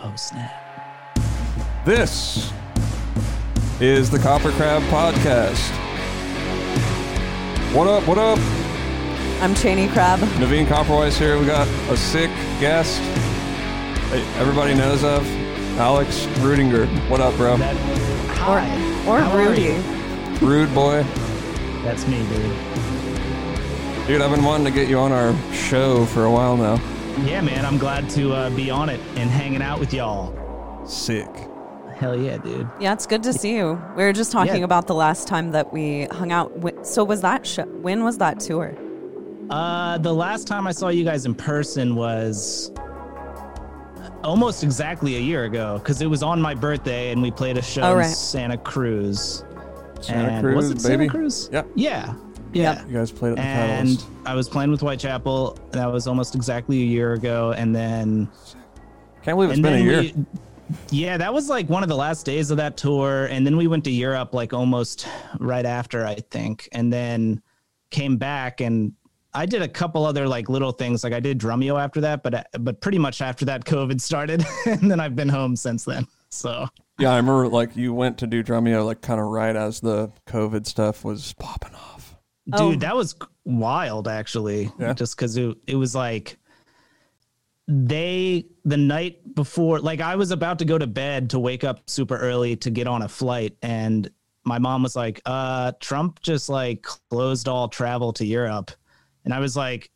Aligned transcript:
Oh 0.00 0.12
snap! 0.16 0.52
This 1.84 2.52
is 3.80 4.10
the 4.10 4.18
Copper 4.18 4.50
Crab 4.52 4.82
Podcast. 4.84 5.58
What 7.74 7.86
up? 7.88 8.06
What 8.06 8.18
up? 8.18 8.38
I'm 9.42 9.54
Cheney 9.54 9.88
Crab. 9.88 10.18
Navene 10.40 10.66
Koperweis 10.66 11.16
here. 11.18 11.38
We 11.38 11.46
got 11.46 11.66
a 11.90 11.96
sick 11.96 12.30
guest. 12.60 13.00
Everybody 14.38 14.74
knows 14.74 15.04
of 15.04 15.26
Alex 15.78 16.26
Rudinger. 16.40 16.86
What 17.08 17.20
up, 17.20 17.34
bro? 17.36 17.56
That, 17.56 17.76
Or, 18.48 18.60
hi. 18.60 19.08
or 19.08 19.20
How 19.20 19.36
Rudy. 19.36 19.72
Rude 20.44 20.72
boy. 20.74 21.02
That's 21.82 22.06
me, 22.06 22.18
dude. 22.28 22.52
Dude, 24.06 24.22
I've 24.22 24.30
been 24.30 24.44
wanting 24.44 24.64
to 24.64 24.70
get 24.72 24.88
you 24.88 24.98
on 24.98 25.12
our 25.12 25.34
show 25.52 26.04
for 26.06 26.24
a 26.24 26.30
while 26.30 26.56
now. 26.56 26.80
Yeah, 27.24 27.40
man. 27.42 27.64
I'm 27.66 27.78
glad 27.78 28.08
to 28.10 28.32
uh, 28.32 28.50
be 28.50 28.70
on 28.70 28.88
it 28.88 29.00
and 29.16 29.28
hanging 29.30 29.62
out 29.62 29.80
with 29.80 29.92
y'all. 29.92 30.86
Sick. 30.86 31.28
Hell 31.96 32.18
yeah, 32.18 32.38
dude. 32.38 32.68
Yeah, 32.80 32.92
it's 32.92 33.06
good 33.06 33.22
to 33.24 33.32
see 33.32 33.56
you. 33.56 33.80
We 33.96 34.04
were 34.04 34.12
just 34.12 34.30
talking 34.32 34.56
Yeah. 34.58 34.64
about 34.64 34.86
the 34.86 34.94
last 34.94 35.26
time 35.28 35.50
that 35.50 35.72
we 35.72 36.04
hung 36.12 36.30
out. 36.32 36.52
So 36.86 37.02
was 37.04 37.20
that 37.22 37.46
sh- 37.46 37.58
when 37.82 38.04
was 38.04 38.18
that 38.18 38.40
tour? 38.40 38.74
Uh, 39.50 39.98
the 39.98 40.12
last 40.14 40.46
time 40.46 40.66
I 40.66 40.72
saw 40.72 40.88
you 40.88 41.04
guys 41.04 41.26
in 41.26 41.34
person 41.34 41.96
was 41.96 42.70
almost 44.22 44.62
exactly 44.62 45.16
a 45.16 45.20
year 45.20 45.44
ago 45.44 45.78
because 45.78 46.00
it 46.02 46.06
was 46.06 46.22
on 46.22 46.40
my 46.40 46.54
birthday 46.54 47.10
and 47.10 47.20
we 47.20 47.30
played 47.30 47.56
a 47.58 47.62
show 47.62 47.82
Oh, 47.82 47.98
in. 47.98 48.04
Santa 48.04 48.58
Cruz. 48.58 49.44
Santa 50.00 50.28
and 50.34 50.44
Cruz, 50.44 50.54
was 50.56 50.70
it 50.70 50.74
baby. 50.88 51.04
Santa 51.04 51.08
Cruz? 51.08 51.50
Yep. 51.52 51.66
Yeah. 51.74 52.14
Yeah. 52.52 52.84
You 52.86 52.94
guys 52.94 53.10
played 53.12 53.30
at 53.32 53.36
the 53.36 53.42
And 53.42 53.88
Petals. 53.88 54.06
I 54.26 54.34
was 54.34 54.48
playing 54.48 54.70
with 54.70 54.80
Whitechapel. 54.80 55.58
That 55.72 55.86
was 55.92 56.06
almost 56.06 56.34
exactly 56.34 56.78
a 56.82 56.86
year 56.86 57.12
ago. 57.14 57.52
And 57.52 57.74
then 57.74 58.28
Can't 59.22 59.36
believe 59.36 59.50
it's 59.50 59.56
and 59.56 59.62
been 59.62 59.74
a 59.74 59.78
year. 59.84 60.00
we- 60.00 60.14
yeah, 60.90 61.16
that 61.16 61.32
was 61.32 61.48
like 61.48 61.68
one 61.70 61.82
of 61.82 61.88
the 61.88 61.96
last 61.96 62.26
days 62.26 62.50
of 62.50 62.58
that 62.58 62.76
tour, 62.76 63.24
and 63.30 63.46
then 63.46 63.56
we 63.56 63.66
went 63.66 63.84
to 63.84 63.90
Europe 63.90 64.34
like 64.34 64.52
almost 64.52 65.08
right 65.40 65.64
after, 65.64 66.04
I 66.04 66.16
think, 66.16 66.68
and 66.72 66.92
then 66.92 67.40
came 67.90 68.18
back 68.18 68.60
and 68.60 68.92
I 69.32 69.46
did 69.46 69.62
a 69.62 69.68
couple 69.68 70.04
other 70.04 70.28
like 70.28 70.50
little 70.50 70.72
things, 70.72 71.04
like 71.04 71.14
I 71.14 71.20
did 71.20 71.38
Drumeo 71.38 71.80
after 71.82 72.00
that, 72.02 72.22
but 72.22 72.34
uh, 72.34 72.42
but 72.60 72.80
pretty 72.82 72.98
much 72.98 73.22
after 73.22 73.46
that, 73.46 73.64
COVID 73.64 73.98
started, 74.00 74.44
and 74.66 74.90
then 74.90 75.00
I've 75.00 75.16
been 75.16 75.28
home 75.30 75.56
since 75.56 75.84
then. 75.86 76.06
So 76.28 76.68
Yeah, 76.98 77.12
I 77.12 77.16
remember 77.16 77.48
like 77.48 77.74
you 77.74 77.94
went 77.94 78.18
to 78.18 78.26
do 78.26 78.42
Drumeo 78.44 78.84
like 78.84 79.00
kind 79.00 79.20
of 79.20 79.26
right 79.28 79.56
as 79.56 79.80
the 79.80 80.10
COVID 80.26 80.66
stuff 80.66 81.02
was 81.02 81.32
popping 81.38 81.74
off. 81.74 81.97
Dude 82.50 82.60
Oh. 82.60 82.74
that 82.76 82.96
was 82.96 83.14
wild 83.44 84.08
actually 84.08 84.70
Yeah. 84.78 84.92
just 84.94 85.16
because 85.16 85.36
it, 85.36 85.56
it 85.66 85.76
was 85.76 85.94
like 85.94 86.38
they 87.66 88.46
the 88.64 88.76
night 88.76 89.34
before 89.34 89.78
like 89.80 90.00
i 90.00 90.16
was 90.16 90.30
about 90.30 90.58
to 90.60 90.64
go 90.64 90.78
to 90.78 90.86
bed 90.86 91.30
to 91.30 91.38
wake 91.38 91.64
up 91.64 91.88
super 91.88 92.16
early 92.16 92.56
to 92.56 92.70
get 92.70 92.86
on 92.86 93.02
a 93.02 93.08
flight 93.08 93.56
and 93.62 94.10
my 94.44 94.58
mom 94.58 94.82
was 94.82 94.96
like 94.96 95.20
uh 95.26 95.72
trump 95.80 96.20
just 96.22 96.48
like 96.48 96.82
closed 96.82 97.46
all 97.48 97.68
travel 97.68 98.10
to 98.12 98.24
europe 98.24 98.70
and 99.26 99.34
i 99.34 99.38
was 99.38 99.54
like 99.56 99.90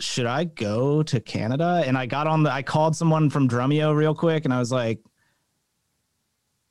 should 0.00 0.26
i 0.26 0.44
go 0.44 1.02
to 1.02 1.18
canada 1.20 1.82
and 1.86 1.96
i 1.96 2.04
got 2.04 2.26
on 2.26 2.42
the 2.42 2.52
i 2.52 2.60
called 2.62 2.94
someone 2.94 3.30
from 3.30 3.48
drumeo 3.48 3.94
real 3.96 4.14
quick 4.14 4.44
and 4.44 4.52
i 4.52 4.58
was 4.58 4.70
like 4.72 5.00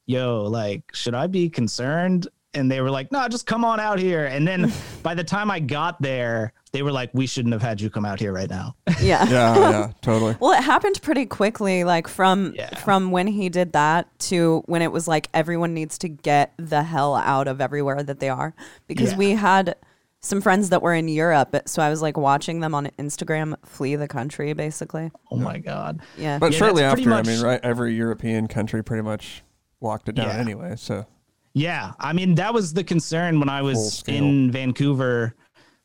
yo, 0.08 0.43
like, 0.43 0.83
should 0.93 1.13
I 1.13 1.27
be 1.27 1.47
concerned? 1.49 2.27
And 2.53 2.69
they 2.69 2.81
were 2.81 2.89
like, 2.91 3.11
no, 3.13 3.25
just 3.30 3.45
come 3.45 3.63
on 3.63 3.80
out 3.80 3.97
here. 3.97 4.25
And 4.25 4.45
then 4.47 4.71
by 5.03 5.13
the 5.16 5.23
time 5.23 5.49
I 5.49 5.59
got 5.59 6.02
there, 6.02 6.52
they 6.73 6.83
were 6.83 6.91
like, 6.91 7.09
we 7.13 7.25
shouldn't 7.25 7.53
have 7.53 7.61
had 7.61 7.80
you 7.80 7.89
come 7.89 8.05
out 8.05 8.19
here 8.19 8.33
right 8.33 8.49
now. 8.49 8.75
Yeah. 9.02 9.25
Yeah, 9.27 9.69
yeah, 9.71 9.91
totally. 10.02 10.35
Well, 10.39 10.52
it 10.52 10.63
happened 10.63 11.02
pretty 11.02 11.25
quickly, 11.25 11.83
like 11.83 12.08
from 12.08 12.53
Yeah. 12.55 12.77
from 12.80 13.09
when 13.09 13.25
he 13.25 13.49
did 13.49 13.73
that 13.73 14.08
to 14.30 14.61
when 14.67 14.81
it 14.83 14.91
was 14.91 15.08
like 15.08 15.27
everyone 15.33 15.73
needs 15.73 15.97
to 15.99 16.08
get 16.09 16.53
the 16.58 16.83
hell 16.83 17.16
out 17.16 17.47
of 17.47 17.61
everywhere 17.61 18.03
that 18.03 18.20
they 18.20 18.30
are, 18.30 18.53
because 18.86 19.11
Yeah. 19.14 19.17
we 19.17 19.31
had 19.31 19.76
some 20.20 20.39
friends 20.39 20.70
that 20.70 20.83
were 20.83 20.93
in 20.93 21.08
Europe, 21.08 21.55
so 21.65 21.81
I 21.81 21.89
was 21.89 22.02
like 22.03 22.15
watching 22.15 22.59
them 22.59 22.76
on 22.76 22.92
Instagram 22.99 23.55
flee 23.65 23.95
the 23.95 24.08
country, 24.08 24.53
basically. 24.53 25.09
oh 25.31 25.37
my 25.37 25.58
God. 25.58 26.02
Yeah. 26.15 26.37
But 26.37 26.52
Yeah, 26.52 26.58
shortly 26.59 26.81
that's 26.83 26.93
pretty 26.93 27.09
after, 27.11 27.31
I 27.31 27.33
mean, 27.36 27.43
right, 27.43 27.59
every 27.64 27.95
European 27.95 28.47
country 28.47 28.83
pretty 28.83 29.02
much 29.03 29.42
locked 29.81 30.09
it 30.09 30.15
down 30.15 30.27
Yeah. 30.27 30.37
anyway. 30.37 30.76
So 30.77 31.08
Yeah. 31.54 31.92
I 32.00 32.14
mean, 32.14 32.36
that 32.36 32.54
was 32.54 32.73
the 32.73 32.84
concern 32.84 33.39
when 33.39 33.50
I 33.50 33.62
was 33.62 34.04
in 34.08 34.52
Vancouver 34.52 35.36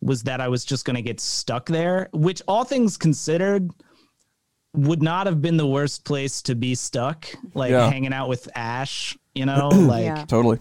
was 0.01 0.23
that 0.25 0.41
I 0.41 0.49
was 0.49 0.65
just 0.65 0.85
going 0.85 0.97
to 0.97 1.03
get 1.03 1.19
stuck 1.21 1.67
there, 1.67 2.09
which 2.13 2.43
all 2.47 2.65
things 2.65 2.97
considered 2.97 3.71
would 4.75 5.03
not 5.03 5.27
have 5.27 5.41
been 5.41 5.57
the 5.57 5.67
worst 5.67 6.05
place 6.05 6.43
to 6.43 6.55
be 6.55 6.75
stuck, 6.75 7.27
like 7.55 7.71
Yeah. 7.71 7.89
hanging 7.91 8.13
out 8.13 8.29
with 8.29 8.49
Ash, 8.55 9.17
you 9.35 9.47
know, 9.47 9.69
like 9.73 10.05
Yeah. 10.05 10.25
totally. 10.27 10.59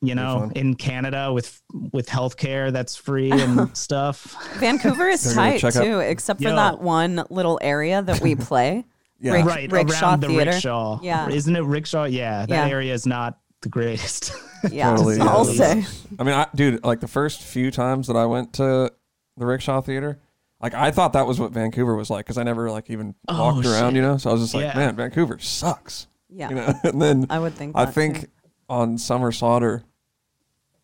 you 0.00 0.14
know, 0.14 0.48
in 0.54 0.76
Canada 0.76 1.32
with 1.32 1.60
with 1.92 2.06
healthcare 2.06 2.72
that's 2.72 2.94
free 2.94 3.32
and 3.32 3.76
stuff. 3.76 4.36
Vancouver 4.58 5.08
is 5.08 5.24
They're 5.24 5.34
gonna 5.34 5.58
tight 5.58 5.72
too, 5.72 5.98
except 5.98 6.40
for 6.40 6.50
Yo. 6.50 6.54
that 6.54 6.80
one 6.80 7.24
little 7.30 7.58
area 7.62 8.00
that 8.02 8.20
we 8.20 8.34
play. 8.50 8.84
Yeah. 9.20 9.32
Rick- 9.32 9.44
right 9.46 9.72
Rickshaw 9.72 10.10
around 10.10 10.20
the 10.20 10.28
Theater. 10.28 10.50
rickshaw. 10.52 11.00
Yeah. 11.02 11.28
isn't 11.28 11.56
it 11.56 11.62
rickshaw? 11.64 12.04
Yeah, 12.04 12.46
that 12.46 12.68
Yeah. 12.68 12.68
area 12.72 12.94
is 12.94 13.06
not 13.06 13.38
the 13.62 13.68
greatest. 13.68 14.32
Yeah, 14.72 14.90
Totally, 14.90 15.20
I'll 15.20 15.48
yeah. 15.54 15.82
say. 15.82 15.86
I 16.18 16.24
mean, 16.24 16.34
I, 16.34 16.48
dude, 16.52 16.82
like 16.84 16.98
the 16.98 17.06
first 17.06 17.42
few 17.42 17.70
times 17.70 18.08
that 18.08 18.16
I 18.16 18.26
went 18.26 18.54
to 18.54 18.90
the 19.36 19.46
Rickshaw 19.46 19.80
Theater, 19.82 20.18
like 20.60 20.74
I 20.74 20.90
thought 20.90 21.12
that 21.12 21.28
was 21.28 21.38
what 21.38 21.52
Vancouver 21.52 21.94
was 21.94 22.10
like 22.10 22.26
because 22.26 22.38
I 22.38 22.42
never 22.42 22.68
like 22.68 22.90
even 22.90 23.14
Oh, 23.28 23.54
walked 23.54 23.64
around, 23.68 23.90
shit. 23.90 23.96
you 23.96 24.02
know. 24.02 24.16
So 24.16 24.30
I 24.30 24.32
was 24.32 24.42
just 24.42 24.54
like, 24.54 24.64
Yeah. 24.64 24.74
man, 24.76 24.96
Vancouver 24.96 25.38
sucks, 25.38 26.08
Yeah, 26.28 26.48
you 26.48 26.56
know. 26.56 26.74
and 26.82 27.00
then 27.00 27.26
I 27.30 27.38
would 27.38 27.54
think. 27.54 27.76
I 27.76 27.84
that, 27.84 27.94
think 27.94 28.20
too. 28.22 28.26
on 28.68 28.98
Summer 28.98 29.30
Slaughter, 29.30 29.84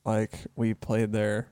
like 0.05 0.33
we 0.55 0.73
played 0.75 1.11
there. 1.11 1.49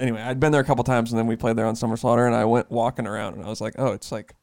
Anyway, 0.00 0.20
I'd 0.20 0.40
been 0.40 0.50
there 0.50 0.62
a 0.62 0.64
couple 0.64 0.82
times, 0.82 1.12
and 1.12 1.18
then 1.20 1.28
we 1.28 1.36
played 1.36 1.54
there 1.54 1.66
on 1.66 1.76
Summer 1.76 1.96
Slaughter, 1.96 2.26
and 2.26 2.34
I 2.34 2.44
went 2.44 2.72
walking 2.72 3.06
around, 3.06 3.34
and 3.34 3.44
I 3.44 3.48
was 3.48 3.60
like, 3.60 3.74
oh, 3.78 3.92
it's 3.92 4.10
like 4.10 4.34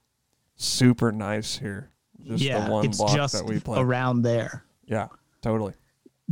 super 0.55 1.11
nice 1.11 1.57
here. 1.57 1.91
Just 2.25 2.41
yeah, 2.41 2.63
the 2.65 2.71
one 2.71 2.85
it's 2.85 2.97
block 2.97 3.13
just 3.13 3.33
that 3.33 3.43
we 3.45 3.59
play. 3.59 3.77
around 3.81 4.21
there. 4.21 4.63
Yeah, 4.85 5.07
totally. 5.41 5.73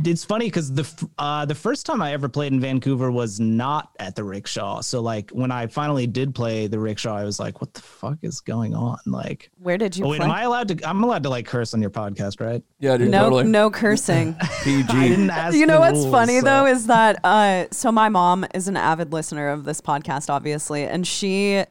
It's 0.06 0.24
funny 0.24 0.46
because 0.46 0.72
the 0.72 1.08
uh, 1.18 1.44
the 1.44 1.54
first 1.54 1.84
time 1.84 2.00
I 2.00 2.12
ever 2.14 2.26
played 2.26 2.50
in 2.52 2.60
Vancouver 2.60 3.10
was 3.10 3.38
not 3.38 3.90
at 3.98 4.16
the 4.16 4.24
rickshaw. 4.24 4.80
So 4.80 5.02
like 5.02 5.30
when 5.32 5.50
I 5.50 5.66
finally 5.66 6.06
did 6.06 6.34
play 6.34 6.66
the 6.66 6.78
rickshaw, 6.78 7.14
I 7.14 7.24
was 7.24 7.38
like, 7.38 7.60
"What 7.60 7.74
the 7.74 7.82
fuck 7.82 8.16
is 8.22 8.40
going 8.40 8.74
on?" 8.74 8.96
Like, 9.04 9.50
Where 9.58 9.76
did 9.76 9.94
you 9.94 10.06
oh 10.06 10.08
wait, 10.08 10.16
play? 10.16 10.24
am 10.24 10.32
I 10.32 10.42
allowed 10.44 10.68
to? 10.68 10.88
I'm 10.88 11.04
allowed 11.04 11.22
to 11.24 11.28
like 11.28 11.46
curse 11.46 11.74
on 11.74 11.82
your 11.82 11.90
podcast, 11.90 12.40
right? 12.40 12.62
Yeah, 12.78 12.96
dude, 12.96 13.10
no, 13.10 13.24
totally. 13.24 13.44
no 13.44 13.70
cursing. 13.70 14.34
PG. 14.64 14.88
I 14.88 15.08
didn't 15.08 15.28
ask. 15.30 15.54
you 15.56 15.66
know 15.66 15.80
what's 15.80 15.98
rules, 15.98 16.10
funny 16.10 16.38
so- 16.40 16.46
though 16.46 16.66
is 16.66 16.86
that 16.86 17.22
uh, 17.22 17.66
so 17.70 17.92
my 17.92 18.08
mom 18.08 18.46
is 18.54 18.68
an 18.68 18.78
avid 18.78 19.12
listener 19.12 19.50
of 19.50 19.64
this 19.64 19.82
podcast, 19.82 20.30
obviously, 20.30 20.84
and 20.84 21.06
she 21.06 21.64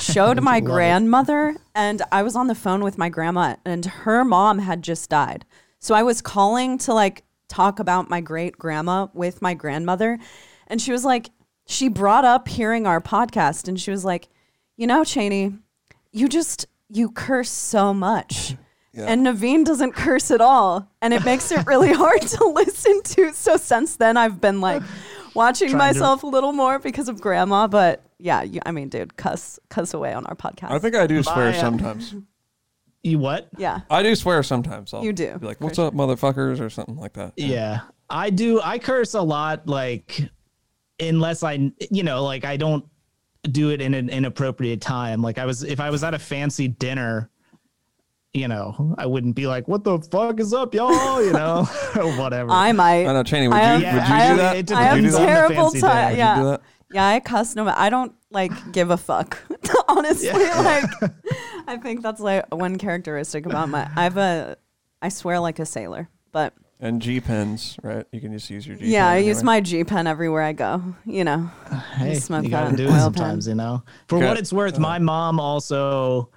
showed 0.00 0.40
my 0.42 0.54
Love 0.58 0.64
it. 0.64 0.66
grandmother, 0.66 1.56
and 1.76 2.02
I 2.10 2.24
was 2.24 2.34
on 2.34 2.48
the 2.48 2.56
phone 2.56 2.82
with 2.82 2.98
my 2.98 3.08
grandma, 3.08 3.54
and 3.64 3.84
her 3.86 4.24
mom 4.24 4.58
had 4.58 4.82
just 4.82 5.08
died, 5.08 5.46
so 5.78 5.94
I 5.94 6.02
was 6.02 6.20
calling 6.20 6.76
to 6.78 6.92
like 6.92 7.22
talk 7.58 7.80
about 7.80 8.08
my 8.08 8.20
great 8.20 8.56
grandma 8.56 9.08
with 9.12 9.42
my 9.42 9.52
grandmother, 9.52 10.16
and 10.68 10.80
she 10.80 10.92
was 10.92 11.04
like, 11.04 11.30
she 11.66 11.88
brought 11.88 12.24
up 12.24 12.46
hearing 12.46 12.86
our 12.86 13.00
podcast, 13.00 13.66
and 13.66 13.80
she 13.80 13.90
was 13.90 14.04
like, 14.04 14.28
you 14.76 14.86
know, 14.86 15.02
Cheney, 15.02 15.54
you 16.12 16.28
just 16.28 16.66
you 16.88 17.10
curse 17.10 17.50
so 17.50 17.92
much. 17.92 18.54
And 18.94 19.24
Navene 19.24 19.64
doesn't 19.64 19.92
curse 19.92 20.32
at 20.32 20.40
all. 20.40 20.90
And 21.00 21.14
it 21.14 21.24
makes 21.24 21.52
it 21.52 21.64
really 21.68 21.92
hard 22.04 22.20
to 22.20 22.44
listen 22.46 23.00
to. 23.04 23.32
So 23.32 23.56
since 23.56 23.94
then, 23.94 24.16
I've 24.16 24.40
been 24.40 24.60
like 24.60 24.82
watching 25.34 25.68
Trying 25.68 25.94
to- 25.94 26.00
myself 26.00 26.24
a 26.24 26.26
little 26.26 26.52
more 26.52 26.80
because 26.80 27.08
of 27.08 27.20
grandma. 27.20 27.68
But 27.68 28.02
yeah, 28.18 28.42
you, 28.42 28.60
I 28.66 28.72
mean, 28.72 28.88
dude, 28.88 29.16
cuss, 29.16 29.60
cuss 29.68 29.94
away 29.94 30.12
on 30.14 30.26
our 30.26 30.34
podcast. 30.34 30.72
I 30.72 30.80
think 30.80 30.96
I 30.96 31.06
do 31.06 31.22
swear 31.22 31.52
My, 31.52 31.56
sometimes. 31.56 32.14
You 33.02 33.18
what? 33.18 33.48
yeah. 33.56 33.80
I 33.90 34.02
do 34.02 34.14
swear 34.16 34.42
sometimes. 34.42 34.92
I'll 34.92 35.04
You 35.04 35.12
do, 35.12 35.38
Be 35.38 35.46
like, 35.46 35.58
for 35.58 35.64
what's 35.64 35.78
up, 35.78 35.94
motherfuckers, 35.94 36.60
or 36.60 36.68
something 36.68 36.96
like 36.96 37.12
that. 37.14 37.32
Yeah, 37.36 37.80
I 38.10 38.30
do. 38.30 38.60
I 38.60 38.78
curse 38.78 39.14
a 39.14 39.22
lot, 39.22 39.66
like 39.68 40.20
unless 41.00 41.42
I, 41.42 41.70
you 41.90 42.02
know, 42.02 42.24
like 42.24 42.44
I 42.44 42.56
don't 42.56 42.84
do 43.44 43.70
it 43.70 43.80
in 43.80 43.94
an 43.94 44.08
inappropriate 44.10 44.80
time. 44.80 45.22
Like 45.22 45.38
I 45.38 45.46
was, 45.46 45.62
if 45.62 45.78
I 45.80 45.90
was 45.90 46.02
at 46.02 46.12
a 46.12 46.18
fancy 46.18 46.66
dinner, 46.68 47.30
you 48.34 48.48
know, 48.48 48.94
I 48.98 49.06
wouldn't 49.06 49.36
be 49.36 49.46
like, 49.46 49.68
"What 49.68 49.84
the 49.84 49.98
fuck 50.10 50.38
is 50.40 50.52
up, 50.52 50.74
y'all?" 50.74 51.24
You 51.24 51.32
know, 51.32 51.66
or 51.96 52.12
whatever. 52.18 52.50
I 52.50 52.72
might. 52.72 53.06
I 53.06 53.12
know, 53.12 53.22
Cheney, 53.22 53.48
would 53.48 53.56
I 53.56 53.76
you, 53.76 53.84
have- 53.84 53.94
would 53.94 54.08
you 54.08 54.14
I 54.14 54.18
do 54.18 54.24
have- 54.26 54.36
that? 54.38 54.56
it 54.56 54.72
I 54.72 54.82
have 54.82 54.96
you 54.98 55.02
do 55.04 55.10
that? 55.12 55.26
terrible 55.26 55.70
time. 55.70 56.10
Would 56.10 56.18
Yeah. 56.18 56.36
you 56.36 56.42
do 56.42 56.48
that? 56.50 56.60
Yeah, 56.92 57.06
I 57.06 57.20
cuss 57.20 57.54
no 57.54 57.66
I 57.68 57.90
don't 57.90 58.12
like 58.30 58.52
give 58.72 58.90
a 58.90 58.96
fuck. 58.96 59.38
Honestly, 59.88 60.28
like 60.30 60.84
I 61.66 61.76
think 61.82 62.02
that's 62.02 62.20
like 62.20 62.52
one 62.54 62.76
characteristic 62.78 63.46
about 63.46 63.68
my 63.68 63.90
I 63.96 64.04
have 64.04 64.16
a 64.16 64.56
I 65.02 65.08
swear 65.08 65.40
like 65.40 65.58
a 65.58 65.66
sailor. 65.66 66.08
But 66.30 66.52
And 66.80 67.00
G 67.00 67.20
pens, 67.20 67.76
right? 67.82 68.04
You 68.12 68.20
can 68.20 68.32
just 68.32 68.50
use 68.50 68.66
your 68.66 68.76
G 68.76 68.80
pens. 68.82 68.92
yeah, 68.92 69.08
I 69.08 69.16
pen 69.18 69.24
use 69.26 69.42
my 69.42 69.60
G 69.60 69.82
pen 69.84 70.06
everywhere 70.06 70.42
I 70.42 70.52
go. 70.52 70.82
You 71.06 71.24
know. 71.24 71.50
hey, 71.96 72.14
smoke 72.16 72.44
you 72.44 72.50
gotta 72.50 72.70
that 72.70 72.76
do 72.76 72.86
it 72.88 73.00
sometimes, 73.00 73.46
pen. 73.46 73.52
you 73.52 73.56
know. 73.56 73.82
For 74.08 74.16
Okay. 74.18 74.28
what 74.28 74.38
it's 74.38 74.52
worth, 74.52 74.78
my 74.78 74.98
mom 74.98 75.40
also 75.40 76.30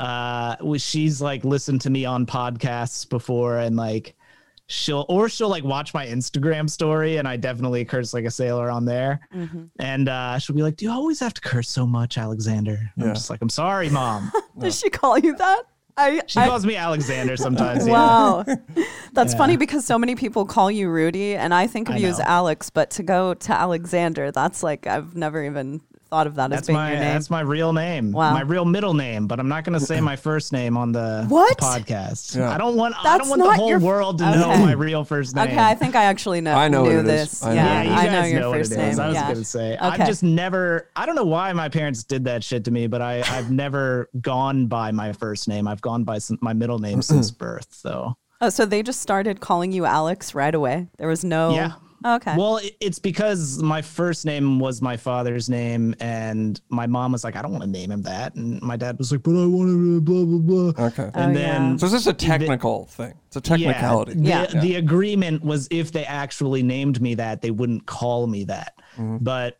uh, 0.00 0.56
was- 0.60 0.82
she's 0.82 1.20
like 1.20 1.44
listened 1.44 1.82
to 1.82 1.90
me 1.90 2.04
on 2.04 2.26
podcasts 2.26 3.08
before, 3.08 3.58
and 3.58 3.76
like 3.76 4.16
she'll 4.66 5.04
or 5.08 5.28
she'll 5.28 5.48
like 5.48 5.64
watch 5.64 5.92
my 5.94 6.06
Instagram 6.06 6.68
story, 6.70 7.16
and 7.18 7.26
I 7.28 7.36
definitely 7.36 7.84
curse 7.84 8.14
like 8.14 8.24
a 8.24 8.30
sailor 8.30 8.70
on 8.70 8.84
there. 8.84 9.20
Mm-hmm. 9.34 9.64
And 9.78 10.08
uh, 10.08 10.38
she'll 10.38 10.56
be 10.56 10.62
like, 10.62 10.76
"Do 10.76 10.84
you 10.86 10.90
always 10.92 11.20
have 11.20 11.34
to 11.34 11.40
curse 11.40 11.68
so 11.68 11.86
much, 11.86 12.18
Alexander?" 12.18 12.90
Yeah. 12.96 13.04
I'm 13.06 13.14
just 13.14 13.30
like, 13.30 13.40
"I'm 13.42 13.48
sorry, 13.48 13.90
mom." 13.90 14.30
Does 14.58 14.78
she 14.78 14.90
call 14.90 15.18
you 15.18 15.36
that? 15.36 15.62
I, 15.96 16.22
She 16.26 16.40
I- 16.40 16.48
calls 16.48 16.66
me 16.66 16.74
Alexander 16.74 17.36
sometimes. 17.36 17.86
yeah. 17.86 17.92
Wow. 17.92 18.44
That's 19.12 19.32
Yeah. 19.32 19.38
funny 19.38 19.56
because 19.56 19.84
so 19.84 19.96
many 19.96 20.16
people 20.16 20.44
call 20.44 20.68
you 20.68 20.88
Rudy 20.88 21.36
and 21.36 21.54
I 21.54 21.68
think 21.68 21.88
of 21.88 21.94
I 21.94 21.98
you 21.98 22.08
as. 22.08 22.18
Alex, 22.18 22.68
but 22.68 22.90
to 22.90 23.04
go 23.04 23.34
to 23.34 23.52
Alexander, 23.52 24.32
that's 24.32 24.64
like 24.64 24.88
I've 24.88 25.14
never 25.14 25.44
even 25.44 25.80
thought 26.14 26.28
of 26.28 26.36
that 26.36 26.52
as 26.52 26.58
That's 26.58 26.66
being 26.68 26.76
my 26.76 26.90
your 26.92 27.00
name. 27.00 27.12
that's 27.12 27.28
my 27.28 27.40
real 27.40 27.72
name. 27.72 28.12
Wow. 28.12 28.34
My 28.34 28.42
real 28.42 28.64
middle 28.64 28.94
name, 28.94 29.26
but 29.26 29.40
I'm 29.40 29.48
not 29.48 29.64
going 29.64 29.76
to 29.76 29.84
say 29.84 30.00
my 30.00 30.14
first 30.14 30.52
name 30.52 30.76
on 30.76 30.92
the 30.92 31.24
What? 31.28 31.58
podcast. 31.58 32.36
Yeah. 32.36 32.54
I 32.54 32.56
don't 32.56 32.76
want 32.76 32.94
I 33.04 33.18
don't 33.18 33.28
want 33.28 33.42
the 33.42 33.52
whole 33.52 33.68
your- 33.68 33.80
world 33.80 34.18
to 34.18 34.24
know 34.30 34.56
my 34.58 34.72
real 34.72 35.02
first 35.04 35.34
name. 35.34 35.48
Okay, 35.48 35.58
I 35.58 35.74
think 35.74 35.96
I 35.96 36.04
actually 36.04 36.40
know. 36.40 36.54
I 36.54 36.68
know 36.68 36.84
knew 36.84 36.98
what 36.98 37.06
it 37.06 37.14
is. 37.14 37.30
this. 37.32 37.42
I 37.42 37.48
know 37.48 37.54
yeah, 37.54 37.82
yeah, 37.82 37.88
you 38.02 38.08
I 38.08 38.12
know 38.12 38.26
your 38.28 38.40
know 38.42 38.52
first 38.52 38.70
what 38.70 38.78
it 38.78 38.82
name. 38.82 38.90
is. 38.92 38.98
I 39.00 39.06
was 39.08 39.14
yeah. 39.16 39.32
gonna 39.32 39.44
say 39.44 39.74
Okay. 39.74 39.78
I've 39.84 40.06
just 40.06 40.22
never. 40.22 40.88
I 40.94 41.04
don't 41.04 41.16
know 41.16 41.24
why 41.24 41.52
my 41.52 41.68
parents 41.68 42.04
did 42.04 42.24
that 42.26 42.44
shit 42.44 42.64
to 42.66 42.70
me, 42.70 42.86
but 42.86 43.02
I 43.02 43.22
I've 43.26 43.50
never 43.50 44.08
gone 44.20 44.66
by 44.68 44.92
my 44.92 45.12
first 45.12 45.48
name. 45.48 45.66
I've 45.66 45.80
gone 45.82 46.04
by 46.04 46.18
some, 46.18 46.38
my 46.40 46.52
middle 46.52 46.78
name 46.78 47.02
since 47.02 47.30
birth. 47.44 47.66
So 47.72 48.16
Oh, 48.40 48.50
so 48.50 48.66
they 48.66 48.82
just 48.84 49.00
started 49.00 49.40
calling 49.40 49.72
you 49.72 49.84
Alex 49.84 50.32
right 50.34 50.54
away. 50.54 50.86
There 50.98 51.08
was 51.08 51.24
no. 51.24 51.54
Yeah. 51.54 51.72
Okay. 52.04 52.36
well, 52.36 52.58
it- 52.58 52.76
it's 52.80 52.98
because 52.98 53.62
my 53.62 53.80
first 53.80 54.26
name 54.26 54.58
was 54.58 54.82
my 54.82 54.96
father's 54.96 55.48
name, 55.48 55.94
and 56.00 56.60
my 56.68 56.86
mom 56.86 57.12
was 57.12 57.24
like, 57.24 57.34
I 57.34 57.40
don't 57.42 57.50
want 57.52 57.64
to 57.64 57.70
name 57.70 57.90
him 57.90 58.02
that, 58.02 58.34
and 58.34 58.60
my 58.60 58.76
dad 58.76 58.98
was 58.98 59.10
like, 59.10 59.22
But 59.22 59.30
I 59.42 59.46
want 59.46 59.70
to 59.70 60.00
blah 60.02 60.24
blah 60.24 60.38
blah. 60.72 60.86
Okay. 60.86 61.10
Oh, 61.14 61.20
and 61.20 61.34
yeah. 61.34 61.40
then 61.40 61.78
so 61.78 61.86
is 61.86 61.92
this 61.92 62.06
a 62.06 62.12
technical 62.12 62.84
thing? 62.86 63.14
It's 63.28 63.36
a 63.36 63.40
technicality. 63.40 64.14
Yeah, 64.18 64.46
the, 64.46 64.54
Yeah. 64.56 64.60
the 64.60 64.74
agreement 64.76 65.42
was 65.42 65.66
if 65.70 65.92
they 65.92 66.04
actually 66.04 66.62
named 66.62 67.00
me 67.00 67.14
that, 67.14 67.40
they 67.40 67.50
wouldn't 67.50 67.86
call 67.86 68.26
me 68.26 68.44
that. 68.44 68.74
But 68.98 69.58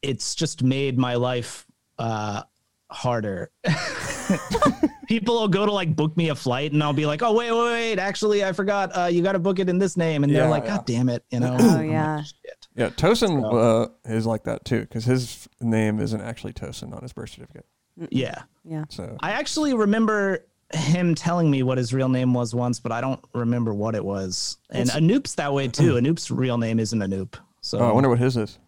it's 0.00 0.34
just 0.34 0.62
made 0.62 0.96
my 0.98 1.14
life 1.16 1.66
uh, 1.98 2.42
harder. 2.90 3.50
People 5.12 5.34
will 5.40 5.48
go 5.48 5.66
to 5.66 5.72
like 5.72 5.94
book 5.94 6.16
me 6.16 6.30
a 6.30 6.34
flight, 6.34 6.72
and 6.72 6.82
I'll 6.82 6.94
be 6.94 7.04
like, 7.04 7.20
"Oh 7.20 7.34
wait, 7.34 7.52
wait, 7.52 7.62
wait! 7.64 7.98
Actually, 7.98 8.42
I 8.42 8.52
forgot. 8.52 8.96
Uh, 8.96 9.04
you 9.08 9.22
got 9.22 9.32
to 9.32 9.38
book 9.38 9.58
it 9.58 9.68
in 9.68 9.76
this 9.76 9.94
name." 9.94 10.24
And 10.24 10.34
they're 10.34 10.44
Yeah, 10.44 10.48
like, 10.48 10.64
yeah. 10.64 10.76
"God 10.78 10.86
damn 10.86 11.10
it!" 11.10 11.22
You 11.30 11.40
know. 11.40 11.54
Oh, 11.60 11.68
I'm 11.68 11.74
like, 11.74 11.90
yeah. 11.90 12.22
"Shit." 12.22 12.66
Yeah, 12.74 12.88
Tosin 12.88 13.44
uh, 13.44 13.90
is 14.06 14.24
like 14.24 14.44
that 14.44 14.64
too 14.64 14.80
because 14.80 15.04
his 15.04 15.46
name 15.60 16.00
isn't 16.00 16.22
actually 16.22 16.54
Tosin 16.54 16.96
on 16.96 17.02
his 17.02 17.12
birth 17.12 17.28
certificate. 17.28 17.66
Yeah. 18.08 18.44
yeah. 18.64 18.84
So 18.88 19.18
I 19.20 19.32
actually 19.32 19.74
remember 19.74 20.46
him 20.72 21.14
telling 21.14 21.50
me 21.50 21.62
what 21.62 21.76
his 21.76 21.92
real 21.92 22.08
name 22.08 22.32
was 22.32 22.54
once, 22.54 22.80
but 22.80 22.90
I 22.90 23.02
don't 23.02 23.22
remember 23.34 23.74
what 23.74 23.94
it 23.94 24.02
was. 24.02 24.56
And 24.70 24.88
Anoop's 24.88 25.34
that 25.34 25.52
way 25.52 25.68
too. 25.68 25.94
Anoop's 25.96 26.30
real 26.30 26.56
name 26.56 26.80
isn't 26.80 26.98
Anoop. 26.98 27.34
So 27.60 27.80
oh, 27.80 27.90
I 27.90 27.92
wonder 27.92 28.08
what 28.08 28.18
his 28.18 28.38
is. 28.38 28.58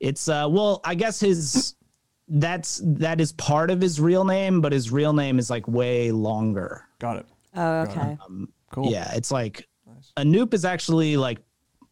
It's 0.00 0.28
uh 0.30 0.46
well, 0.48 0.80
I 0.82 0.94
guess 0.94 1.20
his 1.20 1.74
that's 2.28 2.80
that 2.84 3.20
is 3.20 3.32
part 3.32 3.70
of 3.70 3.80
his 3.80 4.00
real 4.00 4.24
name, 4.24 4.60
but 4.60 4.72
his 4.72 4.90
real 4.90 5.12
name 5.12 5.38
is 5.38 5.50
like 5.50 5.66
way 5.66 6.10
longer. 6.10 6.84
Got 6.98 7.16
it. 7.18 7.26
Oh, 7.54 7.80
okay. 7.82 8.16
Cool. 8.70 8.90
Yeah, 8.90 9.12
it's 9.14 9.30
like 9.30 9.66
Anoop 10.16 10.52
is 10.54 10.64
actually 10.64 11.16
like 11.16 11.38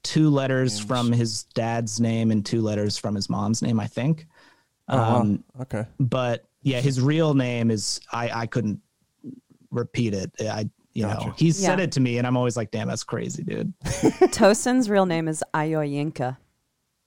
two 0.02 0.30
letters 0.30 0.78
from 0.78 1.10
his 1.10 1.44
dad's 1.54 1.98
name 2.00 2.30
and 2.30 2.44
two 2.44 2.60
letters 2.60 2.96
from 2.96 3.14
his 3.14 3.28
mom's 3.28 3.62
name, 3.62 3.80
I 3.80 3.86
think. 3.86 4.26
Wow. 4.88 5.16
Um, 5.20 5.44
okay. 5.62 5.84
but 5.98 6.44
yeah, 6.62 6.80
his 6.80 7.00
real 7.00 7.34
name 7.34 7.70
is 7.70 8.00
I 8.12 8.42
I 8.42 8.46
couldn't 8.46 8.80
repeat 9.70 10.14
it. 10.14 10.30
I 10.40 10.68
you 10.92 11.02
know 11.02 11.14
Gotcha. 11.14 11.34
he 11.36 11.50
said 11.50 11.80
it 11.80 11.92
to 11.92 12.00
me, 12.00 12.18
and 12.18 12.26
I'm 12.26 12.36
always 12.36 12.56
like, 12.56 12.70
damn, 12.70 12.88
that's 12.88 13.04
crazy, 13.04 13.42
dude. 13.42 13.72
Tosin's 13.84 14.88
real 14.88 15.06
name 15.06 15.28
is 15.28 15.42
Ayoyinka. 15.54 16.36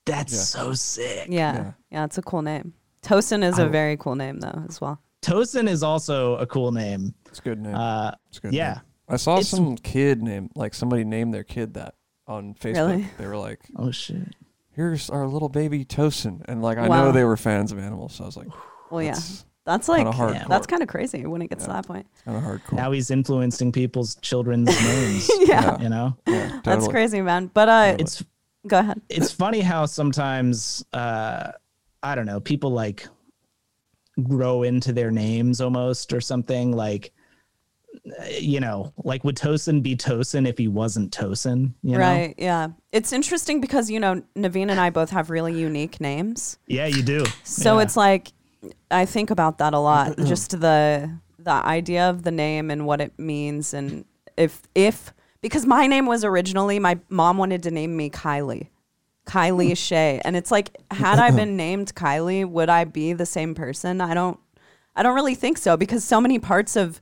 That's 0.06 0.34
Yeah. 0.34 0.40
so 0.40 0.74
sick. 0.74 1.28
Yeah. 1.30 1.54
Yeah. 1.54 1.72
yeah. 1.92 2.06
it's 2.06 2.18
a 2.18 2.22
cool 2.22 2.42
name. 2.42 2.74
Tosin 3.04 3.44
is 3.44 3.60
a 3.60 3.68
very 3.68 3.98
cool 3.98 4.16
name 4.16 4.40
though 4.40 4.64
as 4.68 4.80
well. 4.82 5.02
Tosin 5.22 5.68
is 5.70 5.84
also 5.84 6.36
a 6.38 6.46
cool 6.46 6.72
name. 6.72 7.14
It's 7.28 7.40
a 7.40 7.42
good 7.42 7.60
name. 7.60 7.76
Uh, 7.76 8.12
it's 8.30 8.38
a 8.38 8.42
good. 8.42 8.54
yeah. 8.54 8.74
name. 8.74 8.82
I 9.10 9.16
saw 9.18 9.34
It's- 9.34 9.50
some 9.50 9.76
kid 9.76 10.22
name 10.22 10.50
like 10.56 10.74
somebody 10.74 11.04
named 11.04 11.34
their 11.34 11.44
kid 11.44 11.74
that 11.76 11.96
on 12.28 12.54
Facebook. 12.54 12.76
Really? 12.90 13.08
They 13.18 13.26
were 13.28 13.38
like, 13.38 13.60
oh 13.76 13.92
shit. 13.92 14.36
"Here's 14.72 15.10
our 15.10 15.28
little 15.28 15.50
baby 15.50 15.84
Tosin," 15.84 16.42
and 16.48 16.62
like 16.62 16.78
I 16.78 16.88
Wow. 16.88 17.06
know 17.06 17.12
they 17.12 17.24
were 17.24 17.36
fans 17.38 17.72
of 17.72 17.80
animals, 17.80 18.14
so 18.16 18.24
I 18.24 18.28
was 18.28 18.38
like, 18.38 18.48
Well, 18.92 19.02
yeah. 19.02 19.12
That's 19.12 19.46
That's 19.66 19.88
like 19.90 20.04
kinda 20.06 20.18
hardcore. 20.18 20.48
that's 20.48 20.66
kind 20.68 20.82
of 20.82 20.88
crazy 20.90 21.26
when 21.28 21.42
it 21.44 21.50
gets 21.50 21.66
to 21.66 21.70
that 21.70 21.86
point. 21.86 22.08
kind 22.26 22.38
of 22.38 22.44
hardcore. 22.44 22.74
Now 22.74 22.92
he's 22.92 23.12
influencing 23.12 23.72
people's 23.72 24.16
children's 24.22 24.68
names. 24.84 25.30
Yeah. 25.42 25.80
You 25.82 25.90
know, 25.90 26.18
yeah, 26.28 26.60
That's 26.64 26.88
crazy, 26.88 27.22
man. 27.22 27.52
But 27.54 27.70
uh, 27.70 27.96
it's 28.00 28.24
go 28.68 28.80
ahead. 28.80 29.02
it's 29.10 29.32
funny 29.32 29.60
how 29.62 29.86
sometimes 29.86 30.84
uh, 30.94 31.52
I 32.04 32.16
don't 32.16 32.26
know 32.26 32.40
people 32.40 32.72
like 32.72 33.08
grow 34.24 34.64
into 34.64 34.92
their 34.94 35.12
names 35.12 35.62
almost 35.62 36.12
or 36.14 36.22
something 36.22 36.72
like 36.72 37.12
you 38.40 38.60
know 38.60 38.94
like 39.04 39.24
would 39.24 39.36
Tosin 39.36 39.82
be 39.82 39.96
Tosin 39.96 40.48
if 40.48 40.58
he 40.58 40.68
wasn't 40.68 41.12
Tosin 41.12 41.74
you 41.84 41.94
know 41.94 42.00
Right. 42.00 42.36
Yeah. 42.38 42.70
It's 42.92 43.12
interesting 43.14 43.62
because 43.62 43.90
you 43.90 44.00
know 44.00 44.22
Naveen 44.36 44.70
and 44.70 44.80
I 44.80 44.90
both 44.90 45.10
have 45.10 45.30
really 45.30 45.60
unique 45.60 46.00
names. 46.00 46.58
yeah 46.68 46.86
you 46.86 47.02
do 47.04 47.26
So 47.44 47.78
Yeah. 47.78 47.84
it's 47.84 47.98
like 47.98 48.32
I 48.92 49.06
think 49.06 49.32
about 49.32 49.58
that 49.60 49.74
a 49.74 49.80
lot. 49.80 50.18
just 50.26 50.52
the 50.60 51.10
the 51.38 51.52
idea 51.52 52.10
of 52.10 52.24
the 52.24 52.32
name 52.32 52.70
and 52.70 52.86
what 52.86 53.00
it 53.02 53.18
means 53.18 53.74
and 53.74 54.06
if 54.38 54.62
if 54.76 55.14
because 55.42 55.66
my 55.66 55.88
name 55.88 56.06
was 56.06 56.24
originally 56.26 56.80
my 56.80 57.00
mom 57.10 57.38
wanted 57.38 57.64
to 57.64 57.72
name 57.72 57.96
me 57.96 58.10
Kylie. 58.10 58.68
Kylie 59.30 59.70
hmm. 59.70 59.74
Shay. 59.76 60.22
And 60.26 60.36
it's 60.36 60.52
like 60.52 60.76
had 60.92 61.20
I 61.20 61.32
been 61.32 61.56
named 61.66 61.94
Kylie, 61.96 62.46
would 62.50 62.70
I 62.70 62.84
be 62.84 63.14
the 63.14 63.26
same 63.26 63.54
person? 63.56 64.02
I 64.02 64.14
don't 64.14 64.40
I 64.96 65.04
don't 65.04 65.16
really 65.16 65.36
think 65.36 65.58
so 65.58 65.78
because 65.78 66.04
so 66.04 66.20
many 66.20 66.40
parts 66.40 66.76
of 66.76 67.00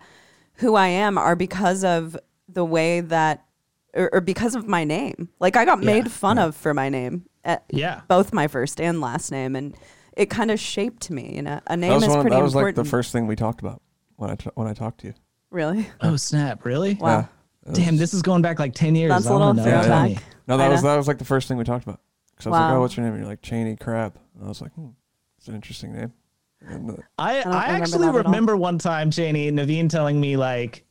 who 0.55 0.75
I 0.75 0.87
am 0.87 1.17
are 1.17 1.35
because 1.35 1.83
of 1.83 2.17
the 2.49 2.65
way 2.65 3.01
that 3.01 3.45
or, 3.93 4.09
or 4.13 4.21
because 4.21 4.55
of 4.55 4.67
my 4.67 4.83
name. 4.83 5.29
Like 5.39 5.55
I 5.55 5.65
got 5.65 5.81
made 5.81 6.11
fun 6.11 6.37
of 6.37 6.55
for 6.55 6.73
my 6.73 6.89
name. 6.89 7.25
At, 7.43 7.63
yeah 7.69 8.01
both 8.09 8.33
my 8.33 8.47
first 8.47 8.81
and 8.81 8.99
last 8.99 9.31
name, 9.31 9.55
and 9.55 9.73
it 10.17 10.29
kind 10.29 10.51
of 10.51 10.59
shaped 10.59 11.09
me. 11.09 11.33
You 11.35 11.43
know, 11.43 11.61
a 11.67 11.69
That 11.69 11.79
name 11.79 11.93
was, 11.93 12.03
is 12.03 12.09
one 12.09 12.19
of, 12.19 12.23
pretty 12.23 12.35
that 12.35 12.43
was 12.43 12.55
like 12.55 12.75
the 12.75 12.83
first 12.83 13.13
thing 13.13 13.25
we 13.25 13.37
talked 13.37 13.61
about 13.61 13.81
when 14.17 14.29
I 14.29 14.35
t- 14.35 14.49
when 14.55 14.67
I 14.67 14.73
talked 14.73 14.99
to 15.01 15.07
you. 15.07 15.13
really? 15.49 15.87
oh 16.01 16.17
snap 16.17 16.65
really 16.65 16.95
Wow. 16.95 17.29
Yeah. 17.65 17.73
damn 17.73 17.95
this 17.97 18.13
is 18.13 18.21
going 18.21 18.41
back 18.41 18.59
like 18.59 18.73
10 18.73 18.95
years 18.95 19.09
That's 19.11 19.25
a 19.27 19.29
I 19.29 19.31
little 19.31 19.47
wanna 19.47 19.61
know. 19.63 19.67
Yeah, 19.67 19.73
Tell 19.75 19.83
throwback. 19.83 20.09
me. 20.09 20.17
No, 20.47 20.53
I 20.55 20.57
that 20.57 20.69
was 20.71 20.83
know. 20.83 20.89
that 20.89 20.97
was 20.97 21.07
like 21.07 21.17
the 21.19 21.25
first 21.25 21.47
thing 21.47 21.57
we 21.57 21.63
talked 21.63 21.85
about. 21.85 22.01
Because 22.37 22.47
I 22.47 22.49
was 22.51 22.59
like, 22.59 22.73
"Oh, 22.73 22.79
what's 22.81 22.97
your 22.97 23.03
name?" 23.05 23.13
And 23.13 23.21
you're 23.23 23.29
like 23.29 23.41
Cheney 23.41 23.75
Crab. 23.75 24.15
And 24.35 24.45
I 24.45 24.47
was 24.47 24.61
like, 24.61 24.71
"Hmm, 24.73 24.89
it's 25.37 25.47
an 25.47 25.55
interesting 25.55 25.93
name." 25.93 26.13
And, 26.61 26.91
uh, 26.91 26.93
I, 27.17 27.43
don't 27.43 27.53
I 27.53 27.65
remember 27.65 27.83
actually 27.83 27.99
that 27.99 28.15
at 28.15 28.25
all. 28.25 28.31
remember 28.31 28.57
one 28.57 28.77
time, 28.77 29.11
Cheney, 29.11 29.51
Navene 29.51 29.89
telling 29.89 30.19
me 30.19 30.37
like, 30.37 30.85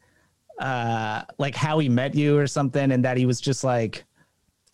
uh, 0.61 1.23
like 1.39 1.55
how 1.55 1.79
he 1.79 1.89
met 1.89 2.15
you 2.15 2.39
or 2.39 2.47
something, 2.47 2.93
and 2.93 3.05
that 3.05 3.17
he 3.17 3.27
was 3.27 3.41
just 3.41 3.65
like, 3.65 4.05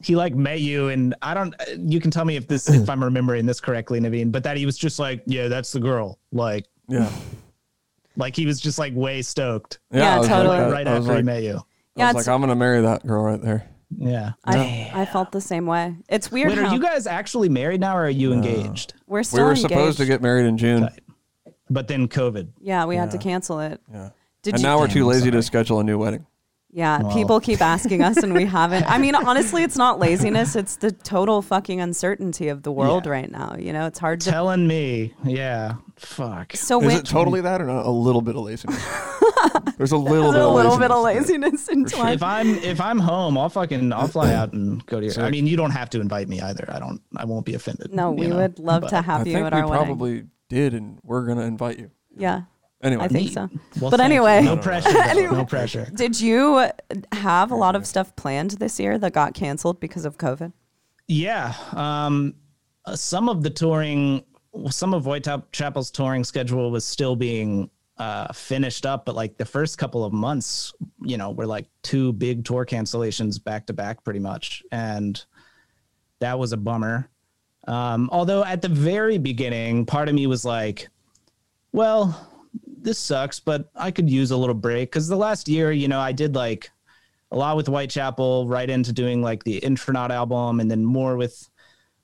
he 0.02 0.16
like 0.16 0.34
met 0.34 0.60
you, 0.60 0.88
and 0.88 1.14
I 1.22 1.34
don't. 1.34 1.54
You 1.78 2.00
can 2.00 2.10
tell 2.10 2.24
me 2.24 2.36
if 2.36 2.46
this, 2.48 2.68
if 2.68 2.88
I'm 2.90 3.02
remembering 3.02 3.46
this 3.46 3.60
correctly, 3.60 4.00
Navene, 4.00 4.32
but 4.32 4.42
that 4.44 4.56
he 4.56 4.66
was 4.66 4.78
just 4.78 4.98
like, 4.98 5.22
yeah, 5.26 5.48
that's 5.48 5.72
the 5.72 5.80
girl, 5.80 6.18
like, 6.32 6.66
yeah, 6.88 7.10
like 8.16 8.36
he 8.36 8.46
was 8.46 8.60
just 8.60 8.78
like 8.78 8.94
way 8.94 9.22
stoked 9.22 9.78
Yeah, 9.90 10.16
I 10.16 10.18
was 10.18 10.28
totally. 10.28 10.58
Like, 10.58 10.72
right 10.72 10.88
I 10.88 10.98
was 10.98 11.06
after 11.06 11.18
he 11.18 11.22
met 11.22 11.42
you. 11.42 11.60
Yeah, 11.96 12.08
I 12.08 12.12
was 12.12 12.26
like, 12.26 12.34
I'm 12.34 12.40
gonna 12.40 12.54
marry 12.54 12.80
that 12.82 13.06
girl 13.06 13.22
right 13.24 13.40
there. 13.40 13.68
Yeah. 13.98 14.32
I 14.44 14.90
I 14.94 15.04
felt 15.06 15.32
the 15.32 15.40
same 15.40 15.66
way. 15.66 15.96
It's 16.08 16.30
weird 16.30 16.50
Wait, 16.50 16.58
how 16.58 16.68
are 16.68 16.74
you 16.74 16.80
guys 16.80 17.06
actually 17.06 17.48
married 17.48 17.80
now, 17.80 17.96
or 17.96 18.04
are 18.04 18.10
you 18.10 18.32
engaged? 18.32 18.94
we're 19.06 19.22
still 19.22 19.38
we 19.40 19.44
were 19.44 19.50
engaged. 19.50 19.68
supposed 19.68 19.98
to 19.98 20.06
get 20.06 20.22
married 20.22 20.46
in 20.46 20.56
June. 20.58 20.88
But 21.70 21.88
then 21.88 22.08
COVID. 22.08 22.48
yeah, 22.60 22.84
we 22.84 22.96
had 22.96 23.10
to 23.12 23.18
cancel 23.18 23.60
it. 23.60 23.80
Yeah. 23.92 24.10
Did 24.42 24.54
and 24.54 24.62
you? 24.62 24.68
now 24.68 24.78
we're 24.78 24.88
too 24.88 25.06
lazy 25.06 25.30
to 25.30 25.42
schedule 25.42 25.80
a 25.80 25.84
new 25.84 25.96
wedding. 25.98 26.26
yeah, 26.70 27.00
Well. 27.02 27.14
people 27.14 27.38
keep 27.40 27.60
asking 27.62 28.02
us, 28.02 28.16
and 28.18 28.34
we 28.34 28.44
haven't. 28.44 28.84
I 28.90 28.98
mean, 28.98 29.14
honestly, 29.14 29.62
it's 29.62 29.76
not 29.76 29.98
laziness; 29.98 30.56
it's 30.56 30.76
the 30.76 30.90
total 30.90 31.40
fucking 31.42 31.80
uncertainty 31.80 32.48
of 32.48 32.62
the 32.62 32.72
world 32.72 33.04
Yeah. 33.06 33.12
right 33.12 33.30
now. 33.30 33.56
You 33.58 33.72
know, 33.72 33.86
it's 33.86 33.98
hard 33.98 34.20
to. 34.22 34.30
Telling 34.30 34.66
me, 34.66 35.14
yeah, 35.24 35.74
fuck. 35.96 36.56
So 36.56 36.80
Is 36.80 36.86
when, 36.86 36.96
it 36.98 37.06
totally 37.06 37.40
that 37.42 37.62
or 37.62 37.66
not? 37.66 37.86
A 37.86 37.90
little 37.90 38.20
bit 38.22 38.34
of 38.36 38.42
laziness. 38.42 38.82
There's 39.76 39.92
a 39.92 39.96
little 39.96 40.32
there's 40.32 40.34
bit 40.34 40.42
a 40.42 40.46
of 40.46 40.54
little 40.54 40.54
laziness. 40.54 40.78
bit 40.78 40.90
of 40.90 41.02
laziness 41.02 41.68
into 41.68 41.96
sure. 41.96 42.08
it. 42.08 42.12
if 42.14 42.22
I'm 42.22 42.48
if 42.58 42.80
I'm 42.80 42.98
home, 42.98 43.36
I'll 43.38 43.48
fucking 43.48 43.92
I'll 43.92 44.08
fly 44.08 44.32
out 44.40 44.52
and 44.52 44.84
go 44.86 45.00
to 45.00 45.06
your. 45.06 45.24
I 45.24 45.30
mean, 45.30 45.46
you 45.46 45.56
don't 45.56 45.70
have 45.72 45.90
to 45.90 46.00
invite 46.00 46.28
me 46.28 46.40
either. 46.40 46.66
I 46.68 46.78
don't. 46.78 47.00
I 47.16 47.24
won't 47.24 47.44
be 47.46 47.54
offended. 47.54 47.92
No, 47.92 48.10
we 48.12 48.26
know, 48.28 48.36
would 48.36 48.58
love 48.58 48.82
but- 48.82 48.90
to 48.90 48.98
I 48.98 49.02
have 49.02 49.26
you 49.26 49.34
think 49.34 49.46
at 49.46 49.52
we 49.54 49.60
our 49.60 49.68
wedding. 49.68 49.84
probably 49.86 50.24
did, 50.48 50.74
and 50.74 50.98
we're 51.02 51.26
gonna 51.26 51.42
invite 51.42 51.78
you. 51.78 51.90
Yeah, 52.16 52.42
Anyway, 52.82 53.04
I 53.04 53.08
think 53.08 53.26
Neat. 53.28 53.34
so. 53.34 53.48
Well, 53.80 53.90
But 53.90 54.00
anyway. 54.00 54.42
no 54.42 54.56
pressure. 54.56 54.88
Anyway. 55.02 55.34
No 55.36 55.44
pressure. 55.44 55.88
Did 55.94 56.20
you 56.20 56.66
have 57.12 57.50
a 57.50 57.54
lot 57.54 57.76
of 57.76 57.86
stuff 57.86 58.14
planned 58.16 58.52
this 58.52 58.78
year 58.80 58.98
that 58.98 59.12
got 59.12 59.34
canceled 59.34 59.78
because 59.80 60.04
of 60.04 60.18
COVID? 60.18 60.52
Yeah. 61.08 61.54
Um, 61.72 62.34
uh, 62.84 62.96
some 62.96 63.28
of 63.28 63.42
the 63.44 63.50
touring, 63.50 64.24
some 64.70 64.94
of 64.94 65.06
White 65.06 65.26
Chapel's 65.52 65.90
touring 65.92 66.24
schedule 66.24 66.70
was 66.70 66.84
still 66.84 67.14
being 67.16 67.70
uh, 68.02 68.32
finished 68.32 68.84
up, 68.84 69.04
but 69.04 69.14
like 69.14 69.36
the 69.36 69.44
first 69.44 69.78
couple 69.78 70.04
of 70.04 70.12
months, 70.12 70.74
you 71.02 71.16
know, 71.16 71.30
were 71.30 71.46
like 71.46 71.66
two 71.82 72.12
big 72.14 72.44
tour 72.44 72.66
cancellations 72.66 73.42
back 73.42 73.64
to 73.66 73.72
back, 73.72 74.02
pretty 74.02 74.18
much, 74.18 74.64
and 74.72 75.24
that 76.18 76.36
was 76.36 76.52
a 76.52 76.56
bummer. 76.56 77.08
Um, 77.68 78.08
although 78.10 78.44
at 78.44 78.60
the 78.60 78.68
very 78.68 79.18
beginning, 79.18 79.86
part 79.86 80.08
of 80.08 80.16
me 80.16 80.26
was 80.26 80.44
like, 80.44 80.88
well, 81.70 82.28
this 82.66 82.98
sucks, 82.98 83.38
but 83.38 83.70
I 83.76 83.92
could 83.92 84.10
use 84.10 84.32
a 84.32 84.36
little 84.36 84.54
break 84.54 84.90
because 84.90 85.06
the 85.06 85.16
last 85.16 85.46
year, 85.46 85.70
you 85.70 85.86
know, 85.86 86.00
I 86.00 86.10
did 86.10 86.34
like 86.34 86.72
a 87.30 87.36
lot 87.36 87.56
with 87.56 87.68
Whitechapel, 87.68 88.48
right 88.48 88.68
into 88.68 88.92
doing 88.92 89.22
like 89.22 89.44
the 89.44 89.58
Intronaut 89.58 90.10
album, 90.10 90.58
and 90.58 90.68
then 90.68 90.84
more 90.84 91.16
with 91.16 91.48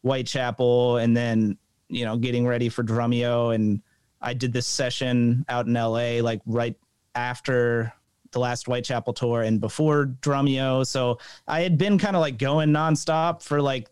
Whitechapel, 0.03 0.99
and 0.99 1.17
then 1.17 1.59
you 1.89 2.05
know 2.05 2.17
getting 2.17 2.47
ready 2.47 2.69
for 2.69 2.85
Drumeo, 2.85 3.53
and 3.53 3.83
I 4.21 4.35
did 4.35 4.53
this 4.53 4.67
session 4.67 5.45
out 5.49 5.67
in 5.67 5.75
LA 5.75 6.21
like 6.23 6.41
right 6.47 6.77
after 7.15 7.93
the 8.33 8.39
last 8.39 8.67
Whitechapel 8.67 9.13
tour 9.15 9.43
and 9.43 9.61
before 9.61 10.07
Drumeo, 10.21 10.87
so 10.87 11.19
I 11.47 11.61
had 11.63 11.79
been 11.79 11.99
kind 11.99 12.15
of 12.17 12.21
like 12.21 12.39
going 12.39 12.71
nonstop 12.71 13.43
for 13.43 13.63
like 13.63 13.89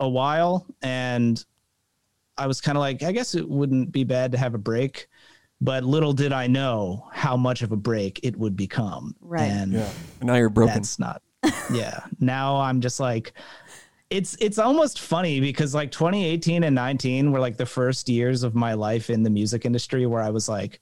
a 0.00 0.08
while, 0.08 0.66
and 0.82 1.44
I 2.38 2.46
was 2.46 2.60
kind 2.60 2.76
of 2.76 2.80
like, 2.80 3.02
I 3.02 3.12
guess 3.12 3.34
it 3.34 3.48
wouldn't 3.48 3.92
be 3.92 4.04
bad 4.04 4.32
to 4.32 4.38
have 4.38 4.54
a 4.54 4.58
break. 4.58 5.08
But 5.60 5.84
little 5.84 6.12
did 6.12 6.32
I 6.32 6.46
know 6.48 7.08
how 7.12 7.36
much 7.36 7.62
of 7.62 7.72
a 7.72 7.76
break 7.76 8.20
it 8.22 8.36
would 8.36 8.56
become. 8.56 9.16
Right. 9.20 9.50
And 9.50 9.72
Yeah. 9.72 9.90
And 10.20 10.26
now 10.26 10.34
you're 10.36 10.50
broken. 10.50 10.74
that's 10.74 10.98
not 10.98 11.22
yeah 11.72 12.00
now 12.18 12.56
i'm 12.56 12.80
just 12.80 12.98
like 12.98 13.32
it's 14.10 14.36
it's 14.40 14.58
almost 14.58 15.00
funny 15.00 15.40
because 15.40 15.74
like 15.74 15.90
2018 15.90 16.64
and 16.64 16.74
19 16.74 17.32
were 17.32 17.40
like 17.40 17.56
the 17.56 17.66
first 17.66 18.08
years 18.08 18.42
of 18.42 18.54
my 18.54 18.74
life 18.74 19.10
in 19.10 19.22
the 19.22 19.30
music 19.30 19.64
industry 19.64 20.06
where 20.06 20.22
i 20.22 20.30
was 20.30 20.48
like 20.48 20.80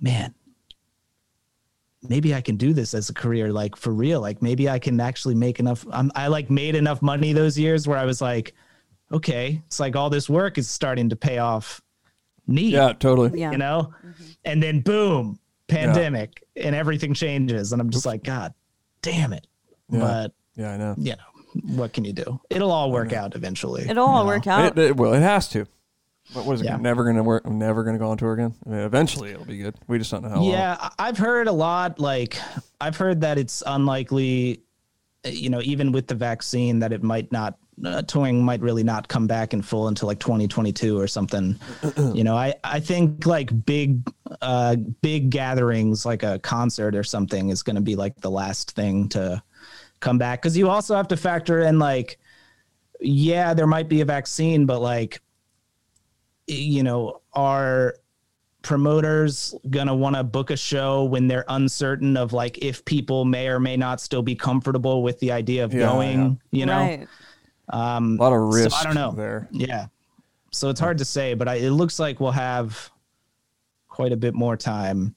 man 0.00 0.34
maybe 2.08 2.34
i 2.34 2.40
can 2.40 2.56
do 2.56 2.72
this 2.72 2.92
as 2.92 3.08
a 3.08 3.14
career 3.14 3.52
like 3.52 3.76
for 3.76 3.92
real 3.92 4.20
like 4.20 4.42
maybe 4.42 4.68
i 4.68 4.78
can 4.78 5.00
actually 5.00 5.34
make 5.34 5.60
enough 5.60 5.86
I'm, 5.92 6.10
i 6.16 6.26
like 6.26 6.50
made 6.50 6.74
enough 6.74 7.02
money 7.02 7.32
those 7.32 7.56
years 7.58 7.86
where 7.86 7.98
i 7.98 8.04
was 8.04 8.20
like 8.20 8.54
okay 9.12 9.62
it's 9.66 9.78
like 9.78 9.94
all 9.94 10.10
this 10.10 10.28
work 10.28 10.58
is 10.58 10.68
starting 10.68 11.08
to 11.10 11.16
pay 11.16 11.38
off 11.38 11.80
neat 12.48 12.72
yeah, 12.72 12.92
totally. 12.94 13.38
Yeah. 13.40 13.52
you 13.52 13.58
know 13.58 13.92
mm-hmm. 14.04 14.24
and 14.44 14.60
then 14.62 14.80
boom 14.80 15.38
pandemic 15.68 16.42
and 16.56 16.74
everything 16.74 17.14
changes 17.14 17.72
and 17.72 17.80
i'm 17.80 17.90
just 17.90 18.06
like 18.06 18.24
god 18.24 18.54
damn 19.02 19.32
it 19.32 19.46
Yeah. 19.88 20.00
but 20.00 20.32
Yeah, 20.56 20.72
I 20.72 20.76
know. 20.76 20.94
you 20.98 21.12
know 21.12 21.35
what 21.64 21.92
can 21.92 22.04
you 22.04 22.12
do 22.12 22.40
it'll 22.50 22.70
all 22.72 22.90
work 22.90 23.12
out 23.12 23.34
eventually 23.34 23.88
It'll 23.88 24.06
all 24.06 24.18
you 24.18 24.24
know? 24.24 24.26
work 24.26 24.46
out. 24.46 24.78
It, 24.78 24.90
it 24.90 24.96
will. 24.96 25.12
It 25.14 25.20
has 25.22 25.48
to. 25.48 25.66
But 26.34 26.44
what 26.44 26.54
is 26.54 26.60
it? 26.62 26.64
Yeah. 26.64 26.76
Never 26.76 27.04
gonna 27.04 27.22
work. 27.22 27.46
Never 27.46 27.84
gonna 27.84 27.98
go 27.98 28.10
on 28.10 28.18
tour 28.18 28.32
again. 28.32 28.54
I 28.66 28.68
mean, 28.68 28.78
eventually 28.80 29.30
it'll 29.30 29.44
be 29.44 29.58
good. 29.58 29.76
We 29.86 29.98
just 29.98 30.10
don't 30.10 30.22
know 30.24 30.28
how 30.30 30.42
yeah 30.42 30.76
I- 30.80 31.08
i've 31.08 31.18
heard 31.18 31.46
a 31.46 31.52
lot 31.52 32.00
like 32.00 32.36
i've 32.80 32.96
heard 32.96 33.20
that 33.20 33.38
it's 33.38 33.62
unlikely 33.66 34.60
uh, 35.24 35.28
you 35.28 35.50
know 35.50 35.60
even 35.62 35.92
with 35.92 36.08
the 36.08 36.14
vaccine 36.16 36.80
that 36.80 36.92
it 36.92 37.02
might 37.02 37.30
not 37.30 37.58
uh, 37.84 38.00
touring 38.02 38.42
might 38.42 38.60
really 38.62 38.82
not 38.82 39.06
come 39.06 39.26
back 39.26 39.52
in 39.52 39.60
full 39.62 39.86
until 39.88 40.08
like 40.08 40.18
2022 40.18 40.98
or 40.98 41.06
something 41.06 41.58
you 42.14 42.24
know 42.24 42.34
i 42.36 42.52
i 42.64 42.80
think 42.80 43.26
like 43.26 43.50
big 43.66 44.00
uh 44.40 44.74
big 45.02 45.28
gatherings 45.30 46.04
like 46.06 46.22
a 46.22 46.38
concert 46.40 46.94
or 46.96 47.04
something 47.04 47.50
is 47.50 47.62
going 47.62 47.76
to 47.76 47.82
be 47.82 47.94
like 47.94 48.16
the 48.20 48.30
last 48.30 48.70
thing 48.72 49.08
to 49.10 49.40
come 50.06 50.18
back 50.18 50.40
because 50.40 50.56
you 50.56 50.70
also 50.70 50.94
have 50.94 51.08
to 51.08 51.16
factor 51.16 51.60
in 51.62 51.78
like 51.78 52.18
yeah 53.00 53.52
there 53.52 53.66
might 53.66 53.88
be 53.88 54.00
a 54.00 54.04
vaccine 54.04 54.64
but 54.64 54.80
like 54.80 55.20
you 56.46 56.82
know 56.82 57.20
are 57.32 57.96
promoters 58.62 59.54
gonna 59.70 59.94
want 59.94 60.16
to 60.16 60.24
book 60.24 60.50
a 60.50 60.56
show 60.56 61.04
when 61.04 61.26
they're 61.28 61.44
uncertain 61.48 62.16
of 62.16 62.32
like 62.32 62.58
if 62.58 62.84
people 62.84 63.24
may 63.24 63.48
or 63.48 63.60
may 63.60 63.76
not 63.76 64.00
still 64.00 64.22
be 64.22 64.34
comfortable 64.34 65.02
with 65.02 65.18
the 65.20 65.30
idea 65.32 65.64
of 65.64 65.72
Yeah, 65.74 65.80
going 65.80 66.40
you 66.52 66.66
know 66.66 66.78
right. 66.78 67.08
um 67.70 68.16
A 68.18 68.22
lot 68.22 68.32
of 68.32 68.52
so 68.54 68.62
risk. 68.62 68.76
i 68.80 68.84
don't 68.84 68.94
know 68.94 69.12
there. 69.12 69.48
yeah 69.52 69.86
so 70.52 70.68
it's 70.68 70.80
hard 70.80 70.98
to 70.98 71.04
say 71.04 71.34
but 71.34 71.48
I, 71.48 71.56
it 71.56 71.70
looks 71.70 71.98
like 71.98 72.18
we'll 72.20 72.30
have 72.32 72.90
quite 73.88 74.12
a 74.12 74.16
bit 74.16 74.34
more 74.34 74.56
time 74.56 75.14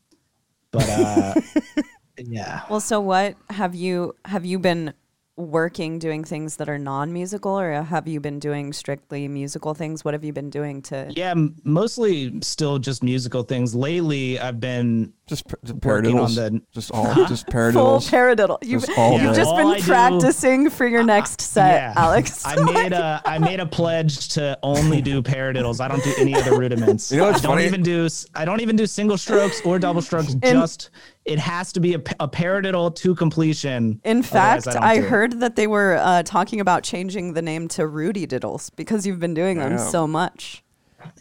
but 0.71 0.87
uh 0.89 1.33
yeah 2.27 2.61
Well, 2.69 2.79
so 2.81 2.99
what 2.99 3.35
have 3.49 3.75
you 3.75 4.15
have 4.25 4.45
you 4.45 4.59
been 4.59 4.93
working 5.37 5.99
doing 5.99 6.21
things 6.25 6.57
that 6.57 6.67
are 6.67 6.77
non-musical 6.77 7.57
or 7.57 7.81
have 7.83 8.09
you 8.09 8.19
been 8.19 8.39
doing 8.39 8.73
strictly 8.73 9.25
musical 9.29 9.73
things? 9.73 10.03
What 10.03 10.13
have 10.13 10.21
you 10.25 10.33
been 10.33 10.49
doing 10.49 10.81
to 10.83 11.13
yeah 11.15 11.31
m- 11.31 11.55
mostly 11.63 12.41
still 12.41 12.77
just 12.77 13.01
musical 13.03 13.43
things 13.43 13.73
lately 13.73 14.37
i've 14.37 14.59
been 14.59 15.13
Just, 15.27 15.47
p- 15.47 15.55
just 15.63 15.81
Working 15.85 16.19
on 16.19 16.27
paradiddles. 16.31 16.35
the- 16.35 16.61
just 16.73 16.91
all. 16.91 17.13
Just 17.27 17.47
paradiddles 17.55 17.73
full 17.73 18.19
paradiddle? 18.19 18.57
You've, 18.63 18.85
Just 18.85 18.97
all 18.99 19.13
you've 19.13 19.31
day. 19.31 19.35
just 19.37 19.49
All 19.49 19.57
been 19.57 19.67
I 19.67 19.77
do- 19.79 19.83
practicing 19.85 20.69
for 20.69 20.85
your 20.85 21.03
next 21.03 21.39
uh, 21.39 21.43
set, 21.43 21.95
Alex. 21.95 22.45
I 22.45 22.55
made 22.73 22.91
a 22.91 23.21
I 23.23 23.37
made 23.39 23.61
a 23.61 23.65
pledge 23.65 24.27
to 24.29 24.59
only 24.61 25.01
do 25.01 25.21
paradiddles. 25.21 25.79
I 25.79 25.87
don't 25.87 26.03
do 26.03 26.13
any 26.19 26.35
other 26.35 26.57
rudiments. 26.57 27.11
You 27.13 27.19
know 27.19 27.27
what's 27.27 27.39
I 27.39 27.43
don't 27.43 27.51
funny? 27.57 27.65
even 27.65 27.81
do 27.81 28.07
s- 28.07 28.25
I 28.35 28.43
don't 28.43 28.59
even 28.59 28.75
do 28.75 28.85
single 28.85 29.17
strokes 29.17 29.61
or 29.63 29.79
double 29.79 30.01
strokes. 30.01 30.33
just 30.33 30.89
it 31.29 31.39
has 31.39 31.71
to 31.73 31.79
be 31.79 31.93
a 31.93 31.99
paradiddle 31.99 32.93
to 32.95 33.13
completion. 33.15 34.01
In 34.03 34.23
fact, 34.23 34.65
don't 34.65 34.77
I, 34.77 34.95
do 34.97 35.03
it. 35.03 35.09
heard 35.09 35.39
that 35.41 35.55
they 35.55 35.67
were 35.67 35.95
uh, 35.97 36.23
talking 36.23 36.59
about 36.59 36.83
changing 36.83 37.33
the 37.33 37.41
name 37.41 37.67
to 37.69 37.85
Rudy 37.87 38.25
Diddles 38.27 38.71
because 38.75 39.05
you've 39.05 39.19
been 39.19 39.33
doing 39.35 39.59
them 39.59 39.77
so 39.77 40.07
much. 40.07 40.63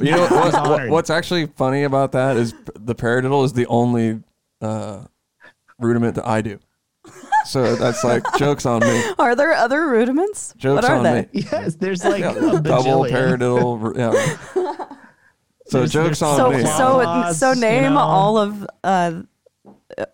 You 0.00 0.12
know 0.12 0.26
what, 0.30 0.68
what- 0.68 0.88
what's 0.88 1.10
actually 1.10 1.46
funny 1.46 1.84
about 1.84 2.12
that 2.12 2.36
is 2.36 2.54
the 2.74 2.94
paradiddle 2.94 3.44
is 3.44 3.52
the 3.52 3.66
only 3.66 4.22
uh, 4.60 5.04
rudiment 5.78 6.14
that 6.16 6.26
I 6.26 6.40
do. 6.42 6.58
So 7.44 7.76
that's 7.76 8.02
like 8.04 8.22
jokes 8.38 8.66
on 8.66 8.80
me. 8.80 9.02
Are 9.18 9.34
there 9.36 9.52
other 9.54 9.88
rudiments? 9.88 10.52
Jokes 10.56 10.82
what 10.82 10.90
are 10.90 10.96
on 10.96 11.04
they? 11.04 11.22
me. 11.22 11.28
Yes, 11.52 11.76
there's 11.76 12.04
like 12.04 12.24
a 12.24 12.34
Double 12.60 13.04
paradiddle. 13.04 13.96
Yeah. 13.96 14.86
So 15.66 15.78
There's- 15.78 15.92
jokes 15.92 16.20
there's 16.20 16.22
on 16.22 16.36
So 16.38 16.50
me. 16.50 16.64
so 16.64 16.68
Claws, 17.02 17.38
so 17.38 17.52
you 17.52 17.60
name 17.60 17.92
know. 17.94 17.98
all 17.98 18.38
of 18.38 18.66
uh, 18.82 19.22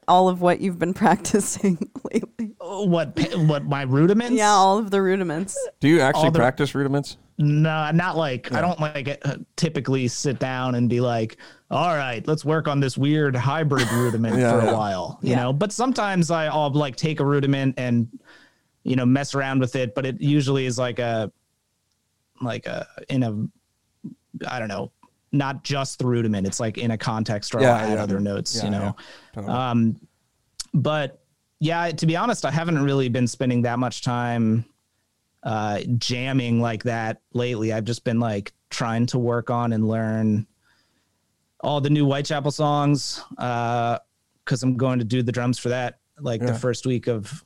all 0.09 0.29
of 0.29 0.41
what 0.41 0.61
you've 0.61 0.79
been 0.79 0.95
practicing 1.05 1.91
lately. 2.12 2.55
What 2.61 3.19
what 3.47 3.64
my 3.64 3.83
rudiments? 3.83 4.33
Yeah, 4.37 4.50
all 4.50 4.79
of 4.79 4.91
the 4.91 5.00
rudiments. 5.03 5.57
do 5.81 5.88
you 5.88 6.00
actually 6.00 6.31
the- 6.31 6.38
practice 6.38 6.75
rudiments? 6.75 7.17
No, 7.37 7.91
not 7.91 8.17
like 8.17 8.53
I 8.53 8.61
don't 8.61 8.79
like 8.79 9.19
uh, 9.25 9.38
typically 9.57 10.07
sit 10.07 10.38
down 10.38 10.76
and 10.76 10.88
be 10.88 11.00
like, 11.00 11.37
"All 11.69 11.97
right, 11.97 12.25
let's 12.29 12.45
work 12.45 12.69
on 12.69 12.79
this 12.79 12.97
weird 12.97 13.35
hybrid 13.35 13.91
rudiment 13.93 14.38
Yeah, 14.38 14.53
for 14.53 14.61
a 14.61 14.64
yeah. 14.67 14.73
while," 14.73 15.19
you 15.21 15.31
Yeah. 15.31 15.43
know. 15.43 15.53
But 15.53 15.73
sometimes 15.73 16.31
I, 16.31 16.47
I'll 16.47 16.71
like 16.71 16.95
take 16.95 17.19
a 17.19 17.25
rudiment 17.25 17.75
and 17.76 18.07
you 18.85 18.95
know 18.95 19.05
mess 19.05 19.35
around 19.35 19.59
with 19.59 19.75
it, 19.75 19.97
but 19.97 20.07
it 20.07 20.21
usually 20.21 20.64
is 20.67 20.79
like 20.79 21.00
a 21.00 21.33
like 22.41 22.67
a 22.67 22.87
in 23.09 23.25
a 23.25 23.33
I 24.49 24.61
don't 24.61 24.69
know, 24.69 24.93
not 25.35 25.64
just 25.64 25.99
the 25.99 26.07
rudiment. 26.07 26.47
It's 26.47 26.61
like 26.61 26.79
in 26.79 26.93
a 26.93 26.99
context 26.99 27.55
or 27.55 27.61
Yeah, 27.61 27.73
I'll 27.75 27.85
add 27.91 27.95
yeah. 27.97 28.03
other 28.03 28.21
notes, 28.21 28.57
Yeah, 28.57 28.64
you 28.64 28.71
know. 28.71 28.97
totally. 29.35 29.53
Um, 29.53 30.00
but 30.73 31.21
yeah, 31.61 31.91
to 31.91 32.07
be 32.07 32.17
honest, 32.17 32.45
I 32.45 32.50
haven't 32.50 32.83
really 32.83 33.09
been 33.09 33.26
spending 33.26 33.62
that 33.62 33.79
much 33.79 34.03
time 34.03 34.64
uh, 35.43 35.81
jamming 35.99 36.61
like 36.61 36.85
that 36.85 37.21
lately. 37.33 37.73
I've 37.73 37.85
just 37.85 38.05
been 38.05 38.21
like 38.21 38.53
trying 38.71 39.07
to 39.07 39.19
work 39.19 39.50
on 39.50 39.73
and 39.73 39.87
learn 39.88 40.47
all 41.61 41.81
the 41.81 41.91
new 41.91 42.05
Whitechapel 42.07 42.50
songs 42.50 43.23
because 43.31 44.62
I'm 44.62 44.76
going 44.76 44.99
to 44.99 45.05
do 45.05 45.23
the 45.23 45.33
drums 45.33 45.59
for 45.59 45.71
that 45.71 45.99
like 46.21 46.41
the 46.41 46.55
first 46.55 46.87
week 46.87 47.07
of 47.09 47.45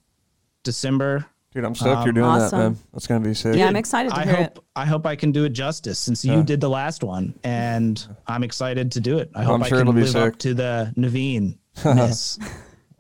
December. 0.63 1.25
Dude, 1.53 1.65
I'm 1.65 1.75
stoked 1.75 2.01
you're 2.05 2.09
Um, 2.11 2.15
doing 2.15 2.27
Awesome. 2.27 2.59
that, 2.59 2.65
man. 2.71 2.79
That's 2.93 3.07
gonna 3.07 3.25
be 3.25 3.33
sick. 3.35 3.57
Yeah, 3.57 3.67
I'm 3.69 3.77
excited 3.77 4.11
to 4.11 4.19
I 4.19 4.25
hear 4.25 4.37
hope 4.37 4.47
it. 4.59 4.59
I 4.77 4.85
hope 4.85 5.07
I 5.07 5.17
can 5.17 5.33
do 5.33 5.45
it 5.45 5.51
justice 5.55 5.99
since 5.99 6.23
Yeah. 6.25 6.37
you 6.37 6.43
did 6.43 6.61
the 6.61 6.69
last 6.69 7.03
one, 7.03 7.35
and 7.43 8.07
I'm 8.27 8.43
excited 8.43 8.93
to 8.93 9.01
do 9.01 9.19
it. 9.19 9.31
I 9.35 9.45
hope 9.45 9.55
I'm 9.55 9.63
I 9.63 9.69
sure 9.69 9.79
can 9.79 9.89
it'll 9.89 9.95
be 9.95 10.03
live 10.03 10.11
sick. 10.11 10.33
up 10.35 10.39
to 10.41 10.55
the 10.55 10.93
Navene 10.97 11.57
miss. 11.95 12.39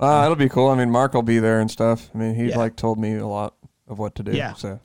Uh, 0.00 0.22
it'll 0.24 0.36
be 0.36 0.48
cool. 0.48 0.68
I 0.70 0.76
mean, 0.76 0.90
Mark 0.90 1.12
will 1.12 1.22
be 1.22 1.40
there 1.40 1.60
and 1.60 1.70
stuff. 1.70 2.08
I 2.14 2.18
mean, 2.18 2.34
he 2.34 2.48
Yeah. 2.48 2.56
like 2.58 2.76
told 2.76 2.98
me 2.98 3.16
a 3.16 3.26
lot 3.26 3.54
of 3.86 3.98
what 3.98 4.14
to 4.14 4.22
do. 4.22 4.32
Yeah. 4.32 4.54
So 4.54 4.80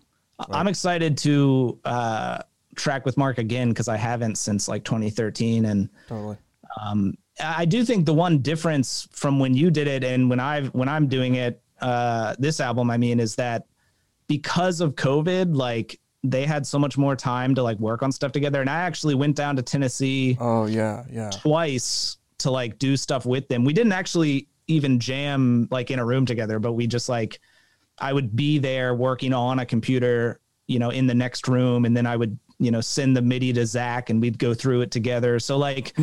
I'm 0.52 0.68
excited 0.68 1.18
to 1.20 1.80
uh, 1.86 2.40
track 2.76 3.06
with 3.06 3.16
Mark 3.16 3.38
again 3.38 3.70
because 3.70 3.88
I 3.88 3.96
haven't 3.96 4.38
since 4.38 4.68
like 4.68 4.84
2013, 4.84 5.66
and 5.66 5.90
totally. 6.10 6.36
um, 6.84 7.16
I 7.42 7.64
do 7.66 7.86
think 7.86 8.06
the 8.06 8.14
one 8.14 8.40
difference 8.40 9.08
from 9.12 9.40
when 9.40 9.54
you 9.56 9.72
did 9.72 9.88
it 9.88 10.04
and 10.04 10.30
when 10.30 10.40
I've 10.42 10.68
when 10.74 10.90
I'm 10.90 11.08
doing 11.08 11.36
it, 11.36 11.62
uh, 11.84 12.36
this 12.40 12.60
album, 12.60 12.90
I 12.90 12.98
mean, 12.98 13.20
is 13.20 13.36
that 13.36 13.66
because 14.28 14.82
of 14.82 14.96
COVID, 14.96 15.56
like 15.56 16.00
they 16.24 16.46
had 16.46 16.66
so 16.66 16.80
much 16.80 16.98
more 16.98 17.16
time 17.16 17.54
to 17.56 17.62
like 17.64 17.78
work 17.80 18.02
on 18.02 18.12
stuff 18.12 18.32
together, 18.32 18.62
and 18.62 18.70
I 18.70 18.80
actually 18.82 19.16
went 19.16 19.36
down 19.36 19.56
to 19.58 19.62
Tennessee 19.62 20.38
Oh 20.40 20.66
yeah, 20.66 21.04
yeah. 21.12 21.30
twice 21.30 22.18
to 22.40 22.50
like 22.52 22.80
do 22.80 22.96
stuff 22.98 23.26
with 23.26 23.48
them. 23.50 23.64
We 23.66 23.74
didn't 23.74 23.92
actually 23.92 24.48
even 24.68 25.00
jam 25.00 25.68
like 25.72 25.92
in 25.92 26.00
a 26.00 26.06
room 26.06 26.26
together, 26.26 26.58
but 26.60 26.74
we 26.74 26.88
just 26.88 27.10
like 27.10 27.40
I 28.00 28.14
would 28.14 28.36
be 28.36 28.58
there 28.58 28.96
working 28.96 29.34
on 29.34 29.60
a 29.60 29.66
computer, 29.66 30.40
you 30.68 30.80
know, 30.80 30.90
in 30.90 31.06
the 31.06 31.14
next 31.14 31.48
room, 31.48 31.86
and 31.86 31.96
then 31.96 32.06
I 32.08 32.16
would, 32.16 32.40
you 32.60 32.72
know, 32.72 32.82
send 32.82 33.16
the 33.16 33.22
MIDI 33.22 33.52
to 33.54 33.66
Zach 33.66 34.10
and 34.10 34.22
we'd 34.22 34.40
go 34.40 34.54
through 34.54 34.82
it 34.82 34.92
together. 34.92 35.38
So 35.40 35.58
like 35.58 35.94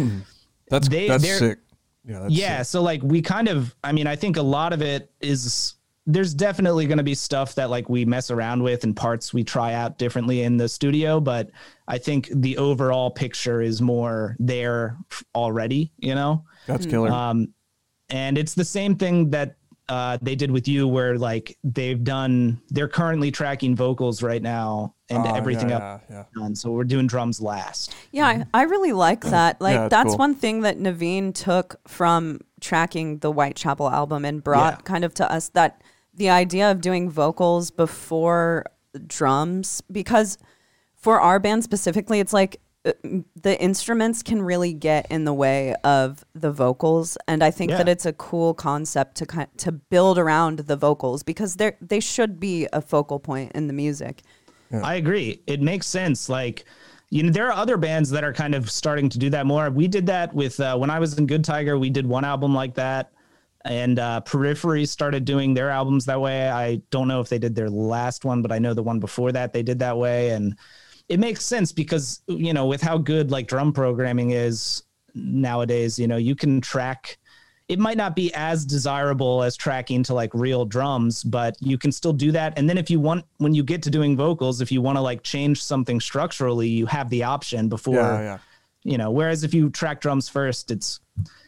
That's 0.68 0.88
They- 0.88 1.08
that's 1.08 1.38
sick. 1.38 1.58
Yeah, 2.04 2.20
that's 2.20 2.34
yeah 2.34 2.62
so 2.62 2.82
like 2.82 3.02
we 3.02 3.20
kind 3.20 3.48
of 3.48 3.74
i 3.84 3.92
mean 3.92 4.06
i 4.06 4.16
think 4.16 4.36
a 4.36 4.42
lot 4.42 4.72
of 4.72 4.80
it 4.80 5.12
is 5.20 5.74
there's 6.06 6.32
definitely 6.32 6.86
going 6.86 6.98
to 6.98 7.04
be 7.04 7.14
stuff 7.14 7.54
that 7.56 7.68
like 7.68 7.88
we 7.88 8.04
mess 8.04 8.30
around 8.30 8.62
with 8.62 8.84
and 8.84 8.96
parts 8.96 9.34
we 9.34 9.44
try 9.44 9.74
out 9.74 9.98
differently 9.98 10.42
in 10.42 10.56
the 10.56 10.68
studio 10.68 11.20
but 11.20 11.50
i 11.88 11.98
think 11.98 12.28
the 12.34 12.56
overall 12.56 13.10
picture 13.10 13.60
is 13.60 13.82
more 13.82 14.34
there 14.38 14.96
already 15.34 15.92
you 15.98 16.14
know 16.14 16.42
that's 16.66 16.86
killer. 16.86 17.10
um 17.10 17.52
and 18.08 18.38
it's 18.38 18.54
the 18.54 18.64
same 18.64 18.96
thing 18.96 19.30
that 19.30 19.56
uh, 19.90 20.16
they 20.22 20.34
did 20.36 20.50
with 20.50 20.66
you 20.68 20.86
where 20.88 21.18
like 21.18 21.58
they've 21.64 22.02
done 22.04 22.60
they're 22.68 22.88
currently 22.88 23.30
tracking 23.30 23.74
vocals 23.76 24.22
right 24.22 24.40
now 24.42 24.94
and 25.10 25.26
Oh, 25.26 25.34
everything 25.34 25.70
yeah, 25.70 25.78
up 25.78 26.04
Yeah, 26.08 26.24
done 26.34 26.54
so 26.54 26.70
we're 26.70 26.84
doing 26.84 27.06
drums 27.08 27.40
last 27.40 27.92
Yeah, 28.12 28.26
I, 28.28 28.44
I 28.54 28.62
really 28.62 28.92
like 28.92 29.22
that. 29.22 29.60
Like 29.60 29.74
Yeah, 29.74 29.84
it's 29.86 29.90
that's 29.90 30.08
cool. 30.10 30.18
one 30.18 30.34
thing 30.36 30.60
that 30.62 30.78
Navene 30.78 31.34
took 31.34 31.76
from 31.88 32.40
tracking 32.60 33.18
the 33.18 33.32
Whitechapel 33.32 33.90
album 33.90 34.24
and 34.24 34.42
brought 34.44 34.74
Yeah. 34.74 34.80
kind 34.82 35.04
of 35.04 35.12
to 35.14 35.30
us 35.30 35.48
that 35.50 35.82
the 36.14 36.30
idea 36.30 36.70
of 36.70 36.80
doing 36.80 37.10
vocals 37.10 37.70
before 37.72 38.66
drums 39.06 39.82
because 39.90 40.38
for 40.94 41.20
our 41.20 41.38
band 41.40 41.64
specifically 41.64 42.20
it's 42.20 42.32
like 42.32 42.60
the 42.82 43.60
instruments 43.60 44.22
can 44.22 44.40
really 44.40 44.72
get 44.72 45.06
in 45.10 45.24
the 45.24 45.34
way 45.34 45.74
of 45.84 46.24
the 46.34 46.50
vocals 46.50 47.18
and 47.28 47.44
I 47.44 47.50
think 47.50 47.70
Yeah. 47.72 47.78
that 47.78 47.88
it's 47.88 48.06
a 48.06 48.12
cool 48.14 48.54
concept 48.54 49.16
to 49.18 49.26
kind 49.26 49.48
to 49.58 49.70
build 49.72 50.18
around 50.18 50.60
the 50.60 50.76
vocals 50.76 51.22
because 51.22 51.56
they 51.56 51.72
they 51.80 52.00
should 52.00 52.40
be 52.40 52.66
a 52.72 52.80
focal 52.80 53.18
point 53.20 53.52
in 53.52 53.66
the 53.66 53.74
music. 53.74 54.22
I 54.72 54.94
agree. 54.94 55.42
It 55.46 55.60
makes 55.60 55.86
sense. 55.88 56.28
Like, 56.28 56.64
you 57.10 57.24
know, 57.24 57.30
there 57.32 57.48
are 57.48 57.52
other 57.52 57.76
bands 57.76 58.08
that 58.10 58.22
are 58.22 58.32
kind 58.32 58.54
of 58.54 58.70
starting 58.70 59.08
to 59.08 59.18
do 59.18 59.28
that 59.30 59.44
more. 59.44 59.68
We 59.68 59.88
did 59.88 60.06
that 60.06 60.32
with 60.32 60.60
uh, 60.60 60.76
when 60.78 60.90
I 60.90 61.00
was 61.00 61.18
in 61.18 61.26
Good 61.26 61.44
Tiger. 61.44 61.76
We 61.76 61.90
did 61.90 62.06
one 62.06 62.24
album 62.24 62.54
like 62.54 62.74
that, 62.76 63.10
and 63.64 63.98
uh, 63.98 64.20
Periphery 64.20 64.86
started 64.86 65.24
doing 65.24 65.54
their 65.54 65.70
albums 65.70 66.04
that 66.06 66.20
way. 66.20 66.48
I 66.48 66.76
don't 66.90 67.08
know 67.08 67.20
if 67.20 67.28
they 67.28 67.38
did 67.38 67.56
their 67.56 67.68
last 67.68 68.24
one, 68.24 68.42
but 68.42 68.52
I 68.52 68.60
know 68.60 68.72
the 68.72 68.82
one 68.84 69.00
before 69.00 69.32
that 69.32 69.52
they 69.52 69.64
did 69.64 69.80
that 69.80 69.98
way, 69.98 70.30
and 70.30 70.56
it 71.10 71.20
makes 71.20 71.44
sense 71.44 71.72
because 71.72 72.22
you 72.26 72.54
know 72.54 72.64
with 72.64 72.80
how 72.80 72.96
good 72.96 73.30
like 73.30 73.46
drum 73.46 73.72
programming 73.72 74.30
is 74.30 74.84
nowadays, 75.14 75.98
you 75.98 76.06
know, 76.06 76.16
you 76.16 76.34
can 76.34 76.60
track. 76.60 77.18
It 77.68 77.78
might 77.78 77.96
not 77.96 78.16
be 78.16 78.34
as 78.34 78.64
desirable 78.64 79.44
as 79.44 79.56
tracking 79.56 80.02
to 80.04 80.14
like 80.14 80.30
real 80.34 80.64
drums, 80.64 81.22
but 81.22 81.56
you 81.60 81.78
can 81.78 81.92
still 81.92 82.12
do 82.12 82.32
that. 82.32 82.58
And 82.58 82.68
then 82.68 82.76
if 82.76 82.90
you 82.90 82.98
want, 82.98 83.24
when 83.38 83.54
you 83.54 83.62
get 83.62 83.82
to 83.84 83.90
doing 83.90 84.16
vocals, 84.16 84.60
if 84.60 84.72
you 84.72 84.82
want 84.82 84.96
to 84.96 85.00
like 85.00 85.22
change 85.22 85.62
something 85.62 86.00
structurally, 86.00 86.68
you 86.68 86.86
have 86.86 87.08
the 87.10 87.22
option 87.22 87.68
before, 87.68 87.94
yeah, 87.94 88.22
yeah. 88.22 88.38
you 88.82 88.98
know. 88.98 89.12
Whereas 89.12 89.44
if 89.44 89.54
you 89.54 89.70
track 89.70 90.00
drums 90.00 90.28
first, 90.28 90.70
it's, 90.72 91.00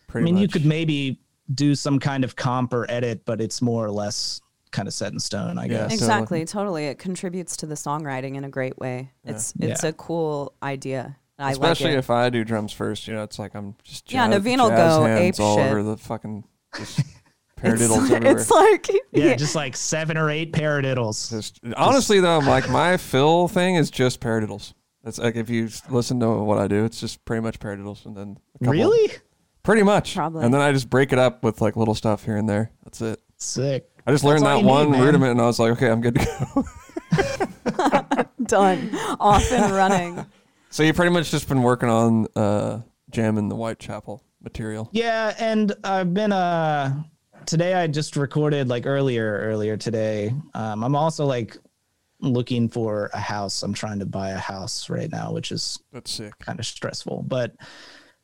Pretty 0.07 0.23
I 0.23 0.25
mean, 0.25 0.37
you 0.37 0.47
could 0.47 0.65
maybe 0.65 1.19
do 1.55 1.75
some 1.75 1.99
kind 1.99 2.23
of 2.23 2.37
comp 2.37 2.73
or 2.73 2.89
edit, 2.89 3.25
but 3.25 3.41
it's 3.41 3.61
more 3.61 3.85
or 3.85 3.91
less 3.91 4.41
kind 4.73 4.89
of 4.89 4.95
set 4.95 5.13
in 5.13 5.19
stone, 5.21 5.59
I 5.59 5.63
Yeah. 5.65 5.69
guess. 5.69 5.81
Totally. 5.81 5.95
Exactly, 5.95 6.45
totally. 6.45 6.87
It 6.87 6.99
contributes 6.99 7.57
to 7.59 7.67
the 7.67 7.75
songwriting 7.75 8.37
in 8.37 8.45
a 8.45 8.49
great 8.49 8.77
way. 8.79 9.13
It's 9.25 9.53
it's 9.61 9.83
Yeah. 9.85 9.91
a 9.91 9.93
cool 9.93 10.55
idea. 10.63 11.17
I 11.39 11.53
Especially 11.53 11.87
like 11.91 11.95
it. 11.97 11.99
if 11.99 12.11
I 12.11 12.31
do 12.31 12.45
drums 12.45 12.73
first, 12.73 13.07
you 13.09 13.15
know, 13.15 13.23
it's 13.23 13.39
like 13.39 13.55
I'm 13.55 13.75
just 13.85 14.13
Yeah, 14.13 14.29
jazz, 14.29 14.43
Navene 14.43 14.59
will 14.59 14.69
go 14.71 15.05
hands 15.05 15.39
ape 15.39 15.45
all 15.45 15.57
shit. 15.57 15.71
over 15.71 15.83
the 15.83 15.97
fucking 15.97 16.45
just 16.77 17.01
paradiddles 17.61 18.03
it's, 18.05 18.11
everywhere. 18.13 18.37
it's 18.39 18.51
like 18.51 18.91
Yeah, 19.13 19.35
just 19.37 19.55
like 19.55 19.77
seven 19.77 20.17
or 20.17 20.31
eight 20.31 20.53
paradiddles. 20.53 21.31
Just, 21.31 21.61
honestly 21.77 22.21
though, 22.21 22.39
like 22.39 22.69
my 22.71 22.97
fill 22.97 23.49
thing 23.49 23.77
is 23.77 23.91
just 23.91 24.21
paradiddles. 24.21 24.73
It's 25.05 25.19
like 25.19 25.35
if 25.37 25.51
you 25.51 25.69
listen 25.91 26.21
to 26.21 26.29
what 26.31 26.59
I 26.59 26.69
do, 26.69 26.85
it's 26.85 27.01
just 27.01 27.25
pretty 27.25 27.41
much 27.43 27.59
paradiddles, 27.59 28.07
and 28.07 28.17
then 28.17 28.39
a 28.55 28.65
couple- 28.65 28.73
Really? 28.73 29.11
pretty 29.65 29.83
much. 29.83 30.15
Probably. 30.15 30.45
And 30.45 30.55
then 30.55 30.61
I 30.61 30.71
just 30.73 30.89
break 30.91 31.13
it 31.13 31.19
up 31.19 31.43
with 31.43 31.61
like 31.61 31.77
little 31.77 31.95
stuff 31.97 32.25
here 32.25 32.37
and 32.37 32.49
there. 32.49 32.71
That's 32.85 33.01
it. 33.01 33.21
Sick. 33.37 33.89
I 34.07 34.11
just 34.13 34.25
learned 34.25 34.45
that 34.45 34.57
you 34.57 34.63
need, 34.63 34.69
one 34.69 34.93
rudiment, 34.93 35.33
and 35.33 35.41
I 35.41 35.47
was 35.47 35.59
like, 35.59 35.73
okay, 35.73 35.89
I'm 35.91 36.01
good 36.01 36.17
to 36.17 36.65
go. 37.15 38.25
done, 38.45 38.91
off 39.21 39.51
and 39.53 39.73
running. 39.73 40.27
so 40.71 40.83
you've 40.83 40.97
pretty 40.97 41.13
much 41.13 41.31
just 41.31 41.49
been 41.49 41.63
working 41.63 41.89
on 41.89 42.27
uh, 42.35 42.81
jamming 43.11 43.49
the 43.49 43.55
Whitechapel 43.55 44.23
material. 44.43 44.89
Yeah, 44.93 45.35
and 45.39 45.73
I've 45.85 46.13
been 46.13 46.33
uh 46.33 47.03
today 47.47 47.75
I 47.75 47.87
just 47.87 48.17
recorded 48.17 48.69
like 48.69 48.87
earlier 48.87 49.39
earlier 49.43 49.77
today. 49.77 50.35
Um 50.55 50.83
I'm 50.83 50.97
also 50.97 51.25
like 51.27 51.57
looking 52.21 52.69
for 52.69 53.11
a 53.15 53.21
house. 53.21 53.63
I'm 53.63 53.75
trying 53.75 53.99
to 54.01 54.07
buy 54.07 54.31
a 54.31 54.39
house 54.39 54.89
right 54.91 55.11
now, 55.11 55.33
which 55.33 55.53
is 55.53 55.79
That's 55.93 56.11
sick. 56.11 56.37
kind 56.41 56.59
of 56.59 56.67
stressful. 56.67 57.25
But 57.29 57.55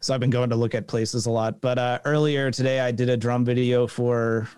so 0.00 0.14
I've 0.14 0.20
been 0.20 0.30
going 0.30 0.50
to 0.50 0.56
look 0.56 0.74
at 0.74 0.86
places 0.86 1.26
a 1.26 1.30
lot. 1.30 1.60
But 1.60 1.78
uh 1.78 1.98
earlier 2.04 2.50
today 2.50 2.80
I 2.80 2.90
did 2.90 3.08
a 3.08 3.16
drum 3.16 3.44
video 3.44 3.86
for 3.86 4.48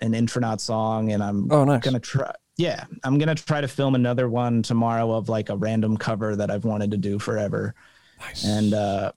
an 0.00 0.14
intronaut 0.14 0.60
song 0.60 1.12
and 1.12 1.22
I'm 1.22 1.50
Oh, 1.50 1.64
nice. 1.64 1.82
gonna 1.82 2.00
try 2.00 2.32
yeah, 2.56 2.84
I'm 3.04 3.18
gonna 3.18 3.34
try 3.36 3.60
to 3.60 3.68
film 3.68 3.94
another 3.94 4.28
one 4.28 4.62
tomorrow 4.62 5.12
of 5.12 5.28
like 5.28 5.48
a 5.48 5.56
random 5.56 5.96
cover 5.96 6.34
that 6.36 6.50
I've 6.50 6.64
wanted 6.64 6.90
to 6.90 6.96
do 6.96 7.18
forever 7.18 7.74
Nice. 8.20 8.44
and 8.44 8.74
uh, 8.74 9.12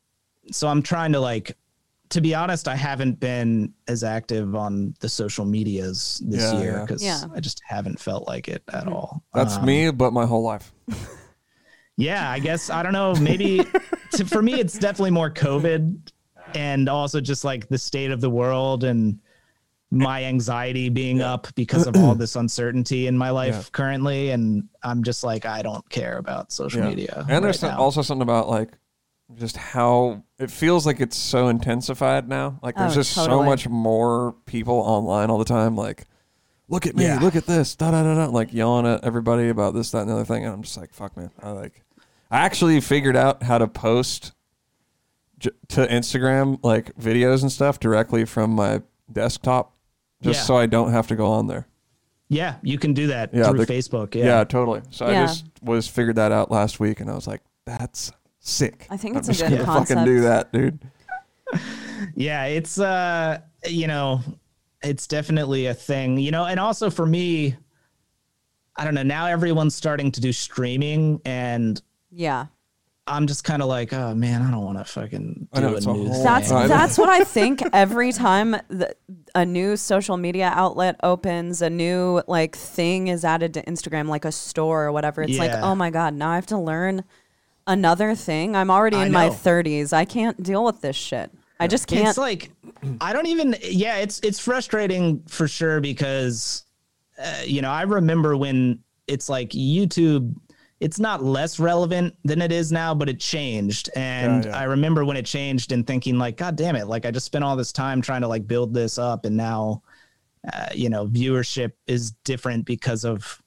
so 0.52 0.68
i'm 0.68 0.82
trying 0.82 1.12
to 1.14 1.20
like 1.20 1.56
to 2.10 2.20
be 2.22 2.34
honest 2.36 2.68
i 2.68 2.76
haven't 2.76 3.20
been 3.20 3.74
as 3.88 4.04
active 4.04 4.56
on 4.56 4.94
the 5.00 5.08
social 5.10 5.46
medias 5.46 6.22
this 6.26 6.52
Yeah, 6.52 6.60
year 6.60 6.74
yeah. 6.78 6.86
because 6.86 7.04
Yeah. 7.04 7.24
i 7.36 7.40
just 7.40 7.62
haven't 7.66 8.00
felt 8.00 8.28
like 8.28 8.48
it 8.48 8.64
at 8.74 8.88
all 8.88 9.24
That's 9.34 9.56
Um, 9.58 9.66
me, 9.66 9.92
but 9.92 10.12
my 10.14 10.26
whole 10.26 10.44
life. 10.44 10.72
yeah 11.98 12.30
i 12.30 12.40
guess 12.40 12.70
i 12.70 12.82
don't 12.84 12.94
know 12.94 13.14
maybe 13.16 13.64
to, 14.12 14.26
for 14.26 14.42
me 14.42 14.60
it's 14.60 14.78
definitely 14.78 15.12
more 15.12 15.30
covid 15.30 16.12
and 16.56 16.90
also 16.90 17.22
just 17.22 17.44
like 17.44 17.68
the 17.70 17.78
state 17.78 18.12
of 18.12 18.20
the 18.22 18.30
world 18.30 18.84
and 18.84 19.20
my 19.94 20.24
anxiety 20.24 20.88
being 20.90 21.22
up 21.22 21.48
because 21.56 21.86
of 21.86 21.96
all 21.98 22.16
this 22.16 22.36
uncertainty 22.44 23.08
in 23.08 23.18
my 23.18 23.30
life 23.30 23.54
Yeah. 23.56 23.64
currently 23.74 24.30
and 24.32 24.70
i'm 24.84 25.04
just 25.04 25.22
like 25.24 25.46
i 25.46 25.62
don't 25.62 25.88
care 25.90 26.18
about 26.18 26.52
social 26.54 26.82
Yeah. 26.82 26.90
media 26.90 27.26
And 27.28 27.44
there's 27.44 27.62
right 27.62 27.70
some- 27.70 27.72
now. 27.72 27.80
also 27.80 28.02
something 28.02 28.22
about 28.24 28.48
like 28.50 28.72
just 29.36 29.56
how 29.58 30.24
it 30.40 30.50
feels 30.52 30.86
like 30.86 31.00
it's 31.00 31.16
so 31.16 31.48
intensified 31.48 32.28
now. 32.28 32.60
Like 32.62 32.76
there's 32.76 32.92
Oh, 32.92 32.96
just 32.96 33.14
so 33.14 33.42
much 33.44 33.66
more 33.70 34.36
people 34.46 34.76
online 34.76 35.30
all 35.30 35.38
the 35.38 35.46
time. 35.46 35.74
Like, 35.78 36.06
look 36.68 36.86
at 36.86 36.98
me, 36.98 37.06
Yeah. 37.06 37.18
look 37.20 37.38
at 37.38 37.46
this, 37.46 37.74
da 37.78 37.92
da 37.92 38.04
da 38.04 38.14
da, 38.14 38.26
like 38.26 38.54
yelling 38.54 38.86
at 38.86 39.06
everybody 39.06 39.48
about 39.48 39.74
this, 39.74 39.92
that, 39.92 40.00
and 40.02 40.10
the 40.10 40.16
other 40.16 40.26
thing. 40.26 40.44
And 40.44 40.54
I'm 40.54 40.64
just 40.64 40.76
like, 40.76 40.94
fuck, 40.94 41.16
man. 41.16 41.32
I 41.42 41.52
like. 41.52 41.82
I 42.30 42.40
actually 42.40 42.82
figured 42.82 43.16
out 43.16 43.44
how 43.44 43.58
to 43.58 43.70
post 43.70 44.34
j- 45.40 45.52
to 45.70 45.88
Instagram 45.88 46.60
like 46.62 46.94
videos 46.98 47.42
and 47.42 47.50
stuff 47.50 47.80
directly 47.80 48.26
from 48.26 48.52
my 48.52 48.82
desktop, 49.10 49.74
just 50.22 50.40
Yeah. 50.42 50.44
so 50.46 50.58
I 50.58 50.66
don't 50.66 50.92
have 50.92 51.08
to 51.08 51.16
go 51.16 51.28
on 51.28 51.48
there. 51.48 51.68
yeah 52.30 52.56
you 52.64 52.78
can 52.78 52.94
do 52.94 53.08
that 53.08 53.34
Yeah, 53.34 53.50
through 53.50 53.66
the- 53.66 53.74
facebook 53.74 54.16
Yeah, 54.16 54.26
yeah. 54.26 54.44
totally. 54.44 54.82
So 54.92 55.06
I 55.08 55.14
just 55.14 55.46
was 55.62 55.88
figured 55.88 56.16
that 56.16 56.32
out 56.32 56.50
last 56.52 56.80
week, 56.80 57.00
and 57.02 57.10
I 57.10 57.14
was 57.16 57.28
like, 57.28 57.42
that's 57.66 58.12
sick. 58.40 58.88
I 58.90 58.98
think 58.98 59.16
I'm 59.16 59.20
it's 59.20 59.28
a 59.30 59.32
just 59.34 59.48
good 59.50 59.66
gonna 59.66 59.80
fucking 59.86 60.06
do 60.06 60.22
that, 60.22 60.52
dude. 60.54 60.80
yeah 62.16 62.46
it's 62.46 62.80
uh 62.80 63.40
you 63.68 63.86
know 63.88 64.22
it's 64.82 65.06
definitely 65.06 65.66
a 65.68 65.74
thing 65.74 66.18
you 66.18 66.32
know 66.32 66.46
and 66.46 66.60
also 66.60 66.90
for 66.90 67.06
me 67.06 67.56
i 68.78 68.84
don't 68.86 68.94
know 68.96 69.04
now 69.04 69.26
everyone's 69.28 69.76
starting 69.76 70.12
to 70.12 70.22
do 70.22 70.32
streaming 70.32 71.20
and 71.26 71.82
Yeah. 72.10 72.46
I'm 73.08 73.26
just 73.28 73.44
kind 73.44 73.62
of 73.62 73.68
like 73.68 73.92
oh 73.94 74.14
man 74.14 74.42
i 74.42 74.52
don't 74.52 74.64
want 74.64 74.78
to 74.78 74.84
fucking 74.86 75.48
I 75.54 75.60
do 75.60 75.66
know, 75.68 75.74
a 75.74 75.78
it's 75.78 75.86
a 75.86 75.94
new 75.94 76.06
whole- 76.06 76.14
thing. 76.14 76.24
That's 76.24 76.52
I 76.52 76.68
that's 76.68 76.98
what 76.98 77.10
I 77.10 77.24
think 77.24 77.62
every 77.74 78.12
time 78.12 78.56
the, 78.70 78.96
a 79.34 79.46
new 79.46 79.76
social 79.76 80.18
media 80.18 80.52
outlet 80.56 80.98
opens, 81.04 81.62
a 81.62 81.70
new 81.70 82.22
like 82.28 82.56
thing 82.56 83.08
is 83.08 83.26
added 83.26 83.54
to 83.56 83.64
Instagram, 83.64 84.08
like 84.08 84.24
a 84.26 84.32
store 84.32 84.86
or 84.86 84.92
whatever. 84.92 85.22
It's 85.24 85.38
like, 85.40 85.52
Yeah. 85.52 85.64
oh 85.64 85.74
my 85.76 85.90
god, 85.90 86.14
now 86.14 86.30
I 86.32 86.36
have 86.36 86.46
to 86.48 86.58
learn 86.58 87.04
another 87.68 88.14
thing. 88.16 88.56
I'm 88.56 88.70
already 88.70 88.98
I 88.98 89.06
in 89.08 89.12
my 89.12 89.28
know. 89.28 89.34
30s. 89.34 89.94
I 89.94 90.06
can't 90.06 90.42
deal 90.42 90.64
with 90.64 90.82
this 90.82 90.96
shit. 90.96 91.32
I 91.60 91.68
just 91.68 91.88
can't. 91.88 92.08
it's 92.08 92.18
like 92.18 92.52
i 93.02 93.14
don't 93.14 93.28
even 93.28 93.56
yeah 93.62 93.98
it's 93.98 94.20
it's 94.22 94.40
frustrating 94.40 95.22
for 95.28 95.48
sure 95.48 95.80
because 95.80 96.64
uh, 97.24 97.42
you 97.46 97.62
know 97.62 97.70
i 97.70 97.84
remember 97.84 98.36
when 98.36 98.80
it's 99.08 99.30
like 99.30 99.50
youtube 99.52 100.34
it's 100.82 101.00
not 101.00 101.24
less 101.24 101.60
relevant 101.60 102.14
than 102.26 102.42
it 102.42 102.52
is 102.52 102.72
now 102.72 102.94
but 102.94 103.08
it 103.08 103.20
changed. 103.20 103.90
And 103.96 104.44
Yeah, 104.44 104.52
yeah. 104.52 104.60
i 104.60 104.64
remember 104.64 105.06
when 105.06 105.16
it 105.16 105.26
changed 105.26 105.72
and 105.72 105.86
thinking 105.88 106.18
like 106.18 106.36
god 106.36 106.56
damn 106.58 106.76
it 106.76 106.88
like 106.88 107.06
i 107.06 107.12
just 107.12 107.26
spent 107.26 107.44
all 107.46 107.56
this 107.56 107.72
time 107.72 108.02
trying 108.02 108.22
to 108.22 108.28
like 108.28 108.48
build 108.48 108.74
this 108.74 108.98
up 108.98 109.26
and 109.26 109.38
now 109.38 109.84
uh, 110.52 110.68
you 110.74 110.90
know 110.90 111.06
viewership 111.08 111.72
is 111.88 112.12
different 112.24 112.66
because 112.66 113.06
of 113.06 113.42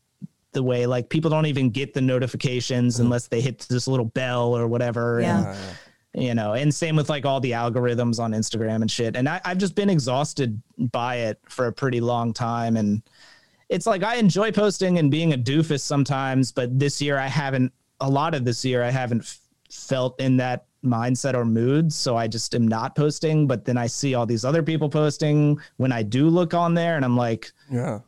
the 0.53 0.63
way 0.63 0.87
like 0.87 1.09
people 1.09 1.29
don't 1.29 1.47
even 1.47 1.69
get 1.69 1.93
the 1.93 2.01
notifications 2.01 3.01
unless 3.01 3.27
they 3.27 3.41
hit 3.41 3.67
this 3.69 3.89
little 3.89 4.07
bell 4.07 4.57
or 4.57 4.69
whatever. 4.69 5.21
Yeah. 5.21 5.57
and 6.15 6.25
you 6.25 6.33
know 6.33 6.53
and 6.53 6.73
same 6.73 6.95
with 6.95 7.09
like 7.09 7.27
all 7.27 7.41
the 7.41 7.51
algorithms 7.51 8.21
on 8.21 8.31
instagram 8.33 8.77
and 8.77 8.89
shit. 8.91 9.17
And 9.17 9.29
I, 9.29 9.41
i've 9.45 9.59
just 9.59 9.75
been 9.75 9.91
exhausted 9.91 10.63
by 10.79 11.17
it 11.17 11.41
for 11.49 11.67
a 11.67 11.73
pretty 11.73 12.01
long 12.01 12.33
time. 12.33 12.77
And 12.77 13.03
it's 13.69 13.87
like 13.87 14.03
i 14.03 14.17
enjoy 14.17 14.51
posting 14.53 14.99
and 14.99 15.11
being 15.11 15.33
a 15.33 15.39
doofus 15.39 15.81
sometimes 15.81 16.53
but 16.53 16.79
this 16.79 17.01
year 17.01 17.19
i 17.19 17.27
haven't 17.27 17.73
a 18.01 18.09
lot 18.09 18.35
of 18.35 18.45
this 18.45 18.65
year 18.65 18.83
i 18.83 18.91
haven't 18.91 19.21
f- 19.23 19.39
felt 19.71 20.21
in 20.21 20.37
that 20.37 20.67
mindset 20.85 21.33
or 21.35 21.47
mood. 21.47 21.91
So 21.91 22.15
I 22.15 22.29
just 22.29 22.55
am 22.55 22.69
not 22.69 22.95
posting. 22.95 23.47
But 23.47 23.65
then 23.65 23.79
I 23.79 23.87
see 23.87 24.15
all 24.15 24.27
these 24.27 24.45
other 24.45 24.63
people 24.63 24.91
posting 24.91 25.59
when 25.79 25.93
I 25.93 26.03
do 26.03 26.29
look 26.29 26.53
on 26.53 26.75
there 26.75 26.97
and 26.97 27.05
I'm 27.07 27.17
like, 27.17 27.51
Yeah. 27.71 28.01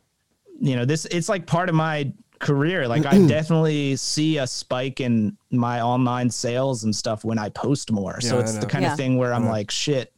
you 0.61 0.75
know, 0.75 0.85
this 0.85 1.05
it's 1.05 1.27
like 1.27 1.47
part 1.47 1.69
of 1.69 1.75
my 1.75 2.13
career. 2.39 2.87
Like 2.87 3.07
I 3.07 3.17
definitely 3.27 3.95
see 3.95 4.37
a 4.37 4.45
spike 4.45 4.99
in 5.01 5.35
my 5.49 5.81
online 5.81 6.29
sales 6.29 6.83
and 6.83 6.95
stuff 6.95 7.25
when 7.25 7.39
I 7.39 7.49
post 7.49 7.91
more. 7.91 8.21
so 8.21 8.35
Yeah, 8.35 8.41
I 8.41 8.43
it's 8.43 8.57
the 8.59 8.67
kind 8.67 8.83
Yeah. 8.83 8.91
of 8.91 8.97
thing 8.97 9.17
where 9.17 9.33
I'm 9.33 9.45
know. 9.45 9.51
like, 9.51 9.71
shit, 9.71 10.13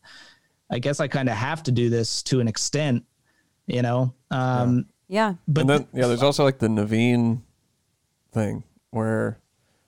I 0.69 0.79
guess 0.79 0.99
I 0.99 1.07
kind 1.07 1.29
of 1.29 1.35
have 1.35 1.63
to 1.63 1.71
do 1.71 1.89
this 1.89 2.21
to 2.23 2.41
an 2.41 2.49
extent, 2.49 3.05
you 3.67 3.81
know? 3.81 4.13
Um, 4.31 4.85
Yeah. 5.09 5.33
but 5.47 5.61
and 5.61 5.69
then 5.69 5.87
yeah, 5.91 6.07
there's 6.07 6.23
also 6.23 6.43
like 6.43 6.59
the 6.59 6.67
Navene 6.67 7.41
thing 8.31 8.63
where 8.91 9.39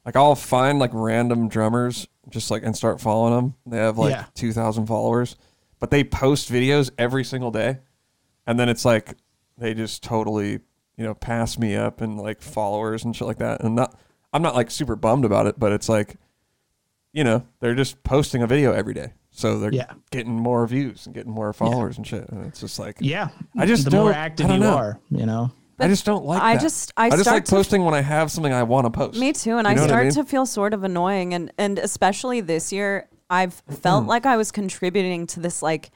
like 0.06 0.16
I'll 0.16 0.36
find 0.36 0.80
like 0.80 0.90
random 0.94 1.48
drummers 1.48 2.08
just 2.30 2.50
like 2.52 2.64
and 2.64 2.76
start 2.76 3.00
following 3.00 3.34
them. 3.36 3.56
They 3.68 3.78
have 3.78 3.98
like 3.98 4.12
Yeah. 4.12 4.26
2000 4.34 4.88
followers, 4.88 5.36
but 5.80 5.92
they 5.92 6.04
post 6.04 6.52
videos 6.52 6.90
every 6.98 7.24
single 7.24 7.52
day. 7.52 7.78
And 8.48 8.60
then 8.60 8.68
it's 8.68 8.84
like 8.84 9.16
they 9.58 9.74
just 9.76 10.02
totally, 10.04 10.60
you 10.98 11.06
know, 11.06 11.14
pass 11.14 11.58
me 11.60 11.76
up 11.76 12.02
and 12.02 12.20
like 12.20 12.42
followers 12.42 13.06
and 13.06 13.16
shit 13.16 13.28
like 13.28 13.38
that. 13.38 13.62
And 13.64 13.76
not 13.76 13.98
I'm 14.34 14.42
not 14.42 14.56
like 14.56 14.72
super 14.72 14.96
bummed 14.96 15.24
about 15.26 15.46
it, 15.46 15.60
but 15.60 15.72
it's 15.72 15.88
like 15.88 16.16
you 17.14 17.24
know, 17.24 17.46
they're 17.60 17.76
just 17.76 18.04
posting 18.04 18.42
a 18.42 18.48
video 18.48 18.72
every 18.72 18.94
day. 18.94 19.14
So 19.32 19.60
they're 19.60 19.74
Yeah. 19.74 19.92
getting 20.12 20.34
more 20.34 20.68
views 20.68 21.06
and 21.06 21.16
getting 21.16 21.32
more 21.32 21.54
followers 21.54 21.98
and 21.98 22.06
shit. 22.06 22.28
And 22.30 22.46
it's 22.46 22.60
just 22.60 22.78
like 22.80 22.98
yeah, 23.00 23.30
I 23.58 23.66
just 23.66 23.86
the 23.86 23.92
more 23.96 24.10
don't- 24.12 24.16
active 24.18 24.46
I 24.46 24.50
don't 24.50 24.58
you 24.60 24.64
know. 24.66 24.76
are, 24.78 25.00
you 25.10 25.26
know? 25.26 25.52
I 25.80 25.88
just 25.88 26.06
don't 26.06 26.26
like 26.26 26.42
I 26.42 26.54
that. 26.56 26.62
just- 26.62 26.92
I 26.96 27.10
just 27.10 27.22
start 27.24 27.36
like 27.38 27.46
to- 27.46 27.52
posting 27.56 27.84
when 27.84 27.94
I 27.96 28.02
have 28.02 28.30
something 28.30 28.54
I 28.54 28.64
want 28.64 28.86
to 28.86 28.92
post. 28.92 29.20
Me 29.20 29.34
too, 29.34 29.58
and 29.58 29.66
You 29.66 29.72
I 29.72 29.74
know 29.74 29.82
what 29.82 29.90
start 29.90 30.04
mean? 30.06 30.14
to 30.14 30.24
feel 30.26 30.46
sort 30.46 30.74
of 30.74 30.84
annoying, 30.84 31.34
and 31.34 31.52
and 31.58 31.80
especially 31.80 32.42
this 32.42 32.72
year, 32.72 33.08
I've 33.30 33.64
Mm. 33.66 33.78
felt 33.78 34.06
like 34.06 34.26
I 34.28 34.38
was 34.38 34.52
contributing 34.52 35.26
to 35.28 35.40
this 35.40 35.62
like 35.64 35.90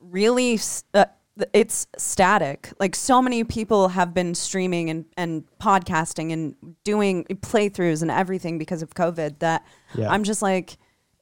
really. 0.00 0.54
s- 0.54 0.84
Uh, 0.94 1.06
it's 1.52 1.88
static. 1.98 2.72
Like 2.78 2.94
so 2.94 3.20
many 3.20 3.42
people 3.42 3.88
have 3.88 4.14
been 4.14 4.36
streaming 4.36 4.88
and, 4.88 5.04
and 5.16 5.42
podcasting 5.60 6.32
and 6.32 6.54
doing 6.84 7.24
playthroughs 7.24 8.02
and 8.02 8.10
everything 8.12 8.56
because 8.56 8.82
of 8.82 8.90
COVID. 8.94 9.40
That 9.40 9.64
Yeah. 9.96 10.10
I'm 10.12 10.22
just 10.22 10.42
like, 10.42 10.76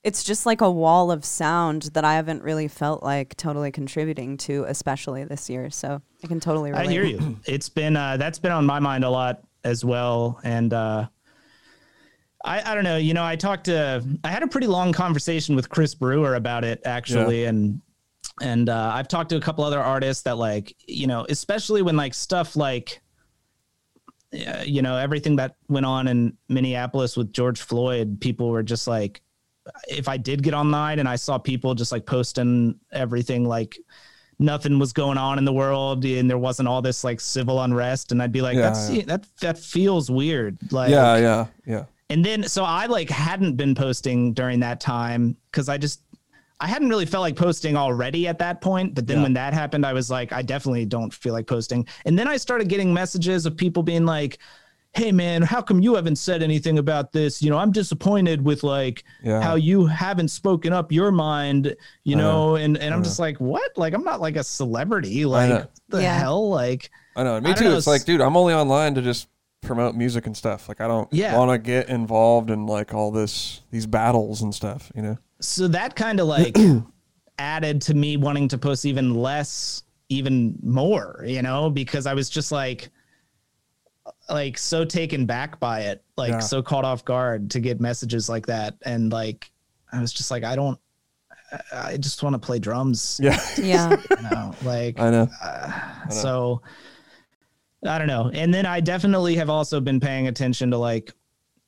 it's 0.04 0.24
just 0.24 0.46
like 0.46 0.60
a 0.60 0.70
wall 0.70 1.10
of 1.12 1.24
sound 1.24 1.82
that 1.94 2.04
I 2.04 2.14
haven't 2.14 2.42
really 2.42 2.68
felt 2.68 3.02
like 3.02 3.36
totally 3.36 3.70
contributing 3.70 4.36
to, 4.38 4.64
especially 4.64 5.24
this 5.24 5.48
year. 5.48 5.70
So 5.70 6.02
I 6.24 6.26
can 6.26 6.40
totally 6.40 6.70
relate. 6.72 6.88
I 6.88 6.90
hear 6.90 7.04
you. 7.04 7.38
It's 7.46 7.68
been 7.68 7.96
uh, 7.96 8.16
that's 8.16 8.38
been 8.38 8.52
on 8.52 8.66
my 8.66 8.80
mind 8.80 9.04
a 9.04 9.10
lot 9.10 9.42
as 9.64 9.84
well, 9.84 10.40
and 10.42 10.72
uh, 10.72 11.06
I 12.44 12.72
I 12.72 12.74
don't 12.74 12.84
know. 12.84 12.96
You 12.96 13.14
know, 13.14 13.24
I 13.24 13.36
talked 13.36 13.64
to 13.66 14.02
I 14.24 14.28
had 14.28 14.42
a 14.42 14.48
pretty 14.48 14.66
long 14.66 14.92
conversation 14.92 15.54
with 15.54 15.68
Chris 15.68 15.94
Brewer 15.94 16.34
about 16.34 16.64
it 16.64 16.80
actually, 16.84 17.44
and 17.44 17.80
and 18.40 18.68
uh, 18.68 18.90
I've 18.94 19.08
talked 19.08 19.30
to 19.30 19.36
a 19.36 19.40
couple 19.40 19.62
other 19.64 19.80
artists 19.80 20.24
that 20.24 20.36
like 20.38 20.74
you 20.88 21.06
know, 21.06 21.26
especially 21.28 21.82
when 21.82 21.96
like 21.96 22.14
stuff 22.14 22.56
like. 22.56 23.00
uh, 24.34 24.62
You 24.66 24.82
know 24.82 24.96
everything 24.96 25.36
that 25.36 25.56
went 25.68 25.86
on 25.86 26.08
in 26.08 26.36
Minneapolis 26.48 27.16
with 27.16 27.32
George 27.32 27.60
Floyd. 27.60 28.18
People 28.20 28.48
were 28.50 28.62
just 28.64 28.88
like, 28.88 29.20
if 29.88 30.08
I 30.08 30.16
did 30.16 30.42
get 30.42 30.54
online 30.54 30.98
and 30.98 31.08
I 31.08 31.16
saw 31.16 31.38
people 31.38 31.74
just 31.74 31.92
like 31.92 32.06
posting 32.06 32.78
everything 32.92 33.44
like 33.46 33.78
nothing 34.38 34.78
was 34.78 34.92
going 34.92 35.18
on 35.18 35.38
in 35.38 35.44
the 35.44 35.52
world 35.52 36.04
and 36.04 36.28
there 36.28 36.38
wasn't 36.38 36.66
all 36.68 36.82
this 36.82 37.04
like 37.04 37.20
civil 37.20 37.62
unrest 37.62 38.10
and 38.10 38.20
I'd 38.22 38.32
be 38.32 38.42
like 38.42 38.56
Yeah, 38.56 38.62
that's 38.62 38.90
yeah. 38.90 39.02
that 39.06 39.26
that 39.40 39.58
feels 39.58 40.10
weird 40.10 40.58
like 40.72 40.90
yeah, 40.90 41.16
yeah, 41.16 41.46
yeah. 41.64 41.84
and 42.10 42.24
then 42.24 42.42
so 42.44 42.64
I 42.64 42.86
like 42.86 43.08
hadn't 43.08 43.56
been 43.56 43.74
posting 43.74 44.32
during 44.32 44.58
that 44.60 44.80
time 44.80 45.36
cuz 45.52 45.68
I 45.68 45.78
just 45.78 46.00
I 46.58 46.66
hadn't 46.66 46.88
really 46.88 47.06
felt 47.06 47.22
like 47.22 47.36
posting 47.36 47.76
already 47.76 48.26
at 48.26 48.38
that 48.40 48.60
point 48.60 48.94
but 48.96 49.06
then 49.06 49.18
Yeah. 49.18 49.22
when 49.24 49.32
that 49.34 49.52
happened 49.54 49.86
I 49.86 49.92
was 49.92 50.10
like 50.10 50.32
I 50.32 50.42
definitely 50.42 50.86
don't 50.86 51.12
feel 51.14 51.34
like 51.34 51.46
posting 51.46 51.86
and 52.04 52.18
then 52.18 52.26
I 52.26 52.36
started 52.36 52.68
getting 52.68 52.92
messages 52.92 53.46
of 53.46 53.56
people 53.56 53.84
being 53.84 54.06
like 54.06 54.38
hey 54.94 55.10
man 55.10 55.40
how 55.40 55.62
come 55.62 55.80
you 55.80 55.94
haven't 55.94 56.16
said 56.16 56.42
anything 56.42 56.78
about 56.78 57.12
this 57.12 57.40
you 57.42 57.48
know 57.48 57.56
i'm 57.56 57.72
disappointed 57.72 58.42
with 58.44 58.62
like 58.62 59.04
Yeah. 59.22 59.40
how 59.40 59.54
you 59.54 59.86
haven't 59.86 60.28
spoken 60.28 60.72
up 60.72 60.92
your 60.92 61.10
mind 61.10 61.74
you 62.04 62.14
know. 62.16 62.50
know 62.50 62.56
and 62.56 62.76
and 62.76 62.92
i'm 62.94 63.02
just 63.02 63.18
like 63.18 63.38
what 63.38 63.76
like 63.78 63.94
i'm 63.94 64.04
not 64.04 64.20
like 64.20 64.36
a 64.36 64.44
celebrity 64.44 65.24
like 65.24 65.66
the 65.88 66.02
Yeah. 66.02 66.18
hell 66.18 66.48
like 66.50 66.90
I 67.16 67.22
know. 67.24 67.40
Me 67.40 67.50
I 67.50 67.52
too. 67.54 67.64
know, 67.64 67.76
it's 67.76 67.86
like, 67.86 68.06
dude, 68.06 68.22
I'm 68.22 68.38
only 68.38 68.54
online 68.54 68.94
to 68.94 69.02
just 69.02 69.28
promote 69.60 69.94
music 69.94 70.24
and 70.26 70.34
stuff. 70.34 70.66
Like, 70.66 70.80
I 70.80 70.88
don't 70.88 71.12
Yeah. 71.12 71.36
want 71.36 71.50
to 71.50 71.58
get 71.58 71.90
involved 71.90 72.48
in 72.50 72.64
like 72.64 72.94
all 72.94 73.10
this 73.10 73.60
these 73.70 73.86
battles 73.86 74.40
and 74.40 74.54
stuff. 74.54 74.90
You 74.96 75.02
know? 75.02 75.18
so 75.38 75.68
that 75.68 75.94
kind 75.94 76.20
of 76.20 76.26
like 76.26 76.56
added 77.38 77.82
to 77.82 77.92
me 77.94 78.16
wanting 78.16 78.48
to 78.48 78.56
post 78.58 78.86
even 78.86 79.14
less 79.14 79.82
even 80.08 80.54
more 80.62 81.22
you 81.26 81.40
know 81.42 81.68
because 81.70 82.06
i 82.06 82.14
was 82.14 82.28
just 82.30 82.52
like 82.52 82.90
like 84.32 84.56
so 84.58 84.84
taken 84.84 85.26
back 85.26 85.60
by 85.60 85.80
it 85.82 86.02
like 86.16 86.30
Yeah. 86.32 86.38
so 86.40 86.62
caught 86.62 86.84
off 86.84 87.04
guard 87.04 87.50
to 87.52 87.60
get 87.60 87.80
messages 87.80 88.28
like 88.28 88.46
that 88.46 88.76
and 88.84 89.12
like 89.12 89.50
i 89.92 90.00
was 90.00 90.12
just 90.12 90.30
like 90.30 90.42
i 90.44 90.56
don't 90.56 90.78
i 91.72 91.92
I 91.92 91.96
just 91.98 92.22
want 92.22 92.32
to 92.34 92.38
play 92.38 92.58
drums 92.58 93.20
Yeah. 93.22 93.38
Yeah. 93.58 93.90
you 94.10 94.22
know 94.30 94.54
like 94.64 94.98
uh, 94.98 95.04
I 95.04 95.10
know. 95.10 95.28
so 96.10 96.62
i 97.86 97.98
don't 97.98 98.06
know 98.06 98.30
and 98.32 98.52
then 98.54 98.64
i 98.64 98.80
definitely 98.80 99.34
have 99.36 99.50
also 99.50 99.80
been 99.80 100.00
paying 100.00 100.28
attention 100.28 100.70
to 100.70 100.78
like 100.78 101.12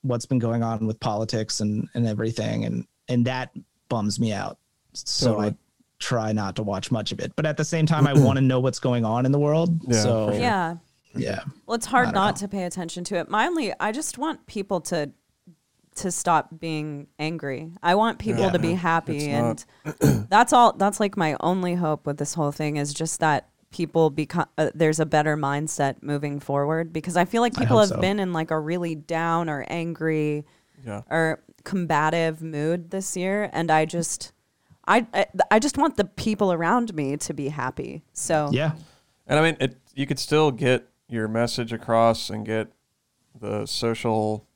what's 0.03 0.27
been 0.27 0.39
going 0.39 0.63
on 0.63 0.87
with 0.87 0.99
politics 1.01 1.61
and 1.61 1.89
and 1.95 2.07
everything 2.07 2.65
and 2.65 2.87
and 3.09 3.27
that 3.27 3.51
bums 3.91 4.19
me 4.19 4.33
out 4.33 4.59
so 4.95 5.31
Totally. 5.35 5.49
i 5.49 5.55
try 5.99 6.33
not 6.33 6.57
to 6.57 6.63
watch 6.63 6.91
much 6.91 7.13
of 7.13 7.21
it 7.21 7.33
but 7.37 7.45
at 7.47 7.57
the 7.57 7.65
same 7.65 7.85
time 7.87 8.07
i 8.07 8.13
want 8.15 8.37
to 8.41 8.43
know 8.43 8.61
what's 8.61 8.79
going 8.79 9.05
on 9.05 9.27
in 9.27 9.33
the 9.33 9.39
world 9.39 9.79
Yeah, 9.87 10.03
so 10.03 10.31
sure. 10.31 10.41
yeah. 10.41 10.77
Yeah 11.17 11.41
Well, 11.67 11.75
it's 11.77 11.87
hard 11.87 12.07
don't 12.07 12.15
know. 12.15 12.33
to 12.33 12.49
pay 12.49 12.65
attention 12.65 13.05
to 13.05 13.17
it. 13.17 13.29
My 13.29 13.47
only, 13.47 13.73
I 13.81 13.93
just 13.93 14.19
want 14.19 14.47
people 14.47 14.81
to 14.83 15.11
to 15.97 16.11
stop 16.11 16.49
being 16.59 17.07
angry. 17.21 17.71
I 17.81 17.95
want 17.95 18.19
people 18.19 18.43
Yeah. 18.43 18.51
to 18.51 18.59
be 18.59 18.75
happy, 18.75 19.29
and 19.31 19.65
that's 20.29 20.53
all. 20.53 20.73
That's 20.73 20.99
like 20.99 21.17
my 21.17 21.37
only 21.41 21.75
hope 21.75 22.05
with 22.07 22.17
this 22.19 22.35
whole 22.35 22.51
thing 22.53 22.77
is 22.79 22.93
just 22.93 23.21
that 23.21 23.49
people 23.71 24.11
become 24.11 24.47
uh, 24.59 24.71
there's 24.75 24.99
a 25.01 25.07
better 25.07 25.37
mindset 25.37 26.03
moving 26.03 26.41
forward 26.41 26.93
because 26.93 27.17
I 27.17 27.25
feel 27.25 27.43
like 27.43 27.57
people 27.57 27.79
have 27.79 27.89
so. 27.91 28.01
been 28.01 28.19
in 28.19 28.33
like 28.33 28.51
a 28.51 28.59
really 28.59 28.95
down 28.97 29.49
or 29.49 29.65
angry 29.69 30.45
Yeah. 30.85 31.03
or 31.11 31.43
combative 31.63 32.43
mood 32.43 32.91
this 32.91 33.17
year, 33.17 33.49
and 33.53 33.71
I 33.71 33.85
just. 33.85 34.33
I, 34.87 35.07
I 35.15 35.27
I 35.51 35.59
just 35.61 35.79
want 35.79 35.97
the 35.97 36.05
people 36.05 36.53
around 36.53 36.93
me 36.95 37.17
to 37.17 37.33
be 37.33 37.49
happy. 37.49 38.03
So 38.13 38.51
yeah 38.53 38.73
And 39.27 39.39
I 39.39 39.43
mean, 39.43 39.57
it. 39.59 39.77
You 39.95 40.07
could 40.07 40.19
still 40.19 40.51
get 40.51 40.87
your 41.09 41.29
message 41.29 41.73
across 41.73 42.31
and 42.31 42.45
get 42.47 42.69
the 43.39 43.67
social 43.67 44.47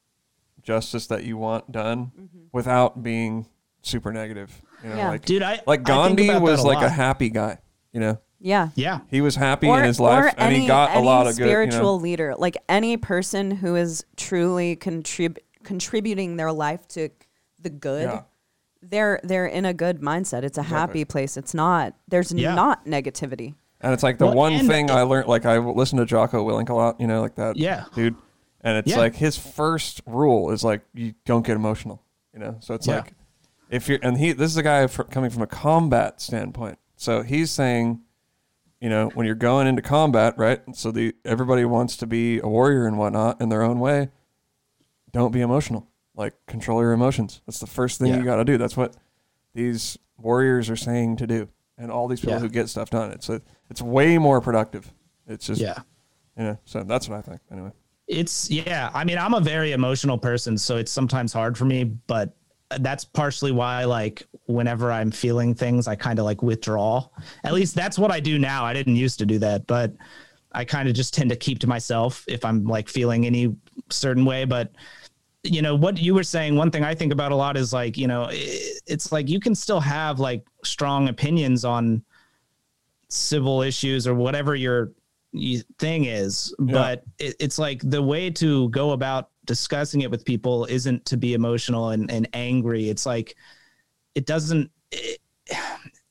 justice 0.63 1.07
that 1.07 1.25
you 1.25 1.37
want 1.37 1.71
done 1.73 2.13
mm-hmm. 2.19 2.39
without 2.53 3.03
being 3.03 3.47
super 3.83 4.13
negative. 4.13 4.63
You 4.83 4.91
know, 4.91 4.97
Yeah. 4.97 5.09
like 5.09 5.25
dude 5.25 5.43
i 5.43 5.61
like 5.67 5.83
Gandhi 5.83 6.25
about 6.29 6.35
that 6.35 6.43
was 6.43 6.61
a 6.63 6.67
like 6.67 6.85
a 6.85 6.91
happy 6.91 7.31
guy. 7.31 7.59
You 7.93 8.01
know, 8.01 8.19
yeah, 8.41 8.69
yeah 8.75 9.01
he 9.09 9.21
was 9.21 9.35
happy 9.35 9.69
in 9.69 9.83
his 9.83 9.99
life, 9.99 10.35
and 10.37 10.55
he 10.55 10.67
got 10.67 10.95
a 10.97 11.01
lot 11.01 11.27
of 11.27 11.37
good. 11.37 11.45
spiritual 11.45 11.79
You 11.79 11.83
know, 11.83 11.95
leader, 11.97 12.35
like 12.37 12.57
any 12.69 12.97
person 12.97 13.51
who 13.51 13.77
is 13.77 14.05
truly 14.17 14.77
contrib- 14.77 15.39
contributing 15.65 16.37
their 16.37 16.53
life 16.53 16.87
to 16.89 17.09
the 17.61 17.71
good. 17.71 18.03
Yeah. 18.05 18.23
They're 18.81 19.21
they're 19.25 19.47
in 19.47 19.65
a 19.65 19.75
good 19.75 20.01
mindset. 20.01 20.45
It's 20.45 20.59
a 20.59 20.63
happy 20.63 21.05
place. 21.05 21.37
It's 21.37 21.55
not. 21.55 21.95
There's 22.07 22.31
Yeah. 22.33 22.55
not 22.55 22.85
negativity. 22.85 23.55
And 23.81 23.93
it's 23.93 24.03
like 24.03 24.19
the 24.19 24.27
Well, 24.27 24.35
one 24.37 24.67
thing 24.67 24.87
it- 24.87 24.91
I 24.93 25.03
learned. 25.03 25.29
Like 25.29 25.47
I 25.47 25.59
listened 25.59 25.99
to 26.01 26.07
Jocko 26.07 26.47
Willink 26.49 26.69
a 26.69 26.75
lot. 26.75 27.01
You 27.01 27.07
know, 27.07 27.21
like 27.21 27.35
that. 27.37 27.57
Yeah. 27.57 27.85
dude. 27.95 28.17
And 28.61 28.77
it's 28.79 28.91
Yeah. 28.91 28.99
like 28.99 29.15
his 29.15 29.37
first 29.39 30.03
rule 30.07 30.51
is 30.51 30.65
like 30.65 30.83
you 30.95 31.15
don't 31.25 31.47
get 31.47 31.57
emotional. 31.57 32.03
You 32.35 32.41
know, 32.41 32.57
so 32.61 32.75
it's 32.75 32.87
Yeah. 32.87 32.97
like 32.97 33.15
if 33.71 33.89
you're 33.89 33.99
and 34.03 34.19
he 34.19 34.33
this 34.33 34.51
is 34.51 34.57
a 34.57 34.63
guy 34.63 34.87
fr- 34.87 35.03
coming 35.05 35.31
from 35.31 35.43
a 35.43 35.47
combat 35.47 36.21
standpoint. 36.21 36.79
So 36.97 37.23
he's 37.23 37.51
saying, 37.53 38.01
you 38.81 38.89
know, 38.89 39.11
when 39.15 39.27
you're 39.27 39.35
going 39.37 39.67
into 39.69 39.83
combat, 39.83 40.35
right? 40.37 40.61
So 40.75 40.91
the 40.91 41.15
everybody 41.25 41.65
wants 41.65 41.97
to 41.99 42.07
be 42.07 42.39
a 42.41 42.49
warrior 42.49 42.87
and 42.87 42.99
whatnot 42.99 43.41
in 43.41 43.49
their 43.49 43.63
own 43.63 43.79
way. 43.79 44.11
Don't 45.13 45.33
be 45.33 45.41
emotional. 45.41 45.87
Like 46.17 46.35
control 46.47 46.81
your 46.83 46.93
emotions. 46.93 47.41
That's 47.47 47.61
the 47.61 47.67
first 47.69 47.99
thing 48.01 48.09
Yeah. 48.09 48.19
you 48.19 48.25
got 48.25 48.37
to 48.37 48.45
do. 48.45 48.59
That's 48.59 48.77
what 48.77 48.97
these 49.55 49.97
warriors 50.19 50.69
are 50.69 50.77
saying 50.77 51.17
to 51.19 51.27
do. 51.29 51.49
And 51.79 51.91
all 51.93 52.09
these 52.09 52.21
people 52.21 52.35
Yeah. 52.35 52.41
who 52.41 52.49
get 52.49 52.69
stuff 52.69 52.91
done. 52.91 53.13
It's 53.13 53.29
a, 53.29 53.41
it's 53.71 53.81
way 53.81 54.19
more 54.19 54.41
productive. 54.41 54.91
It's 55.27 55.47
just 55.47 55.61
yeah 55.61 55.79
you 56.37 56.45
know. 56.45 56.59
So 56.65 56.83
that's 56.85 57.09
what 57.09 57.19
I 57.19 57.23
think. 57.23 57.41
Anyway. 57.51 57.71
It's 58.07 58.51
yeah. 58.51 58.91
I 58.95 59.05
mean, 59.05 59.19
I'm 59.19 59.35
a 59.35 59.41
very 59.41 59.73
emotional 59.73 60.17
person, 60.19 60.57
so 60.57 60.77
it's 60.77 60.91
sometimes 60.93 61.33
hard 61.33 61.59
for 61.59 61.65
me, 61.65 61.85
but 61.85 62.35
that's 62.81 63.05
partially 63.05 63.51
why 63.53 63.85
like 63.85 64.27
whenever 64.47 64.93
I'm 64.93 65.11
feeling 65.11 65.55
things, 65.55 65.89
I 65.89 65.95
kind 65.97 66.19
of 66.19 66.25
like 66.25 66.43
withdraw. 66.43 67.07
At 67.45 67.55
least 67.55 67.75
that's 67.75 67.99
what 67.99 68.11
I 68.11 68.21
do 68.21 68.39
now. 68.39 68.65
I 68.65 68.73
didn't 68.73 68.97
used 68.97 69.19
to 69.21 69.27
do 69.27 69.39
that, 69.41 69.67
but 69.67 69.95
I 70.53 70.65
kind 70.65 70.89
of 70.89 70.95
just 70.95 71.13
tend 71.13 71.31
to 71.31 71.37
keep 71.37 71.59
to 71.61 71.67
myself 71.67 72.25
if 72.29 72.45
I'm 72.45 72.65
like 72.67 72.89
feeling 72.89 73.27
any 73.27 73.55
certain 73.91 74.25
way, 74.25 74.45
but 74.45 74.73
you 75.49 75.63
know 75.63 75.75
what 75.75 75.99
you 75.99 76.15
were 76.15 76.23
saying 76.23 76.57
one 76.57 76.71
thing 76.71 76.85
i 76.85 76.95
think 76.95 77.13
about 77.13 77.33
a 77.33 77.35
lot 77.35 77.57
is 77.57 77.73
like 77.73 77.97
you 77.97 78.07
know 78.07 78.29
it's 78.31 79.13
like 79.13 79.29
you 79.29 79.41
can 79.41 79.55
still 79.55 79.81
have 79.81 80.21
like 80.21 80.45
strong 80.65 81.09
opinions 81.09 81.65
on 81.65 82.03
civil 83.09 83.63
issues 83.63 84.07
or 84.07 84.15
whatever 84.15 84.55
your 84.55 84.93
thing 85.79 86.05
is 86.05 86.55
but 86.59 87.05
it, 87.19 87.35
it's 87.39 87.59
like 87.59 87.81
the 87.83 88.03
way 88.03 88.31
to 88.31 88.69
go 88.71 88.93
about 88.93 89.31
discussing 89.49 90.03
it 90.03 90.11
with 90.11 90.25
people 90.25 90.67
isn't 90.67 91.05
to 91.07 91.17
be 91.17 91.35
emotional 91.35 91.89
and, 91.89 92.09
and 92.11 92.29
angry. 92.35 92.89
It's 92.89 93.07
like 93.07 93.35
it 94.15 94.27
doesn't 94.27 94.71
it, 94.93 95.19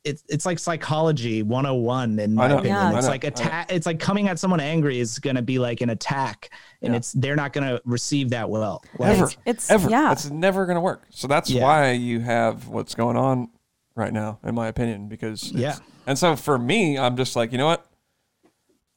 it's 0.08 0.24
it's 0.30 0.46
like 0.46 0.58
psychology 0.60 1.44
101 1.44 2.20
in 2.20 2.34
my 2.36 2.46
opinion 2.48 2.66
Yeah. 2.76 2.98
it's 2.98 3.08
like 3.08 3.24
attack 3.24 3.72
it's 3.72 3.86
like 3.86 4.00
coming 4.00 4.28
at 4.28 4.40
someone 4.40 4.60
angry 4.60 5.00
is 5.00 5.20
going 5.20 5.36
to 5.36 5.42
be 5.42 5.60
like 5.60 5.82
an 5.82 5.90
attack 5.90 6.50
and 6.82 6.94
Yeah. 6.94 6.98
it's 6.98 7.12
they're 7.14 7.36
not 7.36 7.54
going 7.54 7.68
to 7.68 7.82
receive 7.86 8.30
that 8.32 8.50
well 8.50 8.84
like, 8.98 9.18
Ever. 9.18 9.30
It's 9.46 9.70
Ever. 9.70 9.90
yeah. 9.90 10.10
That's 10.10 10.30
never 10.30 10.66
going 10.66 10.76
to 10.76 10.82
work. 10.82 11.04
So 11.10 11.28
that's 11.28 11.50
Yeah. 11.50 11.64
why 11.64 11.92
you 11.92 12.20
have 12.22 12.68
what's 12.68 12.96
going 12.96 13.18
on 13.18 13.50
right 13.96 14.14
now, 14.14 14.40
in 14.44 14.56
my 14.56 14.68
opinion, 14.68 15.08
because 15.10 15.52
Yeah. 15.52 15.76
And 16.06 16.18
so 16.18 16.36
for 16.36 16.58
me, 16.58 16.98
I'm 16.98 17.18
just 17.18 17.36
like, 17.36 17.52
you 17.52 17.58
know 17.58 17.66
what? 17.68 17.86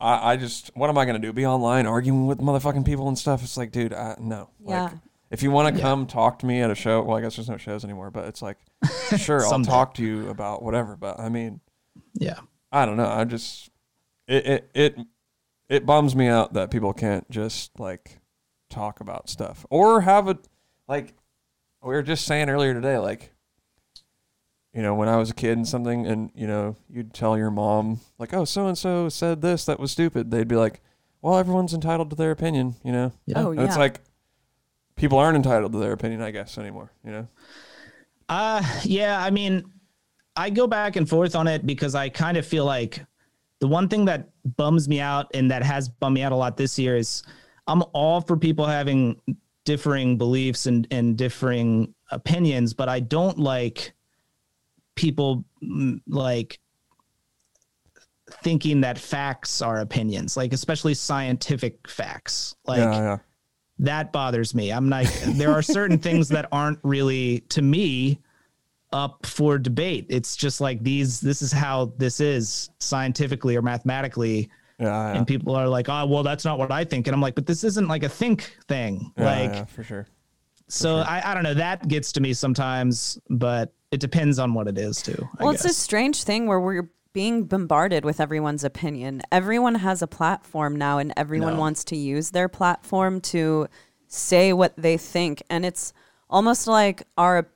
I, 0.01 0.33
I 0.33 0.37
just, 0.37 0.71
what 0.77 0.89
am 0.89 0.97
I 0.97 1.05
going 1.05 1.21
to 1.21 1.27
do? 1.27 1.33
Be 1.33 1.45
online 1.45 1.87
arguing 1.87 2.27
with 2.27 2.39
motherfucking 2.39 2.85
people 2.87 3.09
and 3.09 3.19
stuff? 3.19 3.43
It's 3.43 3.57
like, 3.57 3.71
dude, 3.73 3.93
I, 3.93 4.17
no. 4.19 4.49
Yeah. 4.67 4.85
Like, 4.85 4.93
if 5.31 5.43
you 5.43 5.51
want 5.51 5.75
to 5.75 5.81
come 5.83 6.07
talk 6.07 6.39
to 6.41 6.47
me 6.47 6.61
at 6.61 6.71
a 6.71 6.75
show, 6.75 7.03
well, 7.03 7.17
I 7.17 7.21
guess 7.21 7.37
there's 7.37 7.49
no 7.51 7.57
shows 7.57 7.85
anymore, 7.85 8.11
but 8.11 8.25
it's 8.27 8.41
like, 8.43 8.57
sure, 9.17 9.45
I'll 9.47 9.63
talk 9.63 9.95
to 9.95 10.03
you 10.03 10.29
about 10.29 10.63
whatever. 10.63 10.97
But 10.97 11.19
I 11.21 11.29
mean, 11.29 11.61
yeah 12.15 12.41
I 12.73 12.87
don't 12.87 12.97
know. 12.97 13.09
I 13.09 13.25
just, 13.25 13.71
it, 14.29 14.47
it, 14.47 14.71
it, 14.75 14.99
it 15.69 15.87
bums 15.87 16.15
me 16.15 16.29
out 16.29 16.55
that 16.55 16.71
people 16.71 16.93
can't 16.93 17.29
just 17.31 17.79
like 17.79 18.21
talk 18.69 19.01
about 19.01 19.29
stuff 19.29 19.67
or 19.71 20.03
have 20.03 20.29
a, 20.29 20.39
like, 20.87 21.15
we 21.83 21.95
were 21.95 22.03
just 22.03 22.27
saying 22.27 22.49
earlier 22.51 22.75
today, 22.75 22.99
like, 22.99 23.33
you 24.73 24.83
know, 24.83 24.95
when 24.95 25.09
I 25.09 25.17
was 25.17 25.31
a 25.31 25.35
kid 25.35 25.57
and 25.57 25.67
something, 25.67 26.07
and 26.07 26.31
you 26.35 26.47
know, 26.47 26.77
you'd 26.89 27.13
tell 27.13 27.37
your 27.37 27.51
mom, 27.51 28.01
like, 28.19 28.33
oh, 28.35 28.45
so 28.45 28.67
and 28.69 28.79
so 28.79 29.09
said 29.09 29.43
this 29.43 29.65
that 29.65 29.81
was 29.81 29.91
stupid. 29.91 30.31
They'd 30.31 30.47
be 30.47 30.57
like, 30.57 30.81
well, 31.23 31.37
everyone's 31.37 31.75
entitled 31.75 32.11
to 32.11 32.17
their 32.17 32.31
opinion, 32.31 32.77
you 32.85 32.93
know? 32.93 33.13
yeah 33.27 33.43
oh 33.43 33.51
And 33.51 33.61
yeah. 33.61 33.67
it's 33.67 33.77
like, 33.77 34.01
people 34.95 35.19
aren't 35.19 35.37
entitled 35.37 35.73
to 35.73 35.79
their 35.79 35.93
opinion, 35.93 36.23
I 36.23 36.31
guess, 36.31 36.57
anymore, 36.57 36.93
you 37.05 37.11
know? 37.11 37.29
Uh, 38.31 38.63
yeah, 38.85 39.21
I 39.23 39.31
mean, 39.31 39.65
I 40.37 40.51
go 40.51 40.69
back 40.69 40.95
and 40.95 41.07
forth 41.07 41.35
on 41.35 41.49
it 41.49 41.67
because 41.67 41.97
I 41.97 42.09
kind 42.09 42.37
of 42.37 42.47
feel 42.47 42.65
like 42.65 43.05
the 43.59 43.67
one 43.67 43.89
thing 43.89 44.05
that 44.05 44.31
bums 44.57 44.89
me 44.89 45.01
out 45.01 45.27
and 45.35 45.51
that 45.51 45.65
has 45.65 45.89
bummed 45.89 46.15
me 46.15 46.23
out 46.23 46.31
a 46.31 46.37
lot 46.37 46.57
this 46.57 46.79
year 46.79 46.97
is 46.97 47.25
I'm 47.67 47.83
all 47.93 48.21
for 48.21 48.37
people 48.37 48.65
having 48.65 49.21
differing 49.65 50.17
beliefs 50.17 50.67
and, 50.67 50.87
and 50.93 51.19
differing 51.19 51.93
opinions, 52.13 52.73
but 52.73 52.89
I 52.89 53.01
don't 53.01 53.39
like 53.39 53.93
people 54.95 55.45
mm, 55.63 56.01
like 56.07 56.61
thinking 58.43 58.81
that 58.83 58.97
facts 58.97 59.61
are 59.61 59.81
opinions, 59.81 60.37
like 60.37 60.53
especially 60.53 60.95
scientific 60.95 61.89
facts. 61.89 62.55
Like 62.65 62.79
yeah, 62.79 62.95
yeah. 62.95 63.19
That 63.81 64.13
bothers 64.13 64.55
me. 64.55 64.71
I'm 64.71 64.89
like, 64.89 65.11
there 65.23 65.53
are 65.53 65.63
certain 65.63 65.99
things 66.07 66.29
that 66.29 66.49
aren't 66.53 66.79
really 66.83 67.41
to 67.49 67.63
me 67.63 68.21
up 68.93 69.25
for 69.25 69.59
debate. 69.59 70.07
It's 70.09 70.37
just 70.37 70.61
like 70.61 70.83
these, 70.83 71.21
this 71.21 71.43
is 71.43 71.51
how 71.51 71.93
this 71.97 72.21
is 72.21 72.71
scientifically 72.79 73.57
or 73.57 73.63
mathematically. 73.63 74.51
Yeah, 74.79 74.87
yeah. 74.87 75.19
And 75.19 75.27
people 75.27 75.55
are 75.55 75.69
like, 75.69 75.89
oh, 75.89 76.07
well, 76.07 76.23
that's 76.23 76.45
not 76.45 76.59
what 76.59 76.71
I 76.71 76.85
think. 76.85 77.07
And 77.07 77.15
I'm 77.15 77.21
like, 77.21 77.35
but 77.35 77.47
this 77.47 77.65
isn't 77.65 77.89
like 77.89 78.03
a 78.03 78.09
think 78.09 78.57
thing. 78.69 79.13
yeah, 79.17 79.25
like, 79.25 79.51
yeah, 79.53 79.65
for 79.65 79.83
sure. 79.83 80.07
so 80.69 80.99
I, 80.99 81.31
I 81.31 81.35
don't 81.35 81.43
know. 81.43 81.55
That 81.55 81.89
gets 81.89 82.13
to 82.13 82.21
me 82.21 82.33
sometimes, 82.35 83.19
but 83.31 83.73
it 83.91 84.01
depends 84.01 84.39
on 84.39 84.55
what 84.55 84.69
it 84.69 84.79
is 84.79 85.03
too. 85.03 85.29
I 85.39 85.45
Well, 85.45 85.55
it's 85.55 85.65
a 85.65 85.73
strange 85.73 86.25
thing 86.25 86.47
where 86.47 86.61
we're 86.61 86.91
being 87.13 87.45
bombarded 87.45 88.05
with 88.05 88.21
everyone's 88.21 88.65
opinion. 88.65 89.23
Everyone 89.33 89.77
has 89.77 90.01
a 90.03 90.07
platform 90.07 90.77
now, 90.77 90.99
and 90.99 91.13
everyone 91.17 91.55
No. 91.55 91.61
wants 91.61 91.85
to 91.85 91.97
use 91.97 92.31
their 92.31 92.49
platform 92.49 93.21
to 93.23 93.69
say 94.07 94.53
what 94.53 94.75
they 94.77 94.97
think. 94.97 95.43
And 95.51 95.65
it's 95.65 95.93
almost 96.29 96.67
like 96.67 97.03
our 97.19 97.49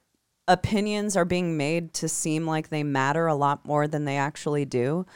opinions 0.49 1.17
are 1.17 1.25
being 1.25 1.57
made 1.57 1.95
to 1.95 2.09
seem 2.09 2.47
like 2.47 2.69
they 2.69 2.83
matter 2.83 3.27
a 3.27 3.35
lot 3.35 3.65
more 3.65 3.87
than 3.87 4.05
they 4.05 4.17
actually 4.17 4.65
do. 4.65 5.07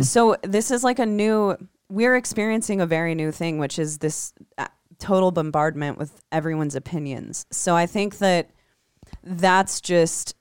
So, 0.00 0.36
this 0.42 0.70
is 0.70 0.82
like 0.82 0.98
a 0.98 1.06
new, 1.06 1.56
we're 1.88 2.16
experiencing 2.16 2.80
a 2.80 2.86
very 2.86 3.14
new 3.14 3.30
thing, 3.30 3.58
which 3.58 3.78
is 3.78 3.98
this 3.98 4.32
uh, 4.58 4.66
total 4.98 5.30
bombardment 5.30 5.98
with 5.98 6.22
everyone's 6.32 6.74
opinions. 6.74 7.46
So, 7.50 7.76
I 7.76 7.86
think 7.86 8.18
that 8.18 8.50
that's 9.22 9.80
just 9.80 10.34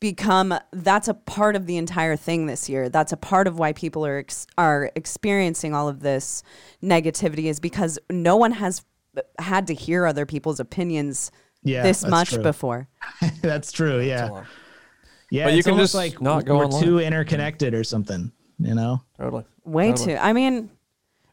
become 0.00 0.54
that's 0.72 1.08
a 1.08 1.14
part 1.14 1.56
of 1.56 1.66
the 1.66 1.76
entire 1.76 2.16
thing 2.16 2.46
this 2.46 2.68
year. 2.68 2.88
That's 2.88 3.12
a 3.12 3.16
part 3.16 3.46
of 3.48 3.58
why 3.58 3.72
people 3.72 4.06
are 4.06 4.18
ex- 4.18 4.46
are 4.56 4.90
experiencing 4.94 5.74
all 5.74 5.88
of 5.88 6.00
this 6.00 6.42
negativity 6.82 7.44
is 7.44 7.58
because 7.60 7.98
no 8.10 8.36
one 8.36 8.52
has 8.52 8.84
had 9.38 9.66
to 9.68 9.74
hear 9.74 10.06
other 10.06 10.24
people's 10.26 10.60
opinions 10.60 11.32
Yeah, 11.64 11.82
this 11.82 12.06
much 12.06 12.30
true. 12.30 12.42
before. 12.42 12.88
that's 13.42 13.72
true. 13.72 14.00
Yeah. 14.00 14.26
lot. 14.30 14.44
Yeah. 15.30 15.46
But 15.46 15.54
you 15.54 15.62
can 15.62 15.76
just 15.76 15.94
like 15.94 16.20
not 16.22 16.44
go 16.44 16.58
we're 16.58 16.66
online. 16.66 16.82
too 16.82 16.98
interconnected 17.00 17.74
or 17.74 17.82
something, 17.84 18.30
you 18.58 18.74
know? 18.74 19.02
Totally. 19.18 19.44
Way 19.64 19.90
Totally. 19.90 20.14
too. 20.14 20.18
I 20.20 20.32
mean, 20.32 20.70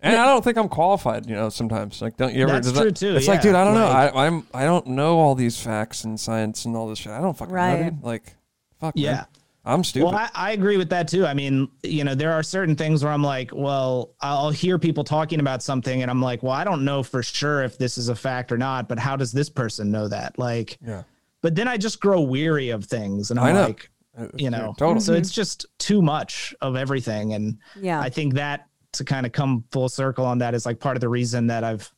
And 0.01 0.15
I 0.17 0.25
don't 0.25 0.43
think 0.43 0.58
I'm 0.58 0.67
qualified, 0.69 1.28
you 1.30 1.36
know, 1.36 1.49
sometimes. 1.49 2.01
Like, 2.01 2.17
don't 2.17 2.34
you 2.34 2.43
ever? 2.43 2.54
That's 2.54 2.67
does 2.67 2.73
that- 2.73 2.82
true, 2.82 2.91
too, 2.91 3.15
It's 3.15 3.28
like, 3.28 3.41
dude, 3.41 3.56
I 3.56 3.63
don't 3.63 3.75
Like- 3.75 4.13
know. 4.13 4.19
I, 4.19 4.25
I'm, 4.28 4.47
I 4.54 4.65
don't 4.65 4.88
know 4.88 5.19
all 5.19 5.36
these 5.36 5.60
facts 5.62 6.04
and 6.04 6.19
science 6.19 6.65
and 6.65 6.75
all 6.75 6.88
this 6.89 6.99
shit. 6.99 7.12
I 7.13 7.21
don't 7.21 7.38
fucking 7.38 7.54
know, 7.56 7.62
Right. 7.62 7.84
dude. 7.91 8.04
Like, 8.04 8.36
fuck, 8.80 8.94
Yeah. 8.96 9.12
man. 9.14 9.26
I'm 9.68 9.84
stupid. 9.84 10.06
Well, 10.06 10.16
I, 10.16 10.30
I 10.36 10.52
agree 10.52 10.78
with 10.78 10.90
that 10.92 11.08
too. 11.08 11.26
I 11.26 11.34
mean, 11.34 11.68
you 11.82 12.04
know, 12.04 12.14
there 12.14 12.32
are 12.32 12.44
certain 12.44 12.76
things 12.76 13.04
where 13.04 13.12
I'm 13.12 13.24
like, 13.24 13.50
well, 13.52 14.12
I'll 14.22 14.52
hear 14.52 14.78
people 14.78 15.04
talking 15.04 15.40
about 15.40 15.64
something 15.64 16.04
and 16.04 16.12
I'm 16.12 16.22
like, 16.22 16.44
well, 16.44 16.52
I 16.54 16.64
don't 16.64 16.86
know 16.86 17.02
for 17.02 17.24
sure 17.24 17.64
if 17.64 17.76
this 17.80 17.98
is 17.98 18.10
a 18.10 18.16
fact 18.16 18.52
or 18.52 18.60
not, 18.60 18.88
but 18.88 19.00
how 19.00 19.16
does 19.16 19.32
this 19.32 19.50
person 19.50 19.90
know 19.92 20.08
that? 20.08 20.38
Like, 20.38 20.78
yeah. 20.86 21.02
but 21.42 21.56
then 21.56 21.68
I 21.68 21.78
just 21.78 22.00
grow 22.00 22.22
weary 22.22 22.70
of 22.70 22.86
things 22.86 23.32
and 23.32 23.40
I 23.40 23.50
I'm 23.50 23.56
know. 23.56 23.62
like, 23.64 23.90
Uh, 24.16 24.28
you 24.36 24.52
know, 24.52 24.76
totally. 24.78 25.00
so 25.00 25.14
it's 25.14 25.32
just 25.32 25.66
too 25.80 26.00
much 26.00 26.54
of 26.62 26.76
everything. 26.76 27.34
And 27.34 27.58
yeah. 27.82 28.00
I 28.00 28.10
think 28.10 28.36
that 28.36 28.68
to 28.92 29.04
kind 29.04 29.26
of 29.26 29.32
come 29.32 29.64
full 29.72 29.90
circle 29.90 30.26
on 30.28 30.38
that 30.38 30.54
is 30.54 30.68
like 30.68 30.80
part 30.80 30.96
of 30.96 31.02
the 31.02 31.10
reason 31.10 31.48
that 31.48 31.64
I've 31.64 31.92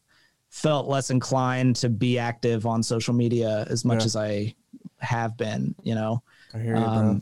felt 0.49 0.87
less 0.87 1.09
inclined 1.09 1.75
to 1.75 1.89
be 1.89 2.17
active 2.17 2.65
on 2.65 2.81
social 2.81 3.13
media 3.13 3.65
as 3.69 3.83
much 3.83 3.99
Yeah. 3.99 4.05
as 4.05 4.15
I 4.15 4.55
have 4.99 5.35
been, 5.35 5.75
you 5.83 5.95
know? 5.95 6.23
I 6.57 6.61
hear 6.63 6.75
you, 6.75 6.81
bro. 6.81 6.89
Um, 6.91 7.21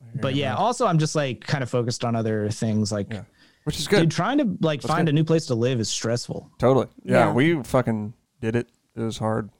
I 0.00 0.04
hear 0.12 0.20
But 0.22 0.34
you, 0.34 0.42
yeah, 0.42 0.54
bro. 0.54 0.64
also 0.64 0.86
I'm 0.86 0.98
just 0.98 1.14
like 1.14 1.40
kind 1.46 1.62
of 1.62 1.70
focused 1.70 2.04
on 2.04 2.16
other 2.16 2.48
things 2.50 2.90
like 2.92 3.12
Yeah. 3.12 3.22
which 3.64 3.78
is 3.78 3.86
good. 3.88 4.00
dude 4.00 4.10
trying 4.10 4.38
to 4.38 4.44
like 4.60 4.80
That's 4.82 4.92
find 4.92 5.06
good. 5.06 5.12
a 5.12 5.14
new 5.14 5.24
place 5.24 5.46
to 5.46 5.54
live 5.54 5.80
is 5.80 5.88
stressful. 5.88 6.50
totally. 6.58 6.86
Yeah, 7.04 7.26
Yeah. 7.26 7.32
we 7.32 7.62
fucking 7.62 8.14
did 8.40 8.56
it. 8.56 8.68
It 8.96 9.00
was 9.00 9.18
hard. 9.18 9.50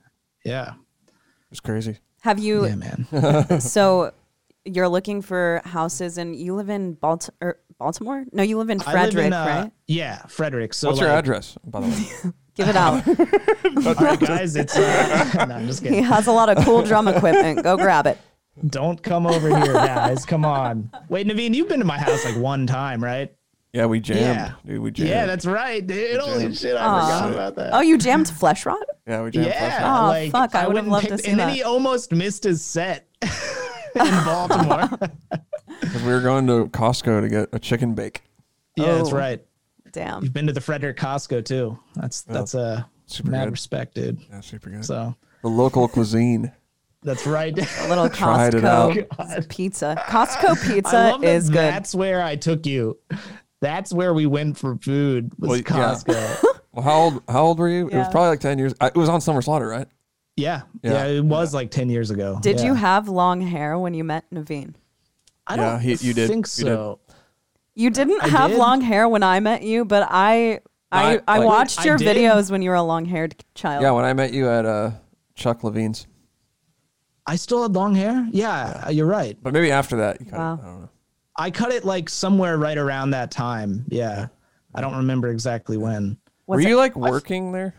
Yeah. 0.44 0.70
It 1.06 1.50
was 1.50 1.60
crazy. 1.60 1.98
Have 2.22 2.38
you 2.38 2.66
Yeah, 2.66 2.74
man. 2.76 3.60
so 3.60 4.12
you're 4.64 4.88
looking 4.88 5.22
for 5.22 5.60
houses 5.64 6.18
and 6.18 6.36
you 6.36 6.54
live 6.54 6.68
in 6.70 6.94
Balt- 6.94 7.30
er, 7.42 7.58
Baltimore? 7.78 8.24
No, 8.32 8.42
you 8.44 8.58
live 8.58 8.70
in 8.70 8.80
I 8.82 8.84
live 8.84 8.92
Frederick, 8.92 9.26
in, 9.26 9.32
uh, 9.32 9.44
right? 9.46 9.72
Yeah, 9.88 10.18
Frederick. 10.26 10.72
So 10.74 10.88
What's 10.88 11.00
your 11.00 11.08
address, 11.10 11.56
by 11.66 11.80
the 11.80 11.86
way? 11.88 12.32
Give 12.54 12.68
it 12.68 12.76
out. 12.76 13.06
All 13.86 13.94
right, 13.94 14.20
guys, 14.20 14.54
it's 14.56 14.76
uh, 14.76 15.46
no, 15.48 15.54
I'm 15.54 15.66
just 15.66 15.82
he 15.84 16.02
has 16.02 16.26
a 16.26 16.32
lot 16.32 16.48
of 16.50 16.62
cool 16.66 16.82
drum 16.82 17.08
equipment. 17.08 17.62
Go 17.64 17.76
grab 17.78 18.06
it. 18.06 18.18
Don't 18.68 19.02
come 19.02 19.26
over 19.26 19.48
here, 19.48 19.72
guys. 19.72 20.24
Come 20.26 20.44
on. 20.44 20.90
Wait, 21.08 21.26
Navene, 21.26 21.54
you've 21.54 21.68
been 21.68 21.78
to 21.80 21.84
my 21.86 21.98
house 21.98 22.24
like 22.24 22.36
one 22.36 22.66
time, 22.66 23.02
right? 23.02 23.34
yeah, 23.72 23.86
we 23.86 23.98
jammed. 24.00 24.20
Yeah. 24.20 24.52
Dude, 24.66 24.80
we 24.82 24.90
jammed. 24.90 25.08
Yeah, 25.10 25.24
that's 25.26 25.46
right, 25.46 25.84
dude. 25.86 26.20
Holy 26.20 26.54
shit, 26.54 26.76
I 26.76 26.84
Aw. 26.84 27.00
forgot 27.00 27.32
about 27.32 27.54
that. 27.56 27.70
Oh, 27.72 27.80
you 27.80 27.96
jammed 27.96 28.28
Flesh 28.28 28.66
Rod? 28.66 28.84
yeah, 29.06 29.22
we 29.22 29.30
jammed. 29.30 29.46
yeah, 29.46 29.80
Oh, 30.02 30.08
like 30.08 30.30
fuck, 30.32 30.54
I 30.54 30.66
went 30.66 30.68
would've 30.68 30.84
and 30.84 30.92
loved 30.92 31.04
to 31.06 31.10
picked- 31.12 31.24
see 31.24 31.30
And 31.30 31.40
then 31.40 31.48
that. 31.48 31.54
he 31.54 31.62
almost 31.62 32.12
missed 32.12 32.44
his 32.44 32.62
set 32.62 33.08
in 33.22 33.30
Baltimore. 34.24 34.90
Because 35.80 36.02
we 36.04 36.12
were 36.12 36.20
going 36.20 36.46
to 36.48 36.66
Costco 36.66 37.22
to 37.22 37.28
get 37.30 37.48
a 37.54 37.58
chicken 37.58 37.94
bake. 37.94 38.22
yeah, 38.76 38.96
that's 38.96 39.12
Oh. 39.12 39.16
right. 39.16 39.42
Damn. 39.92 40.22
You've 40.22 40.32
been 40.34 40.46
to 40.46 40.52
the 40.52 40.60
Frederick 40.60 40.98
Costco 40.98 41.44
too. 41.44 41.78
That's 41.96 42.22
that's 42.22 42.54
a 42.54 42.88
Super 43.06 43.30
mad 43.30 43.44
good. 43.46 43.52
respect, 43.52 43.94
dude. 43.94 44.20
Yeah, 44.30 44.40
super 44.40 44.68
good. 44.70 44.84
So 44.84 45.14
the 45.42 45.48
local 45.48 45.88
cuisine. 45.88 46.52
That's 47.02 47.26
right. 47.26 47.52
A 47.80 47.88
little 47.88 48.08
Tried 48.08 48.54
it 48.54 48.62
Costco 48.62 49.48
pizza. 49.48 49.96
Costco 50.08 50.50
I 50.50 50.74
pizza 50.74 50.94
love 50.96 51.20
that 51.22 51.26
is 51.28 51.48
good. 51.50 51.56
That's 51.58 51.94
where 51.94 52.22
I 52.22 52.36
took 52.36 52.64
you. 52.66 52.98
That's 53.60 53.92
where 53.92 54.14
we 54.14 54.26
went 54.26 54.56
for 54.58 54.76
food. 54.76 55.32
Was 55.38 55.48
Well, 55.48 55.56
yeah. 55.58 55.62
Costco. 55.64 56.44
Well, 56.74 56.84
how 56.84 56.98
old? 57.00 57.22
How 57.28 57.42
old 57.44 57.58
were 57.58 57.68
you? 57.68 57.88
It 57.88 57.96
was 57.98 58.08
probably 58.08 58.30
like 58.30 58.40
ten 58.40 58.58
years. 58.58 58.72
It 58.80 58.94
was 58.94 59.10
on 59.10 59.20
Summer 59.20 59.42
Slaughter, 59.42 59.68
right? 59.68 59.86
yeah, 60.38 60.62
Yeah. 60.82 60.92
yeah, 60.92 61.04
It 61.18 61.24
was 61.24 61.52
like 61.52 61.70
ten 61.70 61.90
years 61.90 62.10
ago. 62.10 62.38
Did 62.40 62.60
Yeah. 62.60 62.64
you 62.66 62.74
have 62.74 63.10
long 63.10 63.42
hair 63.42 63.78
when 63.78 63.92
you 63.92 64.04
met 64.04 64.24
Navene? 64.32 64.72
I 65.46 65.56
don't 65.56 65.80
he- 65.80 65.96
you 65.96 66.14
did. 66.14 66.28
think 66.30 66.46
You 66.56 66.64
did. 66.64 66.70
so. 66.74 67.00
You 67.74 67.90
didn't 67.90 68.22
I 68.22 68.28
have 68.28 68.52
did. 68.52 68.58
long 68.58 68.80
hair 68.80 69.06
when 69.06 69.22
I 69.22 69.38
met 69.40 69.62
you, 69.64 69.84
but 69.84 70.06
I 70.10 70.60
I, 70.90 71.16
I- 71.16 71.20
I 71.28 71.38
like- 71.40 71.46
watched 71.46 71.80
I 71.80 71.84
your 71.84 71.98
did. 71.98 72.16
videos 72.16 72.50
when 72.50 72.62
you 72.62 72.70
were 72.70 72.76
a 72.76 72.82
long 72.82 73.04
haired 73.04 73.34
child. 73.54 73.82
Yeah, 73.82 73.90
when 73.90 74.06
I 74.06 74.14
met 74.14 74.32
you 74.32 74.48
at 74.48 74.64
uh, 74.64 74.92
Chuck 75.34 75.60
Levin's, 75.60 76.06
I 77.26 77.36
still 77.36 77.62
had 77.62 77.72
long 77.72 77.94
hair. 77.94 78.26
Yeah, 78.32 78.88
you're 78.88 79.06
right. 79.06 79.36
but 79.42 79.52
maybe 79.52 79.70
after 79.70 79.96
that, 79.98 80.20
you 80.20 80.26
kind 80.26 80.38
Wow. 80.42 80.52
of, 80.54 80.58
I 80.60 80.62
don't 80.66 80.80
know. 80.82 80.88
I 81.36 81.50
cut 81.50 81.72
it 81.72 81.84
like 81.84 82.08
somewhere 82.08 82.58
right 82.58 82.76
around 82.76 83.10
that 83.10 83.30
time. 83.30 83.84
Yeah, 83.88 84.26
I 84.74 84.80
don't 84.80 84.96
remember 84.96 85.28
exactly 85.30 85.76
when. 85.76 86.18
Was 86.46 86.62
Were 86.62 86.68
you 86.68 86.76
like 86.76 86.94
working 86.96 87.52
there? 87.52 87.74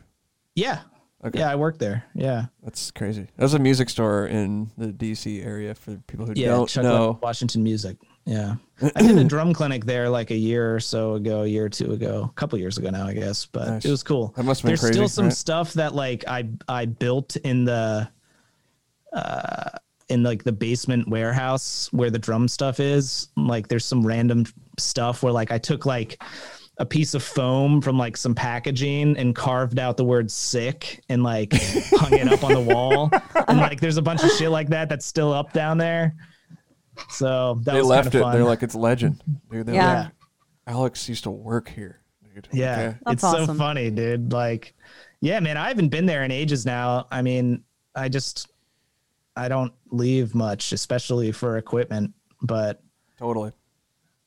Yeah, 0.55 0.79
Okay. 1.25 1.39
yeah, 1.39 1.49
I 1.51 1.55
worked 1.55 1.79
there. 1.79 2.03
Yeah, 2.15 2.45
That's 2.63 2.89
crazy. 2.91 3.27
That 3.35 3.43
was 3.43 3.53
a 3.53 3.59
music 3.59 3.89
store 3.89 4.27
in 4.27 4.71
the 4.77 4.87
DC 4.87 5.45
area 5.45 5.75
for 5.75 5.95
people 6.07 6.25
who 6.25 6.33
yeah, 6.35 6.47
don't 6.47 6.67
Chuck 6.69 6.83
know. 6.83 7.19
Washington 7.21 7.63
Music. 7.63 7.97
Yeah, 8.25 8.55
I 8.95 9.01
did 9.01 9.17
a 9.17 9.23
drum 9.25 9.53
clinic 9.53 9.83
there 9.85 10.09
like 10.09 10.31
a 10.31 10.35
year 10.37 10.73
or 10.73 10.79
so 10.79 11.15
ago, 11.15 11.41
a 11.43 11.47
year 11.47 11.65
or 11.65 11.69
two 11.69 11.91
ago, 11.91 12.29
a 12.31 12.33
couple 12.33 12.57
years 12.57 12.77
ago 12.77 12.89
now, 12.89 13.05
I 13.05 13.13
guess. 13.13 13.45
But 13.45 13.67
Nice. 13.67 13.85
it 13.85 13.91
was 13.91 14.01
cool. 14.03 14.33
That 14.37 14.43
must 14.43 14.61
have 14.61 14.67
been 14.67 14.69
There's 14.71 14.79
crazy, 14.79 14.93
still 14.93 15.09
some 15.09 15.25
right? 15.25 15.33
stuff 15.33 15.73
that 15.73 15.93
like 15.93 16.23
I 16.27 16.47
I 16.69 16.85
built 16.85 17.35
in 17.35 17.65
the 17.65 18.09
uh 19.13 19.69
in 20.09 20.21
like 20.21 20.43
the 20.43 20.51
basement 20.51 21.07
warehouse 21.07 21.87
where 21.93 22.09
the 22.11 22.19
drum 22.19 22.47
stuff 22.47 22.79
is. 22.79 23.29
Like 23.37 23.67
there's 23.69 23.85
some 23.85 24.05
random 24.05 24.45
stuff 24.77 25.23
where 25.23 25.31
like 25.31 25.49
I 25.51 25.57
took 25.57 25.85
like 25.85 26.21
a 26.77 26.85
piece 26.85 27.13
of 27.13 27.23
foam 27.23 27.81
from 27.81 27.97
like 27.97 28.17
some 28.17 28.35
packaging 28.35 29.15
and 29.17 29.33
carved 29.35 29.79
out 29.79 29.95
the 29.95 30.03
word 30.03 30.29
sick 30.29 31.01
and 31.07 31.23
like 31.23 31.53
hung 31.53 32.13
it 32.13 32.27
up 32.27 32.43
on 32.43 32.53
the 32.53 32.61
wall. 32.73 33.09
And 33.47 33.59
like 33.59 33.79
there's 33.79 33.97
a 33.97 34.01
bunch 34.01 34.23
of 34.23 34.31
shit 34.31 34.49
like 34.51 34.69
that 34.69 34.89
that's 34.89 35.05
still 35.05 35.31
up 35.33 35.53
down 35.53 35.77
there. 35.77 36.15
So 37.09 37.59
that 37.63 37.73
They 37.73 37.79
was 37.79 37.87
left 37.87 38.15
it. 38.15 38.19
fun. 38.21 38.33
They're 38.33 38.43
like 38.43 38.63
it's 38.63 38.75
legend, 38.75 39.21
dude. 39.51 39.65
They're 39.67 39.75
Yeah. 39.75 39.99
like, 40.03 40.11
Alex 40.67 41.07
used 41.09 41.23
to 41.23 41.31
work 41.31 41.69
here, 41.69 42.01
dude. 42.33 42.47
Yeah, 42.53 42.73
Okay. 42.73 42.97
That's 43.05 43.23
it's 43.23 43.47
so 43.47 43.53
funny, 43.53 43.89
dude. 43.91 44.31
Like, 44.31 44.73
yeah, 45.21 45.39
man, 45.39 45.57
I 45.57 45.67
haven't 45.67 45.89
been 45.89 46.05
there 46.05 46.23
in 46.23 46.31
ages 46.31 46.65
now. 46.65 47.07
I 47.11 47.21
mean, 47.21 47.63
I 47.95 48.09
just 48.09 48.49
I 49.35 49.47
don't 49.47 49.73
leave 49.89 50.35
much, 50.35 50.71
especially 50.71 51.31
for 51.31 51.57
equipment. 51.57 52.13
But 52.41 52.81
totally. 53.17 53.51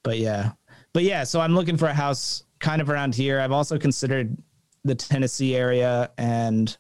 but 0.03 0.19
yeah, 0.19 0.53
but 0.93 1.03
yeah. 1.03 1.25
So 1.25 1.41
I'm 1.41 1.55
looking 1.55 1.77
for 1.77 1.87
a 1.87 1.95
house 1.95 2.45
kind 2.59 2.81
of 2.81 2.89
around 2.91 3.15
here. 3.15 3.41
I've 3.41 3.53
also 3.53 3.79
considered 3.79 4.37
the 4.85 4.95
Tennessee 4.95 5.55
area, 5.55 6.11
and 6.17 6.77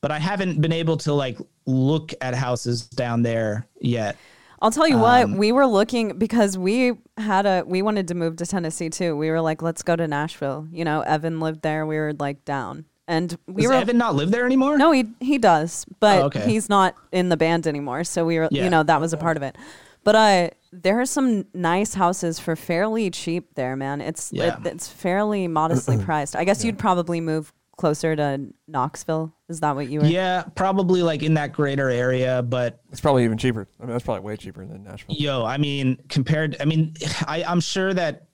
but 0.00 0.10
I 0.10 0.18
haven't 0.18 0.60
been 0.60 0.72
able 0.72 0.96
to 0.98 1.12
like 1.12 1.38
look 1.64 2.12
at 2.20 2.34
houses 2.34 2.86
down 2.86 3.22
there 3.22 3.66
yet. 3.80 4.16
I'll 4.62 4.70
tell 4.70 4.88
you 4.88 4.98
what, 4.98 5.24
Um, 5.24 5.36
we 5.36 5.52
were 5.52 5.66
looking 5.66 6.16
because 6.18 6.56
we 6.56 6.92
had 7.18 7.44
a 7.46 7.62
we 7.66 7.82
wanted 7.82 8.08
to 8.08 8.14
move 8.14 8.36
to 8.36 8.46
Tennessee 8.46 8.88
too. 8.90 9.16
We 9.16 9.30
were 9.30 9.40
like, 9.40 9.62
let's 9.62 9.82
go 9.82 9.96
to 9.96 10.06
Nashville. 10.08 10.66
You 10.70 10.84
know, 10.84 11.00
Evan 11.02 11.40
lived 11.40 11.62
there. 11.62 11.84
We 11.86 11.96
were 11.96 12.14
like 12.18 12.44
down, 12.44 12.84
and 13.08 13.36
we 13.46 13.62
Does 13.62 13.70
were 13.70 13.76
Evan 13.76 13.98
not 13.98 14.14
live 14.14 14.30
there 14.30 14.46
anymore? 14.46 14.76
no, 14.78 14.90
he 14.92 15.06
he 15.20 15.38
does, 15.38 15.84
but 16.00 16.18
Oh, 16.22 16.24
okay. 16.26 16.40
he's 16.50 16.68
not 16.68 16.94
in 17.12 17.28
the 17.28 17.36
band 17.36 17.66
anymore. 17.66 18.04
So 18.04 18.24
we 18.24 18.38
were, 18.38 18.48
Yeah. 18.50 18.64
you 18.64 18.70
know, 18.70 18.82
that 18.82 19.00
was 19.00 19.12
a 19.12 19.16
part 19.16 19.36
of 19.36 19.42
it. 19.42 19.56
But 20.04 20.14
uh, 20.14 20.50
there 20.72 21.00
are 21.00 21.06
some 21.06 21.46
nice 21.52 21.94
houses 21.94 22.38
for 22.38 22.54
fairly 22.56 23.10
cheap 23.10 23.54
there, 23.54 23.74
man. 23.76 24.00
It's 24.00 24.32
Yeah. 24.32 24.58
it, 24.60 24.66
it's 24.66 24.88
fairly 24.88 25.48
modestly 25.48 25.98
priced. 26.04 26.36
I 26.36 26.44
guess 26.44 26.64
you'd 26.64 26.78
probably 26.78 27.20
move 27.20 27.52
closer 27.76 28.16
to 28.16 28.40
Knoxville. 28.68 29.34
Is 29.48 29.60
that 29.60 29.76
what 29.76 29.88
you 29.88 30.00
were? 30.00 30.06
Yeah, 30.06 30.44
probably 30.54 31.02
like 31.02 31.22
in 31.22 31.34
that 31.34 31.52
greater 31.52 31.90
area, 31.90 32.42
but 32.42 32.80
It's 32.90 33.00
probably 33.02 33.24
even 33.24 33.36
cheaper. 33.36 33.68
I 33.78 33.84
mean, 33.84 33.92
that's 33.92 34.04
probably 34.04 34.22
way 34.22 34.36
cheaper 34.36 34.64
than 34.64 34.82
Nashville. 34.84 35.14
Yo, 35.14 35.44
I 35.44 35.58
mean, 35.58 35.98
compared, 36.08 36.56
I 36.58 36.64
mean, 36.64 36.94
I, 37.26 37.44
I'm 37.44 37.60
sure 37.60 37.92
that 37.94 38.25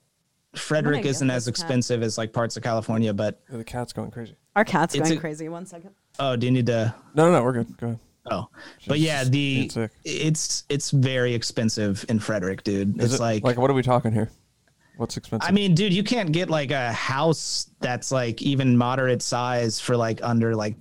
Frederick 0.55 1.05
isn't 1.05 1.27
this 1.27 1.35
as 1.37 1.43
cat. 1.45 1.49
expensive 1.49 2.03
as 2.03 2.17
like 2.17 2.31
parts 2.33 2.57
of 2.57 2.63
California, 2.63 3.13
but 3.13 3.41
Yeah, 3.51 3.57
the 3.57 3.63
cat's 3.63 3.93
going 3.93 4.11
crazy. 4.11 4.35
Our 4.55 4.63
cat's 4.65 4.93
It's 4.95 5.07
going 5.09 5.17
a- 5.17 5.21
crazy. 5.21 5.49
One 5.49 5.65
second. 5.65 5.91
oh, 6.19 6.35
do 6.35 6.45
you 6.45 6.51
need 6.51 6.67
to? 6.67 6.93
No, 7.15 7.25
no, 7.25 7.31
no. 7.31 7.43
We're 7.43 7.53
good. 7.53 7.77
Go 7.77 7.87
ahead. 7.87 7.99
Oh, 8.31 8.47
but 8.87 8.99
yeah, 8.99 9.23
the 9.25 9.29
being 9.29 9.69
sick. 9.69 9.91
it's 10.05 10.63
it's 10.69 10.91
very 10.91 11.33
expensive 11.33 12.05
in 12.07 12.19
Frederick, 12.19 12.63
dude. 12.63 12.97
Is 12.99 13.05
it's 13.05 13.13
it- 13.15 13.19
like, 13.21 13.43
like 13.43 13.57
what 13.57 13.69
are 13.69 13.73
we 13.73 13.83
talking 13.83 14.13
here? 14.13 14.29
What's 14.95 15.17
expensive? 15.17 15.49
I 15.49 15.51
mean, 15.51 15.73
dude, 15.73 15.91
you 15.91 16.03
can't 16.03 16.31
get 16.31 16.49
like 16.51 16.69
a 16.71 16.93
house 16.93 17.71
that's 17.81 18.11
like 18.11 18.41
even 18.43 18.77
moderate 18.77 19.21
size 19.23 19.79
for 19.81 19.97
like 19.97 20.19
under 20.23 20.55
like 20.55 20.75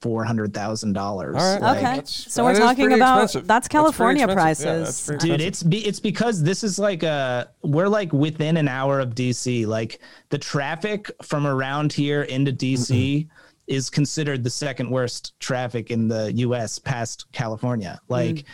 four 0.00 0.24
hundred 0.24 0.54
thousand 0.54 0.94
dollars. 0.94 1.36
All 1.36 1.58
right. 1.58 1.76
Okay. 1.76 1.82
That's- 1.82 2.26
so 2.28 2.44
we're 2.44 2.56
talking 2.56 2.92
about 2.92 3.24
expensive. 3.24 3.46
that's 3.46 3.68
That's 3.68 3.68
pretty 3.68 3.82
California. 3.82 4.26
Yeah, 4.26 4.34
prices. 4.34 4.64
that's 4.64 5.06
dude 5.06 5.14
expensive. 5.14 5.40
it's 5.40 5.62
be, 5.62 5.86
it's 5.86 6.00
because 6.00 6.42
this 6.42 6.64
is 6.64 6.78
like 6.78 7.02
a 7.02 7.50
we're 7.62 7.88
like 7.88 8.12
within 8.12 8.56
an 8.56 8.68
hour 8.68 9.00
of 9.00 9.14
dc 9.14 9.66
like 9.66 10.00
the 10.30 10.38
traffic 10.38 11.10
from 11.22 11.46
around 11.46 11.92
here 11.92 12.22
into 12.22 12.52
dc 12.52 12.88
mm-hmm. 12.88 13.28
is 13.66 13.90
considered 13.90 14.42
the 14.42 14.50
second 14.50 14.90
worst 14.90 15.38
traffic 15.40 15.90
in 15.90 16.08
the 16.08 16.30
us 16.32 16.78
past 16.78 17.26
california 17.32 17.98
mm-hmm. 18.02 18.12
like 18.12 18.44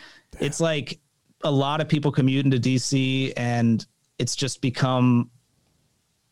it's 0.41 0.61
like 0.61 0.99
a 1.45 1.51
lot 1.51 1.81
of 1.81 1.89
people 1.89 2.11
commute 2.11 2.45
into 2.45 2.59
dc 2.59 3.33
and 3.37 3.87
it's 4.19 4.35
just 4.35 4.61
become 4.61 5.31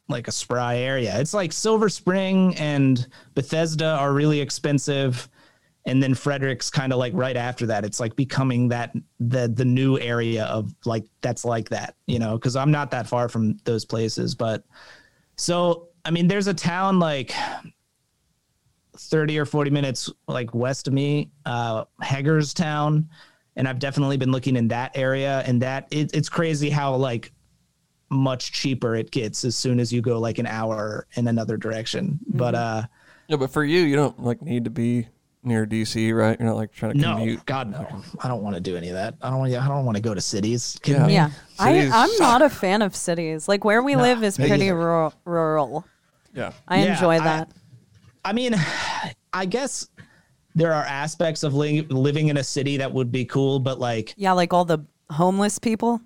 like 0.08 0.28
a 0.28 0.32
spry 0.32 0.76
area 0.78 1.18
it's 1.18 1.34
like 1.34 1.52
silver 1.52 1.88
spring 1.88 2.54
and 2.56 3.06
bethesda 3.34 3.86
are 3.86 4.12
really 4.12 4.40
expensive 4.40 5.28
and 5.86 6.02
then 6.02 6.14
Frederick's 6.14 6.70
kind 6.70 6.92
of 6.92 6.98
like 6.98 7.12
right 7.14 7.36
after 7.36 7.66
that. 7.66 7.84
It's 7.84 8.00
like 8.00 8.16
becoming 8.16 8.68
that 8.68 8.94
the 9.20 9.48
the 9.48 9.64
new 9.64 9.98
area 9.98 10.44
of 10.44 10.74
like 10.84 11.04
that's 11.20 11.44
like 11.44 11.68
that, 11.70 11.94
you 12.06 12.18
know, 12.18 12.36
because 12.38 12.56
I'm 12.56 12.70
not 12.70 12.90
that 12.92 13.06
far 13.06 13.28
from 13.28 13.58
those 13.64 13.84
places. 13.84 14.34
But 14.34 14.64
so 15.36 15.88
I 16.04 16.10
mean, 16.10 16.26
there's 16.26 16.46
a 16.46 16.54
town 16.54 16.98
like 16.98 17.34
30 18.96 19.38
or 19.38 19.44
40 19.44 19.70
minutes 19.70 20.10
like 20.26 20.54
west 20.54 20.88
of 20.88 20.94
me, 20.94 21.30
uh, 21.44 21.84
Hagerstown, 22.00 23.08
and 23.56 23.68
I've 23.68 23.78
definitely 23.78 24.16
been 24.16 24.32
looking 24.32 24.56
in 24.56 24.68
that 24.68 24.96
area, 24.96 25.42
and 25.46 25.60
that 25.60 25.88
it, 25.90 26.14
it's 26.14 26.30
crazy 26.30 26.70
how 26.70 26.94
like 26.96 27.30
much 28.10 28.52
cheaper 28.52 28.94
it 28.94 29.10
gets 29.10 29.44
as 29.44 29.56
soon 29.56 29.80
as 29.80 29.92
you 29.92 30.00
go 30.02 30.18
like 30.20 30.38
an 30.38 30.46
hour 30.46 31.06
in 31.14 31.26
another 31.28 31.56
direction. 31.56 32.18
But 32.26 32.54
uh 32.54 32.82
yeah, 33.28 33.36
but 33.36 33.50
for 33.50 33.64
you, 33.64 33.80
you 33.80 33.96
don't 33.96 34.22
like 34.22 34.42
need 34.42 34.64
to 34.64 34.70
be 34.70 35.08
near 35.42 35.66
DC, 35.66 36.14
right? 36.16 36.38
You're 36.38 36.48
not 36.48 36.56
like 36.56 36.72
trying 36.72 36.92
to 36.92 36.98
No, 36.98 37.16
commute. 37.16 37.44
God 37.46 37.70
no. 37.70 38.02
I 38.22 38.28
don't 38.28 38.42
want 38.42 38.54
to 38.56 38.60
do 38.60 38.76
any 38.76 38.88
of 38.88 38.94
that. 38.94 39.14
I 39.22 39.30
don't 39.30 39.38
want. 39.40 39.54
I 39.54 39.66
don't 39.68 39.84
want 39.84 39.96
to 39.96 40.02
go 40.02 40.14
to 40.14 40.20
cities. 40.20 40.78
Yeah. 40.84 41.06
me? 41.06 41.14
Yeah, 41.14 41.30
I, 41.58 41.72
Cities 41.72 41.90
I'm 41.94 42.10
not 42.18 42.42
a 42.42 42.50
fan 42.50 42.82
of 42.82 42.94
cities. 42.94 43.48
Like 43.48 43.64
where 43.64 43.82
we 43.82 43.96
live 43.96 44.22
is 44.22 44.36
pretty 44.36 44.66
either. 44.66 44.74
rural. 44.76 45.14
rural. 45.24 45.84
Yeah. 46.34 46.52
I 46.68 46.82
Yeah, 46.84 46.92
enjoy 46.94 47.16
I- 47.16 47.18
that. 47.24 47.50
I 48.24 48.32
mean, 48.32 48.54
I 49.32 49.44
guess 49.46 49.88
there 50.54 50.72
are 50.72 50.84
aspects 50.84 51.42
of 51.42 51.54
li- 51.54 51.82
living 51.90 52.28
in 52.28 52.36
a 52.36 52.44
city 52.44 52.76
that 52.76 52.92
would 52.92 53.10
be 53.10 53.24
cool, 53.24 53.58
but 53.58 53.78
like 53.80 54.14
yeah, 54.16 54.32
like 54.32 54.52
all 54.52 54.64
the 54.64 54.78
homeless 55.10 55.58
people 55.58 56.00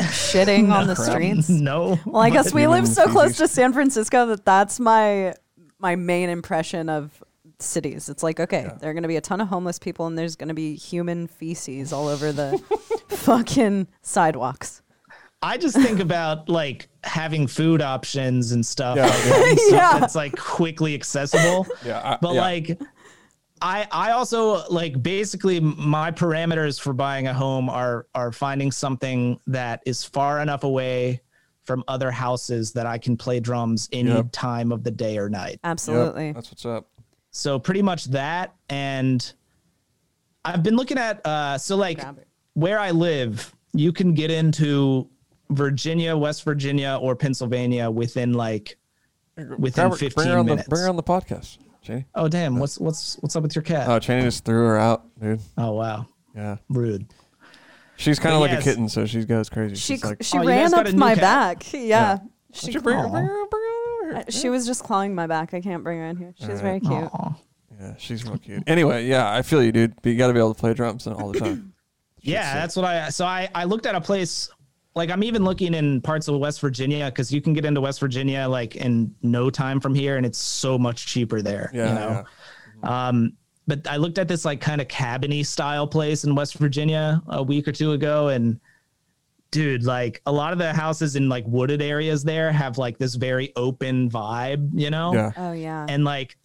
shitting 0.00 0.72
on 0.72 0.86
the 0.86 0.94
streets. 0.96 1.48
no. 1.48 1.98
Well, 2.06 2.22
I 2.22 2.30
guess 2.30 2.52
we 2.52 2.66
live 2.66 2.88
so 2.88 3.06
close 3.08 3.36
to 3.38 3.48
San 3.48 3.72
Francisco 3.72 4.26
that 4.26 4.44
that's 4.44 4.80
my 4.80 5.34
my 5.78 5.96
main 5.96 6.28
impression 6.30 6.88
of 6.88 7.22
cities. 7.58 8.08
It's 8.08 8.22
like, 8.22 8.40
okay, 8.40 8.68
there 8.80 8.90
are 8.90 8.94
going 8.94 9.02
to 9.02 9.08
be 9.08 9.16
a 9.16 9.20
ton 9.20 9.40
of 9.40 9.48
homeless 9.48 9.78
people 9.78 10.06
and 10.06 10.18
there's 10.18 10.34
going 10.36 10.48
to 10.48 10.54
be 10.54 10.74
human 10.76 11.26
feces 11.26 11.92
all 11.92 12.08
over 12.08 12.32
the 12.32 12.58
fucking 13.08 13.86
sidewalks. 14.02 14.82
I 15.42 15.58
just 15.58 15.76
think 15.76 16.00
about 16.00 16.48
like 16.48 16.88
having 17.04 17.46
food 17.46 17.82
options 17.82 18.52
and 18.52 18.64
stuff 18.64 18.96
Yeah. 18.96 19.06
like 19.06 19.12
that, 19.24 19.46
and 19.50 19.58
stuff 19.68 19.72
Yeah. 19.92 19.98
that's 20.00 20.14
like 20.14 20.36
quickly 20.38 20.94
accessible. 20.94 21.66
Yeah, 21.84 22.00
I- 22.02 22.18
but 22.20 22.34
yeah. 22.34 22.40
like 22.40 22.80
I 23.64 23.86
I 23.90 24.10
also 24.12 24.66
like 24.68 25.02
basically 25.02 25.58
my 25.58 26.10
parameters 26.12 26.78
for 26.78 26.92
buying 26.92 27.26
a 27.28 27.34
home 27.34 27.68
are 27.70 28.06
are 28.14 28.30
finding 28.30 28.70
something 28.70 29.40
that 29.46 29.82
is 29.86 30.04
far 30.04 30.40
enough 30.40 30.62
away 30.64 31.22
from 31.64 31.82
other 31.88 32.10
houses 32.10 32.72
that 32.74 32.84
I 32.86 32.98
can 32.98 33.16
play 33.16 33.40
drums 33.40 33.88
any 33.90 34.10
Yep. 34.10 34.26
time 34.32 34.70
of 34.70 34.84
the 34.84 34.90
day 34.90 35.16
or 35.16 35.30
night. 35.30 35.52
Yep, 35.52 35.60
Absolutely. 35.64 36.32
that's 36.32 36.50
what's 36.50 36.66
up. 36.66 36.88
So 37.30 37.58
pretty 37.58 37.80
much 37.80 38.04
that 38.06 38.54
and 38.68 39.32
I've 40.44 40.62
been 40.62 40.76
looking 40.76 40.98
at 40.98 41.24
uh 41.26 41.56
so 41.56 41.74
like 41.76 42.04
where 42.52 42.78
I 42.78 42.90
live, 42.90 43.54
you 43.72 43.92
can 43.92 44.12
get 44.12 44.30
into 44.30 45.08
Virginia, 45.50 46.14
West 46.16 46.44
Virginia 46.44 46.98
or 47.00 47.16
Pennsylvania 47.16 47.90
within 47.90 48.34
like 48.34 48.76
within 49.36 49.88
Grab 49.88 49.90
her- 49.92 49.96
15 49.96 50.14
bring 50.22 50.28
her 50.32 50.38
on 50.38 50.44
minutes. 50.46 50.64
The, 50.64 50.68
bring 50.70 50.82
her 50.82 50.88
on 50.90 50.96
the 50.96 51.02
podcast, 51.02 51.58
Cheney. 51.84 52.06
Oh 52.14 52.28
damn, 52.28 52.58
what's 52.58 52.78
what's 52.78 53.16
what's 53.20 53.36
up 53.36 53.42
with 53.42 53.54
your 53.54 53.62
cat? 53.62 53.88
Oh, 53.88 53.98
Cheney 53.98 54.22
just 54.22 54.44
threw 54.44 54.66
her 54.66 54.78
out, 54.78 55.04
dude. 55.20 55.40
oh 55.58 55.72
wow. 55.72 56.06
Yeah. 56.34 56.56
Rude. 56.68 57.06
She's 57.96 58.18
kind 58.18 58.34
of 58.34 58.40
like 58.40 58.50
yes. 58.50 58.66
a 58.66 58.70
kitten, 58.70 58.88
so 58.88 59.06
she 59.06 59.24
goes 59.24 59.48
crazy. 59.48 59.76
She 59.76 59.94
She's 59.94 60.04
like, 60.04 60.22
she 60.22 60.36
Oh, 60.38 60.44
ran 60.44 60.74
up 60.74 60.92
my 60.94 61.14
cat? 61.14 61.20
back. 61.20 61.72
Yeah. 61.72 62.18
She, 62.52 62.72
Would 62.72 62.82
bring 62.82 62.98
her, 62.98 63.08
bring 63.08 63.24
her, 63.24 63.46
bring 63.46 63.62
her 63.62 64.12
over 64.12 64.16
uh, 64.16 64.30
she 64.30 64.48
was 64.48 64.66
just 64.66 64.82
clawing 64.84 65.14
my 65.14 65.26
back. 65.26 65.54
I 65.54 65.60
can't 65.60 65.82
bring 65.84 65.98
her 65.98 66.06
in 66.06 66.16
here. 66.16 66.34
She's 66.36 66.60
very 66.60 66.80
cute. 66.80 66.92
Aw. 66.92 67.34
Yeah, 67.80 67.94
she's 67.98 68.24
real 68.24 68.38
cute. 68.38 68.62
Anyway, 68.66 69.06
yeah, 69.06 69.32
I 69.32 69.42
feel 69.42 69.62
you, 69.62 69.72
dude. 69.72 69.94
But 70.02 70.10
you 70.10 70.18
got 70.18 70.28
to 70.28 70.32
be 70.32 70.38
able 70.38 70.54
to 70.54 70.60
play 70.60 70.74
drums 70.74 71.06
all 71.06 71.32
the 71.32 71.40
time. 71.40 71.72
Yeah, 72.20 72.54
that's 72.54 72.74
what 72.76 72.84
I 72.84 73.10
so 73.10 73.26
I 73.26 73.48
I 73.54 73.64
looked 73.64 73.86
at 73.86 73.94
a 73.94 74.00
place 74.00 74.48
like 74.94 75.10
I'm 75.10 75.22
even 75.24 75.44
looking 75.44 75.74
in 75.74 76.00
parts 76.00 76.28
of 76.28 76.38
West 76.38 76.60
Virginia 76.60 77.06
because 77.06 77.32
you 77.32 77.40
can 77.40 77.52
get 77.52 77.64
into 77.64 77.80
West 77.80 78.00
Virginia 78.00 78.46
like 78.48 78.76
in 78.76 79.14
no 79.22 79.50
time 79.50 79.80
from 79.80 79.94
here, 79.94 80.16
and 80.16 80.24
it's 80.24 80.38
so 80.38 80.78
much 80.78 81.06
cheaper 81.06 81.42
there. 81.42 81.70
Yeah, 81.74 81.88
you 81.88 81.94
know. 81.94 82.24
Um, 82.88 83.32
but 83.66 83.86
I 83.88 83.96
looked 83.96 84.18
at 84.18 84.28
this 84.28 84.44
like 84.44 84.60
kind 84.60 84.80
of 84.80 84.88
cabiny 84.88 85.44
style 85.44 85.86
place 85.86 86.24
in 86.24 86.34
West 86.34 86.54
Virginia 86.54 87.22
a 87.28 87.42
week 87.42 87.66
or 87.66 87.72
two 87.72 87.92
ago, 87.92 88.28
and 88.28 88.60
dude, 89.54 89.84
like 89.84 90.20
a 90.26 90.32
lot 90.32 90.52
of 90.52 90.58
the 90.58 90.72
houses 90.72 91.14
in 91.14 91.28
like 91.28 91.44
wooded 91.46 91.80
areas 91.80 92.24
there 92.24 92.50
have 92.50 92.76
like 92.76 92.98
this 92.98 93.14
very 93.14 93.52
open 93.54 94.10
vibe, 94.10 94.68
you 94.74 94.90
know? 94.90 95.14
Yeah. 95.14 95.30
Oh 95.36 95.52
yeah. 95.52 95.86
And 95.88 96.04
like, 96.04 96.36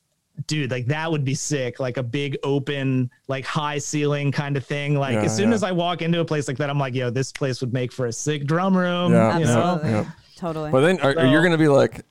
dude, 0.48 0.72
like 0.72 0.86
that 0.88 1.12
would 1.12 1.24
be 1.24 1.34
sick. 1.36 1.80
Like 1.80 1.98
a 1.98 2.04
big 2.04 2.38
open, 2.44 3.10
like 3.28 3.46
high 3.46 3.78
ceiling 3.78 4.32
kind 4.32 4.56
of 4.58 4.66
thing. 4.66 4.96
Like 4.96 5.14
Yeah, 5.16 5.24
as 5.24 5.36
soon 5.36 5.50
yeah. 5.50 5.56
as 5.56 5.64
I 5.64 5.72
walk 5.72 6.02
into 6.02 6.20
a 6.20 6.26
place 6.26 6.48
like 6.48 6.58
that, 6.58 6.70
I'm 6.70 6.80
like, 6.80 6.96
yo, 6.96 7.10
this 7.10 7.32
place 7.32 7.62
would 7.62 7.74
make 7.74 7.92
for 7.92 8.06
a 8.08 8.12
sick 8.14 8.46
drum 8.46 8.76
room. 8.78 9.12
Yeah, 9.14 9.38
you 9.38 9.46
know? 9.46 9.60
Absolutely. 9.62 9.90
yeah. 9.92 10.12
Totally. 10.38 10.72
But 10.72 10.82
then 10.82 11.00
are, 11.02 11.18
are 11.18 11.26
you 11.26 11.38
So- 11.38 11.42
going 11.42 11.52
to 11.52 11.58
be 11.58 11.68
like 11.68 12.06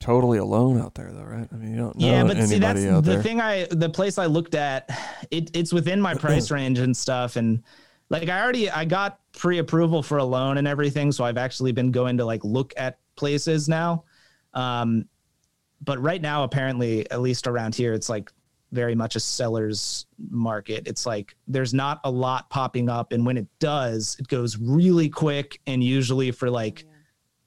totally 0.00 0.38
alone 0.38 0.80
out 0.80 0.94
there, 0.94 1.10
though, 1.12 1.22
right? 1.24 1.48
I 1.50 1.56
mean, 1.56 1.70
you 1.72 1.76
don't 1.78 1.96
know 1.98 2.06
yeah, 2.06 2.22
but 2.22 2.36
anybody 2.36 2.46
see, 2.46 2.58
that's 2.58 2.82
the 2.82 3.00
there. 3.00 3.22
thing. 3.22 3.40
I 3.40 3.66
the 3.70 3.88
place 3.88 4.18
I 4.18 4.26
looked 4.26 4.54
at, 4.54 4.90
it 5.30 5.50
it's 5.56 5.72
within 5.72 6.00
my 6.00 6.14
price 6.24 6.50
range 6.50 6.78
and 6.78 6.96
stuff, 6.96 7.36
and 7.36 7.62
like 8.10 8.28
I 8.28 8.42
already 8.42 8.70
I 8.70 8.84
got 8.84 9.18
pre-approval 9.32 10.02
for 10.02 10.18
a 10.18 10.24
loan 10.24 10.58
and 10.58 10.68
everything, 10.68 11.10
so 11.10 11.24
I've 11.24 11.38
actually 11.38 11.72
been 11.72 11.90
going 11.90 12.18
to 12.18 12.24
like 12.24 12.44
look 12.44 12.74
at 12.76 12.98
places 13.16 13.68
now. 13.68 14.04
Um, 14.52 15.06
but 15.82 16.00
right 16.00 16.20
now, 16.20 16.44
apparently, 16.44 17.10
at 17.10 17.20
least 17.20 17.46
around 17.46 17.74
here, 17.74 17.92
it's 17.92 18.08
like 18.08 18.30
very 18.72 18.94
much 18.94 19.16
a 19.16 19.20
seller's 19.20 20.06
market. 20.30 20.86
It's 20.86 21.06
like 21.06 21.36
there's 21.46 21.72
not 21.72 22.00
a 22.04 22.10
lot 22.10 22.50
popping 22.50 22.88
up, 22.88 23.12
and 23.12 23.24
when 23.24 23.36
it 23.36 23.46
does, 23.58 24.16
it 24.18 24.28
goes 24.28 24.58
really 24.58 25.08
quick 25.08 25.60
and 25.66 25.82
usually 25.82 26.30
for 26.30 26.50
like 26.50 26.84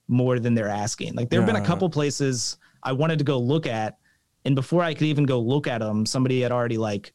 more 0.07 0.39
than 0.39 0.53
they're 0.53 0.69
asking. 0.69 1.15
Like 1.15 1.29
there 1.29 1.41
have 1.41 1.47
been 1.47 1.61
a 1.61 1.65
couple 1.65 1.89
places 1.89 2.57
I 2.83 2.93
wanted 2.93 3.19
to 3.19 3.25
go 3.25 3.37
look 3.37 3.67
at, 3.67 3.97
and 4.45 4.55
before 4.55 4.83
I 4.83 4.93
could 4.93 5.07
even 5.07 5.25
go 5.25 5.39
look 5.39 5.67
at 5.67 5.79
them, 5.79 6.05
somebody 6.05 6.41
had 6.41 6.51
already 6.51 6.77
like 6.77 7.13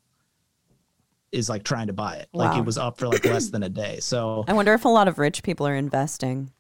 is 1.33 1.49
like 1.49 1.65
trying 1.65 1.87
to 1.87 1.95
buy 1.95 2.17
it. 2.17 2.29
Like 2.33 2.59
it 2.59 2.65
was 2.65 2.77
up 2.77 2.99
for 2.99 3.09
like 3.09 3.25
less 3.25 3.49
than 3.49 3.63
a 3.63 3.69
day. 3.69 4.01
So 4.01 4.45
I 4.47 4.53
wonder 4.53 4.75
if 4.75 4.85
a 4.85 4.89
lot 4.89 5.09
of 5.09 5.19
rich 5.19 5.43
people 5.43 5.67
are 5.67 5.75
investing. 5.75 6.51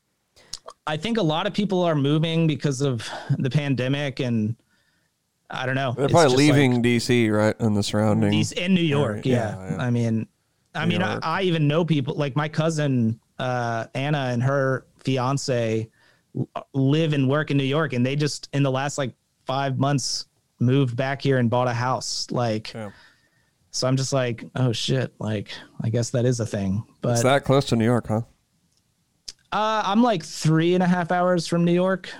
I 0.86 0.96
think 0.96 1.18
a 1.18 1.22
lot 1.22 1.46
of 1.46 1.52
people 1.52 1.82
are 1.82 1.94
moving 1.94 2.46
because 2.46 2.80
of 2.80 3.08
the 3.38 3.50
pandemic 3.50 4.20
and 4.20 4.56
I 5.50 5.66
don't 5.66 5.74
know. 5.74 5.92
They're 5.92 6.08
probably 6.08 6.30
just, 6.30 6.36
like, 6.36 6.54
leaving 6.56 6.82
DC, 6.82 7.30
right, 7.30 7.54
and 7.60 7.76
the 7.76 7.82
surrounding. 7.82 8.30
These 8.30 8.52
in 8.52 8.72
New 8.74 8.80
York, 8.80 9.26
yeah, 9.26 9.54
yeah. 9.54 9.70
yeah. 9.72 9.82
I 9.82 9.90
mean, 9.90 10.26
I 10.74 10.86
New 10.86 10.92
mean, 10.98 11.02
I, 11.02 11.18
I 11.22 11.42
even 11.42 11.68
know 11.68 11.84
people 11.84 12.14
like 12.14 12.36
my 12.36 12.48
cousin 12.48 13.20
uh, 13.38 13.86
Anna 13.94 14.30
and 14.32 14.42
her 14.42 14.86
fiance 14.98 15.90
live 16.72 17.12
and 17.12 17.28
work 17.28 17.50
in 17.50 17.58
New 17.58 17.64
York, 17.64 17.92
and 17.92 18.04
they 18.06 18.16
just 18.16 18.48
in 18.54 18.62
the 18.62 18.70
last 18.70 18.96
like 18.96 19.14
five 19.44 19.78
months 19.78 20.26
moved 20.58 20.96
back 20.96 21.20
here 21.20 21.38
and 21.38 21.50
bought 21.50 21.68
a 21.68 21.74
house. 21.74 22.30
Like, 22.30 22.72
Yeah. 22.72 22.90
so 23.70 23.86
I'm 23.86 23.96
just 23.96 24.12
like, 24.14 24.44
oh 24.56 24.72
shit, 24.72 25.12
like 25.18 25.50
I 25.82 25.90
guess 25.90 26.10
that 26.10 26.24
is 26.24 26.40
a 26.40 26.46
thing. 26.46 26.82
But 27.02 27.12
It's 27.12 27.22
that 27.24 27.44
close 27.44 27.66
to 27.66 27.76
New 27.76 27.84
York, 27.84 28.06
huh? 28.08 28.22
Uh, 29.52 29.82
I'm 29.84 30.02
like 30.02 30.24
three 30.24 30.74
and 30.74 30.82
a 30.82 30.86
half 30.86 31.12
hours 31.12 31.46
from 31.46 31.64
New 31.64 31.72
York. 31.74 32.10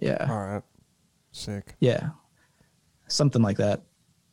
Yeah, 0.00 0.26
All 0.28 0.38
right. 0.46 0.62
Sick. 1.32 1.74
yeah, 1.80 2.10
something 3.08 3.42
like 3.42 3.56
that. 3.58 3.82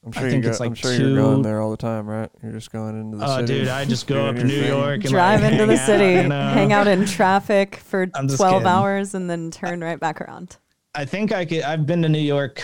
I'm 0.06 0.12
I 0.16 0.20
sure, 0.20 0.30
think 0.30 0.44
you 0.44 0.50
it's 0.50 0.60
go, 0.60 0.66
I'm 0.66 0.70
like 0.72 0.78
sure 0.78 0.94
you're 0.94 1.16
going 1.16 1.42
there 1.42 1.62
all 1.62 1.72
the 1.72 1.78
time, 1.78 2.06
right? 2.08 2.30
You're 2.44 2.52
just 2.52 2.72
going 2.72 3.00
into 3.00 3.18
the 3.18 3.26
Oh, 3.26 3.38
city. 3.38 3.54
Oh, 3.54 3.58
dude, 3.60 3.68
I 3.70 3.86
just 3.86 4.06
go 4.06 4.26
up 4.30 4.36
to 4.36 4.44
New 4.44 4.60
thing. 4.62 4.68
York 4.68 5.02
and 5.02 5.10
Drive 5.10 5.42
like, 5.42 5.54
into 5.54 5.66
the 5.66 5.78
hang 5.78 5.82
out, 5.82 5.86
city, 5.88 6.14
you 6.22 6.28
know? 6.28 6.50
hang 6.50 6.74
out 6.74 6.88
in 6.88 7.06
traffic 7.06 7.78
for 7.78 8.06
12 8.08 8.30
kidding. 8.38 8.68
hours 8.68 9.16
and 9.16 9.28
then 9.30 9.50
turn 9.50 9.82
right 9.82 10.00
back 10.00 10.22
around. 10.22 10.58
I 10.94 11.06
think 11.06 11.32
I 11.32 11.44
could. 11.46 11.62
I've 11.64 11.86
been 11.88 12.02
to 12.04 12.10
New 12.10 12.20
York 12.20 12.62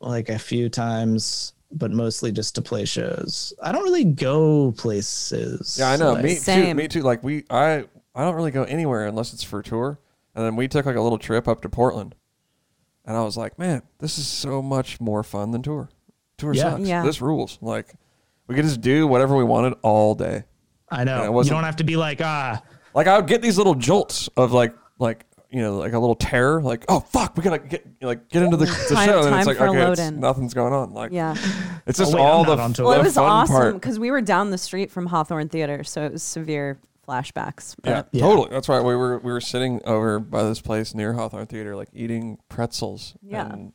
like 0.00 0.28
a 0.28 0.38
few 0.38 0.68
times, 0.68 1.54
but 1.72 1.90
mostly 1.90 2.30
just 2.30 2.54
to 2.54 2.62
play 2.62 2.84
shows. 2.84 3.52
I 3.60 3.72
don't 3.72 3.82
really 3.82 4.04
go 4.04 4.70
places. 4.72 5.76
Yeah, 5.80 5.90
I 5.90 5.96
know. 5.96 6.12
Like, 6.12 6.24
me 6.24 6.38
too. 6.38 6.74
Me 6.74 6.86
too. 6.86 7.02
Like 7.02 7.24
we, 7.24 7.44
I, 7.50 7.86
I 8.18 8.24
don't 8.24 8.34
really 8.34 8.50
go 8.50 8.64
anywhere 8.64 9.06
unless 9.06 9.32
it's 9.32 9.44
for 9.44 9.60
a 9.60 9.62
tour. 9.62 10.00
And 10.34 10.44
then 10.44 10.56
we 10.56 10.66
took 10.66 10.86
like 10.86 10.96
a 10.96 11.00
little 11.00 11.18
trip 11.18 11.46
up 11.46 11.60
to 11.62 11.68
Portland, 11.68 12.14
and 13.04 13.16
I 13.16 13.22
was 13.22 13.36
like, 13.36 13.58
man, 13.58 13.82
this 13.98 14.18
is 14.18 14.26
so 14.26 14.60
much 14.60 15.00
more 15.00 15.22
fun 15.22 15.52
than 15.52 15.62
tour. 15.62 15.88
Tour 16.36 16.52
Yeah. 16.54 16.62
sucks. 16.62 16.82
Yeah. 16.88 17.02
This 17.04 17.20
rules. 17.22 17.58
Like 17.60 17.94
we 18.48 18.54
could 18.56 18.64
just 18.64 18.80
do 18.80 19.06
whatever 19.06 19.36
we 19.36 19.44
wanted 19.44 19.74
all 19.82 20.14
day. 20.16 20.44
I 20.90 21.04
know. 21.04 21.22
It 21.22 21.26
you 21.26 21.32
wasn't- 21.32 21.54
don't 21.56 21.64
have 21.64 21.76
to 21.76 21.84
be 21.84 21.96
like 21.96 22.20
ah. 22.20 22.60
Like 22.94 23.06
I 23.06 23.16
would 23.16 23.26
get 23.28 23.40
these 23.42 23.56
little 23.58 23.74
jolts 23.74 24.28
of 24.36 24.52
like, 24.52 24.74
like 24.98 25.24
you 25.50 25.62
know, 25.62 25.76
like 25.76 25.92
a 25.92 25.98
little 25.98 26.14
terror. 26.16 26.60
Like, 26.60 26.84
oh 26.88 27.00
fuck, 27.00 27.36
we 27.36 27.42
gotta 27.42 27.58
get 27.58 27.86
like 28.02 28.28
get 28.28 28.42
into 28.42 28.56
the, 28.56 28.66
the 28.66 28.94
Time- 28.94 29.08
show, 29.08 29.26
and 29.26 29.34
it's 29.36 29.46
like 29.46 29.60
okay, 29.60 29.92
it's, 29.92 30.10
nothing's 30.12 30.54
going 30.54 30.72
on. 30.72 30.92
Like, 30.92 31.12
Yeah. 31.12 31.34
it's 31.86 31.98
just 31.98 32.12
Oh, 32.12 32.16
wait, 32.16 32.22
all 32.22 32.40
I'm 32.42 32.46
the, 32.46 32.56
not 32.56 32.62
on 32.64 32.72
tour. 32.74 32.84
Well, 32.86 32.94
the 32.94 33.00
it 33.00 33.04
was 33.04 33.14
fun 33.14 33.24
awesome 33.24 33.74
because 33.74 33.98
we 33.98 34.10
were 34.10 34.20
down 34.20 34.50
the 34.50 34.58
street 34.58 34.90
from 34.90 35.06
Hawthorne 35.06 35.48
Theater, 35.48 35.84
so 35.84 36.02
it 36.04 36.12
was 36.12 36.22
severe 36.22 36.78
flashbacks. 37.08 37.74
Yeah, 37.84 38.02
But 38.02 38.08
Yeah. 38.12 38.20
totally. 38.22 38.48
That's 38.50 38.68
right. 38.68 38.80
We 38.84 38.94
were 38.94 39.18
we 39.18 39.32
were 39.32 39.40
sitting 39.40 39.80
over 39.84 40.18
by 40.18 40.42
this 40.44 40.60
place 40.60 40.94
near 40.94 41.14
Hawthorne 41.14 41.46
Theater, 41.46 41.74
like 41.76 41.88
eating 41.94 42.38
pretzels 42.48 43.14
Yeah. 43.22 43.46
and 43.52 43.72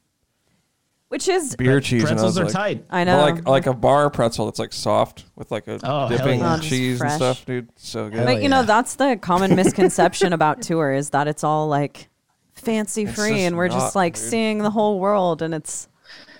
which 1.09 1.27
is 1.27 1.55
beer 1.55 1.79
cheese. 1.79 2.01
and 2.03 2.11
I 2.11 2.13
Pretzels 2.13 2.39
was 2.39 2.39
are 2.39 2.45
like, 2.45 2.53
tight. 2.53 2.85
I 2.89 3.03
know. 3.03 3.19
like 3.21 3.47
like 3.47 3.65
a 3.67 3.73
bar 3.73 4.09
pretzel 4.09 4.45
that's 4.45 4.57
like 4.59 4.73
soft 4.73 5.25
with 5.35 5.51
like 5.51 5.67
a 5.67 5.79
Oh, 5.83 6.09
dipping 6.09 6.39
yeah. 6.39 6.57
Cheese 6.59 7.01
and 7.01 7.11
stuff, 7.11 7.45
dude. 7.45 7.69
So 7.75 8.09
good. 8.09 8.17
Hell 8.19 8.25
but 8.25 8.41
you 8.41 8.49
know 8.49 8.63
that's 8.63 8.95
the 8.95 9.17
common 9.21 9.55
misconception 9.55 10.33
about 10.33 10.61
tour 10.63 10.91
is 10.91 11.11
that 11.11 11.27
it's 11.27 11.43
all 11.43 11.67
like 11.67 12.09
fancy 12.55 13.03
It's 13.03 13.13
free 13.15 13.41
and 13.41 13.57
we're 13.57 13.67
just 13.69 13.95
like 13.95 14.15
dude. 14.15 14.23
seeing 14.23 14.57
the 14.59 14.71
whole 14.71 14.99
world 14.99 15.41
and 15.43 15.53
it's 15.53 15.87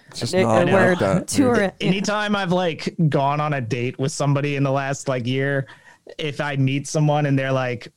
It's 0.09 0.21
just 0.21 0.33
it- 0.33 0.41
not 0.43 0.65
we're 0.67 0.89
like 0.91 0.99
that. 0.99 1.27
dude. 1.27 1.27
tour 1.27 1.71
Anytime 1.79 2.35
I've 2.35 2.51
like 2.51 2.95
gone 3.09 3.39
on 3.39 3.53
a 3.53 3.61
date 3.61 3.99
with 3.99 4.11
somebody 4.11 4.55
in 4.55 4.63
the 4.63 4.71
last 4.71 5.07
like 5.07 5.27
year, 5.27 5.67
if 6.17 6.41
I 6.41 6.55
meet 6.55 6.87
someone 6.87 7.25
and 7.25 7.37
they're 7.37 7.51
like, 7.51 7.87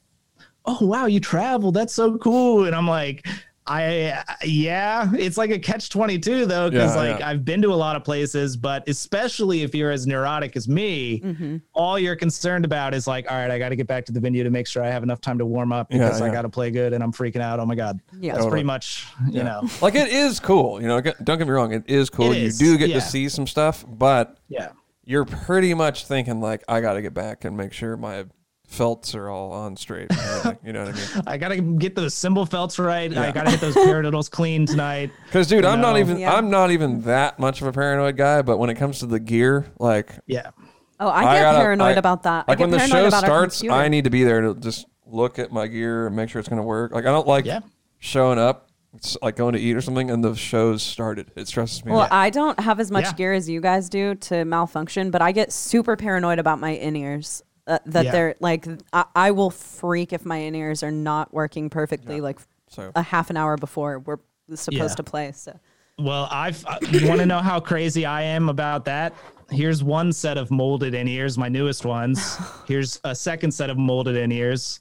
"Oh 0.65 0.79
wow, 0.85 1.07
you 1.07 1.21
travel? 1.21 1.73
That's 1.73 1.95
so 1.95 2.17
cool," 2.19 2.65
and 2.67 2.75
I'm 2.75 2.89
like. 2.89 3.27
I 3.69 4.23
yeah, 4.45 5.11
it's 5.19 5.37
like 5.37 5.51
a 5.51 5.59
catch 5.59 5.91
twenty 5.91 6.21
two 6.21 6.47
though, 6.47 6.71
because 6.71 6.95
Yeah, 6.95 7.01
like 7.03 7.19
yeah. 7.19 7.29
I've 7.29 7.45
been 7.45 7.61
to 7.63 7.73
a 7.73 7.75
lot 7.75 7.97
of 7.97 8.05
places, 8.05 8.57
but 8.57 8.89
especially 8.89 9.63
if 9.65 9.75
you're 9.75 9.91
as 9.91 10.07
neurotic 10.07 10.55
as 10.55 10.69
me, 10.69 11.19
Mm-hmm. 11.21 11.57
all 11.73 11.99
you're 11.99 12.15
concerned 12.15 12.65
about 12.65 12.95
is 12.95 13.09
like, 13.09 13.29
all 13.29 13.37
right, 13.37 13.51
I 13.51 13.59
got 13.59 13.71
to 13.71 13.75
get 13.75 13.89
back 13.89 14.05
to 14.05 14.13
the 14.13 14.21
venue 14.21 14.45
to 14.45 14.51
make 14.51 14.69
sure 14.69 14.85
I 14.85 14.91
have 14.91 15.03
enough 15.03 15.21
time 15.21 15.37
to 15.39 15.45
warm 15.47 15.73
up 15.73 15.89
Yeah, 15.91 15.99
because 15.99 16.23
I 16.23 16.31
got 16.31 16.43
to 16.43 16.49
play 16.49 16.71
good, 16.71 16.93
and 16.93 17.03
I'm 17.03 17.11
freaking 17.11 17.41
out. 17.41 17.59
Oh 17.59 17.67
my 17.67 17.75
god, 17.75 17.99
Yeah. 18.21 18.35
that's 18.35 18.45
Totally. 18.45 18.51
pretty 18.53 18.67
much 18.67 19.05
you 19.33 19.43
know, 19.43 19.69
Like 19.83 19.97
it 19.97 20.11
is 20.13 20.39
cool, 20.39 20.81
you 20.81 20.87
know. 20.87 21.01
Don't 21.01 21.37
get 21.39 21.41
me 21.49 21.53
wrong, 21.53 21.73
it 21.73 21.83
is 21.89 22.09
cool. 22.09 22.31
It 22.31 22.39
you 22.39 22.47
is, 22.47 22.59
do 22.59 22.79
get 22.79 22.91
yeah. 22.91 22.95
to 22.95 23.01
see 23.01 23.29
some 23.29 23.49
stuff, 23.49 23.85
but 23.89 24.39
yeah. 24.49 24.69
You're 25.07 25.25
pretty 25.25 25.73
much 25.73 26.05
thinking 26.05 26.41
like, 26.41 26.63
I 26.69 26.81
got 26.83 26.95
to 26.95 27.03
get 27.03 27.15
back 27.15 27.45
and 27.45 27.57
make 27.57 27.73
sure 27.73 27.97
my 27.97 28.27
felts 28.67 29.15
are 29.15 29.31
all 29.31 29.53
on 29.53 29.77
straight. 29.77 30.09
and 30.11 30.19
everything, 30.19 30.59
you 30.65 30.73
know 30.73 30.85
what 30.85 30.95
I 30.95 30.99
mean? 30.99 31.23
I 31.29 31.37
gotta 31.37 31.61
get 31.61 31.95
those 31.95 32.15
cymbal 32.15 32.45
felts 32.47 32.81
right. 32.81 33.17
I 33.17 33.31
gotta 33.31 33.53
get 33.53 33.61
those 33.61 33.75
paradiddles 33.77 34.29
clean 34.29 34.67
tonight. 34.67 35.13
Because 35.27 35.47
dude, 35.47 35.65
I'm 35.65 35.81
not 35.81 35.99
even 35.99 36.19
Yeah. 36.19 36.35
I'm 36.35 36.51
not 36.51 36.73
even 36.73 37.03
that 37.03 37.39
much 37.39 37.61
of 37.61 37.69
a 37.69 37.73
paranoid 37.73 38.17
guy, 38.17 38.43
but 38.43 38.59
when 38.59 38.69
it 38.69 38.75
comes 38.75 38.99
to 38.99 39.07
the 39.07 39.21
gear, 39.21 39.67
like 39.79 40.11
Yeah, 40.27 40.51
oh 40.99 41.09
I 41.09 41.23
get 41.37 41.43
gotta- 41.43 41.59
paranoid 41.59 41.95
I- 41.95 41.99
about 41.99 42.25
that 42.25 42.49
Like 42.49 42.59
I 42.59 42.59
get 42.59 42.65
when 42.65 42.71
the 42.73 42.79
paranoid 42.79 42.99
show 43.03 43.07
about 43.07 43.23
our 43.23 43.29
starts. 43.51 43.63
I 43.63 43.87
need 43.87 44.03
to 44.03 44.11
be 44.11 44.25
there 44.25 44.41
to 44.41 44.55
just 44.57 44.87
look 45.07 45.39
at 45.39 45.53
my 45.53 45.69
gear 45.69 46.09
and 46.09 46.17
make 46.17 46.29
sure 46.29 46.41
it's 46.41 46.49
gonna 46.49 46.65
work. 46.65 46.91
Like 46.91 47.07
I 47.07 47.13
don't 47.13 47.29
like 47.29 47.45
Yeah. 47.45 47.61
showing 48.01 48.41
up, 48.41 48.69
it's 48.97 49.17
like 49.23 49.37
going 49.37 49.53
to 49.55 49.61
eat 49.61 49.75
or 49.77 49.81
something, 49.81 50.11
and 50.11 50.23
the 50.25 50.35
show's 50.35 50.83
started. 50.83 51.31
It 51.37 51.49
stresses 51.49 51.85
me 51.85 51.93
Well, 51.93 52.03
out. 52.03 52.13
I 52.13 52.31
don't 52.31 52.59
have 52.61 52.81
as 52.81 52.91
much 52.91 53.05
Yeah. 53.05 53.13
gear 53.13 53.33
as 53.33 53.49
you 53.49 53.61
guys 53.61 53.89
do 53.89 54.15
to 54.17 54.45
malfunction, 54.45 55.11
but 55.11 55.23
I 55.23 55.33
get 55.33 55.53
super 55.53 55.97
paranoid 55.97 56.39
about 56.39 56.59
my 56.61 56.71
in 56.71 56.97
ears. 56.97 57.43
Uh, 57.69 57.79
that 57.87 58.05
Yeah. 58.05 58.13
they're 58.13 58.35
like, 58.39 58.65
I, 58.93 59.05
I 59.15 59.31
will 59.33 59.51
freak 59.51 60.13
if 60.13 60.25
my 60.25 60.37
in 60.37 60.55
ears 60.55 60.83
are 60.85 60.93
not 60.93 61.35
working 61.35 61.69
perfectly, 61.69 62.21
like 62.21 62.39
So 62.71 62.93
a 62.95 63.03
half 63.03 63.29
an 63.29 63.37
hour 63.37 63.57
before 63.57 63.99
we're 63.99 64.19
supposed 64.55 64.73
Yeah. 64.93 64.95
to 64.95 65.03
play. 65.03 65.33
So 65.33 65.59
Well, 65.99 66.29
I've. 66.31 66.65
Uh, 66.65 66.79
you 66.93 67.09
want 67.09 67.21
to 67.21 67.27
know 67.27 67.41
how 67.41 67.59
crazy 67.59 68.07
I 68.07 68.23
am 68.23 68.49
about 68.49 68.85
that? 68.85 69.15
Here's 69.51 69.83
one 69.83 70.13
set 70.13 70.39
of 70.39 70.51
molded 70.53 70.95
in 70.95 71.09
ears, 71.09 71.37
my 71.39 71.49
newest 71.49 71.85
ones. 71.85 72.37
Here's 72.69 73.01
a 73.05 73.15
second 73.15 73.51
set 73.53 73.69
of 73.71 73.79
molded 73.79 74.17
in 74.17 74.31
ears. 74.31 74.81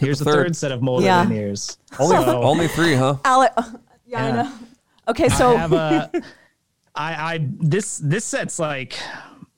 Here's 0.00 0.18
the 0.18 0.24
third. 0.24 0.46
third 0.46 0.56
set 0.56 0.72
of 0.72 0.82
molded 0.82 1.06
Yeah. 1.06 1.24
in 1.24 1.32
ears. 1.32 1.78
only 1.98 2.16
So- 2.16 2.42
only 2.42 2.68
three, 2.68 2.94
huh? 2.94 3.16
Ale- 3.26 3.48
yeah, 4.06 4.24
I 4.24 4.28
Yeah. 4.28 4.42
know. 4.42 4.52
Okay, 5.08 5.28
so 5.28 5.54
I 5.54 5.56
have 5.58 5.72
a. 5.72 6.10
I 6.94 7.34
I 7.34 7.46
this 7.60 7.98
this 7.98 8.24
set's 8.24 8.58
like 8.58 8.98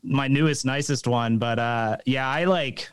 my 0.02 0.28
newest 0.28 0.64
nicest 0.64 1.06
one, 1.06 1.38
but 1.38 1.58
uh 1.58 1.96
yeah, 2.06 2.28
I 2.28 2.44
like. 2.44 2.88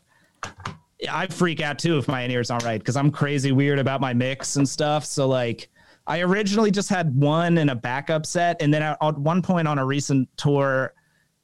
I 1.12 1.28
freak 1.28 1.62
out 1.62 1.78
too 1.78 1.98
if 2.00 2.08
my 2.08 2.22
in 2.24 2.32
ears 2.32 2.50
aren't 2.50 2.64
right 2.64 2.80
because 2.80 2.96
I'm 2.98 3.12
crazy 3.12 3.52
weird 3.52 3.78
about 3.78 4.02
my 4.02 4.14
mix 4.14 4.56
and 4.56 4.68
stuff. 4.68 5.06
So 5.06 5.28
like, 5.28 5.70
I 6.08 6.22
originally 6.22 6.72
just 6.72 6.90
had 6.90 7.16
one 7.16 7.60
and 7.60 7.70
a 7.70 7.76
backup 7.76 8.26
set, 8.26 8.60
and 8.62 8.74
then 8.74 8.82
at, 8.82 8.98
at 9.02 9.18
one 9.20 9.42
point 9.44 9.68
on 9.68 9.78
a 9.78 9.86
recent 9.86 10.28
tour, 10.38 10.94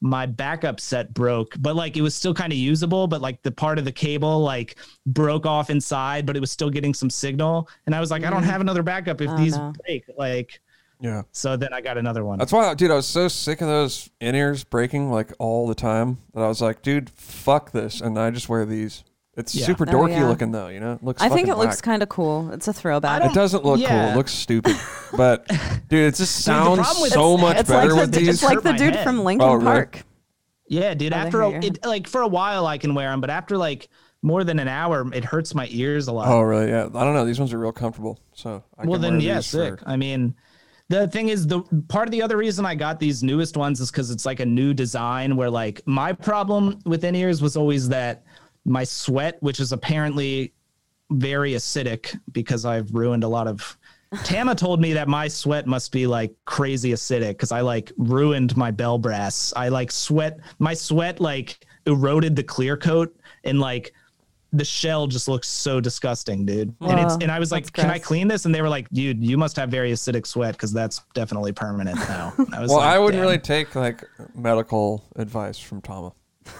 my 0.03 0.25
backup 0.25 0.81
set 0.81 1.13
broke, 1.13 1.55
but 1.59 1.77
like 1.77 1.95
it 1.95 2.01
was 2.01 2.13
still 2.13 2.33
kind 2.33 2.51
of 2.51 2.59
usable, 2.59 3.07
but 3.07 3.21
like 3.21 3.41
the 3.41 3.51
part 3.51 3.79
of 3.79 3.85
the 3.85 3.91
cable 3.91 4.41
like 4.41 4.75
broke 5.05 5.45
off 5.45 5.69
inside, 5.69 6.25
but 6.25 6.35
it 6.35 6.41
was 6.41 6.51
still 6.51 6.69
getting 6.69 6.93
some 6.93 7.09
signal. 7.09 7.69
And 7.85 7.95
I 7.95 8.01
was 8.01 8.11
like, 8.11 8.25
I 8.25 8.29
don't 8.29 8.43
mm. 8.43 8.47
have 8.47 8.59
another 8.59 8.83
backup 8.83 9.21
if 9.21 9.29
Oh, 9.29 9.37
these 9.37 9.55
no. 9.55 9.71
break. 9.85 10.03
Like, 10.17 10.59
Yeah. 10.99 11.21
so 11.31 11.55
then 11.55 11.73
I 11.73 11.79
got 11.79 11.97
another 11.97 12.25
one. 12.25 12.37
That's 12.37 12.51
why, 12.51 12.73
dude, 12.73 12.91
I 12.91 12.95
was 12.95 13.07
so 13.07 13.29
sick 13.29 13.61
of 13.61 13.67
those 13.67 14.09
in 14.19 14.35
ears 14.35 14.65
breaking 14.65 15.09
like 15.09 15.31
all 15.39 15.67
the 15.67 15.75
time 15.75 16.17
that 16.33 16.41
I 16.41 16.47
was 16.47 16.61
like, 16.61 16.81
dude, 16.81 17.09
fuck 17.09 17.71
this. 17.71 18.01
And 18.01 18.19
I 18.19 18.29
just 18.29 18.49
wear 18.49 18.65
these. 18.65 19.05
It's 19.35 19.55
Yeah. 19.55 19.65
super 19.65 19.85
Oh, 19.89 19.91
dorky 19.93 20.11
yeah. 20.11 20.27
looking 20.27 20.51
though, 20.51 20.67
you 20.67 20.79
know? 20.79 20.93
It 20.93 21.03
looks 21.03 21.21
I 21.21 21.27
think 21.29 21.47
fucking 21.47 21.53
it 21.53 21.57
looks 21.57 21.77
whack. 21.77 21.83
kind 21.83 22.03
of 22.03 22.09
cool. 22.09 22.51
It's 22.53 22.67
a 22.67 22.73
throwback. 22.73 23.21
I 23.23 23.25
It 23.27 23.33
doesn't 23.33 23.63
look 23.65 23.75
cool. 23.79 23.81
Yeah. 23.83 24.13
It 24.13 24.15
looks 24.17 24.31
stupid. 24.31 24.75
But 25.15 25.47
dude, 25.89 26.07
it 26.07 26.15
just 26.15 26.17
Dude, 26.19 26.19
the 26.19 26.25
sounds 26.25 26.79
problem 26.79 27.01
with- 27.03 27.11
so 27.13 27.33
it's- 27.35 27.41
much 27.41 27.57
it's 27.57 27.69
like 27.69 27.81
better 27.81 27.89
the, 27.93 27.95
with 28.01 28.11
they 28.13 28.19
these. 28.21 28.29
it's 28.29 28.43
like 28.43 28.55
hurt 28.55 28.63
the 28.63 28.71
my 28.71 28.77
dude 28.77 28.95
head. 28.95 29.03
from 29.03 29.23
Linkin 29.23 29.47
Oh, 29.47 29.53
really? 29.53 29.65
Park. 29.65 30.03
Yeah, 30.67 30.93
dude. 30.95 31.13
Oh, 31.13 31.17
they 31.17 31.21
After 31.25 31.37
hurt 31.41 31.47
a, 31.47 31.51
your 31.51 31.61
it, 31.63 31.85
like 31.85 32.07
for 32.07 32.21
a 32.21 32.27
while, 32.27 32.65
I 32.65 32.77
can 32.79 32.95
wear 32.95 33.11
them, 33.11 33.21
but 33.21 33.29
after 33.29 33.55
like 33.57 33.89
more 34.23 34.43
than 34.43 34.57
an 34.59 34.67
hour, 34.67 35.07
it 35.13 35.23
hurts 35.25 35.53
my 35.53 35.67
ears 35.69 36.07
a 36.07 36.11
lot. 36.13 36.27
oh, 36.29 36.41
really? 36.41 36.69
Yeah. 36.69 36.85
I 36.85 37.03
don't 37.03 37.13
know. 37.13 37.25
These 37.25 37.39
ones 37.39 37.53
are 37.53 37.59
real 37.59 37.71
comfortable. 37.73 38.19
So 38.33 38.63
I 38.77 38.85
well, 38.85 38.93
can 38.93 39.01
then 39.01 39.11
wear 39.17 39.21
yeah, 39.21 39.35
these 39.35 39.45
sick. 39.47 39.79
for- 39.79 39.87
I 39.89 39.97
mean, 39.97 40.33
the 40.89 41.07
thing 41.07 41.29
is, 41.29 41.45
the 41.45 41.61
part 41.89 42.07
of 42.07 42.11
the 42.11 42.21
other 42.21 42.37
reason 42.37 42.65
I 42.65 42.73
got 42.75 42.99
these 42.99 43.21
newest 43.23 43.55
ones 43.57 43.79
is 43.81 43.91
because 43.91 44.09
it's 44.11 44.25
like 44.25 44.39
a 44.39 44.45
new 44.45 44.73
design. 44.73 45.35
Where 45.35 45.49
like 45.49 45.81
my 45.85 46.11
problem 46.13 46.79
with 46.85 47.03
in 47.03 47.13
ears 47.15 47.41
was 47.41 47.55
always 47.55 47.89
that 47.89 48.23
my 48.65 48.83
sweat, 48.83 49.37
which 49.41 49.59
is 49.59 49.71
apparently 49.71 50.53
very 51.11 51.51
acidic 51.53 52.17
because 52.31 52.65
I've 52.65 52.91
ruined 52.93 53.23
a 53.23 53.27
lot 53.27 53.47
of. 53.47 53.77
Tama 54.23 54.53
told 54.55 54.79
me 54.79 54.93
that 54.93 55.07
my 55.07 55.27
sweat 55.27 55.65
must 55.67 55.91
be 55.91 56.05
like 56.07 56.33
crazy 56.45 56.91
acidic 56.91 57.29
because 57.29 57.51
I 57.51 57.61
like 57.61 57.91
ruined 57.97 58.55
my 58.55 58.69
bell 58.71 58.97
brass. 58.97 59.51
I 59.55 59.69
like 59.69 59.91
sweat. 59.91 60.39
My 60.59 60.73
sweat 60.73 61.19
like 61.19 61.65
eroded 61.87 62.35
the 62.35 62.43
clear 62.43 62.77
coat 62.77 63.15
and 63.43 63.59
like 63.59 63.93
the 64.55 64.63
shell 64.63 65.07
just 65.07 65.27
looks 65.27 65.47
so 65.49 65.81
disgusting, 65.81 66.45
dude. 66.45 66.75
and 66.81 66.99
it's 66.99 67.15
and 67.15 67.31
I 67.31 67.39
was 67.39 67.51
like, 67.51 67.63
that's 67.63 67.71
"Can 67.71 67.89
I 67.89 67.97
clean 67.97 68.27
this?" 68.27 68.45
And 68.45 68.53
they 68.53 68.61
were 68.61 68.69
like, 68.69 68.87
"Dude, 68.91 69.23
you 69.23 69.35
must 69.35 69.55
have 69.55 69.69
very 69.69 69.91
acidic 69.91 70.27
sweat 70.27 70.53
because 70.53 70.71
that's 70.71 71.01
definitely 71.15 71.53
permanent 71.53 71.97
now." 71.97 72.33
I 72.53 72.61
was 72.61 72.69
Well, 72.69 72.77
like, 72.77 72.87
I 72.95 72.99
wouldn't 72.99 73.15
"Damn." 73.19 73.21
really 73.27 73.39
take 73.39 73.73
like 73.73 74.03
medical 74.35 75.03
advice 75.15 75.57
from 75.57 75.81
Tama. 75.81 76.13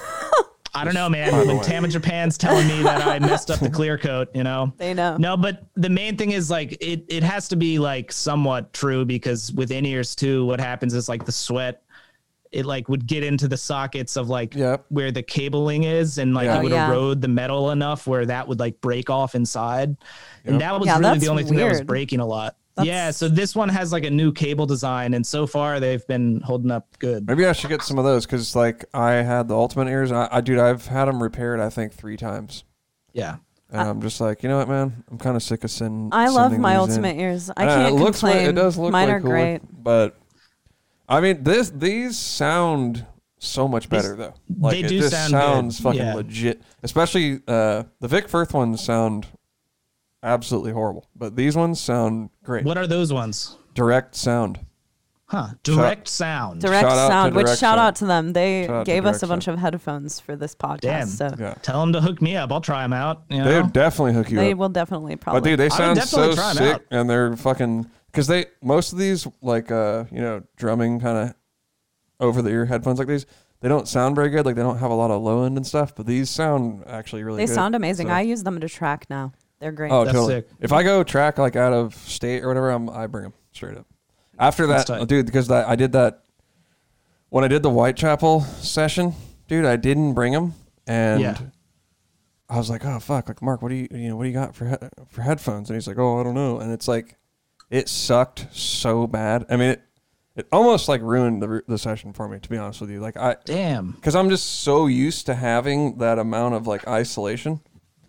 I 0.76 0.84
don't 0.84 0.94
know, 0.96 1.08
man. 1.08 1.32
By 1.32 1.42
the 1.42 1.46
When 1.48 1.58
way. 1.58 1.64
Tama 1.64 1.88
Japan's 1.88 2.38
telling 2.38 2.68
me 2.68 2.82
that 2.84 3.06
I 3.08 3.20
messed 3.20 3.52
up 3.52 3.60
the 3.60 3.70
clear 3.80 3.98
coat, 3.98 4.30
you 4.34 4.44
know. 4.44 4.74
They 4.78 4.94
know. 4.94 5.18
No, 5.18 5.38
but 5.38 5.66
the 5.76 5.90
main 5.90 6.18
thing 6.18 6.32
is 6.32 6.50
like 6.50 6.72
it. 6.82 7.06
It 7.10 7.22
has 7.24 7.48
to 7.50 7.56
be 7.56 7.78
like 7.80 8.12
somewhat 8.12 8.74
true 8.74 9.06
because 9.06 9.52
with 9.54 9.72
in 9.72 9.86
ears 9.86 10.16
too, 10.16 10.46
what 10.46 10.60
happens 10.60 10.94
is 10.96 11.08
like 11.08 11.26
the 11.26 11.32
sweat, 11.32 11.84
it 12.52 12.66
like 12.66 12.90
would 12.90 13.06
get 13.08 13.24
into 13.24 13.48
the 13.48 13.58
sockets 13.58 14.16
of 14.16 14.30
like 14.30 14.56
Yep. 14.56 14.86
where 14.90 15.12
the 15.12 15.22
cabling 15.24 15.84
is, 15.84 16.18
and 16.18 16.34
like 16.34 16.46
Yeah. 16.46 16.56
it 16.56 16.60
Oh, 16.60 16.64
would 16.64 16.72
yeah. 16.72 16.88
erode 16.90 17.22
the 17.22 17.28
metal 17.28 17.70
enough 17.72 18.08
where 18.08 18.26
that 18.26 18.48
would 18.48 18.60
like 18.60 18.80
break 18.82 19.10
off 19.12 19.36
inside, 19.36 19.90
Yep. 19.90 19.98
and 20.54 20.62
that 20.62 20.80
was 20.80 20.88
Yeah, 20.88 20.98
really 21.00 21.20
the 21.20 21.28
only 21.30 21.44
thing 21.44 21.58
that 21.58 21.70
was 21.70 21.82
breaking 21.82 22.20
a 22.20 22.26
lot. 22.26 22.56
That's- 22.76 22.88
Yeah, 22.88 23.12
so 23.12 23.28
this 23.30 23.56
one 23.56 23.70
has 23.70 23.92
like 23.92 24.04
a 24.04 24.10
new 24.10 24.32
cable 24.32 24.66
design, 24.66 25.14
and 25.14 25.26
so 25.26 25.46
far 25.46 25.80
they've 25.80 26.06
been 26.08 26.42
holding 26.42 26.72
up 26.72 26.88
good. 27.00 27.28
Maybe 27.28 27.46
I 27.46 27.54
should 27.54 27.70
get 27.70 27.82
some 27.84 28.00
of 28.00 28.06
those 28.06 28.26
because 28.26 28.56
like 28.56 28.86
I 28.94 29.12
had 29.14 29.48
the 29.48 29.56
ultimate 29.56 29.88
ears. 29.90 30.10
And 30.12 30.20
I, 30.20 30.28
I 30.32 30.42
dude, 30.42 30.58
I've 30.60 30.86
had 30.88 31.06
them 31.06 31.22
repaired. 31.22 31.60
I 31.60 31.70
think 31.70 31.94
three 31.94 32.18
times. 32.18 32.64
Yeah, 33.14 33.36
And 33.70 33.82
I'm 33.82 34.02
just 34.02 34.20
like, 34.20 34.42
you 34.42 34.50
know 34.50 34.58
what, 34.58 34.68
man? 34.68 35.04
I'm 35.12 35.20
kind 35.20 35.36
of 35.36 35.44
sick 35.44 35.64
of 35.64 35.70
sending. 35.70 36.10
I 36.12 36.30
love 36.30 36.58
my 36.58 36.74
these 36.74 36.76
in. 36.76 36.90
ultimate 37.06 37.18
ears. 37.22 37.52
I 37.56 37.62
And 37.64 37.70
can't 37.70 37.94
it 37.96 38.00
looks 38.00 38.24
way- 38.24 38.32
complain. 38.32 38.50
it 38.50 38.54
does 38.54 38.78
look 38.80 38.92
Mine 38.92 39.08
way 39.08 39.14
are 39.14 39.20
cooler, 39.22 39.32
great. 39.34 39.62
but 39.84 40.18
I 41.08 41.22
mean, 41.22 41.44
this 41.44 41.70
these 41.70 42.18
sound 42.18 43.06
so 43.38 43.68
much 43.68 43.88
better 43.90 44.16
though. 44.16 44.34
Like 44.58 44.72
they 44.72 44.80
it 44.80 44.88
do 44.88 45.00
just 45.00 45.12
sound 45.12 45.30
sounds 45.32 45.78
good, 45.78 45.84
fucking 45.84 46.00
yeah. 46.02 46.14
legit. 46.16 46.62
Especially 46.82 47.42
uh, 47.48 47.84
the 48.00 48.08
Vic 48.08 48.30
Firth 48.30 48.54
ones 48.54 48.82
sound 48.84 49.28
absolutely 50.24 50.72
horrible, 50.72 51.08
but 51.16 51.36
these 51.36 51.56
ones 51.56 51.80
sound 51.80 52.30
great. 52.44 52.66
what 52.66 52.78
are 52.78 52.88
those 52.88 53.12
ones? 53.14 53.58
Direct 53.74 54.16
sound. 54.16 54.60
Huh? 55.28 55.48
Direct 55.64 56.08
sound. 56.08 56.62
Direct 56.62 56.84
Shout 56.88 56.92
out 56.92 57.02
to 57.08 57.08
sound, 57.12 57.36
which 57.36 57.46
Direct 57.46 57.60
shout 57.60 57.78
Sound. 57.78 57.80
out 57.80 57.96
to 57.96 58.06
them. 58.06 58.34
They 58.34 58.66
Shout 58.68 58.76
out 58.76 58.86
to 58.86 58.92
gave 58.92 59.06
us 59.06 59.16
Direct 59.16 59.24
a 59.24 59.28
bunch 59.28 59.46
Sound. 59.46 59.56
of 59.58 59.62
headphones 59.62 60.20
for 60.20 60.36
this 60.36 60.54
podcast. 60.54 60.82
Damn. 60.82 61.08
So 61.08 61.30
Yeah, 61.40 61.54
Tell 61.64 61.80
them 61.80 61.92
to 61.94 62.02
hook 62.02 62.22
me 62.22 62.36
up. 62.38 62.52
I'll 62.52 62.62
try 62.62 62.84
them 62.84 62.94
out. 62.94 63.24
You 63.30 63.40
know? 63.40 63.44
they 63.46 63.62
would 63.62 63.74
definitely 63.74 64.14
hook 64.14 64.30
you 64.30 64.38
up. 64.38 64.44
they 64.44 64.52
up. 64.52 64.58
will 64.60 64.70
definitely 64.70 65.16
probably. 65.16 65.42
But 65.42 65.46
dude, 65.48 65.60
they 65.60 65.66
would 65.66 65.74
sound 65.74 65.96
definitely 65.98 66.36
so 66.36 66.36
try 66.36 66.50
'em 66.52 66.56
sick, 66.58 66.74
out. 66.76 66.82
and 66.92 67.10
they're 67.10 67.36
fucking 67.36 67.90
because 68.12 68.28
they 68.28 68.46
most 68.62 68.94
of 68.94 69.00
these 69.00 69.26
like 69.42 69.72
uh 69.72 70.04
you 70.12 70.22
know 70.22 70.44
drumming 70.56 71.00
kind 71.00 71.18
of 71.30 71.36
over 72.20 72.44
the 72.44 72.52
ear 72.52 72.66
headphones 72.66 73.00
like 73.00 73.08
these 73.08 73.26
they 73.62 73.68
don't 73.70 73.88
sound 73.88 74.16
very 74.16 74.30
good 74.30 74.46
like 74.46 74.56
they 74.56 74.62
don't 74.62 74.78
have 74.78 74.92
a 74.92 74.96
lot 74.96 75.10
of 75.10 75.20
low 75.24 75.46
end 75.46 75.58
and 75.58 75.66
stuff 75.66 75.96
but 75.96 76.06
these 76.06 76.30
sound 76.30 76.84
actually 76.86 77.24
really 77.24 77.38
they 77.38 77.48
good. 77.48 77.56
sound 77.56 77.74
amazing. 77.76 78.08
So- 78.08 78.14
I 78.14 78.22
use 78.22 78.44
them 78.44 78.60
to 78.60 78.70
track 78.70 79.08
now. 79.10 79.32
They're 79.64 79.72
great. 79.72 79.92
oh 79.92 80.04
That's 80.06 80.14
totally 80.14 80.36
sick. 80.42 80.48
if 80.60 80.72
I 80.72 80.84
go 80.84 81.04
track 81.04 81.38
like 81.38 81.56
out 81.56 81.74
of 81.74 81.96
state 81.96 82.44
or 82.44 82.50
whatever 82.50 82.70
I'm, 82.70 82.90
I 82.90 83.08
bring 83.08 83.24
them 83.24 83.34
straight 83.54 83.78
up 83.78 83.88
after 84.38 84.68
That's 84.68 84.86
that 84.90 85.00
tight. 85.00 85.08
dude 85.08 85.26
because 85.26 85.48
that, 85.48 85.68
I 85.68 85.76
did 85.76 85.94
that 85.94 86.24
when 87.30 87.44
I 87.44 87.48
did 87.48 87.64
the 87.64 87.70
Whitechapel 87.70 88.42
session 88.42 89.14
dude 89.48 89.66
I 89.66 89.76
didn't 89.78 90.14
bring 90.14 90.34
them 90.34 90.54
and. 90.86 91.22
Yeah. 91.22 91.38
I 92.50 92.58
was 92.58 92.70
like, 92.70 92.86
oh 92.86 93.00
fuck, 93.00 93.30
like 93.30 93.42
Mark, 93.42 93.64
what 93.64 93.70
do 93.70 93.76
you 93.76 93.88
you 93.90 94.10
know 94.10 94.16
what 94.16 94.24
do 94.24 94.30
you 94.30 94.36
got 94.36 94.54
for 94.54 94.68
he- 94.68 94.76
for 95.10 95.22
headphones? 95.22 95.70
And 95.70 95.76
he's 95.78 95.88
like, 95.88 95.98
oh, 95.98 96.20
I 96.20 96.24
don't 96.24 96.36
know. 96.36 96.60
And 96.60 96.72
it's 96.72 96.88
like, 96.88 97.16
it 97.72 97.90
sucked 97.90 98.46
so 98.52 99.08
bad. 99.08 99.46
I 99.50 99.56
mean, 99.56 99.70
it 99.72 99.82
it 100.36 100.48
almost 100.52 100.88
like 100.88 101.02
ruined 101.02 101.42
the 101.42 101.64
the 101.68 101.80
session 101.80 102.14
for 102.14 102.28
me, 102.28 102.38
to 102.40 102.50
be 102.50 102.58
honest 102.58 102.80
with 102.82 102.92
you. 102.92 103.00
Like 103.00 103.18
I, 103.18 103.38
Damn. 103.46 103.92
because 103.92 104.14
I'm 104.16 104.30
just 104.30 104.62
so 104.62 104.86
used 104.86 105.26
to 105.28 105.34
having 105.36 105.98
that 105.98 106.20
amount 106.20 106.54
of 106.54 106.68
like 106.68 106.88
isolation. 106.88 107.60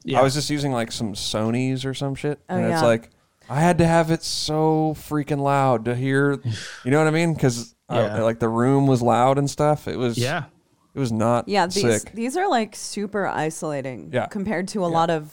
Yeah. 0.05 0.21
I 0.21 0.23
was 0.23 0.35
just 0.35 0.51
using 0.51 0.71
like 0.73 0.93
some 0.93 1.15
Sony's 1.15 1.85
or 1.85 1.95
some 1.95 2.15
shit, 2.15 2.39
Oh, 2.49 2.57
and 2.57 2.67
it's 2.67 2.81
yeah. 2.83 2.87
like 2.87 3.11
I 3.49 3.61
had 3.61 3.79
to 3.79 3.87
have 3.87 4.11
it 4.11 4.23
so 4.23 4.95
freaking 4.97 5.39
loud 5.41 5.85
to 5.87 5.95
hear. 5.95 6.41
You 6.85 6.91
know 6.91 6.99
what 6.99 7.07
I 7.09 7.11
mean? 7.11 7.35
Because 7.35 7.75
uh, 7.89 7.95
Yeah. 8.17 8.23
like 8.23 8.39
the 8.39 8.49
room 8.49 8.87
was 8.87 9.03
loud 9.03 9.39
and 9.39 9.49
stuff. 9.51 9.89
It 9.89 9.97
was 9.97 10.17
yeah. 10.19 10.45
It 10.95 10.99
was 11.01 11.11
not 11.11 11.49
yeah, 11.49 11.67
these 11.67 12.03
sick. 12.03 12.13
these 12.15 12.37
are 12.37 12.49
like 12.49 12.77
super 12.77 13.27
isolating 13.27 14.11
Yeah. 14.13 14.27
compared 14.27 14.69
to 14.69 14.85
a 14.85 14.89
Yeah. 14.89 14.95
lot 14.95 15.11
of 15.11 15.33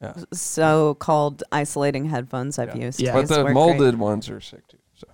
Yeah. 0.00 0.14
so-called 0.32 1.42
isolating 1.52 2.04
headphones 2.06 2.58
I've 2.58 2.76
Yeah. 2.76 2.84
used. 2.86 3.00
Yeah. 3.00 3.12
But 3.12 3.28
the 3.28 3.48
molded 3.50 3.94
great. 3.94 3.98
ones 3.98 4.28
are 4.30 4.40
sick 4.40 4.66
too. 4.68 4.78
So 4.94 5.06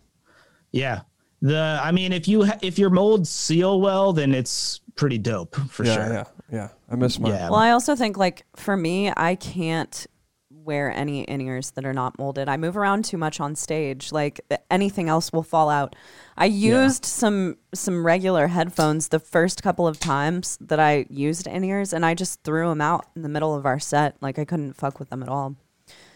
Yeah. 0.73 1.01
The 1.43 1.81
I 1.83 1.93
mean, 1.93 2.13
if 2.13 2.27
you 2.29 2.45
ha- 2.45 2.59
if 2.63 2.79
your 2.79 2.91
molds 2.91 3.29
seal 3.31 3.81
well, 3.81 4.13
then 4.13 4.35
it's 4.35 4.81
pretty 4.97 5.19
dope 5.19 5.55
for 5.71 5.85
yeah, 5.85 5.95
sure. 5.95 6.13
yeah, 6.15 6.25
yeah. 6.51 6.69
I 6.91 6.97
miss 6.97 7.19
mine. 7.19 7.33
Yeah. 7.33 7.51
Well, 7.51 7.61
I 7.61 7.71
also 7.71 7.97
think 7.97 8.17
like 8.17 8.45
for 8.57 8.77
me, 8.77 9.13
I 9.17 9.35
can't 9.35 10.07
wear 10.51 10.91
any 10.91 11.23
in-ears 11.23 11.73
that 11.73 11.85
are 11.85 11.93
not 11.93 12.19
molded. 12.19 12.49
I 12.49 12.57
move 12.57 12.77
around 12.77 13.05
too 13.05 13.17
much 13.17 13.41
on 13.41 13.55
stage. 13.55 14.11
Like 14.13 14.41
th- 14.49 14.61
anything 14.71 15.09
else 15.09 15.33
will 15.33 15.43
fall 15.43 15.71
out. 15.71 15.95
I 16.37 16.47
used 16.47 17.05
some 17.05 17.57
some 17.73 18.05
regular 18.05 18.49
headphones 18.49 19.09
the 19.09 19.21
first 19.21 19.63
couple 19.63 19.87
of 19.87 20.01
times 20.01 20.59
that 20.61 20.81
I 20.81 21.07
used 21.09 21.47
in-ears 21.47 21.93
and 21.93 22.05
I 22.05 22.15
just 22.15 22.43
threw 22.43 22.69
them 22.69 22.81
out 22.81 23.07
in 23.15 23.23
the 23.23 23.29
middle 23.29 23.55
of 23.55 23.65
our 23.65 23.79
set. 23.79 24.17
Like 24.21 24.39
I 24.39 24.45
couldn't 24.45 24.75
fuck 24.75 24.99
with 24.99 25.11
them 25.11 25.23
at 25.23 25.29
all. 25.29 25.57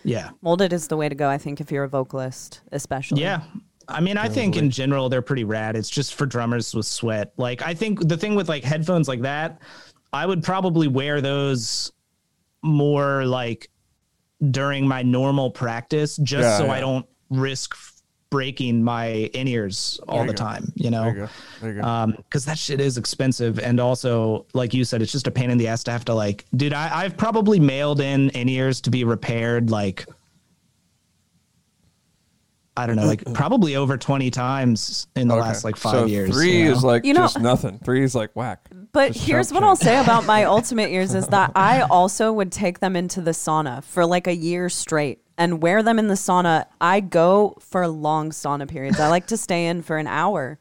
Yeah. 0.02 0.30
Molded 0.42 0.72
is 0.72 0.88
the 0.88 0.96
way 0.96 1.08
to 1.08 1.14
go, 1.14 1.28
I 1.28 1.38
think, 1.38 1.60
if 1.60 1.70
you're 1.70 1.84
a 1.84 1.88
vocalist, 1.88 2.62
especially. 2.72 3.22
Yeah. 3.22 3.42
I 3.88 4.00
mean, 4.00 4.16
I 4.16 4.28
think 4.28 4.56
in 4.56 4.70
general 4.70 5.08
they're 5.08 5.22
pretty 5.22 5.44
rad. 5.44 5.76
It's 5.76 5.90
just 5.90 6.14
for 6.14 6.24
drummers 6.24 6.74
with 6.74 6.86
sweat. 6.86 7.32
Like 7.36 7.62
I 7.62 7.74
think 7.74 8.08
the 8.08 8.16
thing 8.16 8.34
with 8.34 8.48
like 8.48 8.62
headphones 8.64 9.08
like 9.08 9.22
that, 9.22 9.60
I 10.12 10.26
would 10.26 10.42
probably 10.42 10.88
wear 10.88 11.20
those 11.20 11.92
more 12.62 13.24
like 13.24 13.70
during 14.50 14.86
my 14.88 15.02
normal 15.02 15.50
practice 15.50 16.16
just 16.16 16.42
Yeah, 16.42 16.58
so 16.58 16.64
yeah. 16.66 16.72
I 16.72 16.80
don't 16.80 17.06
risk 17.30 17.76
breaking 18.30 18.82
my 18.82 19.06
in-ears 19.34 19.98
all 20.06 20.20
the 20.24 20.32
go. 20.32 20.32
time, 20.34 20.72
you 20.76 20.88
know. 20.90 21.02
There 21.04 21.12
you 21.14 21.20
go. 21.20 21.28
There 21.60 21.72
you 21.74 21.80
go. 21.82 21.86
um 21.88 22.12
because 22.16 22.44
that 22.44 22.58
shit 22.58 22.80
is 22.80 22.96
expensive 22.96 23.58
and 23.58 23.80
also 23.80 24.46
like 24.54 24.72
you 24.72 24.84
said 24.84 25.02
it's 25.02 25.10
just 25.10 25.26
a 25.26 25.30
pain 25.32 25.50
in 25.50 25.58
the 25.58 25.66
ass 25.66 25.82
to 25.84 25.90
have 25.90 26.04
to 26.04 26.14
like 26.14 26.44
dude 26.54 26.72
I, 26.72 27.02
i've 27.02 27.16
probably 27.16 27.58
mailed 27.58 28.00
in 28.00 28.30
in 28.30 28.48
ears 28.48 28.80
to 28.82 28.90
be 28.90 29.02
repaired 29.02 29.70
like 29.70 30.06
i 32.82 32.86
don't 32.86 32.96
know 32.96 33.06
like 33.06 33.22
probably 33.34 33.76
over 33.76 33.96
20 33.96 34.30
times 34.30 35.06
in 35.16 35.28
the 35.28 35.34
Okay. 35.34 35.42
last 35.42 35.64
like 35.64 35.76
five 35.76 35.92
so 35.92 36.04
years 36.06 36.30
Three 36.30 36.58
you 36.58 36.64
know? 36.64 36.70
is 36.72 36.84
like 36.84 37.04
You 37.04 37.14
know- 37.14 37.20
just 37.22 37.40
nothing. 37.40 37.78
Three 37.84 38.02
is 38.02 38.14
like 38.14 38.30
whack. 38.34 38.68
But 38.92 39.12
Just 39.12 39.26
here's 39.26 39.48
chump 39.50 39.60
what 39.60 39.68
I'll 39.68 39.76
say 39.76 40.00
about 40.00 40.26
my 40.26 40.44
ultimate 40.56 40.90
ears 40.90 41.14
is 41.14 41.28
that 41.28 41.52
I 41.54 41.82
also 41.82 42.32
would 42.32 42.50
take 42.50 42.80
them 42.80 42.96
into 42.96 43.20
the 43.20 43.30
sauna 43.30 43.84
for 43.84 44.04
like 44.04 44.26
a 44.26 44.34
year 44.34 44.68
straight 44.68 45.20
and 45.38 45.62
wear 45.62 45.82
them 45.82 45.98
in 45.98 46.08
the 46.08 46.14
sauna. 46.14 46.66
I 46.80 46.98
go 47.00 47.56
for 47.60 47.86
long 47.86 48.30
sauna 48.30 48.68
periods. 48.68 48.98
I 48.98 49.08
like 49.08 49.26
to 49.28 49.36
stay 49.36 49.66
in 49.66 49.82
for 49.82 49.96
an 49.96 50.06
hour. 50.08 50.58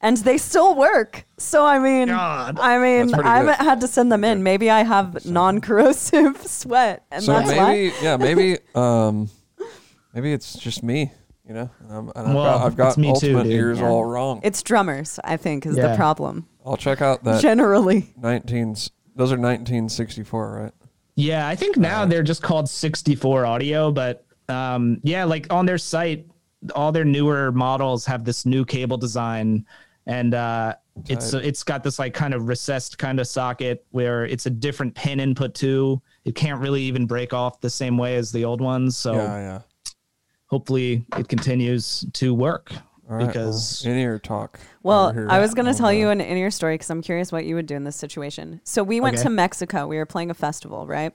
And 0.00 0.16
they 0.16 0.36
still 0.38 0.74
work. 0.74 1.24
So 1.38 1.64
I 1.64 1.78
mean 1.78 2.08
God. 2.08 2.58
I 2.60 2.78
mean 2.78 3.14
I 3.14 3.36
haven't 3.38 3.60
had 3.64 3.80
to 3.82 3.88
send 3.88 4.10
them 4.12 4.24
in. 4.24 4.42
Maybe 4.42 4.68
I 4.70 4.82
have 4.84 5.26
non 5.26 5.60
corrosive 5.60 6.44
sweat 6.46 7.04
and 7.10 7.22
So 7.24 7.32
that's 7.32 7.48
maybe, 7.48 7.90
why. 7.90 7.92
yeah, 8.02 8.16
maybe, 8.16 8.58
um, 8.74 9.28
maybe 10.14 10.32
it's 10.32 10.54
just 10.54 10.82
me. 10.82 11.12
You 11.46 11.54
know, 11.54 11.70
and 11.80 11.92
I'm, 11.92 12.08
and 12.14 12.28
I've 12.28 12.34
got, 12.34 12.66
I've 12.66 12.76
got 12.76 12.96
me 12.98 13.08
ultimate 13.08 13.44
dude. 13.44 13.52
ears 13.52 13.78
Yeah. 13.80 13.88
all 13.88 14.04
wrong. 14.04 14.40
It's 14.44 14.62
drummers, 14.62 15.18
I 15.24 15.36
think, 15.36 15.66
is 15.66 15.74
the 15.74 15.94
problem. 15.96 16.46
I'll 16.64 16.76
check 16.76 17.02
out 17.02 17.24
that 17.24 17.42
Generally. 17.42 18.14
19. 18.16 18.74
Those 19.16 19.32
are 19.32 19.36
1964, 19.38 20.52
right? 20.62 20.72
Yeah, 21.16 21.46
I 21.46 21.56
think 21.56 21.76
now 21.76 22.06
they're 22.06 22.22
just 22.22 22.42
called 22.42 22.68
64 22.68 23.44
audio, 23.44 23.90
but 23.90 24.24
um, 24.48 24.98
yeah, 25.02 25.24
like 25.24 25.52
on 25.52 25.66
their 25.66 25.78
site, 25.78 26.26
all 26.74 26.92
their 26.92 27.04
newer 27.04 27.50
models 27.52 28.06
have 28.06 28.24
this 28.24 28.46
new 28.46 28.64
cable 28.64 28.96
design, 28.96 29.66
and 30.06 30.34
uh, 30.34 30.74
it's 31.08 31.34
it's 31.34 31.64
got 31.64 31.82
this 31.84 31.98
like 31.98 32.14
kind 32.14 32.32
of 32.34 32.48
recessed 32.48 32.98
kind 32.98 33.18
of 33.20 33.26
socket 33.26 33.84
where 33.90 34.24
it's 34.24 34.46
a 34.46 34.50
different 34.50 34.94
pin 34.94 35.20
input 35.20 35.54
too. 35.54 36.00
It 36.24 36.34
can't 36.34 36.60
really 36.60 36.82
even 36.82 37.06
break 37.06 37.34
off 37.34 37.60
the 37.60 37.70
same 37.70 37.98
way 37.98 38.16
as 38.16 38.30
the 38.32 38.44
old 38.44 38.60
ones, 38.60 38.96
so 38.96 39.14
yeah, 39.14 39.38
yeah. 39.38 39.60
Hopefully 40.56 41.02
it 41.16 41.28
continues 41.28 42.04
to 42.12 42.34
work 42.34 42.72
All 43.10 43.16
right, 43.16 43.26
because 43.26 43.82
well, 43.84 43.94
in 43.94 43.98
ear 44.00 44.18
talk. 44.18 44.60
Well, 44.82 45.14
I 45.30 45.38
was 45.40 45.54
going 45.54 45.64
to 45.72 45.74
tell 45.74 45.92
you 45.92 46.10
an 46.10 46.20
in 46.20 46.36
ear 46.36 46.50
story 46.50 46.74
because 46.74 46.90
I'm 46.90 47.00
curious 47.02 47.32
what 47.32 47.46
you 47.46 47.54
would 47.54 47.66
do 47.66 47.74
in 47.74 47.84
this 47.84 47.96
situation. 47.96 48.60
So 48.64 48.82
we 48.84 49.00
went 49.00 49.16
Okay. 49.16 49.22
to 49.24 49.30
Mexico. 49.30 49.86
We 49.86 49.96
were 49.96 50.06
playing 50.06 50.30
a 50.30 50.34
festival, 50.34 50.86
right? 50.86 51.12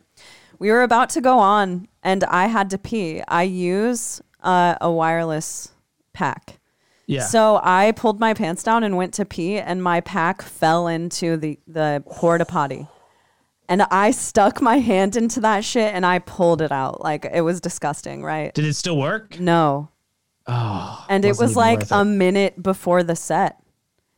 We 0.60 0.72
were 0.72 0.82
about 0.82 1.10
to 1.12 1.22
go 1.22 1.38
on, 1.38 1.88
and 2.02 2.24
I 2.24 2.48
had 2.48 2.72
to 2.72 2.80
pee. 2.80 3.22
I 3.28 3.44
use 3.44 4.22
uh, 4.42 4.76
a 4.82 4.90
wireless 4.92 5.70
pack. 6.14 6.58
yeah. 7.06 7.22
So 7.22 7.60
I 7.64 7.92
pulled 7.92 8.20
my 8.20 8.34
pants 8.34 8.64
down 8.64 8.84
and 8.84 8.98
went 8.98 9.14
to 9.16 9.26
pee, 9.26 9.60
and 9.60 9.84
my 9.84 10.02
pack 10.02 10.42
fell 10.42 10.88
into 10.88 11.38
the 11.38 11.60
the 11.68 12.04
porta 12.10 12.46
potty. 12.46 12.88
And 13.70 13.82
I 13.84 14.12
stuck 14.12 14.62
my 14.62 14.78
hand 14.80 15.16
into 15.18 15.42
that 15.42 15.66
shit 15.66 15.94
and 15.94 16.06
I 16.06 16.20
pulled 16.20 16.62
it 16.62 16.72
out. 16.72 17.02
Like 17.02 17.26
it 17.32 17.42
was 17.42 17.60
disgusting, 17.60 18.24
right? 18.24 18.54
Did 18.54 18.66
it 18.66 18.76
still 18.76 18.98
work? 18.98 19.40
No. 19.40 19.90
Oh, 20.48 21.06
And 21.10 21.26
it 21.26 21.30
wasn't 21.30 21.42
was 21.44 21.52
even 21.52 21.58
like 21.62 21.80
worth 21.80 21.92
a 21.92 22.06
minute 22.06 22.64
before 22.64 23.04
the 23.04 23.16
set. 23.18 23.58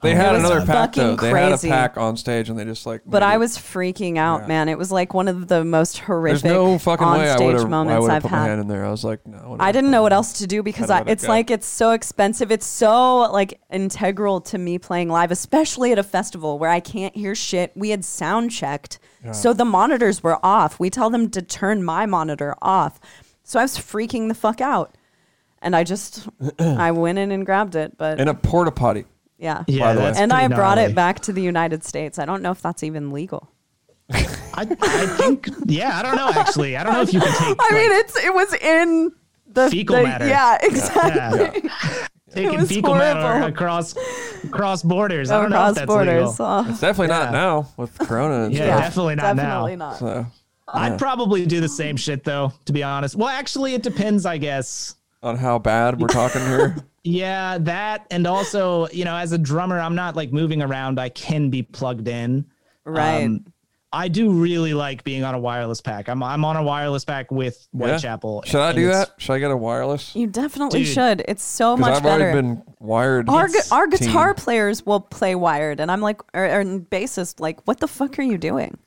They 0.02 0.16
had 0.16 0.32
was 0.32 0.40
another 0.42 0.66
pack 0.66 0.94
though. 0.94 1.18
fucking 1.18 1.18
They 1.18 1.30
had 1.42 1.48
a 1.48 1.50
crazy. 1.50 1.68
pack 1.68 1.98
on 1.98 2.16
stage, 2.16 2.50
and 2.50 2.58
they 2.58 2.64
just 2.64 2.86
like. 2.86 3.02
But 3.06 3.22
made 3.22 3.28
I 3.28 3.36
it- 3.36 3.40
was 3.40 3.58
freaking 3.58 4.18
out, 4.18 4.42
Yeah. 4.44 4.48
man. 4.48 4.70
It 4.70 4.78
was 4.78 4.94
like 4.94 5.14
one 5.14 5.28
of 5.28 5.50
the 5.50 5.66
most 5.66 5.98
horrific 5.98 6.44
There's 6.44 6.54
no 6.54 6.78
fucking 6.80 7.06
way 7.06 7.12
I 7.14 7.18
would 7.18 7.30
on-stage 7.32 7.54
have. 7.58 7.66
I 7.66 7.68
moments 7.70 8.02
would 8.04 8.12
have 8.12 8.16
I've 8.18 8.22
put 8.22 8.32
my 8.32 8.38
hand 8.38 8.50
had. 8.52 8.60
in 8.60 8.68
there. 8.70 8.86
I 8.86 8.92
was 8.92 9.04
like, 9.04 9.28
no. 9.28 9.58
I 9.60 9.74
didn't 9.74 9.92
know 9.92 10.02
what 10.02 10.14
else 10.14 10.32
to 10.40 10.48
do 10.48 10.64
because 10.64 10.90
I, 10.90 11.00
let 11.00 11.10
it 11.10 11.12
it's 11.12 11.24
go. 11.26 11.30
like 11.34 11.52
it's 11.52 11.68
so 11.68 11.92
expensive. 11.92 12.50
It's 12.50 12.66
so 12.66 13.30
like 13.32 13.60
integral 13.70 14.40
to 14.42 14.58
me 14.58 14.78
playing 14.78 15.10
live, 15.10 15.32
especially 15.32 15.92
at 15.92 16.00
a 16.00 16.04
festival 16.04 16.60
where 16.60 16.70
I 16.70 16.80
can't 16.80 17.14
hear 17.14 17.36
shit. 17.36 17.74
We 17.76 17.90
had 17.90 18.06
sound 18.06 18.52
checked, 18.52 19.00
so 19.34 19.54
the 19.54 19.66
monitors 19.66 20.24
were 20.24 20.38
off. 20.44 20.80
We 20.80 20.90
tell 20.90 21.10
them 21.10 21.30
to 21.32 21.42
turn 21.42 21.84
my 21.84 22.06
monitor 22.06 22.56
off, 22.62 23.00
so 23.44 23.60
I 23.60 23.64
was 23.64 23.78
freaking 23.78 24.28
the 24.28 24.34
fuck 24.36 24.62
out, 24.62 24.96
and 25.62 25.76
I 25.76 25.84
just 25.84 26.28
I 26.60 26.92
went 26.92 27.18
in 27.18 27.32
and 27.32 27.46
grabbed 27.46 27.76
it, 27.76 27.98
but 27.98 28.20
In 28.20 28.28
a 28.28 28.34
porta 28.34 28.72
potty. 28.72 29.06
yeah, 29.38 29.64
Yeah, 29.68 29.86
by 29.86 29.94
the 29.94 30.02
way. 30.02 30.14
and 30.18 30.32
I 30.34 30.48
brought 30.48 30.76
gnarly. 30.78 30.92
it 30.92 30.96
back 30.96 31.20
to 31.22 31.34
the 31.34 31.42
United 31.42 31.84
States. 31.84 32.18
I 32.20 32.26
don't 32.26 32.42
know 32.42 32.52
if 32.52 32.62
that's 32.62 32.84
even 32.84 33.12
legal. 33.12 33.50
I, 34.12 34.26
I 34.82 35.06
think, 35.06 35.48
yeah, 35.66 36.00
I 36.00 36.02
don't 36.02 36.16
know 36.16 36.30
actually. 36.34 36.76
I 36.76 36.84
don't 36.84 36.94
know 36.94 37.02
if 37.02 37.14
you 37.14 37.20
can 37.20 37.32
take. 37.38 37.50
It. 37.52 37.58
I 37.60 37.64
like, 37.64 37.72
mean, 37.74 37.92
it's 38.00 38.16
it 38.18 38.34
was 38.34 38.54
in 38.56 39.12
the 39.48 39.70
Fecal 39.70 39.98
the- 39.98 40.04
matter. 40.04 40.28
Yeah, 40.28 40.58
exactly. 40.62 41.62
yeah. 41.64 42.08
Taking 42.30 42.60
was 42.60 42.70
fecal 42.70 42.96
matter 42.96 43.22
horrible. 43.22 43.48
across 43.48 43.96
across 44.44 44.84
borders. 44.84 45.32
I 45.32 45.42
don't 45.42 45.50
know 45.52 45.56
if 45.58 45.62
Across 45.72 45.76
that's 45.76 45.88
borders. 45.88 46.30
legal. 46.32 46.46
Oh. 46.46 46.66
It's 46.70 46.80
definitely 46.80 47.14
Yeah. 47.14 47.24
not 47.24 47.32
now 47.34 47.68
with 47.78 47.98
Corona. 48.00 48.44
And 48.46 48.54
Yeah, 48.54 48.66
stuff. 48.66 48.80
definitely 48.82 49.16
not 49.16 49.36
definitely 49.36 49.76
now. 49.76 49.90
not. 49.90 50.00
So, 50.00 50.26
I'd 50.72 51.00
probably 51.00 51.46
do 51.46 51.62
the 51.62 51.70
same 51.70 51.98
shit 51.98 52.24
though, 52.24 52.54
to 52.66 52.74
be 52.74 52.84
honest. 52.84 53.16
Well, 53.16 53.30
actually, 53.30 53.74
it 53.74 53.84
depends, 53.84 54.26
I 54.26 54.38
guess. 54.38 54.96
on 55.22 55.36
how 55.36 55.60
bad 55.60 56.00
we're 56.00 56.08
talking 56.08 56.42
here. 56.42 56.76
Yeah, 57.02 57.58
that 57.60 58.06
and 58.12 58.28
also, 58.28 58.88
you 58.90 59.06
know, 59.06 59.16
as 59.16 59.32
a 59.32 59.38
drummer, 59.38 59.80
I'm 59.80 59.96
not 59.96 60.18
like 60.18 60.34
moving 60.34 60.62
around. 60.62 61.00
I 61.00 61.08
can 61.10 61.50
be 61.50 61.64
plugged 61.64 62.10
in. 62.10 62.46
Right. 62.86 63.24
Um, 63.24 63.46
I 63.92 64.08
do 64.08 64.30
really 64.32 64.76
like 64.76 65.04
being 65.04 65.24
on 65.24 65.34
a 65.34 65.40
wireless 65.40 65.82
pack. 65.82 66.10
I'm 66.10 66.22
I'm 66.22 66.46
on 66.46 66.56
a 66.56 66.62
wireless 66.64 67.04
pack 67.06 67.32
with 67.32 67.68
Yeah. 67.74 67.88
Whitechapel. 67.88 68.44
Should 68.46 68.62
I 68.62 68.72
do 68.74 68.88
that? 68.88 69.14
Should 69.18 69.34
I 69.34 69.40
get 69.40 69.50
a 69.50 69.58
wireless? 69.58 70.16
You 70.16 70.28
definitely 70.28 70.84
Dude. 70.84 70.94
should. 70.94 71.26
It's 71.28 71.44
so 71.44 71.76
Because 71.76 71.90
much 71.90 71.98
I've 71.98 72.04
better. 72.04 72.24
already 72.30 72.42
been 72.42 72.64
wired. 72.80 73.30
our 73.30 73.48
gu- 73.48 73.60
our 73.72 73.88
guitar 73.88 74.34
team. 74.34 74.44
players 74.44 74.86
will 74.86 75.00
play 75.00 75.34
wired, 75.34 75.80
and 75.80 75.92
I'm 75.92 76.02
like, 76.02 76.22
or, 76.36 76.46
or 76.46 76.64
bassist, 76.64 77.40
like, 77.40 77.66
what 77.68 77.80
the 77.80 77.88
fuck 77.88 78.20
are 78.20 78.24
you 78.24 78.38
doing? 78.38 78.78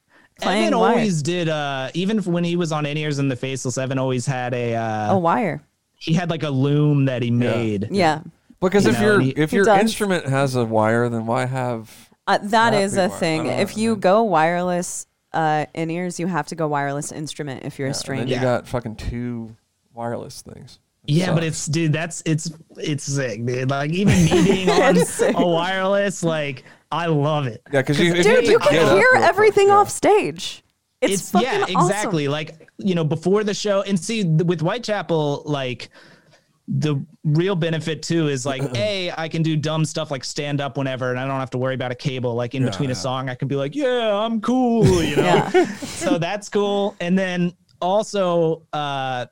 Playing 0.40 0.66
Evan 0.68 0.78
wired. 0.78 0.96
always 0.98 1.20
did. 1.22 1.48
Uh, 1.48 1.90
even 1.94 2.18
when 2.22 2.44
he 2.44 2.54
was 2.56 2.70
on 2.72 2.86
In 2.86 2.96
Ears 2.96 3.18
and 3.18 3.28
the 3.30 3.36
Faceless, 3.36 3.78
Evan 3.78 3.98
always 3.98 4.24
had 4.24 4.54
a. 4.54 4.74
Uh, 4.76 5.14
a 5.14 5.18
wire. 5.18 5.62
He 5.98 6.14
had 6.14 6.30
like 6.30 6.42
a 6.44 6.50
loom 6.50 7.04
that 7.06 7.22
he 7.22 7.30
made. 7.32 7.88
Yeah, 7.90 8.20
Because 8.60 8.84
You 8.84 8.92
if 8.92 9.00
know, 9.00 9.04
your 9.06 9.20
he- 9.20 9.30
if 9.30 9.50
He 9.50 9.56
your 9.56 9.64
does. 9.64 9.80
instrument 9.80 10.26
has 10.26 10.54
a 10.54 10.64
wire, 10.64 11.08
then 11.08 11.26
why 11.26 11.46
have? 11.46 12.08
Uh, 12.26 12.38
that 12.38 12.50
That 12.50 12.74
is 12.74 12.96
a 12.96 13.08
thing. 13.08 13.46
If 13.46 13.76
you 13.76 13.96
go 13.96 14.22
wireless 14.22 15.06
uh, 15.32 15.66
in 15.74 15.90
ears, 15.90 16.20
you 16.20 16.26
have 16.26 16.46
to 16.48 16.54
go 16.54 16.68
wireless 16.68 17.10
instrument 17.12 17.64
if 17.64 17.78
you're 17.78 17.88
a 17.88 17.90
And 17.90 17.96
string. 17.96 18.18
then 18.20 18.28
you 18.28 18.34
Yeah. 18.36 18.42
got 18.42 18.68
fucking 18.68 18.96
two 18.96 19.56
wireless 19.94 20.42
things. 20.42 20.78
Yeah, 21.04 21.34
but 21.34 21.42
it's 21.42 21.66
dude, 21.66 21.92
that's 21.92 22.22
it's 22.24 22.52
it's 22.76 23.02
sick, 23.04 23.44
dude. 23.44 23.68
Like 23.70 23.90
even 23.90 24.14
me 24.24 24.44
being 24.44 24.70
on 24.70 24.96
a 24.96 25.46
wireless, 25.48 26.22
like 26.22 26.62
I 26.92 27.06
love 27.06 27.46
it. 27.48 27.60
yeah, 27.72 27.80
because 27.80 27.98
you, 27.98 28.14
Dude, 28.14 28.24
have 28.26 28.44
you 28.44 28.58
can 28.60 28.72
hear 28.72 28.84
real 28.98 29.10
quick, 29.10 29.22
everything 29.22 29.66
yeah. 29.68 29.74
off 29.74 29.90
stage. 29.90 30.62
It's, 31.00 31.32
fucking 31.32 31.48
yeah, 31.48 31.62
awesome. 31.62 31.76
exactly. 31.80 32.28
Like 32.28 32.70
you 32.78 32.94
know, 32.94 33.02
before 33.02 33.42
the 33.42 33.54
show, 33.54 33.82
and 33.82 33.98
see 33.98 34.22
th- 34.22 34.42
with 34.44 34.60
Whitechapel, 34.60 35.42
like 35.44 35.88
the 36.68 37.04
real 37.24 37.56
benefit 37.56 38.02
too 38.02 38.28
is 38.28 38.46
like 38.46 38.62
a 38.76 39.10
I 39.16 39.28
can 39.28 39.42
do 39.42 39.56
dumb 39.56 39.84
stuff 39.84 40.10
like 40.10 40.24
stand 40.24 40.60
up 40.60 40.76
whenever, 40.76 41.10
and 41.10 41.18
I 41.18 41.26
don't 41.26 41.40
have 41.40 41.50
to 41.50 41.58
worry 41.58 41.74
about 41.74 41.90
a 41.92 41.96
cable. 41.96 42.34
Like 42.34 42.54
in 42.54 42.62
Yeah, 42.62 42.70
between 42.70 42.88
yeah. 42.88 42.92
a 42.94 42.96
song, 42.96 43.28
I 43.28 43.34
can 43.34 43.48
be 43.48 43.56
like, 43.56 43.74
yeah, 43.74 44.14
I'm 44.16 44.40
cool, 44.40 44.84
you 45.02 45.16
know. 45.16 45.22
Yeah. 45.24 45.66
so 45.76 46.18
that's 46.18 46.48
cool. 46.48 46.96
And 47.00 47.18
then 47.18 47.52
also, 47.80 48.62
uh, 48.72 49.26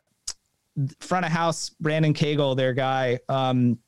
front 1.01 1.24
of 1.26 1.33
house, 1.33 1.70
Brandon 1.81 2.14
Cagle, 2.14 2.57
their 2.57 2.72
guy. 2.72 3.18
Um, 3.28 3.78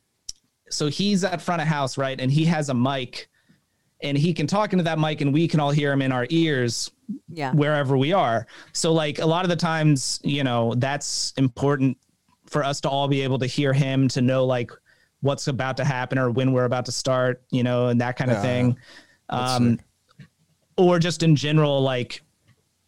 so 0.70 0.88
he's 0.88 1.24
at 1.24 1.40
front 1.42 1.62
of 1.62 1.68
house, 1.68 1.96
right? 1.98 2.20
And 2.20 2.30
he 2.30 2.44
has 2.46 2.68
a 2.68 2.74
mic 2.74 3.28
and 4.02 4.18
he 4.18 4.34
can 4.34 4.46
talk 4.46 4.72
into 4.72 4.82
that 4.84 4.98
mic 4.98 5.20
and 5.20 5.32
we 5.32 5.46
can 5.46 5.60
all 5.60 5.70
hear 5.70 5.92
him 5.92 6.02
in 6.02 6.10
our 6.12 6.26
ears 6.30 6.90
Yeah. 7.28 7.52
wherever 7.52 7.96
we 7.96 8.12
are. 8.12 8.46
So 8.72 8.92
like 8.92 9.20
a 9.20 9.26
lot 9.26 9.44
of 9.44 9.48
the 9.48 9.56
times, 9.56 10.20
you 10.24 10.42
know, 10.44 10.74
that's 10.76 11.32
important 11.36 11.96
for 12.52 12.62
us 12.64 12.80
to 12.82 12.88
all 12.88 13.08
be 13.08 13.22
able 13.22 13.38
to 13.38 13.46
hear 13.46 13.72
him 13.72 14.08
to 14.08 14.20
know 14.20 14.44
like 14.44 14.70
what's 15.20 15.48
about 15.48 15.76
to 15.78 15.84
happen 15.84 16.18
or 16.18 16.30
when 16.30 16.52
we're 16.52 16.64
about 16.64 16.84
to 16.86 16.92
start, 16.92 17.42
you 17.50 17.62
know, 17.62 17.88
and 17.88 18.00
that 18.00 18.16
kind 18.16 18.30
of 18.30 18.36
Yeah, 18.38 18.42
thing. 18.42 18.76
Um, 19.28 19.78
sick. 20.18 20.26
or 20.76 20.98
just 20.98 21.22
in 21.22 21.34
general, 21.36 21.80
like 21.80 22.22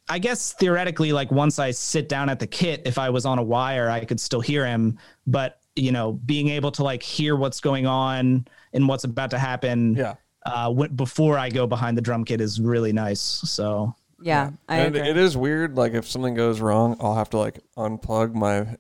I 0.09 0.19
guess 0.19 0.53
theoretically, 0.53 1.13
like 1.13 1.31
once 1.33 1.59
I 1.59 1.71
sit 1.71 2.09
down 2.11 2.29
at 2.29 2.39
the 2.39 2.47
kit, 2.47 2.83
if 2.85 2.99
I 2.99 3.09
was 3.09 3.25
on 3.25 3.39
a 3.39 3.43
wire, 3.43 3.89
I 3.89 4.05
could 4.05 4.21
still 4.21 4.41
hear 4.43 4.67
him. 4.67 4.99
But 5.27 5.61
you 5.77 5.91
know, 5.93 6.13
being 6.13 6.49
able 6.51 6.71
to 6.73 6.85
like 6.85 7.03
hear 7.03 7.35
what's 7.37 7.61
going 7.61 7.87
on 7.87 8.47
and 8.75 8.87
what's 8.89 9.05
about 9.05 9.31
to 9.31 9.39
happen, 9.39 9.95
Yeah. 9.95 10.15
uh, 10.45 10.69
w- 10.69 10.91
before 10.93 11.39
I 11.39 11.49
go 11.49 11.67
behind 11.67 11.97
the 11.97 12.03
drum 12.03 12.25
kit 12.25 12.41
is 12.41 12.61
really 12.61 12.93
nice. 12.93 13.21
So 13.21 13.95
Yeah. 14.21 14.51
I 14.69 14.77
And 14.81 14.95
agree. 14.95 15.09
it 15.09 15.17
is 15.17 15.37
weird. 15.37 15.77
Like 15.77 15.95
if 15.95 16.07
something 16.07 16.35
goes 16.35 16.61
wrong, 16.61 16.97
I'll 17.01 17.17
have 17.17 17.31
to 17.31 17.39
like 17.39 17.59
unplug 17.77 18.35
my 18.35 18.77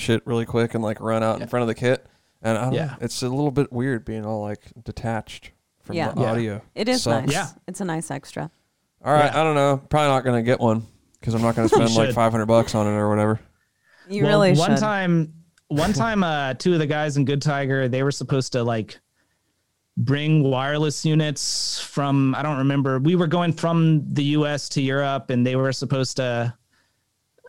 shit 0.00 0.26
really 0.26 0.46
quick 0.46 0.74
and 0.74 0.82
like 0.82 1.00
run 1.00 1.22
out 1.22 1.40
in 1.40 1.48
front 1.48 1.62
of 1.62 1.68
the 1.68 1.74
kit. 1.74 2.06
And 2.42 2.56
I 2.58 2.64
don't 2.64 2.72
Yeah. 2.74 2.86
know, 2.86 2.92
it's 3.00 3.22
a 3.22 3.28
little 3.28 3.50
bit 3.50 3.72
weird 3.72 4.04
being 4.04 4.24
all 4.24 4.40
like 4.42 4.72
detached 4.84 5.52
from 5.82 5.96
Yeah. 5.96 6.12
the 6.12 6.20
Yeah. 6.22 6.30
audio. 6.32 6.62
It 6.74 6.88
is 6.88 7.02
Sucks. 7.02 7.26
nice. 7.26 7.34
Yeah. 7.34 7.46
It's 7.68 7.80
a 7.80 7.84
nice 7.84 8.10
extra. 8.10 8.50
All 9.04 9.12
right, 9.12 9.30
Yeah. 9.32 9.40
I 9.40 9.44
don't 9.44 9.54
know. 9.54 9.80
Probably 9.88 10.08
not 10.08 10.24
gonna 10.24 10.42
get 10.42 10.58
one 10.60 10.86
because 11.20 11.34
I'm 11.34 11.42
not 11.42 11.54
gonna 11.54 11.68
spend 11.70 11.94
like 11.94 12.12
500 12.14 12.46
bucks 12.46 12.74
on 12.74 12.86
it 12.86 12.90
or 12.90 13.08
whatever. 13.08 13.40
You 14.08 14.24
Well, 14.24 14.40
really 14.40 14.58
one 14.58 14.70
should. 14.72 14.78
time 14.80 15.34
one 15.68 15.92
time 15.92 16.24
uh 16.24 16.54
two 16.54 16.72
of 16.72 16.80
the 16.80 16.86
guys 16.86 17.16
in 17.16 17.24
good 17.24 17.40
tiger 17.40 17.86
they 17.86 18.02
were 18.02 18.10
supposed 18.10 18.50
to 18.54 18.64
like 18.64 18.98
bring 19.96 20.42
wireless 20.42 21.04
units 21.04 21.78
from 21.78 22.34
i 22.34 22.42
don't 22.42 22.58
remember 22.58 22.98
we 22.98 23.14
were 23.14 23.26
going 23.28 23.52
from 23.52 24.02
the 24.08 24.24
us 24.24 24.68
to 24.68 24.80
europe 24.82 25.30
and 25.30 25.46
they 25.46 25.54
were 25.56 25.72
supposed 25.72 26.16
to 26.16 26.52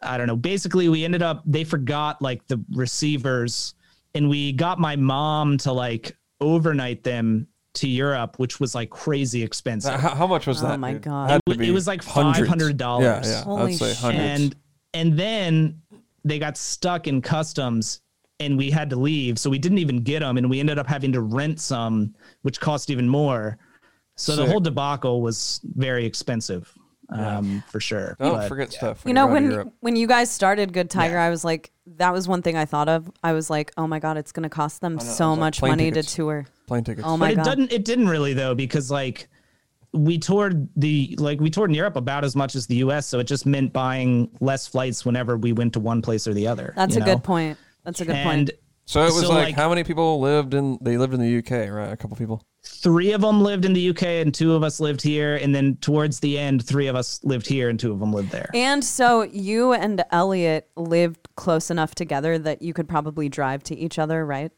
i 0.04 0.18
don't 0.18 0.28
know 0.28 0.36
basically 0.36 0.90
we 0.90 1.04
ended 1.06 1.22
up 1.22 1.44
they 1.46 1.64
forgot 1.64 2.22
like 2.22 2.46
the 2.48 2.64
receivers 2.74 3.74
and 4.16 4.30
we 4.30 4.52
got 4.52 4.80
my 4.80 4.96
mom 4.96 5.58
to 5.58 5.72
like 5.72 6.16
overnight 6.40 7.04
them 7.04 7.48
to 7.74 7.88
europe 7.88 8.38
which 8.38 8.60
was 8.60 8.76
like 8.76 8.90
crazy 8.90 9.42
expensive 9.44 9.94
How, 10.00 10.16
how 10.16 10.28
much 10.28 10.46
was 10.48 10.62
Oh 10.64 10.68
that? 10.68 10.74
Oh 10.74 10.78
my? 10.78 10.94
God. 10.94 11.30
Had 11.30 11.42
It 11.48 11.62
it 11.62 11.72
was 11.72 11.88
like 11.88 12.04
hundreds. 12.04 12.50
$500. 12.50 13.02
Yeah, 13.02 13.22
yeah. 13.24 13.44
Holy 13.44 13.74
I'd 13.74 13.78
say 13.78 13.90
shit. 13.90 13.98
hundreds. 13.98 14.24
and 14.42 14.56
and 14.94 15.18
then 15.18 15.82
they 16.26 16.38
got 16.38 16.58
stuck 16.58 17.08
in 17.08 17.22
customs 17.22 18.02
and 18.42 18.58
we 18.58 18.70
had 18.72 18.90
to 18.90 18.96
leave 18.98 19.40
so 19.40 19.50
we 19.50 19.58
didn't 19.58 19.78
even 19.78 20.02
get 20.04 20.20
them 20.20 20.38
and 20.38 20.50
we 20.50 20.60
ended 20.60 20.78
up 20.80 20.88
having 20.88 21.12
to 21.14 21.22
rent 21.22 21.60
some 21.62 22.14
which 22.42 22.60
cost 22.60 22.90
even 22.90 23.08
more 23.08 23.58
so 24.18 24.36
the 24.36 24.46
whole 24.46 24.60
debacle 24.60 25.22
was 25.22 25.62
very 25.76 26.06
expensive 26.06 26.74
um 27.12 27.64
for 27.70 27.80
sure 27.80 28.16
don't 28.20 28.34
But- 28.34 28.48
forget 28.48 28.72
stuff. 28.72 29.02
you 29.04 29.10
When 29.10 29.16
know 29.16 29.26
you're 29.26 29.34
when 29.34 29.52
Europe. 29.52 29.74
when 29.82 29.96
you 29.96 30.08
guys 30.08 30.30
started 30.32 30.72
Good 30.74 30.90
Tiger, 30.90 31.18
I 31.18 31.30
was 31.30 31.44
like, 31.44 31.72
that 31.98 32.14
was 32.14 32.28
one 32.28 32.42
thing 32.42 32.56
I 32.58 32.66
thought 32.66 32.88
of. 32.90 33.12
I 33.24 33.34
was 33.34 33.50
like, 33.50 33.72
oh 33.78 33.88
my 33.88 34.00
god, 34.00 34.18
it's 34.18 34.32
going 34.32 34.44
to 34.44 34.50
cost 34.50 34.82
them 34.82 34.96
know, 34.96 35.04
so 35.04 35.26
I 35.26 35.30
was 35.30 35.38
like, 35.38 35.40
much 35.40 35.62
money 35.62 35.92
tickets. 35.92 36.12
to 36.12 36.16
tour. 36.16 36.46
Plane 36.68 36.84
tickets. 36.84 37.06
Oh 37.08 37.18
my 37.18 37.36
but 37.36 37.46
it 37.48 37.50
didn't 37.50 37.72
it 37.74 37.86
didn't 37.86 38.08
really 38.08 38.34
though 38.34 38.56
because 38.56 38.90
like 38.90 39.28
we 39.94 40.18
toured 40.18 40.70
the 40.78 41.16
like 41.20 41.42
we 41.42 41.50
toured 41.50 41.70
in 41.70 41.74
Europe 41.76 41.98
about 41.98 42.24
as 42.24 42.34
much 42.36 42.56
as 42.56 42.66
the 42.68 42.76
US 42.78 43.06
so 43.08 43.20
it 43.20 43.26
just 43.26 43.46
meant 43.46 43.74
buying 43.74 44.30
less 44.40 44.66
flights 44.68 45.04
whenever 45.06 45.38
we 45.38 45.52
went 45.52 45.74
to 45.74 45.80
one 45.82 46.02
place 46.02 46.28
or 46.28 46.34
the 46.34 46.48
other 46.48 46.74
That's 46.78 46.96
a 46.96 47.00
know? 47.00 47.06
good 47.06 47.24
point. 47.24 47.58
That's 47.84 48.00
a 48.00 48.06
good 48.06 48.16
and 48.16 48.48
point. 48.48 48.52
so 48.86 49.02
it 49.02 49.06
was 49.06 49.22
so, 49.22 49.30
like, 49.30 49.46
like- 49.48 49.56
how 49.56 49.68
many 49.68 49.84
people 49.84 50.22
lived 50.22 50.54
in? 50.54 50.78
They 50.82 50.98
lived 50.98 51.14
in 51.14 51.20
the 51.20 51.38
UK, 51.40 51.70
right? 51.70 51.92
A 51.92 51.98
couple 51.98 52.16
people. 52.16 52.42
Three 52.82 53.12
of 53.12 53.22
them 53.22 53.42
lived 53.42 53.66
in 53.66 53.74
the 53.74 53.90
UK 53.90 54.04
and 54.04 54.34
two 54.34 54.54
of 54.54 54.64
us 54.64 54.80
lived 54.80 55.02
here 55.02 55.36
and 55.36 55.54
then 55.54 55.76
towards 55.82 56.20
the 56.20 56.38
end 56.38 56.66
three 56.66 56.88
of 56.88 56.96
us 56.96 57.24
lived 57.24 57.46
here 57.48 57.70
and 57.70 57.80
two 57.80 57.92
of 57.92 58.00
them 58.00 58.12
lived 58.14 58.32
there 58.32 58.50
And 58.54 58.84
so 58.84 59.22
you 59.24 59.74
and 59.74 60.04
Elliot 60.12 60.70
lived 60.76 61.28
close 61.36 61.70
enough 61.70 61.94
together 61.96 62.38
that 62.40 62.62
you 62.62 62.74
could 62.74 62.88
probably 62.90 63.30
drive 63.30 63.64
to 63.64 63.76
each 63.76 63.98
other, 64.00 64.26
right? 64.26 64.52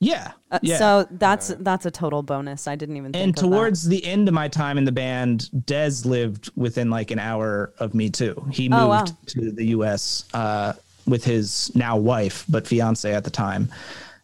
yeah 0.00 0.32
Uh, 0.50 0.58
yeah 0.62 0.78
So 0.78 1.06
that's 1.12 1.48
that's 1.60 1.86
a 1.86 1.90
total 1.90 2.22
bonus. 2.24 2.66
I 2.66 2.74
didn't 2.74 2.96
even 2.96 3.12
think 3.12 3.22
and 3.24 3.36
towards 3.36 3.86
the 3.86 4.04
end 4.04 4.26
of 4.26 4.34
my 4.34 4.48
time 4.48 4.76
in 4.76 4.84
the 4.84 4.90
band 4.92 5.48
Dez 5.66 6.04
lived 6.04 6.50
within 6.56 6.90
like 6.90 7.12
an 7.12 7.20
hour 7.20 7.72
of 7.78 7.94
me 7.94 8.10
too 8.10 8.34
he 8.50 8.68
moved 8.68 8.82
Oh, 8.82 8.88
wow. 8.88 9.04
to 9.26 9.52
the 9.52 9.66
US 9.66 10.24
uh, 10.34 10.72
with 11.06 11.22
his 11.24 11.70
now 11.76 11.96
wife 11.96 12.44
but 12.48 12.66
fiance 12.66 13.12
at 13.14 13.22
the 13.24 13.30
time 13.30 13.68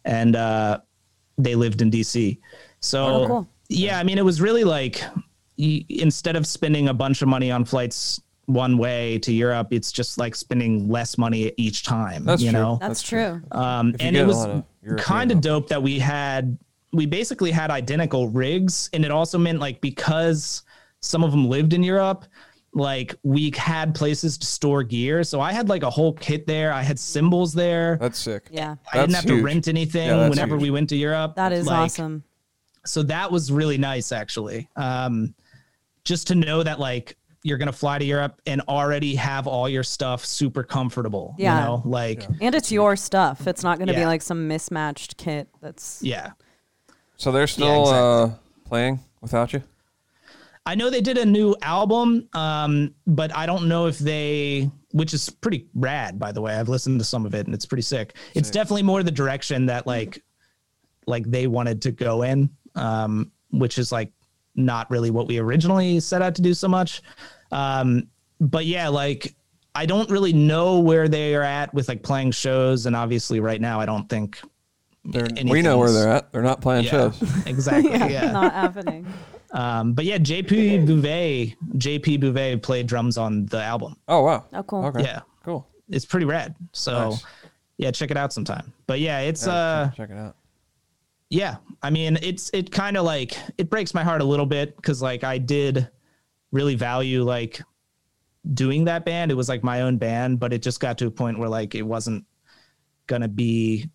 and 0.04 0.34
uh, 0.34 0.80
they 1.36 1.54
lived 1.54 1.80
in 1.80 1.90
DC 1.92 2.38
so 2.80 3.04
Oh, 3.06 3.26
cool. 3.26 3.48
yeah 3.68 3.98
I 3.98 4.02
mean 4.04 4.18
it 4.18 4.24
was 4.24 4.40
really 4.40 4.64
like 4.64 5.02
instead 5.56 6.36
of 6.36 6.46
spending 6.46 6.88
a 6.88 6.94
bunch 6.94 7.22
of 7.22 7.28
money 7.28 7.50
on 7.50 7.64
flights 7.64 8.20
one 8.46 8.78
way 8.78 9.18
to 9.18 9.32
Europe 9.32 9.68
it's 9.72 9.92
just 9.92 10.16
like 10.18 10.34
spending 10.34 10.88
less 10.88 11.18
money 11.18 11.52
each 11.56 11.82
time 11.82 12.24
That's 12.24 12.40
you 12.42 12.50
true. 12.50 12.60
know 12.60 12.78
That's, 12.80 13.00
That's 13.00 13.02
true. 13.02 13.42
true. 13.50 13.60
um, 13.60 13.94
and 14.00 14.16
it 14.16 14.26
was 14.26 14.36
lot 14.36 14.50
of 14.50 14.64
European 14.82 15.04
kind 15.04 15.32
of 15.32 15.40
dope 15.40 15.68
that 15.68 15.82
we 15.82 15.98
had 15.98 16.56
we 16.92 17.04
basically 17.04 17.50
had 17.50 17.70
identical 17.70 18.28
rigs 18.28 18.88
and 18.94 19.04
it 19.04 19.10
also 19.10 19.36
meant 19.36 19.58
like 19.60 19.80
because 19.82 20.62
some 21.00 21.22
of 21.22 21.30
them 21.30 21.46
lived 21.48 21.74
in 21.74 21.82
europe 21.82 22.24
like 22.72 23.14
we 23.22 23.52
had 23.56 23.94
places 23.94 24.38
to 24.38 24.46
store 24.46 24.82
gear 24.82 25.22
so 25.24 25.40
i 25.40 25.52
had 25.52 25.68
like 25.68 25.82
a 25.82 25.90
whole 25.90 26.14
kit 26.14 26.46
there 26.46 26.72
i 26.72 26.82
had 26.82 26.98
cymbals 26.98 27.52
there 27.52 27.98
That's 28.00 28.18
sick. 28.18 28.48
Yeah. 28.50 28.76
i 28.92 28.98
didn't 29.00 29.14
have 29.14 29.24
huge. 29.24 29.38
to 29.40 29.44
rent 29.44 29.68
anything 29.68 30.08
Yeah, 30.08 30.28
whenever 30.30 30.54
huge. 30.54 30.62
we 30.62 30.70
went 30.70 30.88
to 30.90 30.96
europe 30.96 31.34
That 31.36 31.52
is 31.52 31.66
Like, 31.66 31.76
awesome. 31.78 32.24
So 32.88 33.02
that 33.02 33.30
was 33.30 33.50
really 33.52 33.78
nice 33.78 34.12
actually 34.12 34.68
um 34.76 35.34
just 36.04 36.26
to 36.28 36.34
know 36.34 36.62
that 36.62 36.78
like 36.80 37.16
you're 37.44 37.58
gonna 37.58 37.72
fly 37.72 37.98
to 37.98 38.04
europe 38.04 38.40
and 38.46 38.60
already 38.62 39.14
have 39.14 39.46
all 39.46 39.68
your 39.68 39.82
stuff 39.84 40.24
super 40.24 40.62
comfortable 40.62 41.34
Yeah. 41.38 41.58
you 41.60 41.64
know 41.66 41.82
like 41.84 42.26
And 42.40 42.54
it's 42.54 42.72
your 42.72 42.96
stuff. 42.96 43.46
It's 43.46 43.62
not 43.62 43.78
going 43.78 43.88
to 43.88 43.94
be 43.94 44.04
like 44.04 44.22
some 44.22 44.48
mismatched 44.48 45.16
kit 45.16 45.48
that's 45.60 46.00
yeah 46.02 46.32
So 47.16 47.30
they're 47.32 47.46
still 47.46 47.82
exactly. 47.82 48.34
uh, 48.34 48.38
playing 48.64 49.00
without 49.20 49.52
you. 49.52 49.62
I 50.66 50.74
know 50.74 50.90
they 50.90 51.00
did 51.00 51.16
a 51.16 51.24
new 51.24 51.56
album, 51.62 52.28
um, 52.34 52.94
but 53.06 53.34
I 53.34 53.46
don't 53.46 53.68
know 53.68 53.86
if 53.86 53.98
they, 53.98 54.70
which 54.92 55.14
is 55.14 55.30
pretty 55.30 55.66
rad, 55.74 56.18
by 56.18 56.30
the 56.30 56.42
way. 56.42 56.54
I've 56.54 56.68
listened 56.68 57.00
to 57.00 57.04
some 57.06 57.24
of 57.24 57.34
it 57.34 57.46
and 57.46 57.54
it's 57.54 57.64
pretty 57.64 57.82
sick. 57.82 58.16
It's 58.34 58.50
definitely 58.50 58.82
more 58.82 59.02
the 59.02 59.10
direction 59.10 59.64
that 59.66 59.86
like, 59.86 60.22
like 61.06 61.24
they 61.30 61.46
wanted 61.46 61.80
to 61.82 61.90
go 61.92 62.22
in, 62.22 62.50
um, 62.78 63.30
which 63.50 63.78
is 63.78 63.92
like 63.92 64.12
not 64.54 64.90
really 64.90 65.10
what 65.10 65.26
we 65.28 65.38
originally 65.38 66.00
set 66.00 66.22
out 66.22 66.34
to 66.36 66.42
do 66.42 66.54
so 66.54 66.68
much. 66.68 67.02
Um, 67.52 68.08
but 68.40 68.66
yeah, 68.66 68.88
like 68.88 69.34
I 69.74 69.86
don't 69.86 70.10
really 70.10 70.32
know 70.32 70.80
where 70.80 71.08
they 71.08 71.34
are 71.34 71.42
at 71.42 71.72
with 71.74 71.88
like 71.88 72.02
playing 72.02 72.32
shows, 72.32 72.86
and 72.86 72.96
obviously 72.96 73.40
right 73.40 73.60
now 73.60 73.80
I 73.80 73.86
don't 73.86 74.08
think 74.08 74.40
They're, 75.04 75.28
we 75.44 75.62
know 75.62 75.78
where 75.78 75.90
they're 75.92 76.08
at. 76.08 76.32
They're 76.32 76.42
not 76.42 76.60
playing 76.60 76.84
yeah, 76.84 76.90
shows. 76.90 77.22
exactly. 77.46 77.92
yeah, 77.92 78.06
yeah. 78.08 78.32
not 78.32 78.52
happening. 78.52 79.06
Um, 79.52 79.94
but 79.94 80.04
yeah, 80.04 80.18
JP 80.18 80.86
Bouvet, 80.86 81.56
JP 81.76 82.20
Bouvet 82.20 82.62
played 82.62 82.86
drums 82.86 83.16
on 83.16 83.46
the 83.46 83.62
album. 83.62 83.96
Oh 84.06 84.22
wow. 84.22 84.44
Oh, 84.52 84.62
cool. 84.62 84.84
Okay. 84.86 85.02
Yeah, 85.02 85.20
Cool. 85.44 85.66
it's 85.88 86.04
pretty 86.04 86.26
rad. 86.26 86.54
So 86.72 87.10
Nice. 87.10 87.24
yeah, 87.78 87.90
check 87.90 88.10
it 88.10 88.16
out 88.18 88.32
sometime. 88.32 88.72
But 88.86 89.00
yeah, 89.00 89.20
it's 89.20 89.46
Yeah, 89.46 89.52
uh 89.54 89.90
check 89.92 90.10
it 90.10 90.18
out. 90.18 90.36
Yeah, 91.30 91.56
I 91.82 91.90
mean 91.90 92.18
it's 92.22 92.50
it 92.52 92.70
kind 92.70 92.96
of 92.96 93.04
like 93.04 93.36
it 93.58 93.70
breaks 93.70 93.94
my 93.94 94.02
heart 94.02 94.20
a 94.20 94.24
little 94.24 94.46
bit 94.46 94.76
because 94.76 95.02
like 95.02 95.24
I 95.24 95.38
did 95.38 95.88
really 96.52 96.74
value 96.74 97.22
like 97.22 97.60
doing 98.54 98.84
that 98.84 99.04
band. 99.04 99.30
It 99.30 99.34
was 99.34 99.48
like 99.48 99.62
my 99.62 99.82
own 99.82 99.98
band, 99.98 100.40
but 100.40 100.52
it 100.52 100.62
just 100.62 100.80
got 100.80 100.98
to 100.98 101.06
a 101.06 101.10
point 101.10 101.38
where 101.38 101.48
like 101.48 101.74
it 101.74 101.82
wasn't 101.82 102.24
gonna 103.06 103.28
be 103.28 103.90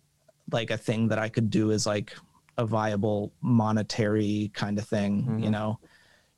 like 0.52 0.70
a 0.70 0.76
thing 0.76 1.08
that 1.08 1.18
I 1.18 1.28
could 1.28 1.50
do 1.50 1.72
as 1.72 1.86
like 1.86 2.14
a 2.56 2.64
viable 2.64 3.32
monetary 3.40 4.50
kind 4.54 4.78
of 4.78 4.86
thing, 4.86 5.40
you 5.42 5.50
know. 5.50 5.78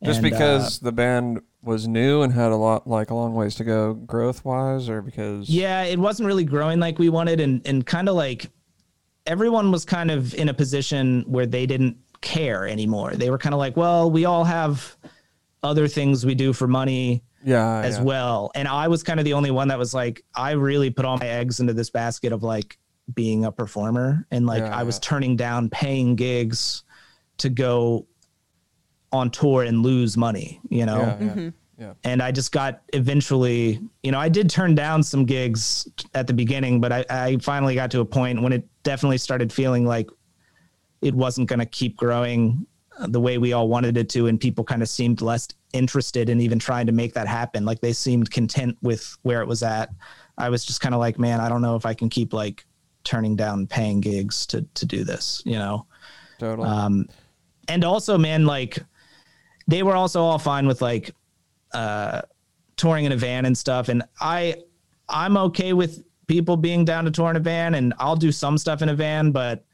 Just 0.05 0.23
And, 0.23 0.27
uh, 0.27 0.31
because 0.31 0.79
the 0.81 0.93
band 0.93 1.41
was 1.63 1.89
new 1.89 2.23
and 2.23 2.33
had 2.33 2.53
a 2.53 2.57
lot 2.57 2.87
like 2.87 3.11
a 3.11 3.15
long 3.15 3.35
ways 3.35 3.55
to 3.57 3.65
go 3.65 3.95
growth 3.95 4.45
wise, 4.45 4.89
or 4.89 5.03
because 5.03 5.49
Yeah, 5.49 5.83
it 5.83 5.99
wasn't 5.99 6.27
really 6.27 6.45
growing 6.45 6.81
like 6.81 6.99
we 6.99 7.09
wanted, 7.09 7.41
and 7.41 7.67
and 7.67 7.85
kind 7.85 8.09
of 8.09 8.15
like 8.15 8.51
everyone 9.27 9.71
was 9.73 9.85
kind 9.85 10.11
of 10.11 10.35
in 10.35 10.49
a 10.49 10.55
position 10.55 11.23
where 11.27 11.47
they 11.47 11.67
didn't 11.67 11.97
care 12.21 12.67
anymore. 12.67 13.15
They 13.15 13.31
were 13.31 13.39
kind 13.39 13.55
of 13.55 13.59
like, 13.59 13.77
well, 13.77 14.11
we 14.11 14.25
all 14.25 14.45
have 14.45 14.97
other 15.63 15.89
things 15.89 16.25
we 16.25 16.35
do 16.35 16.53
for 16.53 16.67
money 16.69 17.23
yeah, 17.45 17.81
as 17.81 17.97
yeah. 17.99 18.03
well, 18.05 18.51
and 18.55 18.67
I 18.67 18.89
was 18.89 19.03
kind 19.03 19.21
of 19.21 19.25
the 19.25 19.33
only 19.35 19.51
one 19.51 19.69
that 19.69 19.79
was 19.79 19.95
like, 19.95 20.25
I 20.35 20.53
really 20.53 20.91
put 20.91 21.05
all 21.05 21.17
my 21.19 21.27
eggs 21.29 21.61
into 21.61 21.73
this 21.73 21.91
basket 21.91 22.33
of 22.33 22.43
like 22.43 22.79
being 23.15 23.45
a 23.45 23.53
performer, 23.53 24.27
and 24.33 24.47
like 24.47 24.63
Yeah, 24.63 24.77
I 24.77 24.83
was 24.83 24.97
yeah. 24.97 25.01
turning 25.09 25.37
down 25.37 25.69
paying 25.71 26.17
gigs 26.17 26.83
to 27.39 27.49
go 27.49 28.07
on 29.13 29.31
tour 29.31 29.63
and 29.63 29.83
lose 29.83 30.17
money, 30.17 30.61
you 30.69 30.87
know 30.87 30.99
Yeah, 30.99 31.19
yeah, 31.21 31.31
Mm-hmm. 31.31 31.49
yeah. 31.79 31.93
and 32.03 32.21
I 32.23 32.33
just 32.33 32.51
got 32.51 32.83
eventually, 32.93 33.81
you 34.03 34.11
know, 34.11 34.19
I 34.19 34.29
did 34.29 34.51
turn 34.51 34.75
down 34.75 35.03
some 35.05 35.25
gigs 35.25 35.89
at 36.15 36.27
the 36.27 36.33
beginning, 36.35 36.81
but 36.81 36.91
I, 36.93 37.05
I 37.09 37.37
finally 37.39 37.75
got 37.77 37.91
to 37.93 38.01
a 38.01 38.05
point 38.05 38.43
when 38.43 38.53
it 38.53 38.67
definitely 38.87 39.19
started 39.19 39.53
feeling 39.53 39.85
like 39.85 40.09
it 41.03 41.13
wasn't 41.13 41.49
going 41.49 41.59
to 41.59 41.67
keep 41.67 41.97
growing 41.97 42.65
the 43.09 43.21
way 43.21 43.37
we 43.37 43.53
all 43.53 43.69
wanted 43.69 43.97
it 43.97 44.09
to. 44.11 44.29
And 44.29 44.41
people 44.41 44.63
kind 44.63 44.81
of 44.81 44.89
seemed 44.89 45.21
less 45.21 45.49
interested 45.73 46.31
in 46.31 46.41
even 46.41 46.61
trying 46.61 46.87
to 46.87 46.93
make 46.93 47.13
that 47.15 47.27
happen. 47.27 47.65
Like 47.65 47.81
they 47.81 47.93
seemed 47.93 48.31
content 48.31 48.79
with 48.83 49.19
where 49.23 49.43
it 49.43 49.49
was 49.49 49.65
at. 49.65 49.91
I 50.39 50.49
was 50.49 50.65
just 50.65 50.81
kind 50.81 50.95
of 50.95 51.01
like, 51.01 51.19
man, 51.19 51.41
I 51.41 51.49
don't 51.49 51.63
know 51.63 51.75
if 51.75 51.85
I 51.85 51.95
can 51.95 52.09
keep 52.09 52.33
like 52.33 52.65
turning 53.03 53.35
down 53.35 53.67
paying 53.67 54.01
gigs 54.01 54.47
to, 54.47 54.63
to 54.75 54.87
do 54.87 55.03
this, 55.03 55.43
you 55.45 55.59
know? 55.59 55.87
Totally. 56.39 56.69
Um, 56.69 57.09
and 57.67 57.85
also, 57.85 58.17
man, 58.17 58.47
like 58.47 58.79
they 59.67 59.83
were 59.83 59.97
also 59.97 60.23
all 60.23 60.39
fine 60.39 60.69
with 60.69 60.81
like 60.81 61.13
uh, 61.75 62.23
touring 62.77 63.05
in 63.05 63.11
a 63.11 63.17
van 63.17 63.47
and 63.47 63.59
stuff. 63.59 63.89
And 63.89 64.05
I, 64.21 64.63
I'm 65.09 65.37
okay 65.37 65.73
with 65.73 66.06
people 66.27 66.57
being 66.57 66.85
down 66.85 67.05
to 67.05 67.11
tour 67.11 67.31
in 67.31 67.37
a 67.37 67.41
van, 67.41 67.75
and 67.75 67.95
I'll 67.99 68.17
do 68.17 68.33
some 68.33 68.59
stuff 68.59 68.83
in 68.83 68.89
a 68.89 68.95
van. 68.95 69.31
But 69.33 69.65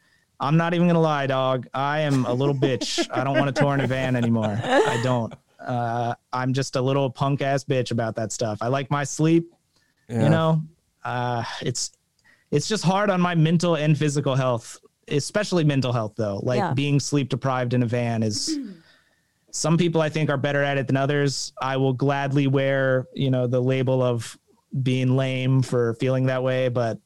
I'm 0.40 0.56
not 0.56 0.74
even 0.74 0.86
gonna 0.86 1.00
lie, 1.00 1.26
dog. 1.26 1.66
I 1.74 2.00
am 2.00 2.24
a 2.26 2.32
little 2.34 2.54
bitch. 2.54 3.06
I 3.12 3.24
don't 3.24 3.38
want 3.38 3.54
to 3.54 3.60
tour 3.62 3.74
in 3.74 3.80
a 3.80 3.86
van 3.86 4.16
anymore. 4.16 4.58
I 4.62 5.00
don't. 5.02 5.32
Uh, 5.60 6.14
I'm 6.32 6.52
just 6.52 6.74
a 6.76 6.80
little 6.80 7.08
punk 7.08 7.40
ass 7.42 7.62
bitch 7.64 7.92
about 7.92 8.16
that 8.16 8.32
stuff. 8.32 8.58
I 8.60 8.68
like 8.68 8.90
my 8.90 9.04
sleep. 9.04 9.52
yeah. 10.08 10.24
You 10.24 10.28
know, 10.30 10.62
uh, 11.04 11.44
it's 11.60 11.92
it's 12.50 12.66
just 12.68 12.84
hard 12.84 13.10
on 13.10 13.20
my 13.20 13.34
mental 13.34 13.76
and 13.76 13.96
physical 13.96 14.34
health, 14.34 14.78
especially 15.08 15.62
mental 15.64 15.92
health 15.92 16.14
though. 16.16 16.40
Like 16.42 16.58
Yeah. 16.58 16.74
being 16.74 16.98
sleep 17.00 17.28
deprived 17.28 17.74
in 17.74 17.82
a 17.82 17.86
van 17.86 18.22
is 18.24 18.58
some 19.52 19.76
people 19.76 20.00
I 20.00 20.08
think 20.08 20.30
are 20.30 20.36
better 20.36 20.62
at 20.62 20.78
it 20.78 20.86
than 20.86 20.96
others. 20.96 21.52
I 21.60 21.76
will 21.76 21.92
gladly 21.92 22.46
wear, 22.46 23.06
you 23.14 23.30
know, 23.30 23.46
the 23.46 23.60
label 23.60 24.02
of 24.02 24.36
being 24.80 25.16
lame 25.16 25.62
for 25.62 25.94
feeling 25.94 26.26
that 26.26 26.42
way, 26.42 26.68
but 26.68 26.98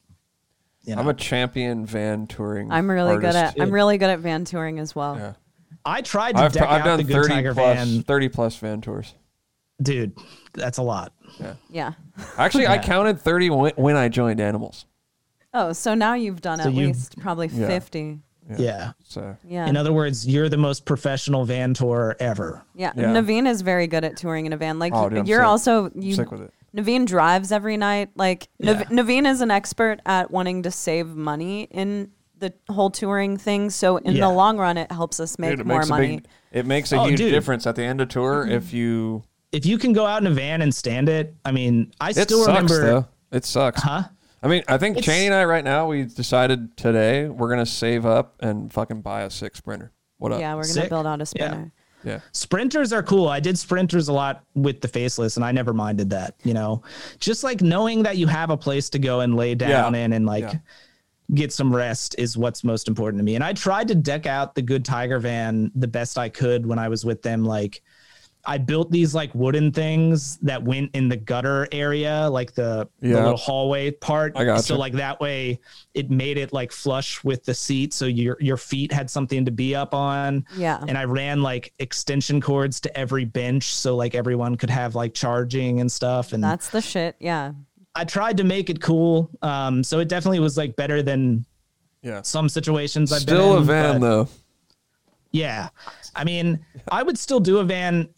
you 0.84 0.94
know, 0.94 1.00
I'm 1.00 1.08
a 1.08 1.14
champion 1.14 1.84
van 1.86 2.26
touring. 2.26 2.70
I'm 2.70 2.88
really 2.88 3.16
good 3.18 3.34
at 3.34 3.60
I'm 3.60 3.70
really 3.72 3.98
good 3.98 4.10
at 4.10 4.20
van 4.20 4.44
touring 4.44 4.78
as 4.78 4.94
well. 4.94 5.16
Yeah. 5.16 5.32
I 5.84 6.00
tried 6.02 6.32
to 6.36 6.42
I've, 6.42 6.52
deck 6.52 6.62
I've 6.62 6.80
out 6.82 6.84
done 6.84 6.98
the 6.98 7.04
Good 7.04 7.14
30 7.14 7.28
Tiger 7.28 7.54
plus, 7.54 7.76
van. 7.76 8.02
30 8.02 8.28
plus 8.28 8.56
van 8.56 8.80
tours. 8.80 9.14
Dude, 9.82 10.16
that's 10.54 10.78
a 10.78 10.82
lot. 10.82 11.12
Yeah. 11.38 11.54
Yeah. 11.70 11.92
Actually, 12.38 12.66
I 12.66 12.78
counted 12.78 13.20
30 13.20 13.50
when, 13.50 13.72
when 13.76 13.96
I 13.96 14.08
joined 14.08 14.40
Animals. 14.40 14.86
Oh, 15.54 15.72
so 15.72 15.94
now 15.94 16.14
you've 16.14 16.40
done 16.40 16.58
So 16.58 16.68
at 16.68 16.74
you've- 16.74 16.86
least 16.88 17.18
probably 17.18 17.48
Yeah. 17.48 17.66
50. 17.66 18.20
Yeah. 18.58 18.92
So 19.04 19.36
Yeah. 19.46 19.66
In 19.66 19.76
other 19.76 19.92
words, 19.92 20.26
you're 20.26 20.48
the 20.48 20.56
most 20.56 20.84
professional 20.84 21.44
van 21.44 21.74
tour 21.74 22.14
ever. 22.20 22.62
yeah. 22.74 22.92
Yeah. 22.96 23.06
Navene 23.06 23.48
is 23.48 23.60
very 23.62 23.86
good 23.88 24.04
at 24.04 24.16
touring 24.16 24.46
in 24.46 24.52
a 24.52 24.56
van. 24.56 24.78
Like 24.78 24.92
Oh, 24.94 25.08
dude, 25.08 25.26
you're 25.28 25.40
sick. 25.40 25.46
also 25.46 25.86
I'm 25.86 26.00
you 26.00 26.14
sick 26.14 26.30
with 26.30 26.42
it. 26.42 26.52
Navene 26.76 27.06
drives 27.06 27.52
every 27.52 27.76
night. 27.76 28.10
Like 28.16 28.48
Nav- 28.58 28.80
Yeah. 28.80 28.84
Navene 28.84 29.26
is 29.26 29.40
an 29.40 29.50
expert 29.50 30.00
at 30.06 30.30
wanting 30.30 30.62
to 30.64 30.70
save 30.70 31.08
money 31.14 31.62
in 31.70 32.10
the 32.38 32.52
whole 32.68 32.90
touring 32.90 33.36
thing. 33.38 33.70
So 33.70 33.96
in 33.96 34.14
Yeah. 34.14 34.26
the 34.28 34.32
long 34.32 34.58
run, 34.58 34.76
it 34.76 34.92
helps 34.92 35.18
us 35.20 35.38
make 35.38 35.56
Dude, 35.56 35.66
more 35.66 35.86
money. 35.86 36.16
Big, 36.16 36.26
it 36.52 36.66
makes 36.66 36.92
a 36.92 36.98
Oh, 37.00 37.04
huge 37.06 37.18
dude. 37.18 37.32
difference 37.32 37.66
at 37.66 37.76
the 37.76 37.82
end 37.82 38.00
of 38.00 38.08
tour 38.08 38.46
if 38.46 38.64
mm-hmm. 38.66 38.76
you. 38.76 39.22
If 39.52 39.64
you 39.64 39.78
can 39.78 39.92
go 39.94 40.04
out 40.04 40.20
in 40.20 40.26
a 40.26 40.34
van 40.34 40.60
and 40.60 40.74
stand 40.74 41.08
it, 41.08 41.34
I 41.44 41.52
mean, 41.52 41.92
I 42.00 42.10
It 42.10 42.16
still 42.16 42.44
sucks 42.44 42.48
remember 42.70 42.80
though. 42.86 43.06
It 43.32 43.44
sucks. 43.46 43.80
Huh? 43.82 44.02
I 44.42 44.48
mean, 44.48 44.62
I 44.68 44.76
think 44.76 44.98
It's- 44.98 45.06
Cheney 45.12 45.26
and 45.26 45.34
I 45.34 45.44
right 45.46 45.64
now 45.64 45.88
we 45.88 46.04
decided 46.04 46.76
today 46.76 47.26
we're 47.28 47.48
gonna 47.48 47.64
save 47.64 48.04
up 48.04 48.34
and 48.40 48.70
fucking 48.70 49.00
buy 49.00 49.22
a 49.22 49.30
six 49.30 49.58
sprinter. 49.58 49.92
What 50.18 50.32
up? 50.32 50.40
Yeah, 50.40 50.54
we're 50.54 50.62
gonna 50.62 50.72
Sick. 50.74 50.88
build 50.90 51.06
out 51.06 51.18
a 51.18 51.20
Yeah. 51.20 51.24
sprinter. 51.24 51.72
Yeah. 51.74 51.75
Sprinters 52.32 52.92
are 52.92 53.02
cool. 53.02 53.28
I 53.28 53.40
did 53.40 53.58
sprinters 53.58 54.08
a 54.08 54.12
lot 54.12 54.44
with 54.54 54.80
the 54.80 54.88
faceless 54.88 55.36
and 55.36 55.44
I 55.44 55.52
never 55.52 55.72
minded 55.72 56.10
that, 56.10 56.34
you 56.44 56.54
know. 56.54 56.82
Just 57.20 57.42
like 57.44 57.60
knowing 57.60 58.02
that 58.04 58.16
you 58.16 58.26
have 58.26 58.50
a 58.50 58.56
place 58.56 58.88
to 58.90 58.98
go 58.98 59.20
and 59.20 59.36
lay 59.36 59.54
down 59.54 59.94
Yeah. 59.94 60.00
in 60.00 60.12
and 60.12 60.24
like 60.26 60.44
Yeah. 60.44 60.54
get 61.34 61.52
some 61.52 61.74
rest 61.74 62.14
is 62.18 62.36
what's 62.36 62.62
most 62.62 62.86
important 62.88 63.18
to 63.20 63.24
me. 63.24 63.34
And 63.34 63.42
I 63.42 63.52
tried 63.52 63.88
to 63.88 63.94
deck 63.94 64.26
out 64.26 64.54
the 64.54 64.62
good 64.62 64.84
Tiger 64.84 65.18
van 65.18 65.70
the 65.74 65.88
best 65.88 66.16
I 66.18 66.28
could 66.28 66.64
when 66.66 66.78
I 66.78 66.88
was 66.88 67.04
with 67.04 67.22
them 67.22 67.44
like 67.44 67.82
I 68.48 68.58
built 68.58 68.92
these 68.92 69.12
like 69.14 69.34
wooden 69.34 69.72
things 69.72 70.36
that 70.38 70.62
went 70.62 70.92
in 70.94 71.08
the 71.08 71.16
gutter 71.16 71.66
area, 71.72 72.28
like 72.30 72.54
the, 72.54 72.88
the 73.00 73.08
little 73.08 73.36
hallway 73.36 73.90
part. 73.90 74.34
I 74.36 74.44
gotcha. 74.44 74.62
So 74.62 74.76
like 74.76 74.92
that 74.92 75.20
way 75.20 75.58
it 75.94 76.10
made 76.10 76.38
it 76.38 76.52
like 76.52 76.70
flush 76.70 77.24
with 77.24 77.44
the 77.44 77.52
seat 77.54 77.92
so 77.92 78.06
your 78.06 78.36
your 78.40 78.56
feet 78.56 78.92
had 78.92 79.10
something 79.10 79.44
to 79.44 79.50
be 79.50 79.74
up 79.74 79.94
on 79.94 80.44
Yeah. 80.56 80.82
and 80.86 80.96
I 80.96 81.04
ran 81.04 81.42
like 81.42 81.72
extension 81.80 82.40
cords 82.40 82.80
to 82.82 82.96
every 82.96 83.24
bench 83.24 83.74
so 83.74 83.96
like 83.96 84.14
everyone 84.14 84.56
could 84.56 84.70
have 84.70 84.94
like 84.94 85.12
charging 85.12 85.80
and 85.80 85.90
stuff. 85.90 86.32
And 86.32 86.42
That's 86.44 86.70
the 86.70 86.80
shit. 86.80 87.16
Yeah. 87.18 87.52
I 87.96 88.04
tried 88.04 88.36
to 88.36 88.44
make 88.44 88.70
it 88.70 88.80
cool. 88.80 89.28
Um, 89.42 89.82
so 89.82 89.98
it 89.98 90.08
definitely 90.08 90.38
was 90.38 90.56
like 90.56 90.76
better 90.76 91.02
than 91.02 91.44
Yeah. 92.02 92.22
some 92.22 92.48
situations 92.48 93.10
I've 93.12 93.22
Still 93.22 93.54
been 93.54 93.62
a 93.62 93.64
van 93.66 94.00
but 94.00 94.06
though. 94.06 94.28
Yeah, 95.32 95.68
I 96.14 96.24
mean, 96.24 96.64
I 96.90 97.02
would 97.02 97.18
still 97.18 97.40
do 97.40 97.58
a 97.58 97.64
van 97.64 98.02
f- 98.02 98.15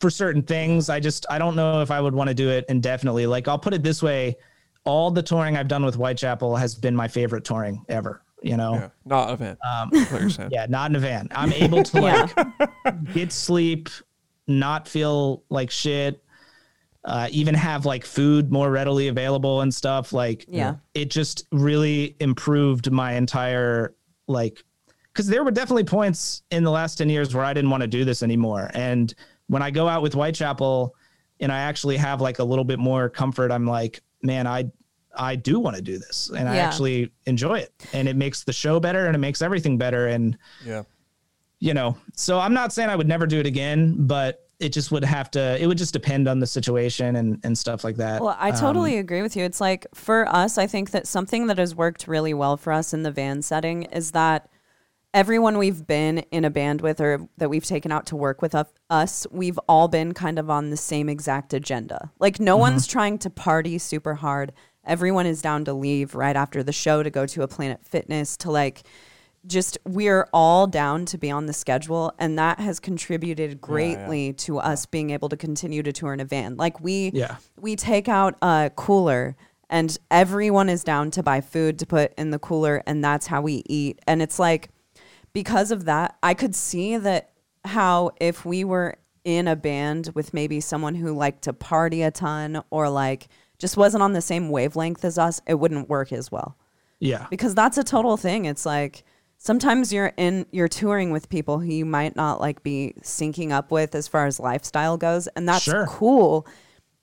for 0.00 0.10
certain 0.10 0.42
things. 0.42 0.88
I 0.90 1.00
just 1.00 1.26
I 1.30 1.38
don't 1.38 1.56
know 1.56 1.80
if 1.80 1.90
I 1.90 2.00
would 2.00 2.14
want 2.14 2.28
to 2.28 2.34
do 2.34 2.50
it 2.50 2.64
indefinitely. 2.68 3.26
Like 3.26 3.48
I'll 3.48 3.58
put 3.58 3.74
it 3.74 3.82
this 3.82 4.02
way: 4.02 4.36
all 4.84 5.10
the 5.10 5.22
touring 5.22 5.56
I've 5.56 5.68
done 5.68 5.84
with 5.84 5.94
Whitechapel 5.94 6.56
has 6.56 6.74
been 6.74 6.94
my 6.96 7.08
favorite 7.08 7.44
touring 7.44 7.84
ever. 7.88 8.22
You 8.42 8.56
know. 8.58 8.74
Yeah. 8.74 8.88
Not 9.06 9.30
a 9.30 9.36
van. 9.36 9.56
Um, 9.66 9.88
That's 9.92 10.12
what 10.12 10.20
you're 10.20 10.30
saying. 10.30 10.50
Yeah, 10.52 10.66
not 10.68 10.90
in 10.90 10.96
a 10.96 11.00
van. 11.00 11.28
I'm 11.30 11.52
able 11.54 11.82
to 11.82 12.00
like 12.00 12.36
get 13.14 13.32
sleep, 13.32 13.88
not 14.46 14.86
feel 14.86 15.42
like 15.48 15.70
shit, 15.70 16.22
uh, 17.06 17.28
even 17.30 17.54
have 17.54 17.86
like 17.86 18.04
food 18.04 18.52
more 18.52 18.70
readily 18.70 19.08
available 19.08 19.62
and 19.62 19.72
stuff. 19.74 20.12
Like, 20.12 20.44
Yeah. 20.46 20.74
it 20.92 21.10
just 21.10 21.46
really 21.52 22.16
improved 22.20 22.90
my 22.92 23.12
entire 23.14 23.94
like. 24.26 24.62
Because 25.14 25.26
there 25.28 25.42
were 25.44 25.50
definitely 25.52 25.84
points 25.84 26.42
in 26.50 26.64
the 26.64 26.70
last 26.70 26.96
ten 26.96 27.08
years 27.08 27.34
where 27.34 27.44
I 27.44 27.54
didn't 27.54 27.70
want 27.70 27.80
to 27.82 27.86
do 27.86 28.04
this 28.04 28.22
anymore, 28.22 28.70
and 28.74 29.14
when 29.48 29.62
I 29.62 29.70
go 29.70 29.88
out 29.88 30.02
with 30.02 30.14
Whitechapel, 30.14 30.94
and 31.40 31.50
I 31.52 31.58
actually 31.60 31.96
have 31.96 32.20
like 32.20 32.38
a 32.38 32.44
little 32.44 32.64
bit 32.64 32.78
more 32.78 33.08
comfort, 33.08 33.50
I'm 33.52 33.66
like, 33.66 34.02
man, 34.22 34.46
I 34.46 34.70
I 35.16 35.36
do 35.36 35.60
want 35.60 35.76
to 35.76 35.82
do 35.82 35.98
this, 35.98 36.30
and 36.36 36.48
I 36.48 36.56
actually 36.56 37.12
enjoy 37.26 37.58
it, 37.60 37.72
and 37.92 38.08
it 38.08 38.16
makes 38.16 38.42
the 38.44 38.52
show 38.52 38.80
better, 38.80 39.06
and 39.06 39.14
it 39.14 39.20
makes 39.20 39.42
everything 39.42 39.78
better, 39.78 40.08
and 40.08 40.36
Yeah. 40.64 40.82
you 41.60 41.72
know, 41.72 41.96
so 42.14 42.40
I'm 42.40 42.52
not 42.54 42.72
saying 42.72 42.88
I 42.88 42.96
would 42.96 43.06
never 43.06 43.26
do 43.26 43.38
it 43.38 43.46
again, 43.46 44.06
but 44.06 44.40
it 44.60 44.70
just 44.70 44.90
would 44.92 45.04
have 45.04 45.30
to. 45.32 45.60
It 45.62 45.66
would 45.66 45.78
just 45.78 45.92
depend 45.92 46.26
on 46.28 46.38
the 46.40 46.46
situation 46.46 47.16
and 47.16 47.38
and 47.44 47.56
stuff 47.56 47.84
like 47.84 47.96
that. 47.96 48.22
Well, 48.22 48.36
I 48.38 48.50
Um, 48.50 48.56
totally 48.56 48.98
agree 48.98 49.22
with 49.22 49.36
you. 49.36 49.44
It's 49.44 49.60
like 49.60 49.86
for 49.94 50.26
us, 50.28 50.58
I 50.58 50.66
think 50.66 50.90
that 50.92 51.06
something 51.06 51.46
that 51.48 51.58
has 51.58 51.74
worked 51.74 52.08
really 52.08 52.34
well 52.34 52.56
for 52.56 52.72
us 52.72 52.92
in 52.94 53.02
the 53.02 53.10
van 53.12 53.42
setting 53.42 53.82
is 53.84 54.12
that 54.12 54.48
everyone 55.14 55.56
we've 55.56 55.86
been 55.86 56.18
in 56.32 56.44
a 56.44 56.50
band 56.50 56.82
with 56.82 57.00
or 57.00 57.28
that 57.38 57.48
we've 57.48 57.64
taken 57.64 57.92
out 57.92 58.04
to 58.06 58.16
work 58.16 58.42
with 58.42 58.54
us- 58.90 59.26
we've 59.30 59.58
all 59.68 59.86
been 59.86 60.12
kind 60.12 60.38
of 60.38 60.50
on 60.50 60.70
the 60.70 60.76
same 60.76 61.08
exact 61.08 61.54
agenda. 61.54 62.10
Like 62.18 62.40
no 62.40 62.54
mm-hmm. 62.54 62.60
one's 62.62 62.86
trying 62.86 63.18
to 63.18 63.30
party 63.30 63.78
super 63.78 64.14
hard. 64.14 64.52
Everyone 64.84 65.24
is 65.24 65.40
down 65.40 65.64
to 65.66 65.72
leave 65.72 66.14
right 66.14 66.36
after 66.36 66.62
the 66.62 66.72
show 66.72 67.02
to 67.02 67.10
go 67.10 67.24
to 67.26 67.42
a 67.42 67.48
Planet 67.48 67.80
Fitness 67.86 68.36
to 68.38 68.50
like 68.50 68.82
just 69.46 69.78
we're 69.84 70.26
all 70.32 70.66
down 70.66 71.04
to 71.04 71.18
be 71.18 71.30
on 71.30 71.46
the 71.46 71.52
schedule 71.52 72.12
and 72.18 72.38
that 72.38 72.58
has 72.58 72.80
contributed 72.80 73.60
greatly 73.60 74.32
to 74.32 74.58
us 74.58 74.86
being 74.86 75.10
able 75.10 75.28
to 75.28 75.36
continue 75.36 75.82
to 75.82 75.92
tour 75.92 76.12
in 76.12 76.20
a 76.20 76.24
van. 76.24 76.56
Like 76.56 76.80
we 76.80 77.12
Yeah. 77.14 77.36
we 77.60 77.76
take 77.76 78.08
out 78.08 78.36
a 78.42 78.70
cooler 78.74 79.36
and 79.70 79.96
everyone 80.10 80.68
is 80.68 80.82
down 80.82 81.10
to 81.12 81.22
buy 81.22 81.40
food 81.40 81.78
to 81.78 81.86
put 81.86 82.12
in 82.18 82.30
the 82.30 82.38
cooler 82.38 82.82
and 82.86 83.04
that's 83.04 83.26
how 83.26 83.42
we 83.42 83.62
eat 83.66 84.00
and 84.06 84.20
it's 84.20 84.38
like 84.38 84.70
because 85.34 85.70
of 85.70 85.84
that 85.84 86.16
i 86.22 86.32
could 86.32 86.54
see 86.54 86.96
that 86.96 87.30
how 87.66 88.10
if 88.20 88.44
we 88.44 88.64
were 88.64 88.96
in 89.24 89.48
a 89.48 89.56
band 89.56 90.10
with 90.14 90.34
maybe 90.34 90.60
someone 90.60 90.94
who 90.94 91.14
liked 91.14 91.42
to 91.42 91.52
party 91.52 92.02
a 92.02 92.10
ton 92.10 92.62
or 92.70 92.88
like 92.90 93.28
just 93.58 93.76
wasn't 93.76 94.02
on 94.02 94.12
the 94.12 94.20
same 94.20 94.50
wavelength 94.50 95.04
as 95.04 95.16
us 95.18 95.40
it 95.46 95.54
wouldn't 95.54 95.88
work 95.88 96.12
as 96.12 96.30
well. 96.30 96.58
Yeah, 97.00 97.26
because 97.30 97.54
that's 97.54 97.78
a 97.78 97.84
total 97.84 98.16
thing. 98.18 98.44
It's 98.44 98.66
like 98.66 99.02
sometimes 99.38 99.92
you're 99.92 100.12
in 100.18 100.44
you're 100.52 100.68
touring 100.68 101.10
with 101.10 101.30
people 101.30 101.58
who 101.58 101.72
you 101.72 101.86
might 101.86 102.16
not 102.16 102.40
like 102.40 102.62
be 102.62 102.94
syncing 103.00 103.50
up 103.50 103.70
with 103.70 103.94
as 103.94 104.08
far 104.08 104.26
as 104.26 104.38
lifestyle 104.38 104.96
goes 104.98 105.26
and 105.28 105.48
that's 105.48 105.62
Sure. 105.64 105.86
cool 105.86 106.46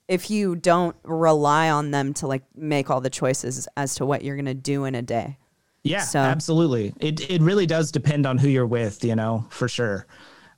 if 0.08 0.30
you 0.30 0.54
don't 0.54 0.94
rely 1.04 1.70
on 1.70 1.90
them 1.90 2.14
to 2.14 2.26
like 2.26 2.42
make 2.54 2.90
all 2.90 3.00
the 3.00 3.10
choices 3.10 3.66
as 3.76 3.96
to 3.96 4.06
what 4.06 4.22
you're 4.22 4.36
going 4.36 4.44
to 4.46 4.54
do 4.54 4.84
in 4.84 4.94
a 4.94 5.02
day 5.02 5.38
yeah, 5.84 6.02
So- 6.02 6.18
absolutely. 6.20 6.92
It 7.00 7.28
it 7.30 7.42
really 7.42 7.66
does 7.66 7.90
depend 7.90 8.26
on 8.26 8.38
who 8.38 8.48
you're 8.48 8.66
with, 8.66 9.04
you 9.04 9.16
know, 9.16 9.46
for 9.50 9.68
sure. 9.68 10.06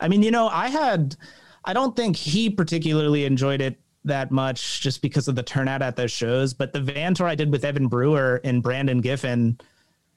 I 0.00 0.08
mean, 0.08 0.22
you 0.22 0.30
know, 0.30 0.48
I 0.48 0.68
had. 0.68 1.16
I 1.64 1.72
don't 1.72 1.96
think 1.96 2.14
he 2.16 2.50
particularly 2.50 3.24
enjoyed 3.24 3.62
it 3.62 3.80
that 4.04 4.30
much 4.30 4.82
just 4.82 5.00
because 5.00 5.28
of 5.28 5.34
the 5.34 5.42
turnout 5.42 5.80
at 5.80 5.96
those 5.96 6.10
shows. 6.12 6.52
But 6.52 6.74
the 6.74 6.80
van 6.80 7.14
tour 7.14 7.26
I 7.26 7.34
did 7.34 7.50
with 7.50 7.64
Evan 7.64 7.86
Brewer 7.88 8.38
and 8.44 8.62
Brandon 8.62 9.00
Giffin, 9.00 9.58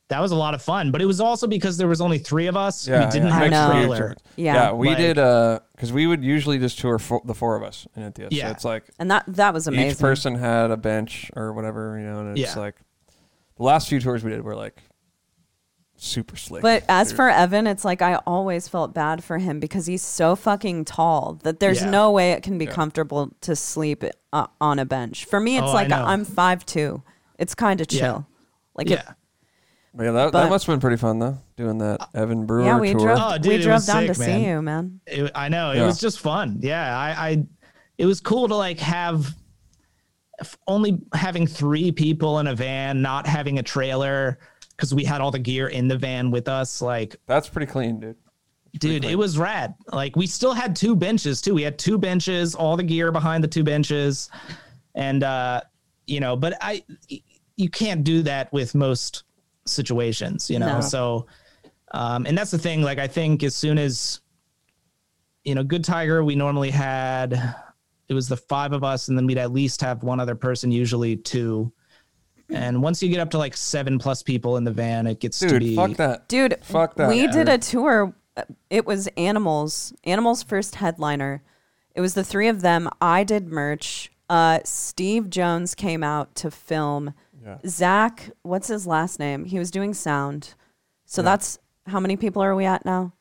that 0.09 0.19
was 0.19 0.33
a 0.33 0.35
lot 0.35 0.53
of 0.53 0.61
fun. 0.61 0.91
But 0.91 1.01
it 1.01 1.05
was 1.05 1.21
also 1.21 1.47
because 1.47 1.77
there 1.77 1.87
was 1.87 2.01
only 2.01 2.17
three 2.17 2.47
of 2.47 2.57
us. 2.57 2.85
Yeah, 2.85 3.05
we 3.05 3.11
didn't 3.11 3.29
yeah. 3.29 3.33
have 3.33 3.43
I 3.43 3.45
a 3.45 3.49
know. 3.49 3.71
trailer. 3.71 4.15
Yeah. 4.35 4.53
Yeah, 4.55 4.71
we 4.73 4.89
Like- 4.89 4.97
did 4.97 5.17
uh 5.19 5.59
because 5.73 5.93
we 5.93 6.05
would 6.05 6.21
usually 6.21 6.59
just 6.59 6.79
tour 6.79 6.99
for, 6.99 7.21
the 7.23 7.33
four 7.33 7.55
of 7.55 7.63
us 7.63 7.87
in 7.95 8.03
India. 8.03 8.27
Yeah. 8.29 8.47
So 8.47 8.51
it's 8.51 8.65
like 8.65 8.83
and 8.99 9.09
that 9.11 9.23
that 9.27 9.53
was 9.53 9.67
amazing 9.67 9.91
each 9.91 9.99
person 9.99 10.35
had 10.35 10.69
a 10.71 10.75
bench 10.77 11.31
or 11.33 11.53
whatever, 11.53 11.97
you 11.97 12.05
know, 12.05 12.19
and 12.19 12.37
it's 12.37 12.55
Yeah. 12.55 12.59
like 12.61 12.75
the 13.55 13.63
last 13.63 13.87
few 13.87 14.01
tours 14.01 14.21
we 14.21 14.31
did 14.31 14.43
were 14.43 14.55
like 14.55 14.83
super 15.97 16.35
slick. 16.37 16.61
But 16.61 16.83
as 16.87 17.09
dude. 17.09 17.15
for 17.17 17.29
Evan, 17.29 17.67
it's 17.67 17.83
like 17.83 18.01
I 18.01 18.15
always 18.27 18.67
felt 18.67 18.93
bad 18.93 19.23
for 19.23 19.37
him 19.39 19.59
because 19.59 19.85
he's 19.87 20.01
so 20.03 20.35
fucking 20.35 20.85
tall 20.85 21.39
that 21.43 21.59
there's 21.59 21.81
Yeah. 21.81 21.89
no 21.89 22.11
way 22.11 22.31
it 22.31 22.43
can 22.43 22.57
be 22.57 22.65
Yeah. 22.65 22.71
comfortable 22.71 23.31
to 23.41 23.55
sleep 23.55 24.03
uh, 24.33 24.47
on 24.61 24.79
a 24.79 24.85
bench. 24.85 25.25
For 25.25 25.39
me, 25.39 25.57
it's 25.57 25.65
Oh, 25.65 25.69
I 25.71 25.73
like 25.73 25.89
know. 25.89 26.03
I'm 26.03 26.23
five 26.25 26.65
two. 26.65 27.01
It's 27.39 27.55
kind 27.55 27.81
of 27.81 27.87
Yeah. 27.91 27.99
chill. 27.99 28.27
Like 28.75 28.87
it, 28.87 29.01
Yeah. 29.05 29.13
But 29.93 30.03
yeah, 30.03 30.11
that, 30.11 30.31
but- 30.31 30.43
that 30.43 30.49
must 30.51 30.67
have 30.67 30.73
been 30.73 30.79
pretty 30.81 30.97
fun 30.97 31.17
though, 31.19 31.39
doing 31.55 31.79
that 31.79 32.09
Evan 32.13 32.45
Brewer 32.45 32.65
yeah, 32.65 32.79
we 32.79 32.91
tour. 32.91 32.99
drove 33.01 33.19
Oh, 33.19 33.37
dude, 33.39 33.47
we 33.47 33.55
it 33.55 33.61
drove 33.63 33.75
was 33.77 33.85
down 33.87 34.01
to 34.03 34.07
man. 34.07 34.13
see 34.15 34.45
you, 34.45 34.61
man. 34.61 34.99
It, 35.07 35.31
I 35.33 35.49
know 35.49 35.71
it 35.71 35.77
Yeah. 35.77 35.85
was 35.87 35.99
just 35.99 36.19
fun. 36.19 36.59
Yeah, 36.61 36.95
I, 36.97 37.29
I, 37.29 37.43
it 37.97 38.05
was 38.05 38.21
cool 38.21 38.47
to 38.47 38.55
like 38.55 38.79
have 38.79 39.33
f- 40.39 40.55
only 40.67 40.99
having 41.13 41.47
three 41.47 41.91
people 41.91 42.37
in 42.37 42.45
a 42.45 42.53
van, 42.53 43.01
not 43.01 43.25
having 43.25 43.57
a 43.57 43.63
trailer 43.63 44.37
because 44.77 44.93
we 44.93 45.03
had 45.03 45.21
all 45.21 45.31
the 45.31 45.39
gear 45.39 45.67
in 45.67 45.87
the 45.87 45.97
van 45.97 46.29
with 46.31 46.47
us. 46.47 46.81
Like, 46.81 47.15
That's 47.25 47.49
pretty 47.49 47.65
clean, 47.65 47.99
dude. 47.99 48.15
dude, 48.79 49.05
it 49.05 49.17
was 49.17 49.37
rad. 49.37 49.73
Like, 49.91 50.15
we 50.15 50.27
still 50.27 50.53
had 50.53 50.75
two 50.75 50.95
benches 50.95 51.41
too. 51.41 51.55
We 51.55 51.63
had 51.63 51.79
two 51.79 51.97
benches, 51.97 52.53
all 52.53 52.77
the 52.77 52.83
gear 52.83 53.11
behind 53.11 53.43
the 53.43 53.47
two 53.47 53.63
benches, 53.63 54.29
and 54.95 55.23
uh, 55.23 55.61
you 56.05 56.19
know, 56.19 56.35
but 56.35 56.57
I, 56.61 56.83
you 57.55 57.69
can't 57.69 58.03
do 58.03 58.21
that 58.23 58.53
with 58.53 58.75
most 58.75 59.23
situations, 59.65 60.49
you 60.49 60.59
know. 60.59 60.75
No. 60.75 60.81
So, 60.81 61.27
um, 61.91 62.25
and 62.25 62.37
that's 62.37 62.51
the 62.51 62.59
thing. 62.59 62.83
Like, 62.83 62.99
I 62.99 63.07
think 63.07 63.43
as 63.43 63.55
soon 63.55 63.77
as 63.79 64.21
you 65.43 65.55
know, 65.55 65.63
Good 65.63 65.83
Tiger, 65.83 66.23
we 66.23 66.35
normally 66.35 66.69
had 66.69 67.55
it 68.09 68.13
was 68.13 68.27
the 68.27 68.37
five 68.37 68.73
of 68.73 68.83
us, 68.83 69.07
and 69.07 69.17
then 69.17 69.25
we'd 69.25 69.37
at 69.37 69.51
least 69.51 69.81
have 69.81 70.03
one 70.03 70.19
other 70.19 70.35
person, 70.35 70.71
usually 70.71 71.15
two. 71.17 71.73
And 72.49 72.81
once 72.81 73.03
you 73.03 73.09
get 73.09 73.19
up 73.19 73.29
to 73.31 73.37
like 73.37 73.57
seven 73.57 73.99
plus 73.99 74.23
people 74.23 74.57
in 74.57 74.63
the 74.63 74.71
van, 74.71 75.05
it 75.07 75.19
gets 75.19 75.39
to 75.39 75.47
Dude, 75.47 75.59
be 75.59 75.75
fuck 75.75 75.97
that. 75.97 76.27
Dude, 76.29 76.57
Fuck 76.61 76.95
that. 76.95 77.09
we 77.09 77.23
Yeah. 77.23 77.31
did 77.31 77.49
a 77.49 77.57
tour. 77.57 78.13
uh, 78.37 78.43
It 78.69 78.85
was 78.85 79.07
Animals, 79.17 79.93
Animals' 80.05 80.43
first 80.43 80.75
headliner. 80.75 81.41
It 81.95 82.01
was 82.01 82.13
the 82.13 82.23
three 82.23 82.47
of 82.47 82.61
them. 82.61 82.89
I 83.01 83.23
did 83.23 83.47
merch. 83.47 84.11
Uh, 84.29 84.59
Steve 84.63 85.29
Jones 85.29 85.73
came 85.75 86.03
out 86.03 86.35
to 86.35 86.51
film. 86.51 87.13
Yeah. 87.43 87.57
Zach, 87.65 88.29
what's 88.43 88.67
his 88.67 88.85
last 88.87 89.19
name? 89.19 89.45
He 89.45 89.57
was 89.59 89.71
doing 89.71 89.93
sound. 89.93 90.53
So 91.05 91.21
that's 91.21 91.59
how 91.87 91.99
many 91.99 92.15
people 92.17 92.41
are 92.41 92.55
we 92.55 92.65
at 92.65 92.85
now? 92.85 93.13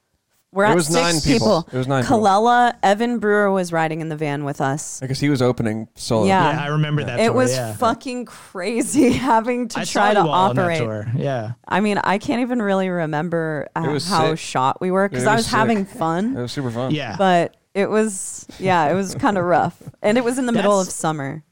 We're 0.53 0.65
It 0.65 0.71
at 0.71 0.75
was 0.77 0.87
six 0.87 0.97
nine 0.97 1.21
people. 1.21 1.69
It 1.71 1.77
was 1.77 1.87
nine 1.87 2.03
people. 2.03 2.21
Kalela, 2.21 2.77
Evan 2.83 3.19
Brewer 3.19 3.51
was 3.51 3.73
riding 3.73 4.01
in 4.01 4.09
the 4.09 4.17
van 4.17 4.45
with 4.45 4.61
us. 4.61 5.01
Because 5.01 5.21
he 5.21 5.29
was 5.29 5.43
opening 5.43 5.89
solo. 5.97 6.25
Yeah. 6.27 6.53
Yeah, 6.53 6.63
I 6.65 6.67
remember 6.69 7.05
that. 7.05 7.21
it 7.21 7.27
tour, 7.27 7.35
was 7.35 7.53
yeah. 7.53 7.75
fucking 7.75 8.25
crazy 8.25 9.13
having 9.13 9.69
to 9.69 9.81
I 9.81 9.85
try 9.85 10.15
saw 10.15 10.21
to 10.23 10.27
you 10.27 10.33
all 10.33 10.49
on 10.51 10.57
that 10.57 10.63
operate. 10.63 10.79
tour. 10.79 11.07
Yeah. 11.15 11.53
I 11.69 11.81
mean, 11.81 11.99
I 11.99 12.19
can't 12.19 12.41
even 12.41 12.63
really 12.63 12.89
remember 12.89 13.69
uh, 13.77 13.99
how 14.01 14.31
sick. 14.31 14.39
shot 14.39 14.81
we 14.81 14.91
were 14.91 15.09
because 15.09 15.27
I 15.27 15.35
was 15.35 15.45
was 15.45 15.53
having 15.53 15.85
fun. 15.85 16.37
It 16.37 16.41
was 16.43 16.53
super 16.53 16.71
fun. 16.71 16.95
Yeah. 16.95 17.17
but 17.19 17.57
it 17.75 17.91
was 17.91 18.47
yeah, 18.59 18.91
it 18.91 18.95
was 18.95 19.15
kind 19.17 19.37
of 19.37 19.45
rough, 19.45 19.83
and 20.01 20.17
it 20.17 20.25
was 20.25 20.39
in 20.39 20.47
the 20.47 20.53
middle 20.53 20.81
of 20.81 20.89
summer. 20.89 21.45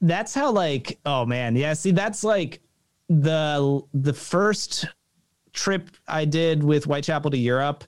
that's 0.00 0.34
how 0.34 0.50
like 0.50 0.98
oh 1.04 1.26
man 1.26 1.56
yeah 1.56 1.72
see 1.74 1.90
that's 1.90 2.22
like 2.24 2.60
the 3.10 3.80
the 3.94 4.12
first 4.12 4.86
trip 5.52 5.90
i 6.08 6.24
did 6.24 6.62
with 6.62 6.84
whitechapel 6.84 7.30
to 7.30 7.38
europe 7.38 7.84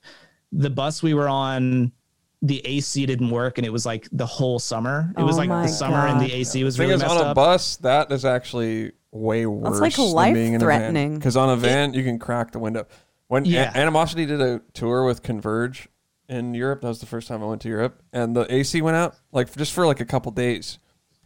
the 0.53 0.71
bus 0.71 1.03
we 1.03 1.15
were 1.15 1.29
on 1.29 1.93
the 2.41 2.65
ac 2.65 3.05
didn't 3.07 3.31
work 3.31 3.59
and 3.59 3.67
it 3.67 3.71
was 3.71 3.85
like 3.85 4.09
the 4.13 4.25
whole 4.27 4.59
summer 4.61 5.13
it 5.19 5.23
was 5.23 5.37
Oh 5.37 5.39
like 5.41 5.49
the 5.49 5.67
summer 5.67 6.07
and 6.07 6.21
the 6.21 6.33
ac 6.33 6.63
was 6.63 6.77
The 6.77 6.83
really 6.85 6.95
is, 6.95 7.01
messed 7.03 7.17
on 7.17 7.19
a 7.27 7.31
up 7.31 7.35
bus, 7.35 7.77
that 7.79 8.13
is 8.13 8.25
actually 8.25 8.93
way 9.11 9.47
worse. 9.47 9.81
That's 9.81 9.99
like 9.99 10.35
than 10.35 10.35
being 10.35 10.55
a 10.55 10.59
van. 10.59 10.69
life-threatening. 10.69 11.15
Because 11.17 11.37
on 11.37 11.49
a 11.51 11.57
van, 11.57 11.95
you 11.95 12.05
can 12.05 12.19
crack 12.19 12.53
the 12.53 12.59
window. 12.59 12.87
When 13.27 13.47
A- 13.47 13.77
Animosity 13.77 14.27
did 14.27 14.41
a 14.41 14.61
tour 14.73 15.05
with 15.05 15.23
Converge 15.23 15.89
in 16.29 16.55
Europe, 16.55 16.83
that 16.83 16.89
was 16.89 17.01
the 17.01 17.07
first 17.07 17.27
time 17.27 17.43
I 17.43 17.47
went 17.47 17.63
to 17.63 17.69
Europe, 17.69 18.03
and 18.13 18.37
the 18.37 18.53
AC 18.55 18.81
went 18.83 18.97
out 18.97 19.17
like 19.33 19.55
just 19.57 19.73
for 19.73 19.87
like 19.87 20.01
a 20.01 20.05
couple 20.05 20.31
days. 20.33 20.79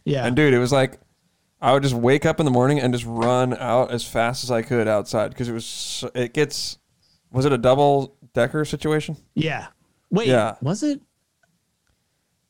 yeah 0.05 0.25
And 0.25 0.35
dude, 0.35 0.53
it 0.53 0.59
was 0.59 0.71
like 0.71 0.99
I 1.61 1.73
would 1.73 1.83
just 1.83 1.95
wake 1.95 2.25
up 2.25 2.39
in 2.39 2.45
the 2.45 2.51
morning 2.51 2.79
and 2.79 2.93
just 2.93 3.05
run 3.05 3.55
out 3.57 3.91
as 3.91 4.03
fast 4.05 4.43
as 4.43 4.51
I 4.51 4.63
could 4.63 4.87
outside 4.87 5.29
because 5.29 5.47
it 5.47 5.53
was 5.53 5.65
so, 5.65 6.09
it 6.15 6.33
gets. 6.33 6.77
Was 7.31 7.45
it 7.45 7.53
a 7.53 7.57
double 7.57 8.15
decker 8.33 8.65
situation? 8.65 9.15
yeah 9.35 9.67
wait 10.09 10.27
Yeah. 10.27 10.55
was 10.61 10.83
it 10.83 11.01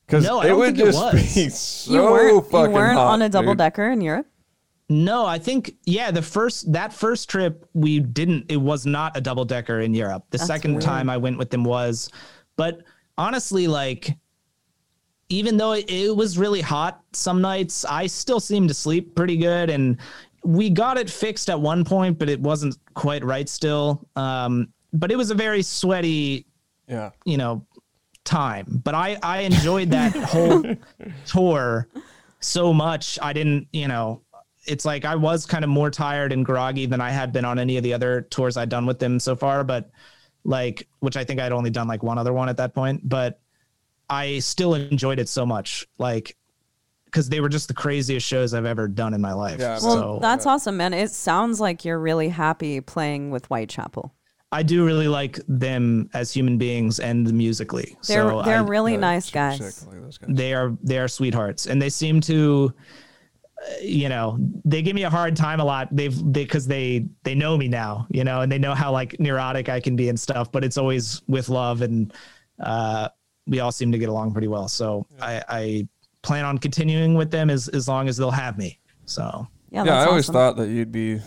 Because 0.06 0.24
No, 0.24 0.40
I 0.40 0.48
it 0.48 0.56
would 0.56 0.76
think 0.76 0.78
it 0.80 0.84
just 0.92 1.02
was. 1.02 1.34
be 1.34 1.48
so 1.48 1.92
you 1.92 2.02
weren't, 2.02 2.46
fucking 2.50 2.70
you 2.70 2.74
weren't 2.76 2.98
hot, 2.98 3.12
on 3.12 3.22
a 3.22 3.28
double 3.28 3.52
dude. 3.52 3.58
decker 3.58 3.90
in 3.90 4.00
Europe? 4.00 4.26
No, 4.90 5.24
I 5.24 5.38
think 5.38 5.76
yeah, 5.86 6.10
the 6.10 6.20
first 6.20 6.70
that 6.74 6.92
first 6.92 7.30
trip 7.30 7.66
we 7.72 8.00
didn't 8.00 8.44
it 8.50 8.58
was 8.58 8.84
not 8.84 9.16
a 9.16 9.20
double 9.22 9.46
decker 9.46 9.80
in 9.80 9.94
Europe. 9.94 10.24
The 10.30 10.38
second 10.38 10.72
weird. 10.74 10.82
time 10.82 11.08
I 11.08 11.16
went 11.16 11.38
with 11.38 11.48
them 11.50 11.64
was 11.64 12.10
but 12.56 12.82
honestly 13.16 13.66
like 13.66 14.14
even 15.30 15.56
though 15.56 15.72
it, 15.72 15.90
it 15.90 16.14
was 16.14 16.36
really 16.36 16.60
hot 16.60 17.00
some 17.14 17.40
nights, 17.40 17.86
I 17.86 18.06
still 18.06 18.40
seemed 18.40 18.68
to 18.68 18.74
sleep 18.74 19.14
pretty 19.16 19.38
good 19.38 19.70
and 19.70 19.96
we 20.44 20.68
got 20.68 20.98
it 20.98 21.08
fixed 21.08 21.48
at 21.48 21.58
one 21.58 21.82
point 21.82 22.18
but 22.18 22.28
it 22.28 22.40
wasn't 22.40 22.76
quite 22.92 23.24
right 23.24 23.48
still. 23.48 24.06
Um 24.16 24.68
but 24.94 25.12
it 25.12 25.16
was 25.16 25.30
a 25.30 25.34
very 25.34 25.60
sweaty 25.62 26.46
Yeah. 26.88 27.10
you 27.26 27.36
know 27.36 27.66
time 28.24 28.80
but 28.82 28.94
i 28.94 29.18
i 29.22 29.40
enjoyed 29.40 29.90
that 29.90 30.12
whole 30.32 30.64
tour 31.26 31.88
so 32.40 32.72
much 32.72 33.18
i 33.20 33.32
didn't 33.34 33.68
you 33.72 33.86
know 33.88 34.22
it's 34.66 34.86
like 34.86 35.04
i 35.04 35.14
was 35.14 35.44
kind 35.44 35.62
of 35.62 35.68
more 35.68 35.90
tired 35.90 36.32
and 36.32 36.44
groggy 36.46 36.86
than 36.86 37.00
i 37.02 37.10
had 37.10 37.32
been 37.34 37.44
on 37.44 37.58
any 37.58 37.76
of 37.76 37.82
the 37.82 37.92
other 37.92 38.22
tours 38.30 38.56
i'd 38.56 38.70
done 38.70 38.86
with 38.86 38.98
them 38.98 39.20
so 39.20 39.36
far 39.36 39.62
but 39.62 39.90
like 40.44 40.88
which 41.00 41.16
i 41.18 41.24
think 41.24 41.38
i'd 41.38 41.52
only 41.52 41.68
done 41.70 41.86
like 41.86 42.02
one 42.02 42.16
other 42.16 42.32
one 42.32 42.48
at 42.48 42.56
that 42.56 42.74
point 42.74 43.06
but 43.06 43.40
i 44.08 44.38
still 44.38 44.74
enjoyed 44.74 45.18
it 45.18 45.28
so 45.28 45.44
much 45.44 45.86
like 45.98 46.34
because 47.04 47.28
they 47.28 47.40
were 47.40 47.48
just 47.50 47.68
the 47.68 47.74
craziest 47.74 48.26
shows 48.26 48.54
i've 48.54 48.64
ever 48.64 48.88
done 48.88 49.12
in 49.12 49.20
my 49.20 49.32
life 49.34 49.60
Yeah, 49.60 49.78
Well, 49.82 49.96
so 49.96 50.18
that's 50.20 50.46
awesome, 50.46 50.76
man. 50.78 50.92
It 50.94 51.10
sounds 51.12 51.60
like 51.60 51.84
you're 51.84 51.98
really 52.00 52.28
happy 52.28 52.80
playing 52.80 53.30
with 53.30 53.46
Whitechapel. 53.46 54.12
I 54.52 54.62
do 54.62 54.84
really 54.84 55.08
like 55.08 55.38
them 55.48 56.08
as 56.14 56.32
human 56.32 56.56
beings 56.58 57.00
and 57.00 57.32
musically 57.32 57.96
They're 58.06 58.28
so 58.30 58.42
they're 58.42 58.58
I, 58.58 58.66
really 58.66 58.92
Yeah, 58.92 59.00
nice 59.00 59.30
guys. 59.30 59.58
sick. 59.58 59.88
I 59.92 59.96
guys. 60.00 60.18
they 60.28 60.54
are 60.54 60.76
they 60.82 60.98
are 60.98 61.08
sweethearts 61.08 61.66
and 61.66 61.80
they 61.82 61.88
seem 61.90 62.20
to 62.22 62.72
uh, 63.58 63.72
you 63.82 64.08
know 64.08 64.36
they 64.64 64.82
give 64.82 64.94
me 64.94 65.04
a 65.04 65.10
hard 65.10 65.36
time 65.36 65.60
a 65.60 65.64
lot 65.64 65.88
they've 65.90 66.32
because 66.32 66.66
they, 66.66 67.06
they 67.22 67.34
know 67.34 67.56
me 67.56 67.68
now 67.68 68.06
you 68.10 68.22
know 68.24 68.40
and 68.42 68.50
they 68.52 68.58
know 68.58 68.74
how 68.74 68.92
like 68.92 69.18
neurotic 69.18 69.68
i 69.68 69.80
can 69.80 69.96
be 69.96 70.08
and 70.08 70.18
stuff 70.18 70.50
but 70.52 70.62
it's 70.64 70.76
always 70.78 71.22
with 71.28 71.48
love 71.48 71.82
and 71.82 72.12
uh 72.60 73.08
we 73.46 73.60
all 73.60 73.72
seem 73.72 73.90
to 73.92 73.98
get 73.98 74.08
along 74.08 74.32
pretty 74.32 74.48
well 74.48 74.68
so 74.68 75.06
i 75.20 75.42
i 75.48 75.88
plan 76.22 76.44
on 76.44 76.56
continuing 76.58 77.14
with 77.14 77.30
them 77.30 77.50
as 77.50 77.68
as 77.68 77.88
long 77.88 78.08
as 78.08 78.16
they'll 78.16 78.30
have 78.30 78.56
me 78.56 78.78
so 79.04 79.46
Yeah, 79.70 79.84
yeah, 79.84 79.98
I 80.00 80.06
always 80.06 80.24
awesome. 80.24 80.32
thought 80.34 80.56
that 80.56 80.68
you'd 80.68 80.92
be 80.92 81.14
a 81.14 81.22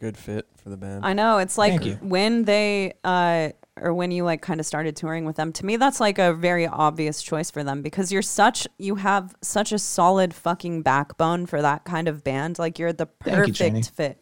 good 0.00 0.16
fit 0.16 0.46
for 0.62 0.70
the 0.70 0.76
band. 0.76 1.04
I 1.04 1.12
know 1.12 1.38
it's 1.38 1.58
like 1.58 1.82
when 2.00 2.44
they 2.44 2.94
uh 3.04 3.50
or 3.80 3.94
when 3.94 4.10
you 4.10 4.22
like 4.24 4.42
kind 4.42 4.60
of 4.60 4.66
started 4.66 4.94
touring 4.96 5.24
with 5.24 5.36
them. 5.36 5.52
To 5.54 5.66
me, 5.66 5.76
that's 5.76 5.98
like 5.98 6.18
a 6.18 6.34
very 6.34 6.66
obvious 6.66 7.22
choice 7.22 7.50
for 7.50 7.64
them 7.64 7.82
because 7.82 8.12
you're 8.12 8.22
such 8.22 8.66
you 8.78 8.96
have 8.96 9.34
such 9.42 9.72
a 9.72 9.78
solid 9.78 10.34
fucking 10.34 10.82
backbone 10.82 11.46
for 11.46 11.62
that 11.62 11.84
kind 11.84 12.06
of 12.08 12.22
band. 12.22 12.58
Like 12.58 12.78
you're 12.78 12.92
the 12.92 13.06
Thank 13.24 13.46
you, 13.48 13.54
perfect 13.54 13.90
fit. 13.90 14.18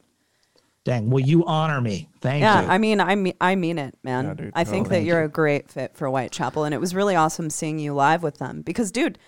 dang 0.85 1.11
will 1.11 1.21
you 1.21 1.45
honor 1.47 1.81
me 1.81 2.09
thank 2.21 2.41
Yeah, 2.43 2.61
you 2.61 2.67
Yeah, 2.67 2.73
I 2.73 2.79
mean, 2.79 3.01
I 3.01 3.15
mean, 3.15 3.35
I 3.41 3.55
mean 3.55 3.79
it, 3.79 3.97
man. 4.03 4.25
Yeah, 4.25 4.35
dude. 4.35 4.53
I 4.55 4.65
think 4.65 4.87
Oh, 4.87 4.91
that 4.91 5.03
you're 5.03 5.23
a 5.23 5.29
great 5.29 5.69
fit 5.71 5.95
for 5.97 6.09
Whitechapel, 6.09 6.65
and 6.65 6.75
it 6.75 6.79
was 6.81 6.95
really 6.95 7.17
awesome 7.17 7.51
seeing 7.51 7.79
you 7.79 7.93
live 7.93 8.23
with 8.23 8.39
them. 8.39 8.63
Because, 8.63 8.91
dude, 8.91 9.19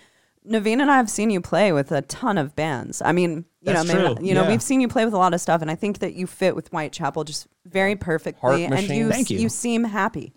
Navene 0.48 0.80
and 0.80 0.90
I 0.90 0.96
have 0.96 1.08
seen 1.08 1.30
you 1.30 1.40
play 1.40 1.72
with 1.72 1.92
a 1.92 2.02
ton 2.02 2.36
of 2.36 2.56
bands. 2.56 3.00
I 3.02 3.12
mean, 3.12 3.44
you 3.60 3.72
That's 3.72 3.86
know, 3.86 3.94
maybe, 3.94 4.14
true, 4.14 4.26
you 4.26 4.34
know, 4.34 4.42
yeah. 4.42 4.50
we've 4.50 4.62
seen 4.62 4.80
you 4.80 4.88
play 4.88 5.04
with 5.04 5.14
a 5.14 5.18
lot 5.18 5.34
of 5.34 5.40
stuff, 5.40 5.62
and 5.62 5.70
I 5.70 5.76
think 5.76 6.00
that 6.00 6.14
you 6.14 6.26
fit 6.26 6.56
with 6.56 6.68
Whitechapel 6.68 7.24
just 7.24 7.46
very 7.64 7.94
perfectly, 7.94 8.64
and 8.64 8.88
you 8.88 9.08
Thank 9.08 9.30
you. 9.30 9.38
you 9.38 9.48
seem 9.48 9.84
happy, 9.84 10.34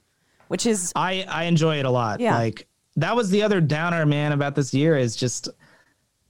which 0.48 0.66
is 0.66 0.92
I 0.96 1.26
I 1.28 1.46
enjoy 1.46 1.80
it 1.80 1.86
a 1.86 1.90
lot. 1.90 2.20
Yeah. 2.20 2.38
Like 2.38 2.68
that 2.98 3.16
was 3.16 3.30
the 3.30 3.42
other 3.44 3.62
downer, 3.62 4.06
man, 4.06 4.32
about 4.32 4.56
this 4.56 4.74
year 4.74 4.96
is 4.96 5.16
just 5.16 5.50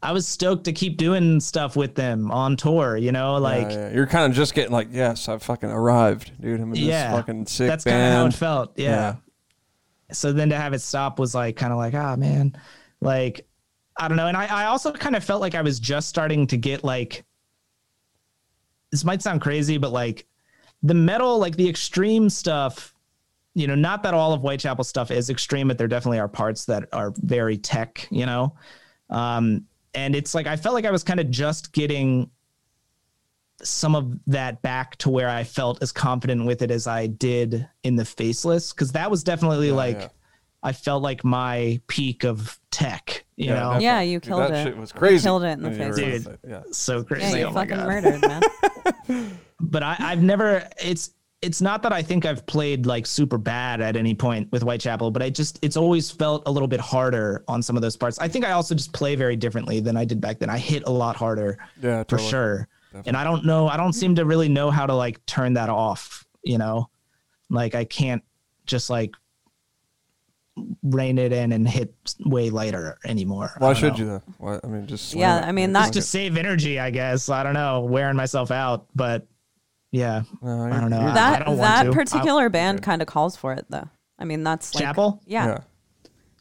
I 0.02 0.12
was 0.12 0.28
stoked 0.28 0.66
to 0.66 0.74
keep 0.74 0.98
doing 0.98 1.40
stuff 1.40 1.76
with 1.76 1.96
them 1.96 2.32
on 2.32 2.56
tour. 2.56 2.96
You 2.96 3.12
know, 3.12 3.38
like 3.38 3.72
yeah, 3.72 3.88
yeah. 3.88 3.94
you're 3.94 4.08
kind 4.08 4.32
of 4.32 4.38
just 4.38 4.54
getting 4.54 4.72
like, 4.72 4.88
yes, 4.92 5.28
I 5.28 5.38
fucking 5.38 5.70
arrived, 5.70 6.32
dude. 6.40 6.62
I'm 6.62 6.72
in 6.72 6.76
yeah, 6.76 7.10
this 7.10 7.18
fucking 7.18 7.46
sick 7.48 7.68
that's 7.68 7.84
kind 7.84 7.98
of 7.98 8.14
how 8.14 8.26
it 8.28 8.34
felt. 8.34 8.78
Yeah. 8.78 9.16
So 10.12 10.32
then 10.32 10.50
to 10.50 10.56
have 10.56 10.74
it 10.74 10.82
stop 10.82 11.20
was 11.20 11.34
like 11.34 11.56
kind 11.56 11.74
of 11.74 11.78
like, 11.78 11.94
ah, 11.96 12.16
man, 12.16 12.56
like 13.02 13.48
I 13.98 14.08
don't 14.08 14.18
know. 14.18 14.28
And 14.28 14.38
I 14.38 14.46
I 14.46 14.66
also 14.66 14.92
kind 14.92 15.16
of 15.16 15.24
felt 15.24 15.42
like 15.42 15.56
I 15.56 15.62
was 15.62 15.80
just 15.80 16.10
starting 16.10 16.48
to 16.48 16.58
get 16.58 16.84
like 16.84 17.24
this 18.92 19.04
might 19.04 19.22
sound 19.22 19.42
crazy, 19.42 19.78
but 19.78 19.92
like 19.92 20.26
the 20.84 20.94
metal, 20.94 21.38
like 21.38 21.56
the 21.56 21.68
extreme 21.68 22.30
stuff. 22.30 22.94
You 23.58 23.68
know, 23.68 23.76
not 23.76 24.04
that 24.04 24.14
all 24.14 24.34
of 24.34 24.42
Whitechapel 24.42 24.84
stuff 24.84 25.12
is 25.12 25.30
extreme, 25.30 25.70
but 25.70 25.78
there 25.78 25.88
definitely 25.88 26.20
are 26.20 26.28
parts 26.28 26.66
that 26.66 26.90
are 26.92 27.14
very 27.18 27.58
tech. 27.58 28.08
You 28.12 28.26
know, 28.26 28.56
um, 29.10 29.66
and 29.94 30.16
it's 30.16 30.36
like 30.36 30.46
I 30.46 30.58
felt 30.58 30.76
like 30.76 30.86
I 30.86 30.92
was 30.92 31.04
kind 31.04 31.20
of 31.20 31.30
just 31.32 31.72
getting 31.72 32.30
some 33.64 33.96
of 33.96 34.20
that 34.28 34.62
back 34.62 34.98
to 34.98 35.10
where 35.10 35.30
I 35.30 35.44
felt 35.44 35.82
as 35.82 35.92
confident 35.92 36.46
with 36.46 36.62
it 36.62 36.72
as 36.72 36.88
I 36.88 37.08
did 37.08 37.68
in 37.84 37.96
the 37.96 38.06
faceless 38.06 38.74
because 38.74 38.92
that 38.92 39.10
was 39.10 39.24
definitely 39.24 39.72
like 39.72 39.98
yeah. 39.98 40.08
I 40.66 40.72
felt 40.74 41.04
like 41.04 41.24
my 41.24 41.80
peak 41.88 42.24
of 42.26 42.60
tech, 42.72 43.24
you 43.36 43.46
Yeah, 43.48 43.54
know. 43.54 43.60
definitely. 43.60 43.86
Yeah, 43.86 44.02
you 44.02 44.20
Dude, 44.20 44.24
killed 44.30 44.42
that 44.42 44.54
it. 44.54 44.64
shit 44.64 44.78
was 44.78 44.92
crazy. 44.92 45.24
killed 45.24 45.44
it 45.44 45.48
in 45.50 45.62
the 45.64 45.70
when 45.70 45.80
you 45.80 45.88
were 45.88 45.94
faces. 45.94 46.26
with 46.26 46.34
it, 46.34 46.40
Yeah. 46.50 46.62
So 46.72 46.98
yeah, 46.98 47.04
crazy. 47.04 47.40
you 47.40 47.46
oh 47.46 47.52
my 47.52 47.62
fucking 47.68 47.78
God. 47.78 47.88
murdered, 47.88 48.22
man. 49.08 49.32
But 49.62 49.84
I, 49.84 49.96
I've 50.00 50.22
never 50.22 50.68
it's 50.84 51.12
it's 51.42 51.62
not 51.62 51.84
that 51.84 51.94
I 51.94 52.02
think 52.02 52.26
I've 52.26 52.46
played 52.46 52.86
like 52.86 53.06
super 53.06 53.38
bad 53.38 53.80
at 53.80 53.96
any 53.96 54.14
point 54.16 54.52
with 54.52 54.64
Whitechapel, 54.64 55.12
but 55.12 55.22
I 55.22 55.30
just 55.30 55.60
it's 55.62 55.78
always 55.78 56.10
felt 56.12 56.44
a 56.48 56.52
little 56.52 56.68
bit 56.68 56.80
harder 56.80 57.44
on 57.48 57.62
some 57.62 57.76
of 57.76 57.82
those 57.82 57.96
parts. 57.96 58.18
I 58.20 58.28
think 58.28 58.44
I 58.46 58.52
also 58.52 58.74
just 58.76 58.92
play 58.94 59.16
very 59.16 59.36
differently 59.36 59.80
than 59.80 59.96
I 59.96 60.04
did 60.06 60.20
back 60.20 60.40
then. 60.40 60.50
I 60.50 60.58
hit 60.58 60.84
a 60.88 60.92
lot 60.92 61.16
harder 61.16 61.58
Yeah, 61.82 62.00
for 62.04 62.18
totally. 62.18 62.30
sure. 62.30 62.68
And 63.06 63.16
I 63.16 63.24
don't 63.24 63.46
know, 63.46 63.68
I 63.68 63.78
don't 63.78 63.94
seem 63.94 64.16
to 64.16 64.26
really 64.26 64.50
know 64.50 64.72
how 64.72 64.86
to 64.86 64.94
like 64.96 65.26
turn 65.26 65.54
that 65.54 65.70
off, 65.70 66.26
you 66.44 66.58
know? 66.58 66.90
Like 67.50 67.76
I 67.76 67.84
can't 67.86 68.24
just 68.66 68.90
like 68.90 69.12
rein 70.84 71.18
it 71.18 71.34
in 71.34 71.52
and 71.52 71.68
hit 71.68 71.94
way 72.26 72.50
lighter 72.50 72.98
anymore. 73.06 73.52
Why 73.58 73.74
should 73.74 73.94
know. 73.94 74.00
you 74.00 74.06
though? 74.06 74.24
Why, 74.38 74.60
I 74.64 74.68
mean, 74.68 74.88
just 74.88 75.14
Yeah, 75.14 75.40
it. 75.40 75.46
I 75.48 75.52
mean, 75.52 75.74
Like, 75.74 75.88
that- 75.88 75.94
to 75.94 76.02
save 76.02 76.38
energy, 76.38 76.80
I 76.80 76.92
guess. 76.92 77.30
I 77.30 77.44
don't 77.44 77.54
know, 77.54 77.82
wearing 77.82 78.16
myself 78.16 78.52
out, 78.52 78.86
but 78.96 79.28
yeah, 79.92 80.24
No, 80.42 80.62
I 80.66 80.80
don't 80.80 80.90
know. 80.90 81.00
you're- 81.00 81.12
I- 81.12 81.16
that 81.16 81.46
don't 81.46 81.58
want 81.58 81.62
that 81.62 81.84
to. 81.86 81.92
particular 81.92 82.50
band 82.50 82.82
kind 82.84 83.02
of 83.02 83.08
calls 83.08 83.36
for 83.36 83.54
it, 83.54 83.66
though. 83.70 83.90
I 84.18 84.24
mean, 84.26 84.44
that's 84.44 84.74
like, 84.76 84.84
Chapel? 84.84 85.22
Yeah. 85.26 85.46
yeah. 85.48 85.58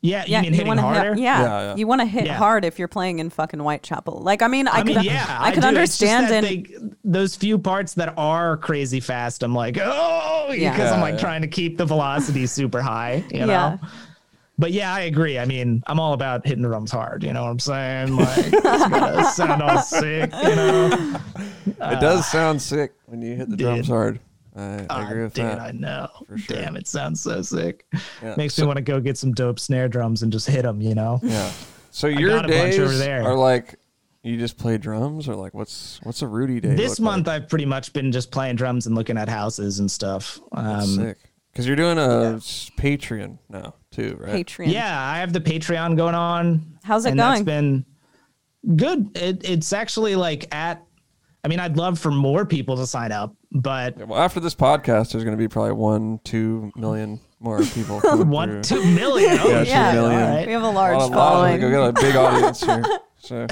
yeah, 0.01 0.25
Yeah, 0.29 0.39
you 0.39 0.43
mean 0.43 0.53
hitting 0.53 0.67
wanna 0.69 0.83
harder? 0.83 1.15
Hit, 1.15 1.23
yeah, 1.25 1.41
Yeah, 1.43 1.61
yeah. 1.71 1.77
you 1.77 1.87
want 1.89 2.01
to 2.03 2.07
hit 2.07 2.27
Yeah. 2.27 2.37
hard 2.37 2.65
if 2.65 2.79
you're 2.79 2.89
playing 2.89 3.19
in 3.21 3.31
fucking 3.31 3.59
Whitechapel. 3.59 4.21
Like, 4.21 4.43
I 4.43 4.49
mean, 4.49 4.69
I, 4.69 4.81
I, 4.81 4.85
mean, 4.85 4.97
could, 4.97 5.05
yeah, 5.07 5.25
I 5.41 5.51
could 5.51 5.63
do. 5.63 5.69
It's 5.69 5.99
just 5.99 6.03
understand 6.13 6.29
that 6.31 6.45
and 6.45 6.67
they, 6.93 6.99
those 7.05 7.35
few 7.37 7.59
parts 7.59 7.95
that 7.95 8.13
are 8.17 8.57
crazy 8.59 9.01
fast. 9.01 9.43
I'm 9.43 9.55
like, 9.55 9.79
oh, 9.81 10.53
Yeah. 10.53 10.73
because 10.73 10.93
I'm 10.93 11.01
like 11.01 11.15
yeah. 11.15 11.21
trying 11.21 11.43
to 11.43 11.49
keep 11.49 11.79
the 11.79 11.87
velocity 11.87 12.47
super 12.47 12.81
high, 12.83 13.25
you 13.33 13.47
know. 13.47 13.79
Yeah. 14.57 14.61
But 14.63 14.73
yeah, 14.73 14.95
I 14.95 15.01
agree. 15.03 15.39
I 15.39 15.45
mean, 15.47 15.83
I'm 15.87 15.99
all 15.99 16.13
about 16.13 16.47
hitting 16.47 16.63
the 16.63 16.69
drums 16.69 16.91
hard. 16.93 17.23
You 17.25 17.33
know 17.33 17.43
what 17.43 17.51
I'm 17.51 17.59
saying? 17.59 18.17
Like, 18.17 18.39
it's 18.47 18.61
gotta 18.63 19.25
sound 19.33 19.63
all 19.63 19.79
sick. 19.83 20.33
You 20.33 20.55
know? 20.57 21.21
It 21.67 22.01
does 22.01 22.27
sound 22.31 22.63
sick 22.63 22.93
when 23.07 23.21
you 23.23 23.35
hit 23.37 23.51
the 23.51 23.57
drums 23.57 23.89
hard. 23.89 24.21
I, 24.57 24.63
I 24.63 24.87
Ah, 24.89 25.09
agree 25.09 25.25
with 25.25 25.35
dude, 25.35 25.47
that. 25.47 25.59
I 25.61 25.73
know. 25.73 26.09
sure. 26.37 26.57
Damn, 26.57 26.77
it 26.77 26.87
sounds 26.87 27.21
so 27.21 27.43
sick. 27.43 27.85
Yeah. 28.23 28.35
Makes 28.37 28.57
me 28.59 28.67
want 28.67 28.77
to 28.77 28.83
go 28.83 29.01
get 29.01 29.19
some 29.19 29.33
dope 29.33 29.59
snare 29.59 29.89
drums 29.89 30.23
and 30.23 30.31
just 30.33 30.47
hit 30.49 30.63
them. 30.63 30.81
You 30.81 30.95
know? 30.95 31.19
Yeah. 31.23 31.51
So 31.91 32.07
your 32.07 32.31
got 32.31 32.45
a 32.45 32.49
bunch 32.49 32.61
days 32.73 32.79
over 32.79 32.95
there. 32.97 33.25
are 33.25 33.35
like 33.35 33.75
you 34.23 34.39
just 34.39 34.57
play 34.57 34.79
drums, 34.79 35.29
or 35.29 35.35
like 35.35 35.53
what's 35.55 35.99
what's 36.05 36.23
a 36.23 36.29
Rudy 36.29 36.61
day? 36.61 36.75
This 36.77 37.01
look 37.01 37.05
month, 37.05 37.27
like? 37.27 37.43
I've 37.43 37.49
pretty 37.49 37.67
much 37.67 37.93
been 37.93 38.13
just 38.13 38.31
playing 38.31 38.55
drums 38.57 38.87
and 38.87 38.95
looking 38.95 39.19
at 39.19 39.29
houses 39.29 39.81
and 39.81 39.91
stuff. 39.91 40.39
That's 40.53 40.85
Um, 40.87 40.95
sick. 40.95 41.19
Because 41.53 41.67
you're 41.67 41.77
doing 41.77 41.99
a 41.99 42.37
s- 42.37 42.71
Patreon 42.79 43.39
now 43.49 43.75
too, 43.95 44.17
right? 44.21 44.47
Patreon. 44.47 44.73
Yeah, 44.73 45.01
I 45.01 45.19
have 45.19 45.33
the 45.33 45.41
Patreon 45.41 45.97
going 45.97 46.15
on. 46.15 46.79
How's 46.83 47.07
it 47.07 47.11
and 47.11 47.21
That's 47.21 47.43
going? 47.43 47.45
been 47.45 48.77
Good. 48.77 49.11
It, 49.17 49.49
it's 49.49 49.73
actually 49.73 50.17
like 50.17 50.55
at. 50.55 50.83
I 51.45 51.49
mean, 51.49 51.61
I'd 51.61 51.77
love 51.77 51.99
for 51.99 52.11
more 52.11 52.47
people 52.47 52.77
to 52.79 52.87
sign 52.87 53.13
up, 53.13 53.37
but 53.53 53.99
Yeah, 53.99 54.05
well, 54.05 54.19
after 54.19 54.41
this 54.41 54.55
podcast, 54.55 55.13
there's 55.13 55.25
going 55.25 55.37
to 55.37 55.43
be 55.43 55.47
probably 55.49 55.73
one, 55.73 56.19
two 56.25 56.73
million 56.75 57.21
more 57.39 57.63
people. 57.63 58.01
coming 58.01 58.31
one 58.31 58.63
through. 58.63 58.81
two 58.81 58.85
million. 58.95 59.39
Oh, 59.43 59.49
Yeah, 59.51 59.63
Yeah. 59.65 59.93
million. 59.93 60.23
All 60.23 60.29
right. 60.37 60.47
We 60.47 60.53
have 60.55 60.63
a 60.63 60.67
A 60.67 60.71
large 60.71 60.97
lot 60.97 61.13
following. 61.13 61.63
We 61.63 61.71
got 61.71 61.89
a 61.89 61.93
big 61.93 62.17
audience 62.17 62.63
here. 62.65 62.83
So 63.19 63.47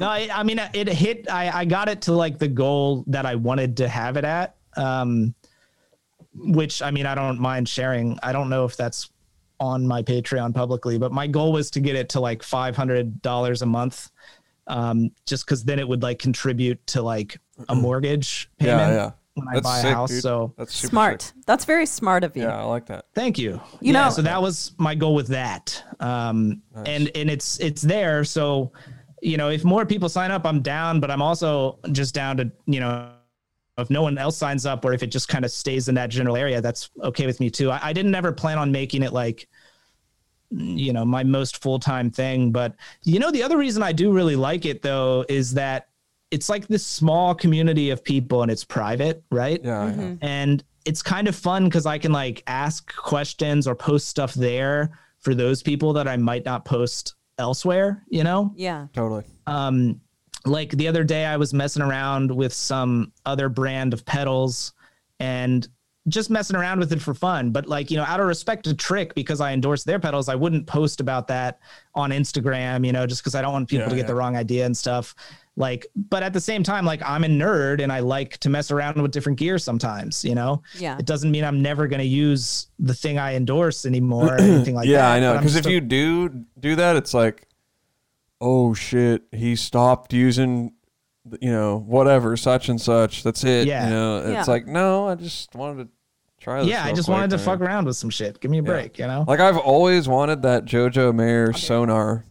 No, 0.00 0.08
I, 0.08 0.28
I 0.34 0.42
mean 0.42 0.60
it 0.74 0.88
hit. 0.88 1.30
I 1.30 1.60
I 1.60 1.64
got 1.66 1.88
it 1.88 2.02
to 2.02 2.12
like 2.12 2.38
the 2.40 2.48
goal 2.48 3.04
that 3.08 3.24
I 3.24 3.36
wanted 3.36 3.76
to 3.76 3.88
have 3.88 4.16
it 4.16 4.24
at. 4.24 4.56
Um, 4.76 5.34
which 6.34 6.82
I 6.82 6.90
mean 6.90 7.06
I 7.06 7.14
don't 7.14 7.38
mind 7.40 7.68
sharing. 7.68 8.18
I 8.24 8.32
don't 8.32 8.48
know 8.50 8.64
if 8.64 8.76
that's 8.76 9.08
on 9.60 9.86
my 9.86 10.02
Patreon 10.02 10.54
publicly, 10.54 10.98
but 10.98 11.12
my 11.12 11.26
goal 11.26 11.52
was 11.52 11.70
to 11.72 11.80
get 11.80 11.96
it 11.96 12.08
to 12.10 12.20
like 12.20 12.42
five 12.42 12.76
hundred 12.76 13.22
dollars 13.22 13.62
a 13.62 13.66
month. 13.66 14.10
Um, 14.68 15.10
just 15.26 15.46
because 15.46 15.62
then 15.64 15.78
it 15.78 15.86
would 15.86 16.02
like 16.02 16.18
contribute 16.18 16.84
to 16.88 17.00
like 17.02 17.38
a 17.68 17.74
mortgage 17.74 18.50
payment 18.58 18.80
yeah, 18.80 18.94
yeah. 18.96 19.10
when 19.34 19.46
I 19.48 19.54
That's 19.54 19.64
buy 19.64 19.80
sick, 19.80 19.92
a 19.92 19.94
house. 19.94 20.10
dude. 20.10 20.22
So 20.22 20.54
That's 20.58 20.74
super 20.74 20.90
Smart. 20.90 21.22
sick. 21.22 21.34
That's 21.46 21.64
very 21.64 21.86
smart 21.86 22.24
of 22.24 22.36
you. 22.36 22.42
Yeah, 22.42 22.60
I 22.60 22.64
like 22.64 22.86
that. 22.86 23.04
Thank 23.14 23.38
you. 23.38 23.52
You 23.80 23.92
yeah, 23.92 24.04
know- 24.06 24.10
so 24.10 24.22
that 24.22 24.42
was 24.42 24.72
my 24.76 24.96
goal 24.96 25.14
with 25.14 25.28
that. 25.28 25.80
Um, 26.00 26.62
and 26.84 27.10
and 27.14 27.30
it's 27.30 27.60
it's 27.60 27.80
there. 27.82 28.24
So, 28.24 28.72
you 29.22 29.36
know, 29.36 29.50
if 29.50 29.62
more 29.64 29.86
people 29.86 30.08
sign 30.08 30.32
up, 30.32 30.44
I'm 30.44 30.62
down. 30.62 30.98
But 30.98 31.12
I'm 31.12 31.22
also 31.22 31.78
just 31.92 32.12
down 32.12 32.36
to 32.38 32.50
you 32.66 32.80
know, 32.80 33.10
if 33.78 33.90
no 33.90 34.02
one 34.02 34.16
else 34.18 34.36
signs 34.36 34.64
up, 34.66 34.84
or 34.84 34.92
if 34.92 35.02
it 35.02 35.08
just 35.08 35.28
kind 35.28 35.44
of 35.44 35.50
stays 35.50 35.88
in 35.88 35.94
that 35.96 36.08
general 36.10 36.36
area, 36.36 36.60
that's 36.60 36.90
okay 37.02 37.26
with 37.26 37.40
me 37.40 37.50
too. 37.50 37.70
I, 37.70 37.80
I 37.82 37.92
didn't 37.92 38.14
ever 38.14 38.32
plan 38.32 38.58
on 38.58 38.72
making 38.72 39.02
it 39.02 39.12
like 39.12 39.48
you 40.50 40.92
know 40.92 41.04
my 41.04 41.24
most 41.24 41.60
full-time 41.60 42.08
thing 42.08 42.52
but 42.52 42.76
you 43.02 43.18
know 43.18 43.32
the 43.32 43.42
other 43.42 43.56
reason 43.56 43.82
i 43.82 43.90
do 43.90 44.12
really 44.12 44.36
like 44.36 44.64
it 44.64 44.80
though 44.80 45.24
is 45.28 45.52
that 45.54 45.88
it's 46.30 46.48
like 46.48 46.68
this 46.68 46.86
small 46.86 47.34
community 47.34 47.90
of 47.90 48.04
people 48.04 48.42
and 48.42 48.50
it's 48.50 48.62
private 48.62 49.24
right 49.32 49.60
Yeah, 49.64 49.92
yeah. 49.92 50.14
and 50.22 50.62
it's 50.84 51.02
kind 51.02 51.26
of 51.26 51.34
fun 51.34 51.64
because 51.64 51.84
I 51.84 51.98
can 51.98 52.12
like 52.12 52.44
ask 52.46 52.94
questions 52.94 53.66
or 53.66 53.74
post 53.74 54.08
stuff 54.08 54.34
there 54.34 54.96
for 55.18 55.34
those 55.34 55.60
people 55.64 55.92
that 55.94 56.06
I 56.06 56.16
might 56.16 56.44
not 56.44 56.64
post 56.64 57.16
elsewhere, 57.38 58.04
you 58.08 58.22
know? 58.22 58.52
Yeah. 58.54 58.86
totally. 58.92 59.24
Um, 59.48 60.00
like 60.46 60.70
the 60.70 60.88
other 60.88 61.04
day, 61.04 61.24
I 61.24 61.36
was 61.36 61.52
messing 61.52 61.82
around 61.82 62.30
with 62.34 62.52
some 62.52 63.12
other 63.24 63.48
brand 63.48 63.92
of 63.92 64.04
pedals 64.04 64.72
and 65.20 65.66
just 66.08 66.30
messing 66.30 66.54
around 66.54 66.78
with 66.78 66.92
it 66.92 67.02
for 67.02 67.14
fun. 67.14 67.50
But 67.50 67.66
like, 67.66 67.90
you 67.90 67.96
know, 67.96 68.04
out 68.04 68.20
of 68.20 68.26
respect 68.26 68.64
to 68.66 68.74
Trick, 68.74 69.14
because 69.14 69.40
I 69.40 69.52
endorse 69.52 69.82
their 69.82 69.98
pedals, 69.98 70.28
I 70.28 70.36
wouldn't 70.36 70.66
post 70.66 71.00
about 71.00 71.26
that 71.28 71.58
on 71.96 72.10
Instagram, 72.10 72.86
you 72.86 72.92
know, 72.92 73.06
just 73.06 73.22
because 73.22 73.34
I 73.34 73.42
don't 73.42 73.52
want 73.52 73.68
people 73.68 73.86
Yeah, 73.86 73.90
to 73.90 73.96
get 73.96 74.02
yeah. 74.02 74.06
the 74.06 74.14
wrong 74.14 74.36
idea 74.36 74.66
and 74.66 74.76
stuff. 74.76 75.16
Like, 75.56 75.86
but 75.96 76.22
at 76.22 76.32
the 76.32 76.40
same 76.40 76.62
time, 76.62 76.84
like 76.84 77.00
I'm 77.04 77.24
a 77.24 77.28
nerd 77.28 77.82
and 77.82 77.90
I 77.90 78.00
like 78.00 78.36
to 78.38 78.50
mess 78.50 78.70
around 78.70 79.00
with 79.02 79.10
different 79.10 79.38
gear 79.38 79.58
sometimes, 79.58 80.24
you 80.24 80.34
know? 80.34 80.62
Yeah. 80.78 80.96
It 80.98 81.06
doesn't 81.06 81.30
mean 81.30 81.44
I'm 81.44 81.60
never 81.62 81.88
going 81.88 82.00
to 82.00 82.06
use 82.06 82.68
the 82.78 82.94
thing 82.94 83.18
I 83.18 83.34
endorse 83.34 83.84
anymore 83.84 84.34
or 84.34 84.40
anything 84.40 84.74
like 84.76 84.86
yeah, 84.86 84.98
that. 84.98 85.08
Yeah, 85.08 85.12
I 85.12 85.20
know. 85.20 85.38
Because 85.38 85.56
if 85.56 85.62
just 85.64 85.70
a- 85.70 85.72
you 85.72 85.80
do 85.80 86.28
do 86.60 86.76
that, 86.76 86.94
it's 86.96 87.14
like, 87.14 87.45
oh 88.40 88.74
shit, 88.74 89.22
he 89.32 89.56
stopped 89.56 90.12
using, 90.12 90.72
you 91.40 91.50
know, 91.50 91.78
whatever, 91.78 92.36
such 92.36 92.68
and 92.68 92.80
such. 92.80 93.22
That's 93.22 93.44
it. 93.44 93.66
Yeah. 93.66 93.84
You 93.84 93.90
know, 93.94 94.16
it's 94.18 94.46
Yeah. 94.48 94.52
like, 94.52 94.66
no, 94.66 95.08
I 95.08 95.14
just 95.14 95.54
wanted 95.54 95.84
to 95.84 95.90
try 96.40 96.60
this. 96.60 96.68
yeah, 96.68 96.84
I 96.84 96.92
just 96.92 97.06
quick, 97.06 97.14
wanted 97.16 97.30
to 97.30 97.36
man. 97.38 97.44
fuck 97.44 97.60
around 97.60 97.86
with 97.86 97.96
some 97.96 98.10
shit. 98.10 98.40
Give 98.40 98.50
me 98.50 98.58
a 98.58 98.62
Yeah. 98.62 98.66
break, 98.70 98.98
you 98.98 99.06
know? 99.06 99.24
Like 99.26 99.40
I've 99.40 99.56
always 99.58 100.06
wanted 100.08 100.42
that 100.42 100.64
JoJo 100.64 101.14
Mayer 101.14 101.52
Sonor 101.52 102.24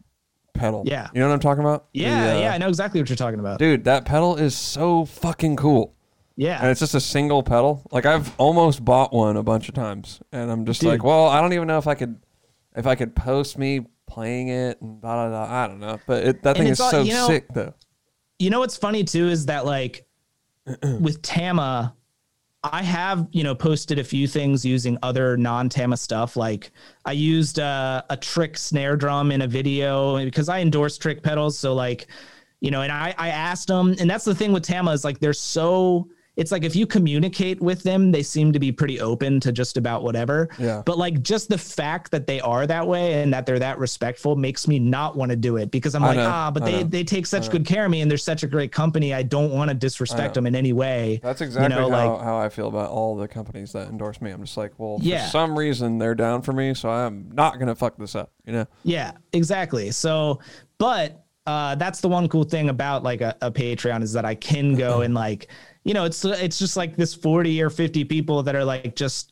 pedal. 0.54 0.84
Yeah. 0.86 1.10
You 1.14 1.20
know 1.20 1.28
what 1.28 1.34
I'm 1.34 1.40
talking 1.40 1.64
about? 1.64 1.88
yeah, 1.94 2.24
The, 2.26 2.32
uh, 2.36 2.40
yeah, 2.40 2.54
I 2.54 2.58
know 2.58 2.70
exactly 2.70 3.02
what 3.02 3.10
you're 3.10 3.18
talking 3.18 3.40
about. 3.40 3.60
Dude, 3.60 3.84
that 3.86 4.06
pedal 4.06 4.36
is 4.38 4.56
so 4.56 5.06
fucking 5.06 5.56
cool. 5.58 5.94
yeah. 6.38 6.60
And 6.62 6.70
it's 6.70 6.80
just 6.80 6.94
a 6.96 7.02
single 7.02 7.44
pedal. 7.44 7.82
Like 7.92 8.06
I've 8.06 8.34
almost 8.40 8.86
bought 8.86 9.12
one 9.12 9.36
a 9.38 9.44
bunch 9.44 9.68
of 9.70 9.74
times, 9.76 10.22
and 10.32 10.50
I'm 10.52 10.66
just 10.66 10.82
Dude. 10.82 10.90
like, 10.92 11.04
well, 11.04 11.28
I 11.28 11.42
don't 11.42 11.52
even 11.54 11.68
know 11.68 11.78
if 11.78 11.88
I 11.88 11.96
could, 11.96 12.18
if 12.76 12.86
I 12.88 12.96
could 12.96 13.16
post 13.16 13.58
me 13.58 13.86
playing 14.08 14.50
it 14.50 14.80
and 14.82 15.00
blah 15.02 15.28
blah 15.28 15.46
blah. 15.48 15.56
I 15.56 15.68
don't 15.68 15.80
know, 15.80 16.00
but 16.08 16.24
it, 16.26 16.44
that 16.44 16.58
And 16.58 16.66
thing 16.66 16.72
is 16.72 16.80
all- 16.80 16.92
so 16.92 17.02
you 17.02 17.14
know- 17.14 17.28
sick 17.28 17.48
though. 17.54 17.74
you 18.40 18.50
know 18.50 18.60
what's 18.60 18.78
funny 18.78 19.04
too 19.04 19.28
is 19.28 19.46
that 19.48 19.66
like 19.66 20.08
with 21.00 21.22
Tama, 21.22 21.96
I 22.64 22.82
have 22.84 23.28
you 23.32 23.44
know 23.44 23.54
posted 23.56 24.00
a 24.00 24.04
few 24.04 24.28
things 24.28 24.66
using 24.66 24.98
other 25.04 25.38
non-Tama 25.38 25.98
stuff. 25.98 26.36
Like 26.36 26.72
I 27.06 27.12
used 27.12 27.60
uh, 27.60 28.02
a 28.10 28.18
trick 28.18 28.58
snare 28.58 28.96
drum 28.98 29.32
in 29.32 29.42
a 29.44 29.48
video 29.48 30.24
because 30.24 30.50
I 30.50 30.60
endorse 30.60 30.98
trick 30.98 31.22
pedals. 31.22 31.58
So 31.60 31.74
like, 31.76 32.08
you 32.62 32.72
know, 32.72 32.82
and 32.82 32.92
I 32.92 33.14
I 33.18 33.30
asked 33.30 33.68
them, 33.68 33.96
and 34.00 34.10
that's 34.10 34.26
the 34.26 34.34
thing 34.36 34.52
with 34.54 34.64
Tama 34.64 34.92
is 34.92 35.04
like 35.04 35.20
they're 35.20 35.34
so. 35.34 36.08
It's 36.36 36.52
like 36.52 36.64
if 36.64 36.76
you 36.76 36.86
communicate 36.86 37.62
with 37.62 37.84
them, 37.84 38.12
they 38.12 38.24
seem 38.24 38.52
to 38.54 38.60
be 38.60 38.72
pretty 38.72 39.00
open 39.00 39.40
to 39.40 39.52
just 39.52 39.78
about 39.78 40.04
whatever. 40.04 40.50
Yeah. 40.60 40.84
But 40.86 40.98
like 40.98 41.22
just 41.22 41.50
the 41.50 41.58
fact 41.58 42.12
that 42.12 42.28
they 42.28 42.42
are 42.42 42.68
that 42.68 42.86
way 42.88 43.22
and 43.22 43.34
that 43.34 43.46
they're 43.46 43.60
that 43.60 43.80
respectful 43.80 44.36
makes 44.36 44.68
me 44.68 44.78
not 44.80 45.16
want 45.16 45.30
to 45.32 45.36
do 45.38 45.58
it 45.58 45.72
because 45.72 45.96
I'm 45.96 46.04
I 46.04 46.08
like, 46.08 46.18
know, 46.18 46.30
ah, 46.30 46.52
but 46.52 46.64
I 46.64 46.66
they 46.66 46.84
know. 46.84 46.90
they 46.90 47.04
take 47.04 47.26
such 47.26 47.50
good 47.50 47.66
care 47.66 47.86
of 47.86 47.92
me 47.92 48.02
and 48.02 48.12
they're 48.12 48.18
such 48.18 48.44
a 48.44 48.48
great 48.48 48.72
company. 48.72 49.14
I 49.14 49.24
don't 49.24 49.52
want 49.52 49.70
to 49.70 49.74
disrespect 49.76 50.34
them 50.34 50.46
in 50.46 50.56
any 50.56 50.74
way. 50.74 51.20
That's 51.24 51.42
exactly 51.42 51.74
you 51.76 51.82
know, 51.82 51.90
how, 51.96 52.12
like 52.14 52.22
how 52.24 52.38
I 52.38 52.50
feel 52.50 52.68
about 52.68 52.90
all 52.90 53.16
the 53.16 53.28
companies 53.28 53.72
that 53.72 53.88
endorse 53.88 54.22
me. 54.22 54.32
I'm 54.32 54.42
just 54.44 54.58
like, 54.58 54.74
well, 54.78 54.98
Yeah. 55.02 55.26
for 55.26 55.32
some 55.32 55.58
reason 55.58 55.98
they're 56.00 56.16
down 56.16 56.42
for 56.42 56.52
me, 56.54 56.74
so 56.74 56.90
I'm 56.90 57.30
not 57.34 57.60
gonna 57.60 57.76
fuck 57.76 57.98
this 57.98 58.16
up. 58.16 58.32
You 58.46 58.54
know? 58.54 58.66
yeah, 58.84 59.14
exactly. 59.34 59.92
So, 59.92 60.40
but 60.78 61.24
uh, 61.48 61.76
that's 61.76 62.02
the 62.02 62.10
one 62.10 62.28
cool 62.28 62.44
thing 62.44 62.70
about 62.70 63.04
like 63.04 63.22
a, 63.22 63.36
a 63.42 63.52
Patreon 63.52 64.02
is 64.02 64.14
that 64.14 64.26
I 64.26 64.36
can 64.36 64.76
go 64.76 65.02
and 65.02 65.14
like, 65.14 65.48
you 65.86 65.94
know, 65.94 66.04
it's 66.04 66.26
it's 66.26 66.60
just 66.60 66.76
like 66.76 66.98
this 66.98 67.14
40 67.16 67.62
or 67.62 67.70
50 67.70 68.04
people 68.04 68.44
that 68.44 68.56
are 68.56 68.66
like 68.66 68.96
just 68.96 69.32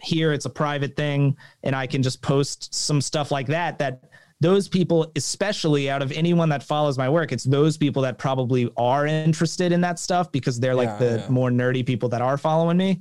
here. 0.00 0.32
It's 0.32 0.46
a 0.46 0.50
private 0.50 0.96
thing, 0.96 1.36
and 1.62 1.76
I 1.76 1.86
can 1.86 2.02
just 2.02 2.22
post 2.22 2.72
some 2.74 3.00
stuff 3.02 3.30
like 3.30 3.48
that. 3.48 3.78
That 3.80 4.04
those 4.40 4.68
people, 4.68 5.12
especially 5.16 5.90
out 5.90 6.00
of 6.00 6.12
anyone 6.12 6.48
that 6.48 6.62
follows 6.62 6.96
my 6.96 7.10
work, 7.10 7.30
it's 7.32 7.44
those 7.44 7.76
people 7.76 8.00
that 8.02 8.16
probably 8.16 8.70
are 8.78 9.06
interested 9.06 9.70
in 9.72 9.82
that 9.82 9.98
stuff 9.98 10.32
because 10.32 10.58
they're 10.58 10.74
like 10.74 10.88
Yeah, 10.88 10.96
the 10.96 11.18
yeah. 11.18 11.28
more 11.28 11.50
nerdy 11.50 11.84
people 11.84 12.08
that 12.08 12.22
are 12.22 12.38
following 12.38 12.78
me. 12.78 13.00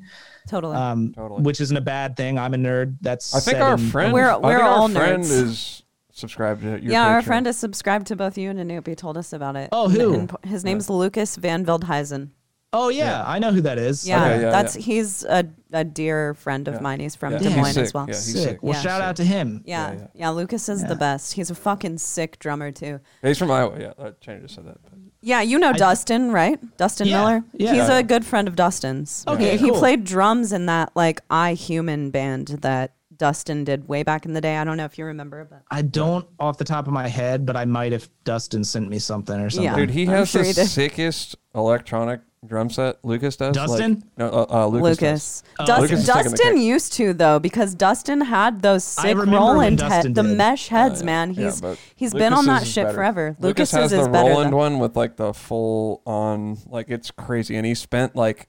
Totally. 0.49 0.75
um, 0.75 1.13
Totally. 1.13 1.43
which 1.43 1.61
isn't 1.61 1.77
a 1.77 1.81
bad 1.81 2.17
thing. 2.17 2.37
I'm 2.37 2.53
a 2.55 2.57
nerd. 2.57 2.97
That's 3.01 3.33
I 3.35 3.39
think 3.39 3.59
our 3.63 3.73
in- 3.75 3.89
friend, 3.89 4.11
We're- 4.13 4.35
we're 4.41 4.61
all 4.63 4.83
our 4.83 4.89
friend 4.89 5.23
nerds. 5.23 5.31
is 5.31 5.83
subscribed 6.11 6.63
to 6.63 6.71
your 6.81 6.91
yeah, 6.91 7.07
our 7.07 7.21
friend 7.21 7.47
is 7.47 7.55
subscribed 7.55 8.07
to 8.07 8.15
both 8.17 8.37
you 8.37 8.49
and 8.49 8.59
Anup. 8.59 8.85
He 8.87 8.95
told 8.95 9.15
us 9.15 9.31
about 9.31 9.55
it. 9.55 9.69
Oh, 9.71 9.87
who? 9.87 10.13
And 10.15 10.35
his 10.43 10.65
name's 10.65 10.89
Lucas 10.89 11.37
Van 11.37 11.63
Veldhuizen. 11.65 12.31
Oh 12.71 12.89
yeah, 12.89 13.23
I 13.25 13.39
know 13.39 13.51
who 13.51 13.61
that 13.61 13.79
is. 13.79 14.07
Yeah, 14.07 14.23
Okay, 14.23 14.41
yeah, 14.43 14.51
that's 14.51 14.75
yeah. 14.75 14.81
he's 14.83 15.23
a, 15.25 15.43
a 15.73 15.83
dear 15.83 16.35
friend 16.35 16.67
of 16.67 16.75
Yeah. 16.75 16.81
mine. 16.81 16.99
He's 16.99 17.15
from 17.15 17.33
Yeah, 17.33 17.39
Des 17.39 17.47
he's 17.49 17.55
Moines 17.57 17.73
sick. 17.73 17.83
as 17.83 17.93
well. 17.95 18.03
Yeah, 18.07 18.13
Yeah, 18.13 18.19
he's 18.19 18.33
sick. 18.33 18.43
sick. 18.49 18.59
Well, 18.63 18.73
Yeah. 18.73 18.81
shout 18.81 19.01
out 19.01 19.15
to 19.15 19.23
him. 19.23 19.63
yeah, 19.65 19.95
Yeah, 20.13 20.29
Lucas 20.29 20.69
is 20.69 20.81
Yeah. 20.83 20.87
the 20.89 20.95
best. 20.95 21.33
He's 21.33 21.49
a 21.49 21.55
fucking 21.55 21.97
sick 21.97 22.37
drummer 22.37 22.71
too. 22.71 22.99
He's 23.23 23.39
from 23.39 23.49
Iowa. 23.49 23.79
Yeah, 23.79 23.93
I 23.97 24.11
Cheney 24.21 24.41
just 24.41 24.53
said 24.55 24.67
that. 24.67 24.77
but- 24.83 24.91
Yeah, 25.21 25.41
you 25.41 25.57
know 25.57 25.73
Dustin, 25.73 26.31
right? 26.31 26.59
Dustin 26.77 27.07
Yeah, 27.07 27.17
Miller. 27.19 27.43
yeah. 27.53 27.69
He's 27.73 27.89
Yeah. 27.89 27.97
a 27.97 28.03
good 28.03 28.23
friend 28.23 28.47
of 28.47 28.55
Dustin's. 28.55 29.23
Okay, 29.27 29.57
he, 29.57 29.65
he 29.65 29.69
cool. 29.71 29.79
played 29.79 30.03
drums 30.03 30.53
in 30.53 30.67
that 30.67 30.91
like 30.95 31.21
I 31.29 31.53
Human 31.55 32.11
band 32.11 32.59
that 32.61 32.93
Dustin 33.17 33.65
did 33.65 33.89
way 33.89 34.01
back 34.03 34.25
in 34.25 34.33
the 34.33 34.39
day. 34.39 34.55
I 34.57 34.63
don't 34.63 34.77
know 34.77 34.85
if 34.85 34.97
you 34.97 35.03
remember, 35.05 35.43
but 35.49 35.63
I 35.71 35.81
don't 35.81 36.25
off 36.39 36.57
the 36.57 36.63
top 36.63 36.87
of 36.87 36.93
my 36.93 37.07
head, 37.09 37.45
but 37.45 37.57
I 37.57 37.65
might 37.65 37.91
if 37.93 38.07
Dustin 38.23 38.63
sent 38.63 38.87
me 38.89 38.97
something 38.99 39.37
or 39.41 39.49
something. 39.49 39.65
Yeah. 39.65 39.75
Dude, 39.75 39.89
he 39.89 40.03
I'm 40.03 40.09
has 40.09 40.29
sure 40.29 40.41
the 40.43 40.47
he 40.49 40.53
did. 40.53 40.67
sickest 40.67 41.35
electronic 41.53 42.21
drum 42.45 42.69
set. 42.69 43.03
Lucas 43.03 43.35
does. 43.35 43.55
like- 43.55 43.67
Dustin? 43.67 44.03
no, 44.17 44.27
uh, 44.29 44.45
uh, 44.49 44.67
Lucas. 44.67 45.01
Lucas. 45.01 45.43
Dust- 45.65 45.81
Lucas 45.81 45.99
is 45.99 46.05
taking 46.07 46.23
the 46.31 46.37
Dustin 46.37 46.57
used 46.61 46.93
to 46.93 47.13
though 47.13 47.39
because 47.39 47.75
Dustin 47.75 48.21
had 48.21 48.61
those 48.61 48.97
I 48.97 49.01
sick 49.01 49.17
remember 49.17 49.31
when 49.31 49.41
Roland 49.41 49.77
Dustin 49.79 50.01
head, 50.05 50.15
the 50.15 50.23
mesh 50.23 50.67
heads, 50.69 51.01
yeah. 51.01 51.05
man. 51.05 51.33
Yeah, 51.33 51.45
He's 51.45 51.61
but 51.61 51.77
he's 51.95 52.13
been 52.13 52.33
on 52.33 52.45
that 52.45 52.59
that 52.59 52.61
is 52.63 52.71
shit 52.71 52.85
better. 52.85 52.95
forever. 52.95 53.35
Lucas 53.39 53.73
Lucas's 53.73 53.91
has 53.91 53.99
is 54.01 54.05
the 54.07 54.11
better. 54.11 54.29
Roland 54.29 54.53
though. 54.53 54.57
one 54.57 54.79
with 54.79 54.95
like 54.95 55.17
the 55.17 55.33
full 55.33 56.01
on, 56.05 56.57
like 56.67 56.89
it's 56.89 57.11
crazy. 57.11 57.55
And 57.57 57.65
he 57.65 57.75
spent 57.75 58.15
like, 58.15 58.47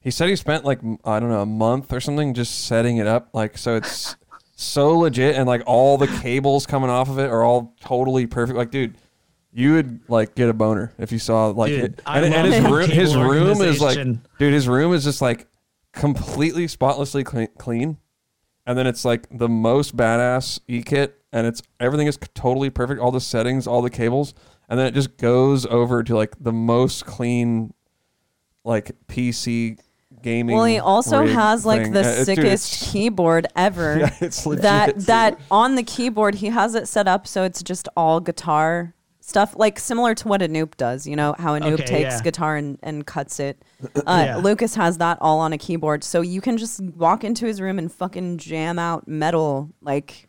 he 0.00 0.10
said 0.10 0.28
he 0.28 0.36
spent 0.36 0.64
like 0.64 0.80
I 1.04 1.20
don't 1.20 1.28
know 1.30 1.42
a 1.42 1.46
month 1.46 1.92
or 1.92 2.00
something 2.00 2.34
just 2.34 2.64
setting 2.66 2.96
it 2.96 3.06
up, 3.06 3.28
like 3.32 3.56
so 3.56 3.76
it's 3.76 4.16
so 4.56 4.98
legit, 4.98 5.36
and 5.36 5.46
like 5.46 5.62
all 5.66 5.96
the 5.96 6.08
cables 6.08 6.66
coming 6.66 6.90
off 6.90 7.08
of 7.08 7.18
it 7.18 7.30
are 7.30 7.42
all 7.44 7.74
totally 7.80 8.26
perfect. 8.26 8.56
Like, 8.58 8.70
dude. 8.70 8.96
You 9.52 9.72
would 9.74 10.00
like 10.08 10.34
get 10.34 10.48
a 10.48 10.52
boner 10.52 10.92
if 10.98 11.10
you 11.10 11.18
saw 11.18 11.46
like 11.48 11.70
Dude, 11.70 11.84
it, 11.84 12.02
I 12.06 12.20
and, 12.20 12.34
and 12.34 12.52
his 12.52 12.64
room. 12.64 12.90
His 12.90 13.16
room 13.16 13.60
is 13.62 13.80
like, 13.80 13.96
dude. 13.96 14.52
His 14.52 14.68
room 14.68 14.92
is 14.92 15.04
just 15.04 15.22
like 15.22 15.46
completely 15.92 16.68
spotlessly 16.68 17.24
clean, 17.24 17.48
clean 17.58 17.96
and 18.66 18.78
then 18.78 18.86
it's 18.86 19.04
like 19.04 19.26
the 19.36 19.48
most 19.48 19.96
badass 19.96 20.60
e 20.68 20.82
kit 20.82 21.18
and 21.32 21.46
it's 21.46 21.62
everything 21.80 22.06
is 22.06 22.18
totally 22.34 22.68
perfect 22.70 23.00
all 23.00 23.10
the 23.10 23.20
settings 23.20 23.66
all 23.66 23.80
the 23.82 23.90
cables 23.90 24.34
and 24.68 24.78
then 24.78 24.86
it 24.86 24.92
just 24.94 25.16
goes 25.16 25.64
over 25.66 26.02
to 26.04 26.14
like 26.14 26.34
the 26.38 26.52
most 26.52 27.06
clean 27.06 27.72
like 28.64 28.92
pc 29.08 29.78
gaming 30.22 30.54
Well, 30.56 30.66
he 30.66 30.78
also 30.78 31.26
has 31.26 31.64
like 31.64 31.84
thing. 31.84 31.92
the 31.92 32.00
it's- 32.00 32.26
dude, 32.26 32.36
sickest 32.36 32.82
keyboard 32.92 33.46
ever. 33.56 33.98
yeah, 34.00 34.14
it's 34.20 34.44
legit, 34.44 34.62
that 34.62 34.98
that 35.06 35.40
on 35.50 35.74
the 35.74 35.82
keyboard 35.82 36.36
he 36.36 36.48
has 36.48 36.74
it 36.74 36.86
set 36.86 37.08
up 37.08 37.26
so 37.26 37.44
it's 37.44 37.62
just 37.62 37.88
all 37.96 38.20
guitar 38.20 38.94
stuff 39.28 39.54
like 39.58 39.78
similar 39.78 40.14
to 40.14 40.26
what 40.26 40.40
Anup 40.40 40.74
does. 40.78 41.06
You 41.06 41.14
know 41.14 41.34
how 41.38 41.52
Anup 41.58 41.72
Okay, 41.74 41.84
takes 41.84 42.14
yeah. 42.14 42.22
guitar 42.22 42.56
and, 42.56 42.78
and 42.82 43.06
cuts 43.06 43.38
it. 43.40 43.62
Uh, 44.06 44.22
Yeah. 44.26 44.36
Lucas 44.38 44.74
has 44.76 44.98
that 44.98 45.18
all 45.20 45.40
on 45.40 45.52
a 45.52 45.58
keyboard, 45.58 46.02
so 46.02 46.20
you 46.22 46.40
can 46.40 46.56
just 46.56 46.80
walk 46.80 47.24
into 47.24 47.44
his 47.46 47.60
room 47.60 47.78
and 47.78 47.92
fucking 47.92 48.38
jam 48.38 48.78
out 48.78 49.06
metal 49.06 49.70
like, 49.82 50.28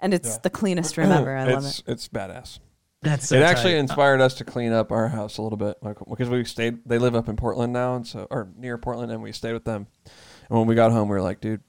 and 0.00 0.14
it's 0.14 0.38
the 0.38 0.50
cleanest 0.50 0.96
room 0.96 1.10
ever. 1.10 1.36
I 1.36 1.44
love 1.52 1.64
it. 1.66 1.82
It's 1.88 2.08
badass. 2.08 2.60
That's 3.02 3.28
so 3.28 3.36
it 3.36 3.42
actually 3.42 3.72
tight. 3.72 3.78
inspired 3.80 4.20
us 4.20 4.34
to 4.34 4.44
clean 4.44 4.72
up 4.72 4.90
our 4.92 5.08
house 5.08 5.38
a 5.38 5.42
little 5.42 5.58
bit, 5.58 5.76
like 5.82 5.96
because 6.08 6.28
we 6.28 6.44
stayed. 6.44 6.78
They 6.86 6.98
live 6.98 7.14
up 7.14 7.28
in 7.28 7.36
Portland 7.36 7.72
now, 7.72 7.94
and 7.96 8.06
so 8.06 8.26
or 8.30 8.48
near 8.56 8.78
Portland, 8.78 9.10
and 9.12 9.22
we 9.22 9.32
stayed 9.32 9.52
with 9.52 9.64
them. 9.64 9.86
And 10.48 10.58
when 10.58 10.66
we 10.66 10.74
got 10.74 10.92
home, 10.92 11.08
we 11.08 11.14
were 11.14 11.22
like, 11.22 11.40
"Dude, 11.40 11.60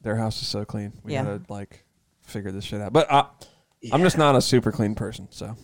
their 0.00 0.16
house 0.16 0.40
is 0.42 0.48
so 0.48 0.64
clean. 0.64 0.92
We 1.02 1.12
Yeah. 1.12 1.24
gotta 1.24 1.42
like 1.48 1.84
figure 2.22 2.50
this 2.50 2.64
shit 2.64 2.80
out." 2.80 2.92
But 2.92 3.10
I, 3.12 3.26
I'm 3.92 4.02
just 4.02 4.16
not 4.18 4.34
a 4.36 4.40
super 4.40 4.72
clean 4.72 4.94
person, 4.94 5.28
so 5.30 5.54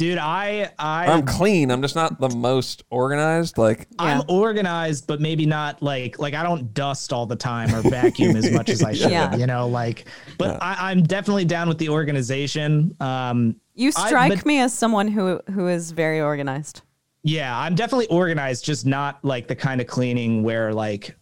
dude. 0.00 0.18
I 0.18 0.70
I 0.78 1.06
I'm 1.12 1.24
clean. 1.26 1.70
I'm 1.70 1.82
just 1.82 1.94
not 1.94 2.18
the 2.20 2.30
most 2.30 2.82
organized. 2.90 3.58
Like, 3.58 3.86
I'm 3.98 4.18
Yeah. 4.18 4.24
organized, 4.34 5.06
but 5.06 5.20
maybe 5.20 5.46
not 5.46 5.82
like 5.82 6.18
like 6.18 6.34
I 6.34 6.42
don't 6.42 6.72
dust 6.74 7.12
all 7.12 7.26
the 7.26 7.36
time 7.36 7.72
or 7.74 7.82
vacuum 7.82 8.34
as 8.36 8.50
much 8.50 8.68
as 8.70 8.82
I 8.82 8.92
should. 9.00 9.10
Yeah. 9.10 9.36
You 9.36 9.46
know, 9.46 9.68
like. 9.68 10.06
But 10.38 10.60
I, 10.62 10.90
I'm 10.90 11.02
definitely 11.02 11.44
down 11.44 11.68
with 11.68 11.78
the 11.78 11.90
organization. 11.90 12.96
Um, 13.00 13.56
You 13.74 13.92
I- 13.96 14.06
strike 14.08 14.34
but- 14.36 14.46
me 14.46 14.60
as 14.60 14.72
someone 14.74 15.06
who 15.08 15.40
who 15.52 15.68
is 15.68 15.92
very 15.92 16.20
organized. 16.20 16.82
yeah, 17.22 17.56
I'm 17.56 17.74
definitely 17.74 18.06
organized, 18.08 18.64
just 18.64 18.86
not 18.86 19.22
like 19.22 19.46
the 19.48 19.54
kind 19.56 19.80
of 19.80 19.86
cleaning 19.86 20.42
where 20.42 20.72
like, 20.72 21.14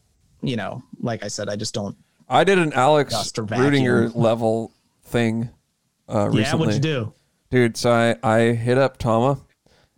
you 0.43 0.55
know, 0.57 0.83
like 1.01 1.25
I 1.25 1.29
said, 1.29 1.49
I 1.49 1.57
just 1.57 1.75
don't. 1.75 1.97
I 2.29 2.45
did 2.45 2.59
an 2.59 2.73
Alex 2.75 3.13
Dust 3.13 3.39
or 3.39 3.45
Rudinger 3.47 4.15
level 4.15 4.71
thing 5.03 5.51
uh, 6.09 6.29
Yeah, 6.31 6.39
recently. 6.39 6.67
what'd 6.67 6.75
you 6.75 6.81
do? 6.95 7.13
Dude 7.51 7.77
so 7.77 7.91
i 7.91 8.15
i 8.23 8.53
hit 8.53 8.77
up 8.77 8.99
tama 8.99 9.39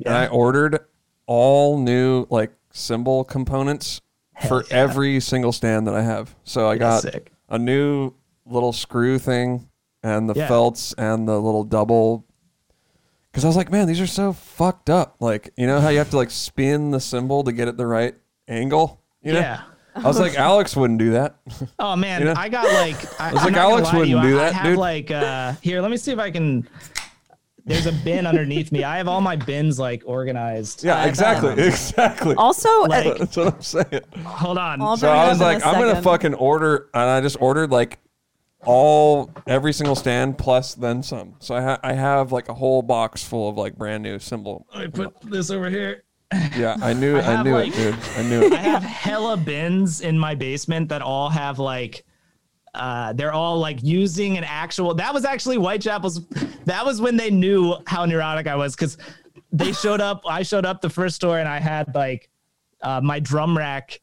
and 0.05 0.15
i 0.15 0.27
ordered 0.29 0.79
all 1.27 1.79
new 1.79 2.27
like 2.31 2.53
cymbal 2.73 3.25
components 3.25 4.01
for 4.49 4.63
yeah. 4.71 4.77
every 4.77 5.19
single 5.21 5.51
stand 5.53 5.87
that 5.89 5.95
i 5.95 6.03
have 6.03 6.35
so 6.45 6.69
i 6.69 6.77
got 6.77 7.03
sick. 7.03 7.33
a 7.49 7.59
new 7.59 8.13
little 8.47 8.73
screw 8.73 9.19
thing 9.19 9.69
and 10.03 10.29
the 10.31 10.35
Yeah. 10.35 10.47
felts 10.49 10.93
and 10.95 11.27
the 11.27 11.41
little 11.41 11.65
double 11.65 12.25
because 13.33 13.45
i 13.45 13.49
was 13.49 13.57
like 13.57 13.71
man 13.73 13.89
these 13.89 14.01
are 14.01 14.07
so 14.07 14.33
fucked 14.33 14.89
up 14.89 15.17
like 15.19 15.51
you 15.57 15.67
know 15.67 15.81
how 15.81 15.89
you 15.89 15.99
have 15.99 16.11
to 16.11 16.17
like 16.17 16.31
spin 16.31 16.93
the 16.93 17.01
cymbal 17.01 17.43
to 17.45 17.53
get 17.53 17.67
it 17.67 17.77
the 17.77 17.87
right 17.87 18.15
angle 18.49 19.01
you 19.23 19.33
know 19.33 19.41
Yeah. 19.41 19.63
i 19.97 20.03
was 20.07 20.19
like 20.21 20.39
alex 20.39 20.77
wouldn't 20.77 21.01
do 21.01 21.11
that 21.13 21.35
Oh 21.81 21.97
man, 21.97 22.21
You 22.21 22.27
know? 22.27 22.35
I 22.37 22.49
got 22.49 22.65
like. 22.65 23.21
I, 23.21 23.33
was 23.33 23.43
I'm 23.43 23.53
like, 23.53 23.57
Alex 23.57 23.93
wouldn't 23.93 24.09
you, 24.11 24.21
do 24.21 24.39
I- 24.39 24.43
that, 24.45 24.55
I 24.55 24.57
have 24.57 24.65
dude. 24.67 24.79
like 24.79 25.11
uh 25.11 25.53
here. 25.63 25.81
Let 25.83 25.91
me 25.91 25.97
see 25.97 26.13
if 26.13 26.19
I 26.19 26.31
can. 26.31 26.67
There's 27.65 27.87
a 27.87 27.93
bin 27.93 28.27
underneath 28.27 28.73
me. 28.73 28.85
I 28.85 28.97
have 28.99 29.09
all 29.09 29.21
my 29.21 29.37
bins 29.37 29.79
like 29.79 30.03
organized. 30.07 30.83
yeah 30.85 31.05
exactly 31.07 31.53
exactly 31.63 32.35
Also, 32.37 32.69
Like- 32.87 33.19
that's 33.19 33.37
what 33.37 33.55
i'm 33.55 33.61
saying 33.63 34.01
Hold 34.25 34.59
on. 34.59 34.81
I'll 34.81 34.97
So 34.97 35.09
bring 35.09 35.19
I 35.21 35.27
it 35.27 35.29
was 35.31 35.41
up 35.41 35.47
in 35.49 35.55
like, 35.55 35.63
a 35.63 35.67
I'm 35.67 35.75
gonna 35.75 35.89
second. 35.91 36.03
fucking 36.05 36.35
order, 36.35 36.89
and 36.95 37.03
I 37.11 37.21
just 37.21 37.37
ordered 37.41 37.71
like 37.71 37.99
all 38.67 39.31
every 39.47 39.73
single 39.73 39.95
stand 39.95 40.37
plus 40.39 40.75
then 40.75 41.03
some. 41.03 41.35
So 41.39 41.55
I 41.55 41.63
ha- 41.63 41.81
I 41.83 41.93
have 41.95 42.33
like 42.33 42.49
a 42.49 42.55
whole 42.55 42.83
box 42.83 43.25
full 43.25 43.49
of 43.49 43.57
like 43.57 43.77
brand 43.77 44.03
new 44.03 44.19
cymbal. 44.19 44.67
Let 44.75 44.97
me 44.97 45.05
put 45.05 45.21
this 45.31 45.51
over 45.51 45.71
here. 45.71 46.05
Yeah, 46.57 46.77
I 46.83 46.93
knew 46.93 47.17
I, 47.19 47.23
have, 47.23 47.45
knew 47.47 47.55
like- 47.55 47.69
it, 47.69 47.75
dude. 47.75 47.97
I 48.17 48.23
knew 48.23 48.43
it. 48.43 48.53
I 48.53 48.57
it. 48.57 48.61
have 48.63 48.83
hella 48.83 49.37
bins 49.37 50.01
in 50.01 50.19
my 50.19 50.35
basement 50.35 50.91
that 50.91 51.03
all 51.03 51.31
have 51.31 51.59
like 51.59 52.05
uh 52.75 53.13
they're 53.15 53.33
all 53.33 53.59
like 53.59 53.83
using 53.83 54.39
an 54.39 54.45
actual 54.45 54.95
that 54.95 55.13
was 55.13 55.25
actually 55.25 55.57
Whitechapel's 55.57 56.25
that 56.67 56.85
was 56.87 57.01
when 57.01 57.17
they 57.17 57.31
knew 57.31 57.75
how 57.87 58.05
neurotic 58.05 58.47
I 58.47 58.55
was 58.57 58.77
because 58.77 58.97
they 59.53 59.73
showed 59.73 60.01
up 60.01 60.23
I 60.29 60.43
showed 60.45 60.65
up 60.65 60.81
the 60.81 60.91
first 60.91 61.17
store 61.17 61.39
and 61.41 61.49
I 61.49 61.59
had 61.59 61.93
like 61.95 62.29
uh 62.83 63.01
my 63.01 63.19
drum 63.19 63.57
rack 63.59 64.01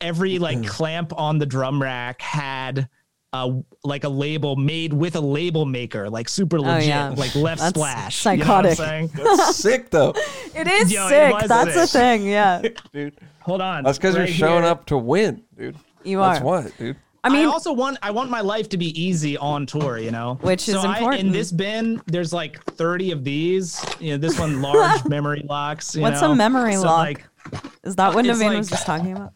every 0.00 0.38
like 0.38 0.58
Mm. 0.58 0.66
clamp 0.68 1.12
on 1.18 1.38
the 1.38 1.46
drum 1.46 1.80
rack 1.82 2.20
had 2.22 2.88
uh 3.32 3.52
like 3.84 4.04
a 4.04 4.08
label 4.08 4.56
made 4.56 4.92
with 4.92 5.16
a 5.16 5.20
label 5.20 5.64
maker 5.66 6.08
like 6.08 6.28
super 6.28 6.58
legit 6.60 6.84
Oh, 6.84 6.86
yeah. 6.86 7.08
like 7.16 7.34
left 7.34 7.60
That's 7.60 7.74
splash 7.78 8.16
psychotic. 8.16 8.78
you 8.78 8.84
know 8.84 8.90
what 8.90 9.20
I'm? 9.20 9.36
That's 9.36 9.56
sick 9.56 9.90
though, 9.90 10.14
it 10.54 10.66
is 10.66 10.92
Yo, 10.92 11.08
sick. 11.08 11.34
was 11.34 11.48
That's 11.48 11.74
the 11.74 11.86
sick. 11.86 12.00
thing. 12.00 12.26
Yeah, 12.28 12.62
dude. 12.92 13.18
hold 13.40 13.60
on 13.60 13.84
That's 13.84 13.98
because 13.98 14.16
right 14.16 14.28
you're 14.28 14.34
showing 14.36 14.62
here. 14.62 14.70
up 14.72 14.86
to 14.86 14.96
win, 14.98 15.42
dude. 15.58 15.76
You 16.04 16.18
That's 16.18 16.40
are. 16.40 16.44
what, 16.44 16.78
dude. 16.78 16.96
I 17.26 17.28
mean, 17.28 17.38
I 17.38 17.40
mean, 17.44 17.48
also 17.52 17.72
want 17.72 17.98
I 18.02 18.10
want 18.10 18.30
my 18.30 18.40
life 18.40 18.68
to 18.70 18.76
be 18.76 18.98
easy 19.00 19.36
on 19.36 19.66
tour, 19.66 19.98
you 19.98 20.10
know. 20.10 20.38
Which 20.42 20.68
is 20.68 20.74
so 20.80 20.88
I, 20.88 20.96
important. 20.98 21.22
in 21.22 21.32
this 21.32 21.50
bin, 21.52 22.00
there's 22.06 22.32
like 22.32 22.62
30 22.64 23.10
of 23.12 23.24
these. 23.24 23.84
You 24.00 24.12
know, 24.12 24.16
this 24.18 24.38
one 24.38 24.62
large 24.62 25.04
memory 25.08 25.44
locks. 25.48 25.94
you 25.94 26.02
what's 26.02 26.20
know? 26.20 26.32
a 26.32 26.36
memory 26.36 26.74
So, 26.74 26.82
lock? 26.82 27.06
Like 27.52 27.64
is 27.84 27.96
that 27.96 28.14
what 28.14 28.26
it's 28.26 28.38
Navene 28.38 28.46
like- 28.48 28.58
was 28.58 28.70
just 28.70 28.86
talking 28.86 29.12
about? 29.12 29.32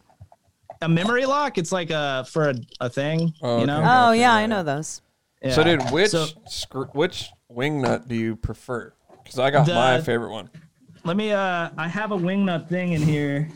a 0.83 0.89
memory 0.89 1.25
lock. 1.27 1.57
It's 1.59 1.71
like 1.71 1.91
a 1.91 2.25
for 2.29 2.49
a, 2.49 2.55
a 2.79 2.89
thing. 2.89 3.33
Oh, 3.41 3.59
you 3.59 3.67
know. 3.67 3.77
okay. 3.79 3.87
Oh 3.87 4.11
yeah, 4.13 4.21
yeah, 4.21 4.33
I 4.33 4.45
know 4.47 4.63
those. 4.63 5.01
So, 5.49 5.61
Yeah. 5.61 5.63
dude, 5.77 5.91
which 5.91 6.09
So, 6.11 6.25
screw, 6.47 6.85
which 6.93 7.29
wing 7.49 7.81
nut 7.81 8.07
do 8.07 8.15
you 8.15 8.35
prefer? 8.35 8.93
Because 9.23 9.37
I 9.39 9.51
got 9.51 9.65
The- 9.67 9.73
my 9.75 10.01
favorite 10.01 10.31
one. 10.31 10.49
let 11.03 11.15
me. 11.17 11.31
Uh, 11.31 11.69
I 11.77 11.87
have 11.87 12.11
a 12.11 12.17
wingnut 12.17 12.67
thing 12.69 12.93
in 12.93 13.01
here. 13.01 13.49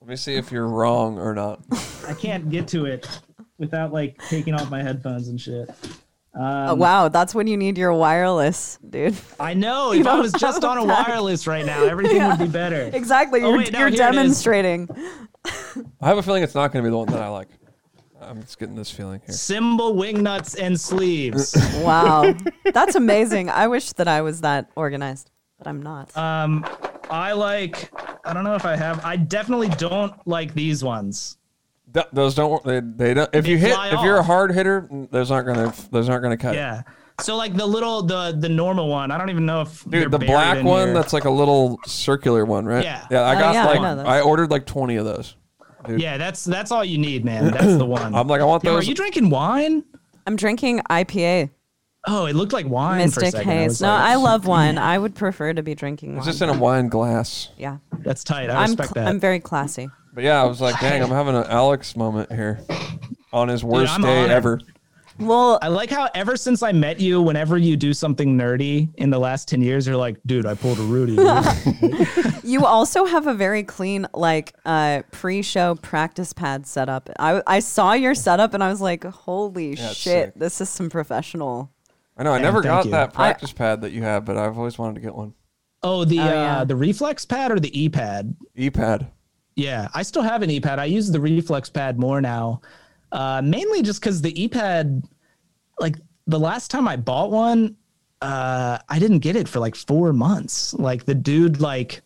Let 0.00 0.08
me 0.08 0.16
see 0.16 0.34
if 0.36 0.50
you're 0.52 0.68
wrong 0.68 1.18
or 1.18 1.34
not. 1.34 1.60
I 2.06 2.14
can't 2.14 2.48
get 2.50 2.68
to 2.68 2.84
it 2.86 3.08
without 3.58 3.92
like 3.92 4.18
taking 4.28 4.54
off 4.54 4.70
my 4.70 4.82
headphones 4.82 5.28
and 5.28 5.40
shit. 5.40 5.68
Um, 6.36 6.42
oh, 6.42 6.74
wow, 6.74 7.08
that's 7.08 7.32
when 7.32 7.46
you 7.46 7.56
need 7.56 7.78
your 7.78 7.92
wireless, 7.92 8.78
dude. 8.90 9.14
I 9.38 9.54
know. 9.54 9.92
If 9.94 10.06
I 10.06 10.18
was 10.18 10.32
just 10.32 10.64
on 10.64 10.78
a 10.78 10.86
that. 10.86 11.08
wireless 11.08 11.46
right 11.46 11.64
now, 11.64 11.84
everything 11.84 12.26
would 12.26 12.38
be 12.38 12.48
better. 12.48 12.90
Exactly. 12.92 13.40
Oh, 13.42 13.50
You're, 13.50 13.58
wait, 13.58 13.72
no, 13.72 13.78
you're 13.78 13.88
here 13.88 13.88
it 13.88 13.94
is. 13.94 13.98
demonstrating. 14.16 14.88
I 16.00 16.08
have 16.08 16.18
a 16.18 16.22
feeling 16.22 16.42
it's 16.42 16.54
not 16.56 16.72
going 16.72 16.82
to 16.82 16.88
be 16.88 16.90
the 16.90 16.98
one 16.98 17.06
that 17.08 17.22
I 17.22 17.28
like. 17.28 17.48
I'm 18.20 18.40
just 18.40 18.58
getting 18.58 18.74
this 18.74 18.90
feeling 18.90 19.20
here. 19.24 19.34
Cymbal 19.34 19.94
wingnuts 19.94 20.58
and 20.60 20.80
sleeves. 20.80 21.54
Wow, 21.84 22.34
that's 22.72 22.94
amazing. 22.96 23.50
I 23.50 23.68
wish 23.68 23.92
that 23.92 24.08
I 24.08 24.22
was 24.22 24.40
that 24.40 24.70
organized, 24.74 25.30
but 25.58 25.66
I'm 25.68 25.82
not. 25.82 26.16
Um, 26.16 26.64
I 27.10 27.32
like. 27.32 27.92
I 28.24 28.32
don't 28.32 28.44
know 28.44 28.54
if 28.54 28.64
I 28.64 28.74
have. 28.74 29.04
I 29.04 29.16
definitely 29.16 29.68
don't 29.68 30.14
like 30.26 30.54
these 30.54 30.82
ones. 30.82 31.36
Th- 31.94 32.06
those 32.12 32.34
don't. 32.34 32.62
They, 32.64 32.80
they 32.80 33.14
don't. 33.14 33.30
If 33.32 33.44
They 33.44 33.50
you 33.52 33.56
hit, 33.58 33.72
fly 33.74 33.88
if 33.94 34.00
you're 34.02 34.16
a 34.18 34.22
hard 34.22 34.52
hitter, 34.52 34.88
those 35.10 35.30
aren't 35.30 35.46
gonna. 35.46 35.72
Those 35.90 36.08
aren't 36.08 36.22
gonna 36.22 36.36
cut. 36.36 36.54
Yeah. 36.54 36.82
So 37.20 37.36
like 37.36 37.54
the 37.54 37.64
little 37.66 38.02
the 38.02 38.36
the 38.36 38.48
normal 38.48 38.88
one. 38.88 39.10
I 39.12 39.18
don't 39.18 39.30
even 39.30 39.46
know 39.46 39.60
if 39.60 39.88
Dude, 39.88 40.10
the 40.10 40.18
black 40.18 40.64
one 40.64 40.86
here. 40.88 40.94
that's 40.94 41.12
like 41.12 41.24
a 41.24 41.30
little 41.30 41.78
circular 41.86 42.44
one, 42.44 42.64
right? 42.66 42.82
Yeah. 42.84 43.06
Yeah, 43.10 43.20
I 43.20 43.36
Oh, 43.36 43.38
got 43.38 43.54
yeah, 43.54 43.64
like 43.66 43.80
know 43.80 43.96
those. 43.96 44.06
I, 44.06 44.20
ordered 44.20 44.50
like 44.50 44.66
20 44.66 44.96
of 44.96 45.04
those. 45.04 45.36
yeah. 45.96 46.16
That's 46.18 46.42
that's 46.44 46.72
all 46.72 46.84
you 46.84 46.98
need, 46.98 47.24
man. 47.24 47.52
That's 47.52 47.76
the 47.76 47.86
one. 47.86 48.12
I'm 48.16 48.26
like, 48.26 48.40
I 48.40 48.44
want 48.44 48.64
Yo, 48.64 48.74
are 48.74 48.82
you 48.82 48.94
drinking 48.94 49.30
wine? 49.30 49.84
I'm 50.26 50.34
drinking 50.34 50.80
IPA, 50.90 51.50
Oh, 52.08 52.26
it 52.26 52.34
looked 52.34 52.52
like 52.52 52.66
wine 52.66 53.08
for 53.10 53.20
a 53.20 53.22
Mystic 53.22 53.30
second. 53.40 53.50
I 53.50 53.54
Haze. 53.54 53.68
was 53.70 53.80
No, 53.82 53.88
like, 53.88 54.00
I 54.00 54.14
love 54.16 54.46
wine. 54.48 54.76
I 54.78 54.98
would 54.98 55.14
prefer 55.14 55.52
to 55.54 55.62
be 55.62 55.74
drinking 55.76 56.16
It's 56.16 56.26
wine. 56.26 56.26
just 56.26 56.42
in 56.42 56.48
a 56.48 56.58
wine 56.58 56.88
glass. 56.88 57.50
yeah, 57.56 57.78
That's 58.00 58.24
tight. 58.24 58.50
I 58.50 58.56
I'm 58.56 58.62
respect 58.70 58.88
cl- 58.94 59.04
that. 59.04 59.08
I'm 59.10 59.20
very 59.20 59.38
classy. 59.40 59.88
But 60.14 60.24
yeah, 60.24 60.40
I 60.42 60.46
was 60.46 60.60
like, 60.60 60.78
dang, 60.80 61.02
I'm 61.02 61.10
having 61.10 61.34
an 61.34 61.44
Alex 61.48 61.96
moment 61.96 62.30
here 62.32 62.60
on 63.32 63.48
his 63.48 63.64
worst 63.64 63.92
I'm 63.94 64.02
day 64.02 64.18
honored. 64.20 64.30
ever. 64.30 64.60
Well, 65.18 65.60
I 65.62 65.68
like 65.68 65.90
how 65.90 66.08
ever 66.14 66.36
since 66.36 66.62
I 66.62 66.72
met 66.72 66.98
you, 66.98 67.22
whenever 67.22 67.56
you 67.56 67.76
do 67.76 67.92
something 67.92 68.36
nerdy 68.36 68.88
in 68.96 69.10
the 69.10 69.18
last 69.18 69.46
10 69.48 69.62
years, 69.62 69.86
you're 69.86 69.96
like, 69.96 70.16
dude, 70.26 70.44
I 70.44 70.54
pulled 70.54 70.78
a 70.78 70.82
Rudy. 70.82 71.12
you 72.42 72.64
also 72.66 73.04
have 73.04 73.26
a 73.28 73.34
very 73.34 73.62
clean 73.62 74.06
like 74.12 74.52
uh, 74.64 75.02
pre-show 75.12 75.76
practice 75.76 76.32
pad 76.32 76.66
setup. 76.66 77.10
I 77.18 77.42
I 77.46 77.60
saw 77.60 77.92
your 77.92 78.14
setup 78.16 78.54
and 78.54 78.62
I 78.64 78.70
was 78.70 78.80
like, 78.80 79.04
holy 79.04 79.70
Yeah, 79.70 79.88
shit, 79.88 79.94
sick. 79.94 80.32
this 80.34 80.60
is 80.60 80.68
some 80.68 80.90
professional. 80.90 81.70
I 82.16 82.22
know 82.24 82.32
I 82.32 82.36
Damn, 82.38 82.42
never 82.44 82.62
got 82.62 82.84
you. 82.84 82.90
that 82.92 83.12
practice 83.14 83.52
pad 83.52 83.80
that 83.82 83.92
you 83.92 84.02
have, 84.02 84.24
but 84.24 84.36
I've 84.36 84.58
always 84.58 84.78
wanted 84.78 84.94
to 84.96 85.00
get 85.00 85.14
one. 85.14 85.34
oh, 85.84 86.04
the 86.04 86.18
Oh, 86.20 86.22
uh, 86.22 86.26
yeah. 86.26 86.64
the 86.64 86.76
reflex 86.76 87.24
pad 87.24 87.50
or 87.52 87.58
the 87.60 87.70
E 87.80 87.88
pad? 87.88 88.34
E-pad. 88.56 89.08
Yeah, 89.56 89.88
I 89.94 90.02
still 90.02 90.22
have 90.22 90.42
an 90.42 90.50
E-pad. 90.50 90.78
I 90.78 90.86
use 90.86 91.10
the 91.10 91.20
reflex 91.20 91.70
pad 91.70 91.98
more 91.98 92.20
now, 92.20 92.60
uh, 93.12 93.40
mainly 93.42 93.82
just 93.82 94.00
because 94.00 94.20
the 94.20 94.42
E-pad, 94.42 95.02
like 95.78 95.96
the 96.26 96.40
last 96.40 96.70
time 96.70 96.88
I 96.88 96.96
bought 96.96 97.30
one, 97.30 97.76
uh, 98.20 98.78
I 98.88 98.98
didn't 98.98 99.20
get 99.20 99.36
it 99.36 99.48
for 99.48 99.60
like 99.60 99.76
four 99.76 100.12
months. 100.12 100.74
Like 100.74 101.04
the 101.04 101.14
dude, 101.14 101.60
like, 101.60 102.02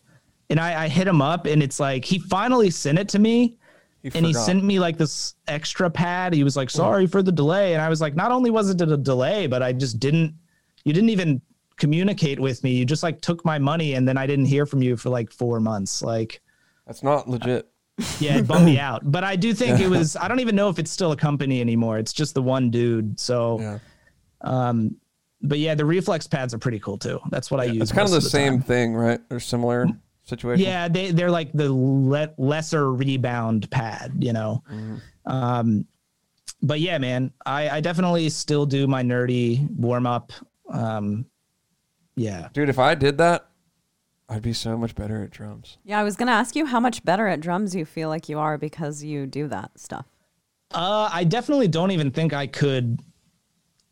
and 0.49 0.59
I, 0.59 0.83
I 0.83 0.87
hit 0.87 1.07
him 1.07 1.21
up, 1.21 1.45
and 1.47 1.63
it's 1.63 1.79
like 1.79 2.05
he 2.05 2.19
finally 2.19 2.69
sent 2.69 2.99
it 2.99 3.09
to 3.09 3.19
me, 3.19 3.57
He 4.03 4.11
and 4.13 4.25
he 4.25 4.33
sent 4.33 4.63
me 4.63 4.79
like 4.79 4.97
this 4.97 5.35
extra 5.47 5.89
pad. 5.89 6.33
He 6.33 6.43
was 6.43 6.55
like, 6.55 6.69
"Sorry 6.69 7.07
for 7.07 7.23
the 7.23 7.31
delay," 7.31 7.73
and 7.73 7.81
I 7.81 7.89
was 7.89 8.01
like, 8.01 8.15
"Not 8.15 8.31
only 8.31 8.51
was 8.51 8.69
it 8.69 8.81
a 8.81 8.97
delay, 8.97 9.47
but 9.47 9.63
I 9.63 9.73
just 9.73 9.99
didn't. 9.99 10.35
You 10.83 10.93
didn't 10.93 11.09
even 11.09 11.41
communicate 11.77 12.39
with 12.39 12.63
me. 12.63 12.75
You 12.75 12.85
just 12.85 13.03
like 13.03 13.21
took 13.21 13.43
my 13.45 13.57
money, 13.57 13.95
and 13.95 14.07
then 14.07 14.17
I 14.17 14.27
didn't 14.27 14.45
hear 14.45 14.65
from 14.65 14.81
you 14.83 14.97
for 14.97 15.09
like 15.09 15.31
four 15.31 15.59
months. 15.59 16.03
Like." 16.03 16.41
That's 16.89 17.03
not 17.03 17.29
legit. 17.29 17.67
Yeah, 18.19 18.37
it 18.37 18.47
bummed 18.47 18.65
me 18.65 18.79
out. 18.89 19.01
But 19.11 19.23
I 19.25 19.35
do 19.35 19.53
think 19.53 19.79
it 19.81 19.89
was. 19.89 20.15
I 20.15 20.27
don't 20.29 20.39
even 20.39 20.55
know 20.55 20.69
if 20.69 20.79
it's 20.79 20.89
still 20.89 21.11
a 21.11 21.17
company 21.17 21.59
anymore. 21.59 21.99
It's 21.99 22.13
just 22.13 22.33
the 22.33 22.41
one 22.41 22.69
dude. 22.71 23.19
So, 23.19 23.59
Yeah. 23.59 23.79
um, 24.41 24.95
but 25.41 25.59
yeah, 25.59 25.75
the 25.75 25.83
reflex 25.83 26.25
pads 26.25 26.53
are 26.53 26.57
pretty 26.57 26.79
cool 26.79 26.97
too. 26.97 27.19
That's 27.29 27.51
what 27.51 27.59
I 27.59 27.65
use. 27.65 27.81
It's 27.83 27.91
kind 27.91 28.05
of 28.07 28.13
the, 28.13 28.21
the 28.21 28.29
same 28.29 28.53
time. 28.53 28.61
thing, 28.61 28.95
right? 28.95 29.19
Or 29.29 29.39
similar 29.41 29.87
situation. 30.23 30.65
Yeah, 30.65 30.87
they 30.87 31.11
they're 31.11 31.29
like 31.29 31.51
the 31.51 31.71
le- 31.73 32.33
lesser 32.37 32.93
rebound 32.93 33.69
pad, 33.69 34.13
you 34.19 34.31
know. 34.31 34.63
Mm-hmm. 34.71 34.95
Um, 35.31 35.85
but 36.61 36.79
yeah, 36.79 36.97
man, 36.99 37.33
I, 37.45 37.69
I 37.69 37.81
definitely 37.81 38.29
still 38.29 38.65
do 38.65 38.87
my 38.87 39.03
nerdy 39.03 39.69
warm 39.75 40.07
up. 40.07 40.31
Um, 40.71 41.25
yeah, 42.15 42.47
Dude, 42.53 42.69
if 42.69 42.79
I 42.79 42.95
did 42.95 43.17
that, 43.17 43.48
I'd 44.29 44.43
be 44.43 44.53
so 44.53 44.77
much 44.77 44.93
better 44.95 45.23
at 45.23 45.31
drums. 45.31 45.77
Yeah, 45.83 45.99
I 45.99 46.03
was 46.03 46.15
gonna 46.15 46.31
ask 46.31 46.55
you 46.55 46.65
how 46.65 46.79
much 46.79 47.03
better 47.03 47.27
at 47.27 47.39
drums 47.39 47.73
you 47.75 47.83
feel 47.85 48.09
like 48.09 48.29
you 48.29 48.37
are 48.39 48.57
because 48.57 49.03
you 49.03 49.25
do 49.25 49.47
that 49.47 49.71
stuff. 49.79 50.05
uh, 50.73 51.09
I 51.11 51.23
definitely 51.23 51.67
don't 51.67 51.91
even 51.91 52.11
think 52.11 52.31
I 52.33 52.45
could 52.45 52.99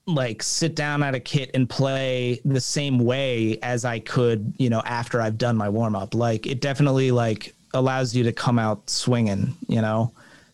like 0.06 0.42
sit 0.42 0.76
down 0.76 1.04
at 1.04 1.14
a 1.16 1.20
kit 1.20 1.52
and 1.54 1.70
play 1.70 2.40
the 2.46 2.62
same 2.62 3.00
way 3.00 3.60
as 3.62 3.84
I 3.84 4.00
could, 4.00 4.54
you 4.58 4.70
know, 4.70 4.82
after 4.86 5.20
I've 5.20 5.38
done 5.38 5.58
my 5.58 5.68
warm 5.70 5.96
up. 5.96 6.14
Like 6.14 6.46
it 6.46 6.62
definitely 6.62 7.12
like 7.12 7.54
allows 7.74 8.16
you 8.16 8.24
to 8.24 8.32
come 8.32 8.58
out 8.60 8.90
swinging, 8.90 9.54
you 9.68 9.82
know. 9.82 10.14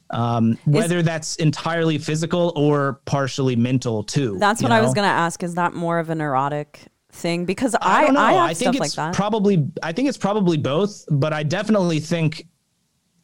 Um, 0.09 0.57
whether 0.65 1.01
that's 1.01 1.37
entirely 1.37 1.97
physical 1.97 2.53
or 2.55 3.01
partially 3.05 3.55
mental 3.55 4.03
too. 4.03 4.37
That's 4.39 4.61
you 4.61 4.65
what 4.65 4.71
I 4.71 4.81
was 4.81 4.93
gonna 4.93 5.07
ask. 5.07 5.43
Is 5.43 5.55
that 5.55 5.73
more 5.73 5.99
of 5.99 6.09
a 6.09 6.15
neurotic 6.15 6.81
thing? 7.13 7.45
Because 7.45 7.75
I 7.75 7.79
I 7.81 8.05
don't 8.05 8.13
know. 8.15 8.19
I, 8.21 8.31
have 8.33 8.41
I, 8.41 8.53
think 8.53 8.75
stuff 8.75 8.85
it's 8.85 8.97
like 8.97 9.07
that. 9.07 9.15
probably 9.15 9.67
I 9.81 9.91
think 9.91 10.09
it's 10.09 10.17
probably 10.17 10.57
both, 10.57 11.05
but 11.09 11.33
I 11.33 11.43
definitely 11.43 11.99
think 11.99 12.47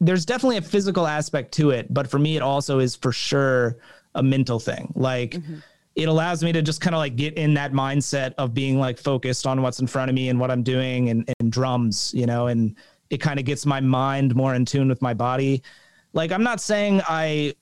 there's 0.00 0.24
definitely 0.24 0.56
a 0.56 0.62
physical 0.62 1.06
aspect 1.06 1.52
to 1.52 1.70
it, 1.70 1.92
but 1.92 2.10
for 2.10 2.18
me 2.18 2.36
it 2.36 2.42
also 2.42 2.78
is 2.78 2.96
for 2.96 3.12
sure 3.12 3.76
a 4.14 4.22
mental 4.22 4.58
thing. 4.58 4.92
Like 4.96 5.32
Mm-hmm. 5.32 5.56
it 5.96 6.08
allows 6.08 6.42
me 6.42 6.52
to 6.52 6.62
just 6.62 6.80
kind 6.80 6.94
of 6.94 6.98
like 6.98 7.16
get 7.16 7.34
in 7.34 7.54
that 7.54 7.72
mindset 7.72 8.32
of 8.38 8.54
being 8.54 8.78
like 8.78 8.98
focused 8.98 9.46
on 9.46 9.60
what's 9.60 9.80
in 9.80 9.86
front 9.86 10.08
of 10.08 10.14
me 10.14 10.28
and 10.30 10.40
what 10.40 10.50
I'm 10.50 10.62
doing 10.62 11.10
and, 11.10 11.28
and 11.38 11.52
drums, 11.52 12.12
you 12.14 12.26
know, 12.26 12.46
and 12.46 12.76
it 13.10 13.18
kind 13.18 13.38
of 13.38 13.44
gets 13.44 13.66
my 13.66 13.80
mind 13.80 14.34
more 14.34 14.54
in 14.54 14.64
tune 14.64 14.88
with 14.88 15.02
my 15.02 15.12
body. 15.14 15.62
Like 16.12 16.32
I'm 16.32 16.42
not 16.42 16.60
saying 16.60 17.02
I 17.08 17.54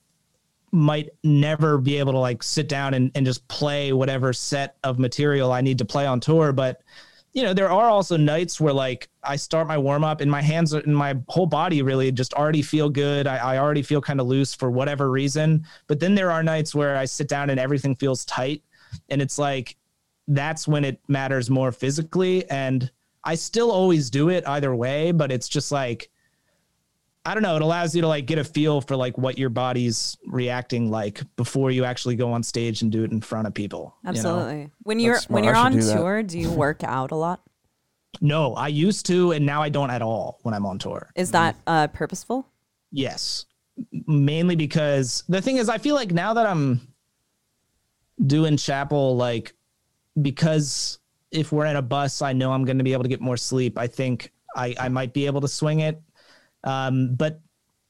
might 0.71 1.09
never 1.23 1.77
be 1.77 1.97
able 1.97 2.13
to 2.13 2.19
like 2.19 2.43
sit 2.43 2.67
down 2.67 2.93
and, 2.93 3.11
and 3.15 3.25
just 3.25 3.47
play 3.47 3.93
whatever 3.93 4.33
set 4.33 4.77
of 4.83 4.99
material 4.99 5.51
I 5.51 5.61
need 5.61 5.77
to 5.79 5.85
play 5.85 6.05
on 6.05 6.19
tour. 6.19 6.51
But 6.51 6.81
you 7.33 7.43
know, 7.43 7.53
there 7.53 7.69
are 7.69 7.89
also 7.89 8.17
nights 8.17 8.59
where 8.59 8.73
like 8.73 9.07
I 9.23 9.35
start 9.35 9.67
my 9.67 9.77
warm 9.77 10.03
up 10.03 10.21
and 10.21 10.31
my 10.31 10.41
hands 10.41 10.73
and 10.73 10.95
my 10.95 11.15
whole 11.27 11.45
body 11.45 11.81
really 11.81 12.11
just 12.11 12.33
already 12.33 12.61
feel 12.61 12.89
good. 12.89 13.27
I, 13.27 13.37
I 13.37 13.57
already 13.59 13.83
feel 13.83 14.01
kind 14.01 14.19
of 14.19 14.27
loose 14.27 14.53
for 14.53 14.71
whatever 14.71 15.11
reason. 15.11 15.65
But 15.87 15.99
then 15.99 16.15
there 16.15 16.31
are 16.31 16.41
nights 16.41 16.73
where 16.73 16.97
I 16.97 17.05
sit 17.05 17.27
down 17.27 17.49
and 17.49 17.59
everything 17.59 17.95
feels 17.95 18.25
tight. 18.25 18.63
And 19.09 19.21
it's 19.21 19.37
like 19.37 19.77
that's 20.27 20.67
when 20.67 20.83
it 20.83 20.99
matters 21.07 21.49
more 21.49 21.71
physically. 21.71 22.49
And 22.49 22.89
I 23.23 23.35
still 23.35 23.71
always 23.71 24.09
do 24.09 24.29
it 24.29 24.47
either 24.47 24.75
way, 24.75 25.11
but 25.11 25.31
it's 25.31 25.49
just 25.49 25.71
like 25.71 26.09
I 27.29 27.35
don't 27.35 27.43
know. 27.43 27.55
It 27.55 27.61
allows 27.61 27.95
you 27.95 28.01
to 28.01 28.07
like 28.07 28.25
get 28.25 28.39
a 28.39 28.43
feel 28.43 28.81
for 28.81 28.95
like 28.95 29.15
what 29.15 29.37
your 29.37 29.51
body's 29.51 30.17
reacting 30.25 30.89
like 30.89 31.21
before 31.35 31.69
you 31.69 31.85
actually 31.85 32.15
go 32.15 32.31
on 32.31 32.41
stage 32.41 32.81
and 32.81 32.91
do 32.91 33.03
it 33.03 33.11
in 33.11 33.21
front 33.21 33.45
of 33.45 33.53
people. 33.53 33.95
you 34.01 34.07
know? 34.07 34.09
Absolutely. 34.09 34.71
When 34.81 34.99
you're 34.99 35.19
when 35.27 35.43
you're 35.43 35.55
on 35.55 35.73
should 35.73 35.81
do 35.81 35.85
that. 35.85 35.97
tour, 35.97 36.23
do 36.23 36.39
you 36.39 36.51
work 36.65 36.83
out 36.83 37.11
a 37.11 37.15
lot? 37.15 37.43
No, 38.19 38.55
I 38.55 38.69
used 38.69 39.05
to, 39.05 39.33
and 39.33 39.45
now 39.45 39.61
I 39.61 39.69
don't 39.69 39.91
at 39.91 40.01
all 40.01 40.39
when 40.41 40.55
I'm 40.55 40.65
on 40.65 40.79
tour. 40.79 41.11
Is 41.13 41.29
that 41.29 41.55
uh, 41.67 41.85
purposeful? 41.89 42.47
Yes, 42.91 43.45
mainly 44.07 44.55
because 44.55 45.23
the 45.29 45.39
thing 45.39 45.57
is, 45.57 45.69
I 45.69 45.77
feel 45.77 45.93
like 45.93 46.09
now 46.09 46.33
that 46.33 46.47
I'm 46.47 46.81
doing 48.25 48.57
chapel, 48.57 49.15
like 49.15 49.53
because 50.19 50.97
if 51.29 51.51
we're 51.51 51.67
in 51.67 51.75
a 51.75 51.83
bus, 51.83 52.23
I 52.23 52.33
know 52.33 52.53
I'm 52.53 52.65
going 52.65 52.79
to 52.79 52.83
be 52.83 52.93
able 52.93 53.03
to 53.03 53.09
get 53.09 53.21
more 53.21 53.37
sleep. 53.37 53.77
I 53.77 53.85
think 53.85 54.33
I 54.55 54.73
I 54.79 54.89
might 54.89 55.13
be 55.13 55.27
able 55.27 55.41
to 55.41 55.47
swing 55.47 55.81
it. 55.81 56.01
Um, 56.63 57.15
but 57.15 57.41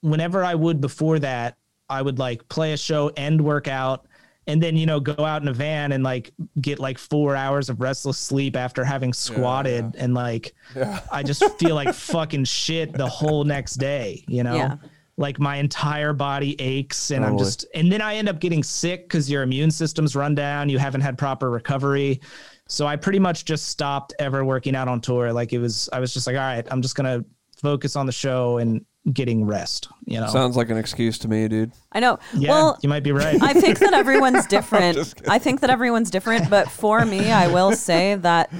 whenever 0.01 0.43
I 0.43 0.55
would 0.55 0.81
before 0.81 1.19
that, 1.19 1.57
I 1.89 2.01
would 2.01 2.19
like 2.19 2.47
play 2.49 2.73
a 2.73 2.77
show 2.77 3.11
and 3.17 3.41
work 3.41 3.67
out. 3.67 4.05
And 4.47 4.61
then, 4.63 4.75
you 4.75 4.87
know, 4.87 4.99
go 4.99 5.25
out 5.25 5.43
in 5.43 5.47
a 5.47 5.53
van 5.53 5.91
and 5.91 6.03
like 6.03 6.31
get 6.59 6.79
like 6.79 6.97
four 6.97 7.35
hours 7.35 7.69
of 7.69 7.81
restless 7.81 8.17
sleep 8.17 8.55
after 8.55 8.83
having 8.83 9.13
squatted. 9.13 9.95
And 9.95 10.15
like, 10.15 10.55
I 11.11 11.21
just 11.21 11.43
feel 11.59 11.75
like 11.75 11.93
fucking 11.93 12.45
shit 12.45 12.93
the 12.93 13.07
whole 13.07 13.43
next 13.43 13.75
day, 13.75 14.23
you 14.27 14.43
know? 14.43 14.55
Yeah. 14.55 14.75
Like 15.17 15.37
my 15.39 15.57
entire 15.57 16.13
body 16.13 16.59
aches 16.59 17.11
and 17.11 17.25
I'm 17.25 17.37
just, 17.37 17.65
and 17.75 17.91
then 17.91 18.01
I 18.01 18.15
end 18.15 18.29
up 18.29 18.39
getting 18.39 18.63
sick 18.63 19.03
because 19.03 19.29
your 19.29 19.43
immune 19.43 19.69
system's 19.69 20.15
run 20.15 20.33
down. 20.33 20.69
You 20.69 20.79
haven't 20.79 21.01
had 21.01 21.17
proper 21.17 21.51
recovery. 21.51 22.21
So 22.67 22.87
I 22.87 22.95
pretty 22.95 23.19
much 23.19 23.45
just 23.45 23.67
stopped 23.67 24.13
ever 24.17 24.45
working 24.45 24.75
out 24.75 24.87
on 24.87 25.01
tour. 25.01 25.33
Like 25.33 25.51
it 25.53 25.59
was, 25.59 25.89
I 25.91 25.99
was 25.99 26.13
just 26.13 26.25
like, 26.25 26.37
all 26.37 26.41
right, 26.41 26.65
I'm 26.71 26.81
just 26.81 26.95
going 26.95 27.21
to 27.21 27.27
focus 27.61 27.95
on 27.95 28.05
the 28.05 28.11
show 28.11 28.57
and 28.57 28.85
getting 29.13 29.45
rest, 29.45 29.87
you 30.05 30.19
know? 30.19 30.27
Sounds 30.27 30.55
like 30.57 30.69
an 30.69 30.77
excuse 30.77 31.17
to 31.19 31.27
me, 31.27 31.47
dude. 31.47 31.71
I 31.91 31.99
know. 31.99 32.19
yeah, 32.35 32.49
well, 32.49 32.77
you 32.83 32.89
might 32.89 33.03
be 33.03 33.11
right. 33.11 33.41
I 33.41 33.53
think 33.53 33.79
that 33.79 33.93
everyone's 33.93 34.45
different. 34.57 35.13
I 35.27 35.39
think 35.39 35.61
that 35.61 35.69
everyone's 35.69 36.11
different, 36.11 36.49
but 36.49 36.69
for 36.69 37.05
me, 37.05 37.31
I 37.31 37.47
will 37.47 37.73
say 37.73 38.15
that 38.15 38.51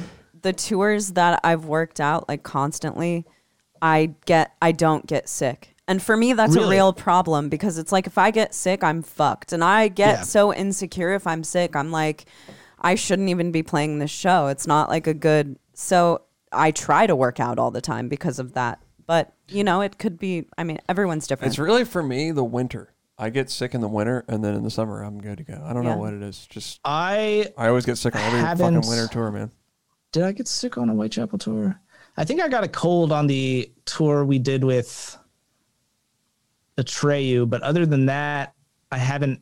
the 0.41 0.53
tours 0.53 1.13
that 1.13 1.39
I've 1.43 1.65
worked 1.65 1.99
out 1.99 2.29
like 2.29 2.43
constantly, 2.43 3.25
I 3.81 4.13
get 4.25 4.53
I 4.61 4.71
don't 4.71 5.05
get 5.05 5.27
sick. 5.29 5.75
And 5.87 6.01
for 6.01 6.15
me 6.15 6.33
that's 6.33 6.55
a 6.55 6.67
real 6.69 6.93
problem 6.93 7.49
because 7.49 7.77
it's 7.77 7.91
like 7.91 8.07
if 8.07 8.17
I 8.17 8.31
get 8.31 8.53
sick, 8.53 8.83
I'm 8.83 9.01
fucked. 9.01 9.51
And 9.53 9.63
I 9.63 9.87
get 9.87 10.19
Yeah. 10.19 10.21
so 10.21 10.53
insecure 10.53 11.13
if 11.13 11.25
I'm 11.27 11.43
sick. 11.43 11.75
I'm 11.75 11.91
like 11.91 12.25
I 12.79 12.95
shouldn't 12.95 13.27
even 13.29 13.51
be 13.51 13.63
playing 13.63 13.99
this 13.99 14.11
show. 14.11 14.47
It's 14.47 14.67
not 14.67 14.87
like 14.89 15.07
a 15.07 15.13
good 15.13 15.57
so 15.73 16.21
I 16.51 16.71
try 16.71 17.07
to 17.07 17.15
work 17.15 17.39
out 17.39 17.59
all 17.59 17.71
the 17.71 17.81
time 17.81 18.07
because 18.07 18.39
of 18.39 18.53
that. 18.53 18.79
But, 19.09 19.33
you 19.47 19.63
know, 19.63 19.81
it 19.81 19.97
could 19.97 20.19
be 20.19 20.45
I 20.55 20.63
mean, 20.63 20.77
everyone's 20.87 21.25
different. 21.25 21.49
It's 21.51 21.57
really 21.57 21.83
for 21.83 22.03
me 22.03 22.29
the 22.29 22.43
winter. 22.43 22.93
I 23.17 23.31
get 23.31 23.49
sick 23.49 23.73
in 23.73 23.81
the 23.81 23.87
winter, 23.87 24.23
and 24.27 24.45
then 24.45 24.53
in 24.53 24.61
the 24.63 24.69
summer 24.69 25.01
I'm 25.01 25.19
good 25.19 25.39
to 25.39 25.43
go. 25.43 25.59
I 25.65 25.73
don't 25.73 25.83
Yeah. 25.83 25.95
know 25.95 25.97
what 25.97 26.13
it 26.13 26.21
is. 26.21 26.45
Just 26.45 26.79
I 26.85 27.51
I 27.57 27.69
always 27.69 27.87
get 27.87 27.97
sick 27.97 28.15
on 28.15 28.21
every 28.21 28.41
fucking 28.41 28.87
winter 28.87 29.07
tour, 29.07 29.31
man. 29.31 29.49
did 30.11 30.21
I 30.21 30.31
get 30.31 30.47
sick 30.47 30.77
on 30.77 30.89
a 30.89 30.93
Whitechapel 30.93 31.39
tour? 31.39 31.81
I 32.17 32.23
think 32.23 32.39
I 32.39 32.47
got 32.49 32.63
a 32.63 32.67
cold 32.67 33.11
on 33.11 33.25
the 33.25 33.71
tour 33.85 34.23
we 34.25 34.37
did 34.37 34.63
with 34.63 35.17
Atreyu, 36.77 37.49
but 37.49 37.63
other 37.63 37.87
than 37.87 38.05
that, 38.05 38.53
I 38.91 38.99
haven't. 38.99 39.41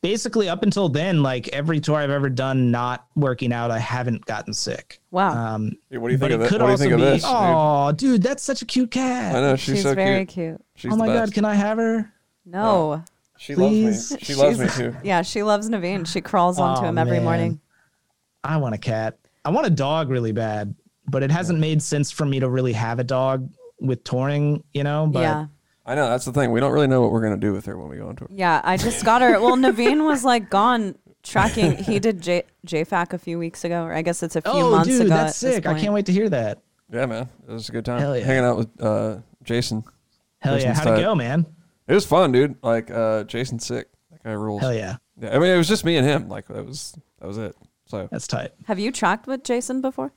Basically, 0.00 0.48
up 0.48 0.62
until 0.62 0.88
then, 0.88 1.22
like 1.24 1.48
every 1.48 1.80
tour 1.80 1.96
I've 1.96 2.10
ever 2.10 2.30
done, 2.30 2.70
not 2.70 3.06
working 3.16 3.52
out, 3.52 3.72
I 3.72 3.80
haven't 3.80 4.24
gotten 4.26 4.54
sick. 4.54 5.00
wow. 5.10 5.54
Um, 5.54 5.72
Dude, 5.90 6.00
what 6.00 6.08
do 6.08 6.12
you 6.12 6.18
think 6.18 6.30
of 6.32 6.40
it 6.42 6.48
could 6.48 6.60
What 6.62 6.66
do 6.66 6.66
you 6.66 6.70
also 6.70 6.82
think 6.84 6.92
of 6.94 6.98
be. 7.00 7.04
this? 7.04 7.22
Oh, 7.26 7.90
dude, 7.92 8.22
that's 8.22 8.42
such 8.44 8.62
a 8.62 8.64
cute 8.64 8.92
cat. 8.92 9.34
I 9.34 9.40
know 9.40 9.56
she's, 9.56 9.76
She's 9.76 9.82
so 9.82 9.94
very 9.96 10.24
cute. 10.24 10.28
cute. 10.58 10.64
She's 10.76 10.92
oh 10.92 10.96
my 10.96 11.08
the 11.08 11.14
god, 11.14 11.32
can 11.34 11.44
I 11.44 11.54
have 11.54 11.78
her? 11.78 12.12
No. 12.46 13.02
she 13.38 13.54
please? 13.56 14.12
loves 14.12 14.12
me. 14.12 14.18
She 14.24 14.34
loves 14.36 14.58
me 14.60 14.68
too. 14.68 14.96
Yeah, 15.02 15.22
she 15.22 15.42
loves 15.42 15.68
Navene. 15.68 16.06
She 16.06 16.20
crawls 16.20 16.60
onto 16.60 16.82
Oh, 16.82 16.88
him 16.88 16.96
every 16.96 17.16
man. 17.16 17.24
morning. 17.24 17.60
I 18.44 18.56
want 18.58 18.76
a 18.76 18.78
cat. 18.78 19.18
I 19.44 19.50
want 19.50 19.66
a 19.66 19.70
dog 19.70 20.10
really 20.10 20.32
bad, 20.32 20.76
but 21.08 21.24
it 21.24 21.30
hasn't 21.32 21.58
made 21.58 21.82
sense 21.82 22.12
for 22.12 22.24
me 22.24 22.38
to 22.38 22.48
really 22.48 22.72
have 22.72 23.00
a 23.00 23.04
dog 23.04 23.50
with 23.80 24.04
touring, 24.04 24.62
you 24.72 24.84
know. 24.84 25.08
But 25.10 25.20
yeah. 25.20 25.46
I 25.88 25.94
know 25.94 26.06
that's 26.06 26.26
the 26.26 26.32
thing. 26.32 26.52
We 26.52 26.60
don't 26.60 26.72
really 26.72 26.86
know 26.86 27.00
what 27.00 27.12
we're 27.12 27.22
gonna 27.22 27.38
do 27.38 27.54
with 27.54 27.64
her 27.64 27.78
when 27.78 27.88
we 27.88 27.96
go 27.96 28.08
on 28.08 28.16
tour. 28.16 28.28
Yeah, 28.30 28.60
I 28.62 28.76
just 28.76 29.06
got 29.06 29.22
her. 29.22 29.40
Well, 29.40 29.56
Navene 29.56 30.04
was 30.04 30.22
like 30.22 30.50
gone 30.50 30.96
tracking. 31.22 31.76
He 31.82 31.98
did 31.98 32.20
J- 32.20 32.42
JFAC 32.66 33.14
a 33.14 33.18
few 33.18 33.38
weeks 33.38 33.64
ago, 33.64 33.84
or 33.84 33.94
I 33.94 34.02
guess 34.02 34.22
it's 34.22 34.36
a 34.36 34.42
few 34.42 34.50
oh, 34.52 34.70
months 34.70 34.88
dude, 34.88 35.06
ago. 35.06 35.08
that's 35.08 35.42
at 35.42 35.46
this 35.46 35.54
sick! 35.56 35.66
I 35.66 35.80
can't 35.80 35.94
wait 35.94 36.04
to 36.06 36.12
hear 36.12 36.28
that. 36.28 36.60
Yeah, 36.92 37.06
man, 37.06 37.30
it 37.48 37.52
was 37.52 37.70
a 37.70 37.72
good 37.72 37.86
time. 37.86 38.00
Hell 38.00 38.16
yeah. 38.16 38.24
Hanging 38.24 38.44
out 38.44 38.58
with 38.58 38.82
uh, 38.82 39.16
Jason. 39.44 39.82
Hell 40.40 40.60
yeah! 40.60 40.74
How'd 40.74 40.98
it 40.98 41.02
go, 41.02 41.14
man? 41.14 41.46
It 41.86 41.94
was 41.94 42.04
fun, 42.04 42.32
dude. 42.32 42.56
Like 42.62 42.90
uh, 42.90 43.24
Jason's 43.24 43.64
sick. 43.64 43.88
That 44.10 44.22
guy 44.24 44.32
rules. 44.32 44.60
Hell 44.60 44.74
yeah! 44.74 44.96
Yeah, 45.18 45.34
I 45.34 45.38
mean, 45.38 45.50
it 45.50 45.56
was 45.56 45.68
just 45.68 45.86
me 45.86 45.96
and 45.96 46.06
him. 46.06 46.28
Like 46.28 46.48
that 46.48 46.66
was 46.66 46.94
that 47.18 47.26
was 47.26 47.38
it. 47.38 47.56
So 47.86 48.08
That's 48.10 48.26
tight. 48.26 48.52
Have 48.66 48.78
you 48.78 48.92
tracked 48.92 49.26
with 49.26 49.42
Jason 49.42 49.80
before? 49.80 50.12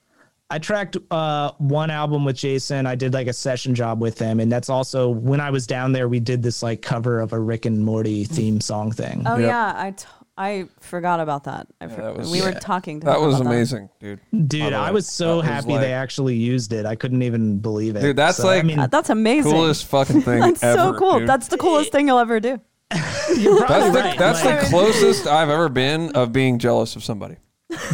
I 0.52 0.60
tracked 0.60 0.98
uh, 1.10 1.52
one 1.58 1.90
album 1.90 2.26
with 2.26 2.36
Jason. 2.36 2.86
I 2.86 2.96
did 2.96 3.14
like 3.14 3.28
a 3.28 3.34
session 3.34 3.74
job 3.74 4.02
with 4.02 4.20
him, 4.20 4.40
and 4.40 4.52
that's 4.52 4.70
also 4.70 5.10
when 5.10 5.40
I 5.40 5.50
was 5.50 5.66
down 5.66 5.94
there. 5.94 6.08
We 6.10 6.20
did 6.20 6.44
this 6.44 6.62
like 6.62 6.82
cover 6.82 7.20
of 7.22 7.34
a 7.34 7.40
Rick 7.40 7.66
and 7.66 7.84
Morty 7.86 8.26
theme 8.26 8.60
song 8.62 8.92
thing. 8.92 9.24
Oh 9.26 9.38
Yep. 9.38 9.48
yeah, 9.48 9.74
I, 9.76 9.92
t- 9.92 10.06
I 10.38 10.68
forgot 10.80 11.20
about 11.22 11.46
that. 11.46 11.68
I 11.80 11.88
for- 11.88 12.02
that 12.02 12.18
was- 12.18 12.30
we 12.30 12.42
were 12.42 12.52
talking. 12.52 13.00
To 13.00 13.06
that 13.06 13.18
him 13.18 13.26
was 13.26 13.40
about 13.40 13.48
amazing, 13.54 13.90
dude. 14.00 14.20
Dude, 14.48 14.74
I 14.74 14.92
was 14.92 15.08
so 15.08 15.28
that 15.28 15.36
was 15.38 15.46
happy 15.46 15.72
like- 15.74 15.82
they 15.82 15.94
actually 15.94 16.36
used 16.36 16.74
it. 16.74 16.86
I 16.86 16.96
couldn't 16.96 17.22
even 17.22 17.60
believe 17.60 17.96
it. 17.96 18.02
Dude, 18.02 18.16
that's 18.18 18.38
So, 18.38 18.50
I 18.50 18.58
like- 18.58 18.66
mean, 18.66 18.80
Uh, 18.80 18.88
that's 18.88 19.10
amazing. 19.10 19.52
Coolest 19.54 19.86
fucking 19.86 20.22
thing 20.24 20.42
That's 20.42 20.64
ever. 20.64 20.78
so 20.78 20.94
cool. 21.00 21.20
dude. 21.20 21.30
That's 21.30 21.48
the 21.48 21.58
coolest 21.58 21.92
thing 21.94 22.08
you'll 22.08 22.20
ever 22.20 22.40
do. 22.42 22.60
you're 23.38 23.58
that's 23.60 23.66
probably 23.68 23.92
the 23.92 24.00
right. 24.00 24.20
that's 24.20 24.44
like, 24.44 24.60
the 24.62 24.68
closest 24.68 25.26
I've 25.26 25.50
ever 25.50 25.70
been 25.70 26.12
of 26.14 26.34
being 26.34 26.60
jealous 26.60 26.98
of 26.98 27.04
somebody. 27.06 27.38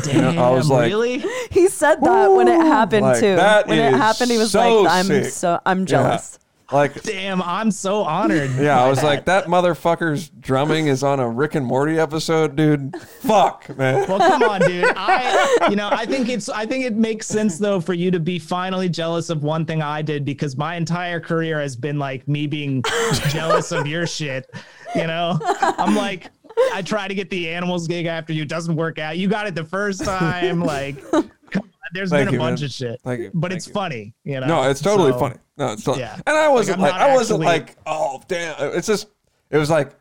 Damn, 0.04 0.38
I 0.40 0.49
was 0.52 0.70
like- 0.70 0.88
really? 0.88 1.24
He 1.52 1.68
said 1.68 2.02
that 2.02 2.28
when 2.28 2.48
it 2.48 2.60
happened 2.62 3.04
Like, 3.04 3.20
too. 3.20 3.36
that 3.36 3.68
when 3.68 3.80
it 3.80 3.94
is 3.94 3.98
happened, 3.99 4.32
he 4.32 4.38
was 4.38 4.52
so 4.52 4.82
like, 4.84 4.91
"I'm 4.94 5.06
sick. 5.06 5.26
so 5.32 5.60
I'm 5.66 5.86
jealous." 5.86 6.40
Like, 6.70 7.02
Damn, 7.04 7.41
I'm 7.41 7.72
so 7.72 8.02
honored. 8.04 8.52
yeah, 8.60 8.78
I 8.84 8.90
was 8.90 9.02
like, 9.02 9.24
that 9.24 9.45
motherfucker's 9.45 10.28
drumming 10.28 10.88
is 10.88 11.02
on 11.02 11.22
a 11.22 11.30
Rick 11.30 11.56
and 11.56 11.66
Morty 11.66 11.98
episode, 11.98 12.58
dude. 12.58 12.94
Fuck, 13.22 13.70
man. 13.78 14.06
Well, 14.10 14.20
come 14.20 14.44
on, 14.44 14.60
dude. 14.60 14.84
I, 14.98 15.68
you 15.70 15.78
know, 15.78 15.88
I 15.90 16.06
think 16.06 16.28
it's, 16.28 16.49
I 16.49 16.66
think 16.66 16.84
it 16.84 16.98
makes 16.98 17.26
sense 17.26 17.58
though 17.58 17.80
for 17.80 17.94
you 17.94 18.12
to 18.12 18.20
be 18.20 18.38
finally 18.38 18.90
jealous 18.90 19.30
of 19.30 19.44
one 19.44 19.66
thing 19.66 19.82
I 19.82 20.02
did 20.02 20.26
because 20.26 20.58
my 20.58 20.76
entire 20.76 21.22
career 21.22 21.62
has 21.62 21.78
been 21.78 21.99
like 21.99 22.28
me 22.28 22.48
being 22.48 22.84
jealous 23.30 23.72
of 23.72 23.88
your 23.88 24.06
shit. 24.06 24.49
You 24.94 25.08
know, 25.08 25.40
I'm 25.62 25.95
like, 25.95 26.32
I 26.74 26.82
try 26.84 27.08
to 27.08 27.14
get 27.16 27.30
the 27.30 27.50
animals 27.50 27.88
gig 27.88 28.06
after 28.06 28.34
you, 28.34 28.44
it 28.44 28.50
doesn't 28.50 28.76
work 28.76 29.00
out. 29.00 29.18
You 29.18 29.28
got 29.28 29.48
it 29.48 29.56
the 29.56 29.64
first 29.66 30.04
time. 30.04 30.62
Like, 30.62 31.00
come 31.12 31.30
on, 31.64 31.70
there's 31.94 32.10
Thank 32.10 32.26
been 32.26 32.30
a 32.30 32.32
you, 32.34 32.40
bunch 32.40 32.60
man. 32.62 32.66
of 32.66 32.72
shit, 32.72 33.02
Thank 33.04 33.20
you. 33.22 33.32
but 33.34 33.50
Thank 33.52 33.58
it's 33.60 33.68
you. 33.68 33.74
funny. 33.74 34.14
You 34.24 34.40
know, 34.40 34.48
No, 34.48 34.70
it's 34.70 34.82
totally 34.82 35.12
So- 35.12 35.20
funny. 35.20 35.36
No, 35.58 35.72
it's 35.74 35.84
totally. 35.84 36.04
Yeah. 36.04 36.16
And 36.28 36.38
I 36.38 36.50
wasn't 36.50 36.80
Like, 36.80 36.92
like, 36.92 37.02
I'm 37.02 37.08
I 37.08 37.14
not 37.14 37.16
wasn't 37.18 37.44
actually- 37.44 37.60
like, 37.60 37.76
oh 37.88 38.22
damn. 38.28 38.56
It's 38.78 38.86
just, 38.88 39.08
it 39.50 39.58
was 39.58 39.70
like, 39.70 39.92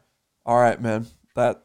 all 0.45 0.59
right, 0.59 0.81
man. 0.81 1.07
That, 1.35 1.62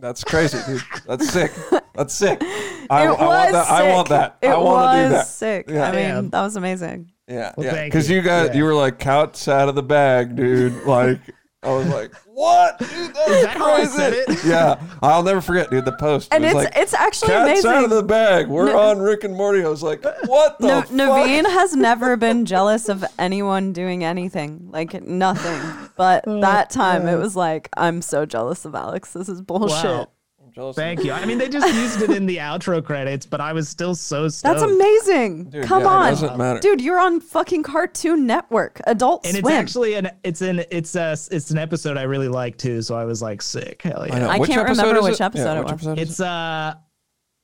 that's 0.00 0.24
crazy, 0.24 0.58
dude. 0.66 0.82
That's 1.06 1.28
sick. 1.30 1.52
That's 1.94 2.14
sick. 2.14 2.38
I, 2.90 3.04
it 3.04 3.08
I 3.08 3.10
want 3.10 3.52
that. 3.52 3.64
sick. 3.66 3.72
I 3.72 3.92
want 3.94 4.08
that. 4.08 4.38
It 4.42 4.48
I 4.48 4.56
want 4.56 4.92
to 4.92 4.96
do 4.96 5.02
was 5.02 5.12
that. 5.12 5.26
sick. 5.26 5.66
Yeah. 5.68 5.82
I 5.82 5.90
mean, 5.92 6.00
Damn. 6.00 6.30
that 6.30 6.42
was 6.42 6.56
amazing. 6.56 7.12
Yeah, 7.28 7.52
Well, 7.56 7.66
yeah. 7.66 7.72
thank 7.72 7.92
Because 7.92 8.08
you. 8.10 8.16
you 8.16 8.22
got, 8.22 8.46
Yeah. 8.48 8.54
you 8.54 8.64
were 8.64 8.74
like 8.74 8.98
couch 8.98 9.46
out 9.46 9.68
of 9.68 9.74
the 9.76 9.82
bag, 9.82 10.34
dude. 10.34 10.82
Like 10.84 11.20
I 11.62 11.68
was 11.72 11.86
like, 11.88 12.12
what? 12.40 12.78
Dude, 12.78 12.88
that 12.88 13.28
Is 13.28 13.28
was 13.28 13.42
that 13.44 13.56
how 13.56 13.72
I 13.72 13.76
crazy. 13.76 13.92
said 13.96 14.12
it? 14.14 14.44
Yeah, 14.44 14.80
I'll 15.02 15.22
never 15.22 15.40
forget, 15.40 15.70
dude. 15.70 15.84
The 15.84 15.92
post. 15.92 16.32
And 16.32 16.44
it's 16.44 16.54
was 16.54 16.64
like, 16.64 16.76
it's 16.76 16.94
actually 16.94 17.28
cats 17.28 17.50
amazing. 17.64 17.70
out 17.70 17.84
of 17.84 17.90
the 17.90 18.02
bag. 18.02 18.48
We're 18.48 18.74
on 18.74 18.98
Rick 19.00 19.24
and 19.24 19.34
Morty. 19.34 19.62
I 19.64 19.68
was 19.68 19.82
like, 19.82 20.02
what 20.26 20.58
the 20.58 20.66
No, 20.66 20.80
fuck? 20.82 20.90
Navene 20.90 21.44
has 21.44 21.76
never 21.76 22.16
been 22.16 22.46
jealous 22.46 22.88
of 22.88 23.04
anyone 23.18 23.72
doing 23.72 24.02
anything, 24.04 24.68
like 24.72 24.94
nothing. 25.02 25.60
But 25.96 26.24
Oh, 26.26 26.40
that 26.40 26.70
time, 26.70 27.06
it 27.06 27.16
was 27.16 27.36
like, 27.36 27.68
I'm 27.76 28.00
so 28.02 28.24
jealous 28.26 28.64
of 28.64 28.74
Alex. 28.74 29.12
This 29.12 29.28
is 29.28 29.42
bullshit. 29.42 29.84
Wow. 29.84 30.08
I'm 30.50 30.54
jealous 30.54 30.76
Thank 30.76 31.04
you. 31.04 31.12
I 31.12 31.24
mean, 31.26 31.38
they 31.38 31.48
just 31.48 31.72
used 31.74 32.02
it 32.02 32.10
in 32.10 32.26
the 32.26 32.36
outro 32.38 32.84
credits, 32.84 33.24
but 33.24 33.40
I 33.40 33.52
was 33.52 33.68
still 33.68 33.94
so 33.94 34.28
stoked. 34.28 34.58
That's 34.58 34.70
amazing. 34.70 35.44
Dude, 35.44 35.64
Come 35.64 35.82
yeah, 35.82 35.86
it 35.86 35.90
on, 35.92 36.10
doesn't 36.10 36.38
matter. 36.38 36.58
dude. 36.60 36.80
You're 36.80 36.98
on 36.98 37.20
fucking 37.20 37.62
Cartoon 37.62 38.26
Network, 38.26 38.80
Adult 38.84 39.26
and 39.26 39.36
it's 39.36 39.48
actually 39.48 39.94
an 39.94 40.10
it's 40.24 40.40
an 40.40 40.64
it's 40.70 40.96
a 40.96 41.12
it's 41.30 41.50
an 41.50 41.58
episode 41.58 41.96
I 41.96 42.02
really 42.02 42.28
like 42.28 42.56
too. 42.58 42.82
So 42.82 42.96
I 42.96 43.04
was 43.04 43.22
like, 43.22 43.42
sick, 43.42 43.82
hell 43.82 44.04
yeah. 44.06 44.14
I, 44.14 44.18
know. 44.18 44.28
I 44.28 44.38
can't 44.40 44.68
remember 44.68 44.98
is 44.98 45.04
which 45.04 45.20
episode 45.20 45.44
Yeah, 45.44 45.60
it 45.60 45.64
which 45.64 45.72
was. 45.72 45.86
episode 45.86 45.98
is 45.98 46.10
It's 46.10 46.20
uh, 46.20 46.74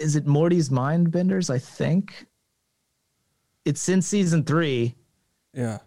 is 0.00 0.16
it 0.16 0.26
Morty's 0.26 0.70
Mind 0.70 1.12
Benders? 1.12 1.48
I 1.48 1.58
think 1.58 2.26
it's 3.64 3.88
in 3.88 4.02
season 4.02 4.42
three. 4.42 4.96
Yeah. 5.54 5.78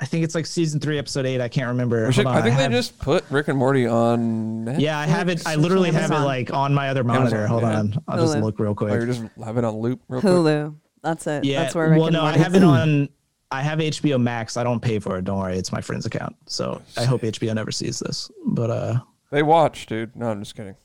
I 0.00 0.04
think 0.04 0.22
it's 0.24 0.34
like 0.34 0.46
season 0.46 0.78
three, 0.80 0.96
episode 0.98 1.26
eight. 1.26 1.40
I 1.40 1.48
can't 1.48 1.68
remember. 1.68 2.10
Should- 2.12 2.24
Hold 2.26 2.36
on, 2.36 2.40
I 2.42 2.44
think 2.44 2.56
have- 2.56 2.70
they 2.70 2.76
just 2.78 2.98
put 2.98 3.24
Rick 3.30 3.48
and 3.48 3.58
Morty 3.58 3.86
on. 3.86 4.64
Netflix 4.66 4.80
Yeah, 4.80 4.98
I 4.98 5.06
have 5.06 5.28
it. 5.28 5.44
I 5.46 5.56
literally 5.56 5.90
something. 5.90 6.12
have 6.12 6.22
it 6.22 6.24
like 6.24 6.52
on 6.52 6.72
my 6.74 6.88
other 6.90 7.02
monitor. 7.04 7.36
Amazon, 7.46 7.48
Hold 7.48 7.62
yeah. 7.62 7.78
on, 7.78 7.94
I'll 8.06 8.18
just 8.26 8.38
look 8.38 8.58
real 8.60 8.70
Oh, 8.70 8.74
quick. 8.74 8.92
you're 8.92 9.06
just 9.06 9.22
have 9.44 9.56
it 9.58 9.64
on 9.64 9.76
loop 9.78 10.00
real 10.08 10.20
quick. 10.20 10.32
Hulu. 10.32 10.74
That's 11.02 11.26
it. 11.26 11.44
Yeah, 11.44 11.62
That's 11.62 11.74
where 11.74 11.88
Rick 11.90 11.98
well, 11.98 12.06
and 12.08 12.14
no, 12.14 12.20
I 12.20 12.24
Morty's- 12.36 12.44
have 12.44 12.54
it 12.54 12.62
on. 12.64 13.08
I 13.50 13.62
have 13.62 13.78
HBO 13.78 14.20
Max. 14.20 14.56
I 14.58 14.62
don't 14.62 14.80
pay 14.80 14.98
for 14.98 15.16
it. 15.18 15.24
Don't 15.24 15.38
worry, 15.38 15.56
it's 15.56 15.72
my 15.72 15.80
friend's 15.80 16.04
account. 16.06 16.36
So 16.46 16.82
I 16.98 17.04
hope 17.04 17.22
HBO 17.22 17.54
never 17.54 17.72
sees 17.72 17.98
this. 17.98 18.30
But 18.44 18.70
uh, 18.70 19.00
They 19.32 19.42
watch, 19.42 19.86
dude. 19.86 20.14
No, 20.14 20.30
I'm 20.30 20.40
just 20.42 20.54
kidding. 20.54 20.76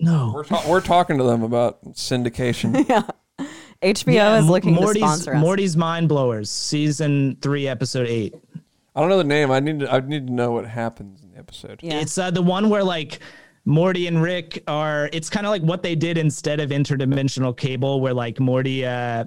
no, 0.00 0.32
We're 0.34 0.44
ta- 0.44 0.64
we're 0.68 0.80
talking 0.80 1.16
to 1.18 1.24
them 1.24 1.42
about 1.42 1.82
syndication. 1.94 2.74
HBO 3.82 4.12
Yeah, 4.12 4.38
is 4.38 4.48
looking 4.48 4.74
Morty's, 4.74 4.94
to 4.94 4.98
sponsor 5.00 5.34
us. 5.34 5.40
Morty's 5.40 5.76
Mind 5.76 6.08
Blowers, 6.08 6.50
season 6.50 7.36
three, 7.40 7.68
episode 7.68 8.08
eight. 8.08 8.34
I 8.96 9.00
don't 9.00 9.08
know 9.08 9.18
the 9.18 9.24
name. 9.24 9.50
I 9.52 9.60
need 9.60 9.80
to. 9.80 9.92
I 9.92 10.00
need 10.00 10.26
to 10.26 10.32
know 10.32 10.50
what 10.52 10.66
happens 10.66 11.22
in 11.22 11.30
the 11.30 11.38
episode. 11.38 11.80
Yeah. 11.82 12.00
It's 12.00 12.18
uh, 12.18 12.32
the 12.32 12.42
one 12.42 12.68
where 12.68 12.82
like 12.82 13.20
Morty 13.64 14.08
and 14.08 14.20
Rick 14.20 14.64
are. 14.66 15.08
It's 15.12 15.30
kind 15.30 15.46
of 15.46 15.50
like 15.50 15.62
what 15.62 15.84
they 15.84 15.94
did 15.94 16.18
instead 16.18 16.58
of 16.58 16.70
interdimensional 16.70 17.56
cable, 17.56 18.00
where 18.00 18.14
like 18.14 18.40
Morty 18.40 18.84
uh, 18.84 19.26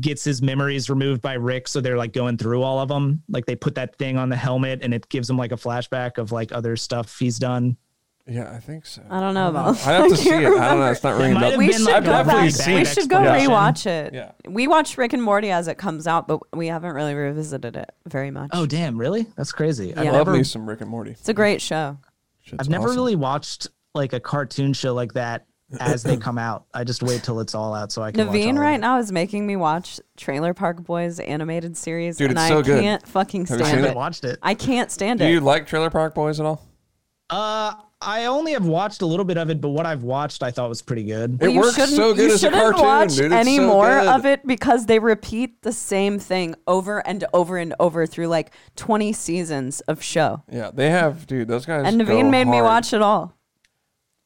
gets 0.00 0.24
his 0.24 0.42
memories 0.42 0.90
removed 0.90 1.22
by 1.22 1.34
Rick, 1.34 1.68
so 1.68 1.80
they're 1.80 1.96
like 1.96 2.12
going 2.12 2.36
through 2.38 2.62
all 2.62 2.80
of 2.80 2.88
them. 2.88 3.22
Like 3.28 3.46
they 3.46 3.54
put 3.54 3.76
that 3.76 3.96
thing 3.96 4.16
on 4.16 4.28
the 4.28 4.36
helmet, 4.36 4.80
and 4.82 4.92
it 4.92 5.08
gives 5.08 5.30
him 5.30 5.36
like 5.36 5.52
a 5.52 5.56
flashback 5.56 6.18
of 6.18 6.32
like 6.32 6.50
other 6.50 6.74
stuff 6.74 7.16
he's 7.20 7.38
done. 7.38 7.76
Yeah, 8.28 8.52
I 8.52 8.58
think 8.58 8.86
so. 8.86 9.02
I 9.08 9.20
don't 9.20 9.34
know 9.34 9.48
about. 9.50 9.76
I 9.86 9.92
have 9.92 10.08
to 10.08 10.16
see 10.16 10.30
can't 10.30 10.44
it. 10.54 10.58
I 10.60 10.68
don't 10.70 10.80
know. 10.80 10.90
It's 10.90 11.02
not 11.04 11.16
ringing 11.16 11.34
might 11.34 11.40
bells. 11.40 11.52
have 11.52 11.58
We 11.58 11.66
been, 11.68 11.76
should 11.78 11.84
like, 11.86 12.04
go 12.04 12.20
a 12.20 12.24
back. 12.24 12.34
really 12.34 12.50
seen 12.50 12.74
We 12.74 12.80
it. 12.80 12.84
should 12.88 13.08
go 13.08 13.18
explanation. 13.22 13.50
rewatch 13.52 13.86
it. 13.86 14.14
Yeah. 14.14 14.32
We 14.48 14.66
watch 14.66 14.98
Rick 14.98 15.12
and 15.12 15.22
Morty 15.22 15.50
as 15.52 15.68
it 15.68 15.78
comes 15.78 16.08
out, 16.08 16.26
but 16.26 16.40
we 16.52 16.66
haven't 16.66 16.92
really 16.94 17.14
revisited 17.14 17.76
it 17.76 17.92
very 18.06 18.32
much. 18.32 18.50
Oh 18.52 18.66
damn! 18.66 18.98
Really? 18.98 19.26
That's 19.36 19.52
crazy. 19.52 19.94
I've 19.94 20.04
Yeah. 20.04 20.10
Love 20.10 20.26
never, 20.26 20.38
me 20.38 20.42
some 20.42 20.68
Rick 20.68 20.80
and 20.80 20.90
Morty. 20.90 21.12
It's 21.12 21.28
a 21.28 21.34
great 21.34 21.62
show. 21.62 21.98
Shit's 22.42 22.56
I've 22.60 22.68
never 22.68 22.86
awesome. 22.88 22.96
really 22.96 23.14
watched 23.16 23.68
like 23.94 24.12
a 24.12 24.18
cartoon 24.20 24.72
show 24.72 24.92
like 24.92 25.12
that 25.14 25.46
as 25.78 26.02
they 26.02 26.16
come 26.16 26.36
out. 26.38 26.64
I 26.74 26.82
just 26.82 27.04
wait 27.04 27.22
till 27.22 27.38
it's 27.38 27.54
all 27.54 27.74
out 27.74 27.92
so 27.92 28.02
I 28.02 28.10
can. 28.10 28.26
watch 28.26 28.34
all 28.36 28.40
Navene 28.42 28.50
of 28.50 28.56
right 28.58 28.74
it. 28.74 28.78
now 28.78 28.98
is 28.98 29.12
making 29.12 29.46
me 29.46 29.54
watch 29.54 30.00
Trailer 30.16 30.52
Park 30.52 30.82
Boys 30.82 31.20
animated 31.20 31.76
series, 31.76 32.16
Dude, 32.16 32.30
and 32.30 32.38
it's 32.38 32.44
I 32.44 32.48
so 32.48 32.62
good. 32.62 32.80
can't 32.82 33.06
fucking 33.06 33.46
Have 33.46 33.58
you 33.60 33.64
stand 33.64 33.66
seen 33.66 33.74
I 33.76 33.78
it. 33.78 33.82
haven't 33.82 33.96
watched 33.96 34.24
it. 34.24 34.38
I 34.42 34.54
can't 34.54 34.90
stand 34.90 35.20
it. 35.20 35.24
Do 35.26 35.30
it. 35.30 35.32
you 35.34 35.40
like 35.40 35.68
Trailer 35.68 35.90
Park 35.90 36.14
Boys 36.14 36.40
at 36.40 36.46
all? 36.46 36.60
Uh, 37.30 37.74
I 38.02 38.26
only 38.26 38.52
have 38.52 38.66
watched 38.66 39.00
a 39.00 39.06
little 39.06 39.24
bit 39.24 39.38
of 39.38 39.48
it, 39.48 39.60
but 39.60 39.70
what 39.70 39.86
I've 39.86 40.02
watched 40.02 40.42
I 40.42 40.50
thought 40.50 40.68
was 40.68 40.82
pretty 40.82 41.04
good. 41.04 41.42
It 41.42 41.50
you 41.52 41.60
works 41.60 41.76
shouldn't- 41.76 41.96
so 41.96 42.12
good 42.14 42.28
you 42.28 42.34
as 42.34 42.34
a 42.34 42.38
shouldn't 42.46 42.62
cartoon, 42.62 42.82
watch 42.82 43.14
dude. 43.16 43.24
It's 43.26 43.34
any 43.34 43.56
so 43.56 43.66
more 43.66 43.88
good. 43.88 44.06
of 44.08 44.26
it 44.26 44.46
because 44.46 44.84
they 44.86 44.98
repeat 44.98 45.62
the 45.62 45.72
same 45.72 46.18
thing 46.18 46.54
over 46.66 46.98
and 47.06 47.24
over 47.32 47.56
and 47.56 47.74
over 47.80 48.06
through 48.06 48.28
like 48.28 48.52
20 48.76 49.12
seasons 49.14 49.80
of 49.82 50.02
show. 50.02 50.42
Yeah, 50.52 50.70
they 50.74 50.90
have, 50.90 51.26
dude. 51.26 51.48
Those 51.48 51.64
guys. 51.64 51.84
And 51.86 51.98
go 52.06 52.12
Navene 52.12 52.30
made 52.30 52.46
me 52.46 52.60
watch 52.60 52.92
it 52.92 53.00
all. 53.00 53.32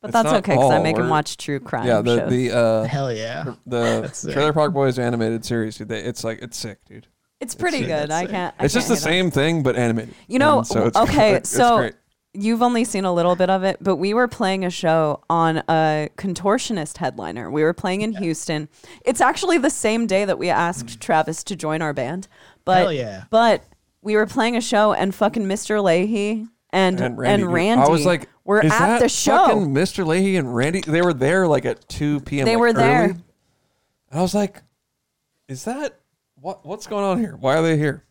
But 0.03 0.09
It's 0.09 0.13
that's 0.15 0.29
okay 0.39 0.53
because 0.55 0.73
I 0.73 0.83
make 0.83 0.97
him 0.97 1.09
watch 1.11 1.37
true 1.37 1.61
crime 1.61 1.87
Yeah, 1.87 2.01
the 2.01 2.19
shows. 2.21 2.31
the 2.31 2.51
uh 2.57 2.85
Hell 2.85 3.13
yeah. 3.13 3.55
the 3.67 4.29
Trailer 4.33 4.53
Park 4.55 4.73
Boys 4.73 4.99
animated 4.99 5.45
series. 5.45 5.77
Dude, 5.77 5.89
they, 5.89 6.01
it's 6.01 6.25
like 6.25 6.41
it's 6.43 6.57
sick, 6.57 6.79
dude. 6.87 7.07
it's 7.39 7.55
pretty 7.55 7.81
sick. 7.81 7.87
good. 7.89 8.11
I 8.11 8.27
can't. 8.27 8.55
I 8.59 8.65
It's 8.65 8.75
just 8.75 8.89
the 8.89 8.95
can't 8.95 9.05
hate 9.05 9.11
on 9.11 9.13
it. 9.13 9.23
same 9.23 9.31
thing 9.31 9.63
but 9.63 9.77
animated. 9.77 10.15
You 10.27 10.39
know, 10.41 10.59
And 10.59 10.67
so 10.67 10.87
it's 10.87 10.97
okay, 10.97 11.35
it's 11.35 11.51
so 11.51 11.77
great. 11.77 11.95
You've 12.33 12.63
only 12.63 12.85
seen 12.85 13.05
a 13.05 13.13
little 13.13 13.35
bit 13.35 13.51
of 13.51 13.65
it, 13.65 13.79
but 13.81 13.97
we 13.97 14.15
were 14.15 14.29
playing 14.29 14.65
a 14.65 14.71
show 14.71 15.21
on 15.29 15.59
a 15.69 16.09
contortionist 16.17 16.99
headliner. 16.99 17.51
We 17.51 17.65
were 17.65 17.73
playing 17.73 18.03
in 18.03 18.13
Houston. 18.13 18.69
It's 19.05 19.21
actually 19.21 19.59
the 19.59 19.71
same 19.71 20.07
day 20.07 20.25
that 20.25 20.39
we 20.39 20.49
asked 20.49 20.87
mm. 20.87 21.01
Travis 21.01 21.43
to 21.45 21.57
join 21.57 21.83
our 21.83 21.93
band. 21.93 22.29
But 22.65 22.83
Hell 22.83 22.93
yeah. 22.93 23.25
but 23.31 23.65
we 24.01 24.15
were 24.15 24.27
playing 24.27 24.57
a 24.57 24.61
show 24.61 24.93
and 24.93 25.13
fucking 25.13 25.45
Mr. 25.45 25.83
Lahey 25.83 26.49
and 26.73 27.01
and 27.01 27.01
and 27.01 27.19
Randy. 27.19 27.45
Randy. 27.45 27.85
I 27.85 27.89
was 27.89 28.07
like, 28.07 28.29
were 28.45 28.61
is 28.61 28.73
at 28.73 28.79
that 28.79 29.01
the 29.01 29.09
show. 29.09 29.47
fucking 29.47 29.75
Mr. 29.75 30.05
Lahey 30.05 30.39
and 30.39 30.55
Randy. 30.55 30.83
They 30.83 31.03
were 31.03 31.13
there 31.13 31.49
like 31.49 31.65
at 31.65 31.89
two 31.89 32.21
p.m. 32.21 32.45
They 32.45 32.57
like, 32.57 32.61
were 32.61 32.73
there. 32.73 33.05
early. 33.05 33.15
I 34.13 34.23
was 34.23 34.35
like, 34.35 34.63
is 35.49 35.65
that 35.65 35.99
what? 36.37 36.65
What's 36.65 36.87
going 36.87 37.05
on 37.05 37.19
here? 37.19 37.37
Why 37.39 37.57
are 37.57 37.63
they 37.63 37.77
here? 37.77 38.05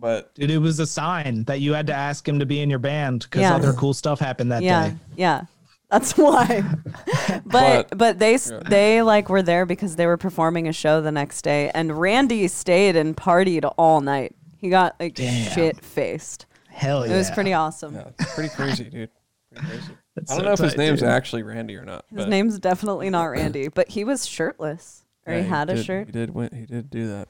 But 0.00 0.34
Dude, 0.34 0.50
it 0.50 0.58
was 0.58 0.80
a 0.80 0.86
sign 0.86 1.44
that 1.44 1.60
you 1.60 1.74
had 1.74 1.86
to 1.88 1.94
ask 1.94 2.26
him 2.26 2.38
to 2.38 2.46
be 2.46 2.60
in 2.60 2.70
your 2.70 2.78
band 2.78 3.20
because 3.24 3.42
Yeah. 3.42 3.54
other 3.54 3.72
cool 3.74 3.92
stuff 3.94 4.18
happened 4.18 4.50
that 4.52 4.62
yeah, 4.62 4.88
day. 4.90 4.96
yeah. 5.16 5.42
That's 5.90 6.16
why. 6.16 6.62
but 7.44 7.90
But- 7.90 7.98
but 7.98 8.18
they 8.18 8.34
s 8.34 8.50
they 8.68 9.02
like 9.02 9.28
were 9.28 9.42
there 9.42 9.66
because 9.66 9.96
they 9.96 10.06
were 10.06 10.16
performing 10.16 10.68
a 10.68 10.72
show 10.72 11.00
the 11.00 11.12
next 11.12 11.42
day, 11.42 11.70
and 11.74 12.00
Randy 12.00 12.48
stayed 12.48 12.96
and 12.96 13.16
partied 13.16 13.70
all 13.76 14.00
night. 14.00 14.34
He 14.56 14.68
got 14.70 14.94
like 15.00 15.14
Damn. 15.14 15.52
shit 15.52 15.84
faced. 15.84 16.46
Hell 16.68 17.06
yeah. 17.06 17.14
It 17.14 17.16
was 17.18 17.30
pretty 17.30 17.52
awesome. 17.52 17.94
yeah, 17.94 18.08
it's 18.18 18.34
pretty 18.34 18.48
crazy, 18.54 18.84
dude. 18.84 19.10
Pretty 19.54 19.66
crazy. 19.68 19.92
That's 20.16 20.30
I 20.32 20.34
don't 20.36 20.42
so 20.42 20.46
know 20.46 20.52
if 20.52 20.58
his 20.60 20.72
tight, 20.74 20.78
name's 20.78 21.00
dude. 21.00 21.08
actually 21.08 21.42
Randy 21.42 21.76
or 21.76 21.84
not. 21.84 22.04
His 22.10 22.18
but 22.18 22.28
name's 22.28 22.58
definitely 22.58 23.10
not 23.10 23.24
Randy, 23.24 23.68
but 23.68 23.88
he 23.88 24.04
was 24.04 24.26
shirtless, 24.26 25.04
or 25.26 25.34
yeah, 25.34 25.42
he 25.42 25.48
had 25.48 25.70
a 25.70 25.74
did- 25.74 25.84
shirt. 25.84 26.06
He 26.06 26.12
did. 26.12 26.34
Win, 26.34 26.50
he 26.54 26.66
did 26.66 26.88
do 26.90 27.08
that. 27.08 27.28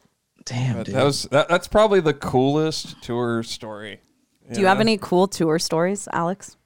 Damn, 0.51 0.77
But 0.79 0.87
dude. 0.87 0.95
that 0.97 1.05
was 1.05 1.23
that, 1.31 1.49
that's 1.49 1.69
probably 1.69 2.01
the 2.01 2.13
coolest 2.13 3.01
tour 3.03 3.43
story. 3.45 4.01
Do 4.53 4.61
you 4.61 4.67
have 4.67 4.81
any 4.81 4.99
cool 4.99 5.29
tour 5.29 5.61
stories, 5.61 6.09
Alex? 6.13 6.57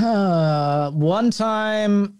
Uh, 0.00 0.90
one 0.90 1.30
time, 1.30 2.18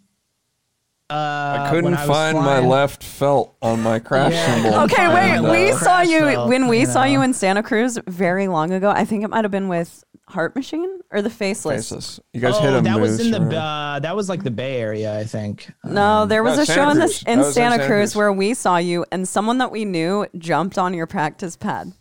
uh, 1.11 1.15
I 1.15 1.67
couldn't 1.71 1.87
when 1.87 1.95
I 1.95 2.07
was 2.07 2.17
find 2.17 2.39
my 2.39 2.61
left 2.61 3.03
felt 3.03 3.57
on 3.61 3.83
my 3.83 3.99
crash 4.01 4.33
Yeah, 4.33 4.77
I 4.77 4.85
Okay, 4.85 5.09
wait. 5.09 5.31
And, 5.37 5.45
the 5.47 5.51
we 5.51 5.73
saw 5.73 6.01
you 6.01 6.21
crash 6.21 6.49
when 6.49 6.69
we 6.69 6.81
you 6.81 6.87
saw 6.87 7.03
you 7.03 7.23
in 7.23 7.35
Santa 7.35 7.65
Cruz 7.65 7.99
very 8.07 8.47
long 8.47 8.73
ago. 8.73 8.89
I 8.91 9.05
think 9.05 9.25
it 9.25 9.29
might 9.31 9.45
have 9.45 9.51
been 9.51 9.67
with 9.67 10.05
Heart 10.29 10.57
Machine 10.57 11.01
or 11.13 11.23
the 11.23 11.31
Faceless. 11.31 11.89
faceless. 11.89 12.21
You 12.33 12.41
guys 12.41 12.55
oh, 12.57 12.61
hit 12.63 12.75
a 12.75 12.81
that 12.81 13.01
was 13.01 13.21
in 13.21 13.31
the 13.31 13.39
remember? 13.39 13.57
uh, 13.57 14.01
that 14.01 14.17
was 14.17 14.29
like 14.29 14.43
the 14.43 14.51
Bay 14.51 14.81
Area, 14.81 15.17
I 15.19 15.25
think. 15.25 15.71
No, 15.85 16.27
there 16.27 16.43
was 16.43 16.57
No, 16.57 16.63
a 16.63 16.67
Santa 16.67 16.81
show 16.83 16.91
in 16.91 16.97
Cruz. 16.97 17.11
this 17.11 17.23
That 17.25 17.31
in 17.33 17.39
was 17.39 17.47
in 17.49 17.53
Santa, 17.55 17.71
Santa 17.77 17.87
Cruz 17.87 17.99
Cruz. 18.11 18.17
where 18.17 18.33
we 18.33 18.55
saw 18.55 18.77
you, 18.79 19.05
and 19.13 19.29
someone 19.29 19.59
that 19.59 19.71
we 19.71 19.85
knew 19.85 20.27
jumped 20.37 20.79
on 20.79 20.95
your 20.95 21.07
practice 21.07 21.57
pad. 21.57 21.93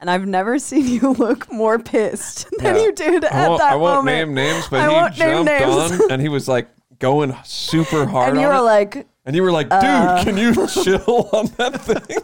And 0.00 0.10
I've 0.10 0.26
never 0.26 0.58
seen 0.68 0.86
you 0.86 1.12
look 1.14 1.50
more 1.50 1.78
pissed 1.78 2.46
than 2.58 2.76
Yeah. 2.76 2.82
you 2.82 2.92
did 2.92 3.24
I 3.24 3.28
at 3.28 3.48
won't, 3.48 3.58
that 3.60 3.72
I 3.72 3.76
won't 3.76 4.04
moment. 4.04 4.16
name 4.16 4.34
names, 4.34 4.66
but 4.68 4.80
I 4.80 4.88
he 4.88 4.94
won't 4.94 5.18
name 5.18 5.46
jumped 5.46 5.50
names. 5.90 6.00
on 6.02 6.12
and 6.12 6.20
he 6.20 6.28
was 6.28 6.48
like 6.48 6.68
going 6.98 7.34
super 7.44 8.04
hard 8.14 8.30
and 8.32 8.40
you 8.40 8.46
on 8.48 8.52
were 8.52 8.58
it. 8.60 8.62
like, 8.64 9.06
and 9.24 9.34
you 9.36 9.42
were 9.42 9.52
like, 9.52 9.68
dude, 9.70 9.78
uh, 9.84 10.22
can 10.24 10.36
you 10.36 10.52
chill 10.68 11.28
on 11.32 11.46
that 11.56 11.80
thing? 11.80 12.18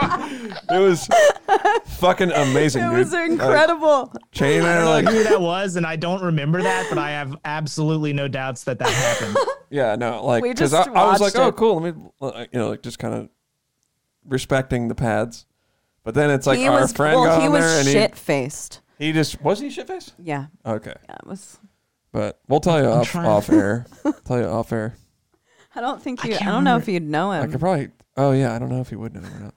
It 0.70 0.78
was 0.80 1.08
fucking 1.98 2.30
amazing, 2.30 2.82
It 2.84 2.88
dude. 2.90 2.98
was 2.98 3.12
Like, 3.12 3.30
incredible. 3.30 4.12
Shane 4.32 4.58
and 4.60 4.66
I 4.66 4.70
I 4.70 4.72
are 4.72 4.76
don't 4.76 4.84
know 5.04 5.10
like, 5.10 5.16
who 5.18 5.24
that 5.24 5.40
was, 5.40 5.76
and 5.76 5.86
I 5.86 5.96
don't 5.96 6.22
remember 6.22 6.60
that, 6.62 6.86
but 6.90 6.98
I 6.98 7.10
have 7.10 7.34
absolutely 7.44 8.12
no 8.12 8.28
doubts 8.28 8.64
that 8.64 8.78
that 8.80 8.88
happened. 8.90 9.36
yeah, 9.70 9.96
no, 9.96 10.24
like, 10.24 10.42
We 10.42 10.50
because 10.50 10.72
just 10.72 10.88
I, 10.88 10.92
I 10.92 11.10
was 11.10 11.20
like, 11.20 11.34
watched 11.34 11.36
oh, 11.46 11.52
cool. 11.52 11.80
Let 11.80 11.96
me, 11.96 12.02
uh, 12.20 12.44
you 12.52 12.58
know, 12.58 12.68
like 12.70 12.82
just 12.82 12.98
kind 12.98 13.14
of 13.14 13.28
respecting 14.26 14.88
the 14.88 14.94
pads. 14.94 15.46
But 16.04 16.14
then 16.14 16.30
it's 16.30 16.46
like 16.46 16.58
he 16.58 16.66
our 16.68 16.80
was 16.82 16.92
friend 16.92 17.16
well, 17.20 17.24
got 17.26 17.40
he 17.40 17.46
on 17.46 17.52
was 17.52 17.64
there 17.64 17.78
and 17.80 17.88
shit 17.88 18.16
faced. 18.16 18.80
he, 18.98 19.06
he 19.06 19.12
just 19.12 19.40
was 19.42 19.60
he 19.60 19.70
shit 19.70 19.86
faced? 19.86 20.14
Yeah. 20.22 20.46
Okay, 20.66 20.94
Yeah, 21.08 21.16
it 21.16 21.26
was 21.26 21.58
but 22.12 22.40
we'll 22.48 22.60
tell 22.60 22.80
you 22.80 22.88
off 22.88 23.08
trying- 23.10 23.26
off 23.26 23.50
air. 23.50 23.86
tell 24.24 24.38
you 24.38 24.46
off 24.46 24.72
air. 24.72 24.96
I 25.74 25.80
don't 25.80 26.02
think 26.02 26.24
you 26.24 26.34
I, 26.34 26.38
can't 26.38 26.50
don't 26.50 26.64
know 26.64 26.76
if 26.76 26.88
you'd 26.88 27.02
know 27.02 27.32
him. 27.32 27.42
I 27.42 27.46
could 27.46 27.60
probably. 27.60 27.88
Oh 28.16 28.32
yeah, 28.32 28.54
I 28.54 28.58
don't 28.58 28.70
know 28.70 28.80
if 28.80 28.88
he 28.88 28.96
would 28.96 29.14
know 29.14 29.20
him 29.20 29.36
or 29.36 29.40
not. 29.44 29.54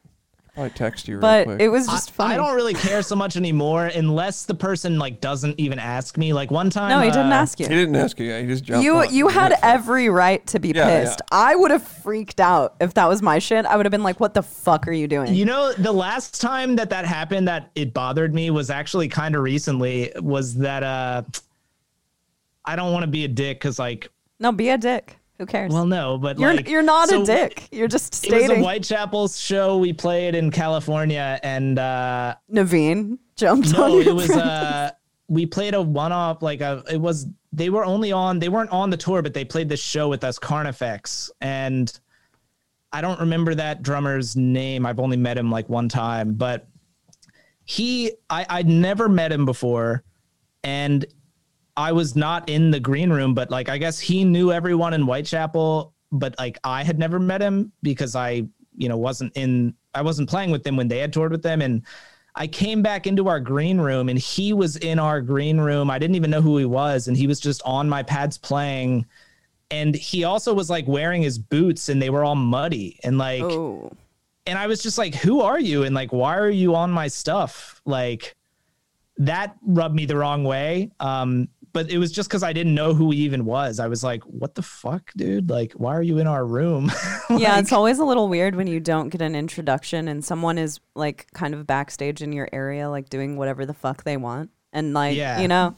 I 0.57 0.67
could 0.67 0.75
text 0.75 1.07
you 1.07 1.15
real 1.15 1.21
but 1.21 1.45
quick. 1.45 1.61
it 1.61 1.69
was 1.69 1.87
I- 1.87 1.91
just 1.93 2.11
funny. 2.11 2.33
I 2.33 2.37
don't 2.37 2.53
really 2.55 2.73
care 2.73 3.01
so 3.01 3.15
much 3.15 3.37
anymore 3.37 3.85
unless 3.85 4.43
the 4.45 4.53
person 4.53 4.99
like 4.99 5.21
doesn't 5.21 5.57
even 5.57 5.79
ask 5.79 6.17
me. 6.17 6.33
Like 6.33 6.51
one 6.51 6.69
time, 6.69 6.89
no, 6.89 6.99
he 6.99 7.09
didn't 7.09 7.31
ask 7.31 7.57
you. 7.57 7.67
he 7.67 7.73
didn't 7.73 7.95
ask 7.95 8.19
you. 8.19 8.25
Yeah, 8.25 8.41
he 8.41 8.47
just 8.47 8.65
jumped. 8.65 8.83
You 8.83 8.97
on. 8.97 9.13
you 9.13 9.29
He 9.29 9.33
had 9.33 9.51
went 9.51 9.61
for 9.61 9.65
every 9.65 10.09
right 10.09 10.45
to 10.47 10.59
be 10.59 10.69
Yeah, 10.69 10.87
yeah. 10.87 11.03
pissed. 11.05 11.21
I 11.31 11.55
would 11.55 11.71
have 11.71 11.83
freaked 11.87 12.41
out 12.41 12.75
if 12.81 12.93
that 12.95 13.07
was 13.07 13.21
my 13.21 13.39
shit. 13.39 13.65
I 13.65 13.77
would 13.77 13.85
have 13.85 13.91
been 13.91 14.03
like, 14.03 14.19
"What 14.19 14.33
the 14.33 14.43
fuck 14.43 14.89
are 14.89 14.91
you 14.91 15.07
doing?" 15.07 15.33
You 15.33 15.45
know, 15.45 15.71
the 15.71 15.93
last 15.93 16.41
time 16.41 16.75
that 16.75 16.89
that 16.89 17.05
happened, 17.05 17.47
that 17.47 17.71
it 17.75 17.93
bothered 17.93 18.33
me 18.33 18.49
was 18.51 18.69
actually 18.69 19.07
kind 19.07 19.35
of 19.35 19.43
recently. 19.43 20.11
Was 20.19 20.55
that 20.55 20.83
uh, 20.83 21.23
I 22.65 22.75
don't 22.75 22.91
want 22.91 23.03
to 23.03 23.07
be 23.09 23.23
a 23.23 23.29
dick 23.29 23.59
because 23.59 23.79
like, 23.79 24.09
no, 24.39 24.51
be 24.51 24.69
a 24.69 24.77
dick. 24.77 25.17
Who 25.41 25.47
cares? 25.47 25.73
well, 25.73 25.87
no, 25.87 26.19
but 26.19 26.37
you're 26.37 26.53
like, 26.53 26.69
you're 26.69 26.83
not 26.83 27.09
so 27.09 27.23
a 27.23 27.25
dick. 27.25 27.67
You're 27.71 27.87
just 27.87 28.23
It 28.23 28.31
was 28.31 28.43
a 28.43 28.45
stating. 28.45 28.63
Whitechapel 28.63 29.27
show 29.29 29.75
we 29.77 29.91
played 29.91 30.35
in 30.35 30.51
California, 30.51 31.39
and 31.41 31.79
uh, 31.79 32.35
Navene 32.53 33.17
jumped 33.35 33.73
on 33.73 33.89
no, 33.89 33.99
it 33.99 34.13
was 34.13 34.29
uh, 34.29 34.91
we 35.29 35.47
played 35.47 35.73
a 35.73 35.81
one-off. 35.81 36.43
Like 36.43 36.61
a, 36.61 36.83
it 36.91 37.01
was 37.01 37.25
they 37.51 37.71
were 37.71 37.83
only 37.83 38.11
on 38.11 38.37
they 38.37 38.49
weren't 38.49 38.69
on 38.69 38.91
the 38.91 38.97
tour, 38.97 39.23
but 39.23 39.33
they 39.33 39.43
played 39.43 39.67
this 39.67 39.81
show 39.81 40.09
with 40.09 40.23
us, 40.23 40.37
Carnifex, 40.37 41.31
and 41.41 41.91
I 42.93 43.01
don't 43.01 43.19
remember 43.19 43.55
that 43.55 43.81
drummer's 43.81 44.35
name. 44.35 44.85
I've 44.85 44.99
only 44.99 45.17
met 45.17 45.39
him 45.39 45.49
like 45.49 45.67
one 45.69 45.89
time, 45.89 46.35
but 46.35 46.67
he 47.65 48.11
I 48.29 48.45
I'd 48.47 48.69
never 48.69 49.09
met 49.09 49.31
him 49.31 49.45
before, 49.45 50.03
and 50.63 51.03
I 51.77 51.91
was 51.91 52.15
not 52.15 52.49
in 52.49 52.71
the 52.71 52.79
green 52.79 53.11
room, 53.11 53.33
but 53.33 53.49
like 53.49 53.69
I 53.69 53.77
guess 53.77 53.99
he 53.99 54.23
knew 54.23 54.51
everyone 54.51 54.93
in 54.93 55.01
Whitechapel, 55.03 55.93
but 56.11 56.35
like 56.37 56.59
I 56.63 56.83
had 56.83 56.99
never 56.99 57.19
met 57.19 57.41
him 57.41 57.71
because 57.81 58.15
I, 58.15 58.43
you 58.75 58.89
know, 58.89 58.97
wasn't 58.97 59.31
in 59.35 59.73
I 59.93 60.01
wasn't 60.01 60.29
playing 60.29 60.51
with 60.51 60.63
them 60.63 60.75
when 60.75 60.87
they 60.87 60.99
had 60.99 61.13
toured 61.13 61.31
with 61.31 61.43
them. 61.43 61.61
And 61.61 61.83
I 62.35 62.47
came 62.47 62.81
back 62.81 63.07
into 63.07 63.27
our 63.27 63.39
green 63.39 63.79
room 63.79 64.09
and 64.09 64.17
he 64.17 64.53
was 64.53 64.77
in 64.77 64.99
our 64.99 65.21
green 65.21 65.59
room. 65.59 65.89
I 65.89 65.99
didn't 65.99 66.15
even 66.15 66.29
know 66.29 66.41
who 66.41 66.57
he 66.57 66.65
was, 66.65 67.07
and 67.07 67.15
he 67.17 67.27
was 67.27 67.39
just 67.39 67.61
on 67.65 67.89
my 67.89 68.03
pads 68.03 68.37
playing. 68.37 69.05
And 69.69 69.95
he 69.95 70.25
also 70.25 70.53
was 70.53 70.69
like 70.69 70.85
wearing 70.87 71.21
his 71.21 71.37
boots 71.37 71.87
and 71.87 72.01
they 72.01 72.09
were 72.09 72.25
all 72.25 72.35
muddy. 72.35 72.99
And 73.03 73.17
like 73.17 73.43
oh, 73.43 73.91
and 74.45 74.57
I 74.59 74.67
was 74.67 74.83
just 74.83 74.97
like, 74.97 75.15
"Who 75.15 75.41
are 75.41 75.59
you?" 75.59 75.83
And 75.83 75.95
like, 75.95 76.11
"Why 76.11 76.37
are 76.37 76.49
you 76.49 76.75
on 76.75 76.91
my 76.91 77.07
stuff?" 77.07 77.81
Like 77.85 78.35
that 79.17 79.55
rubbed 79.65 79.95
me 79.95 80.05
the 80.05 80.17
wrong 80.17 80.43
way. 80.43 80.91
Um, 80.99 81.47
but 81.73 81.89
it 81.89 81.97
was 81.97 82.11
just 82.11 82.29
because 82.29 82.43
I 82.43 82.53
didn't 82.53 82.75
know 82.75 82.93
who 82.93 83.11
he 83.11 83.19
even 83.19 83.45
was. 83.45 83.79
I 83.79 83.87
was 83.87 84.03
like, 84.03 84.23
"What 84.23 84.55
the 84.55 84.61
fuck, 84.61 85.11
dude? 85.15 85.49
Like, 85.49 85.73
why 85.73 85.95
are 85.95 86.01
you 86.01 86.17
in 86.19 86.27
our 86.27 86.45
room?" 86.45 86.91
yeah. 87.29 87.59
It's 87.59 87.71
always 87.71 87.99
a 87.99 88.05
little 88.05 88.27
weird 88.27 88.55
when 88.55 88.67
you 88.67 88.79
don't 88.79 89.09
get 89.09 89.21
an 89.21 89.35
introduction 89.35 90.07
and 90.07 90.23
someone 90.23 90.57
is 90.57 90.79
like 90.95 91.27
kind 91.33 91.53
of 91.53 91.65
backstage 91.67 92.21
in 92.21 92.33
your 92.33 92.47
area, 92.51 92.89
like 92.89 93.09
doing 93.09 93.37
whatever 93.37 93.65
the 93.65 93.73
fuck 93.73 94.03
they 94.03 94.17
want, 94.17 94.49
and 94.73 94.93
like 94.93 95.15
Yeah. 95.17 95.39
you 95.39 95.47
know. 95.47 95.75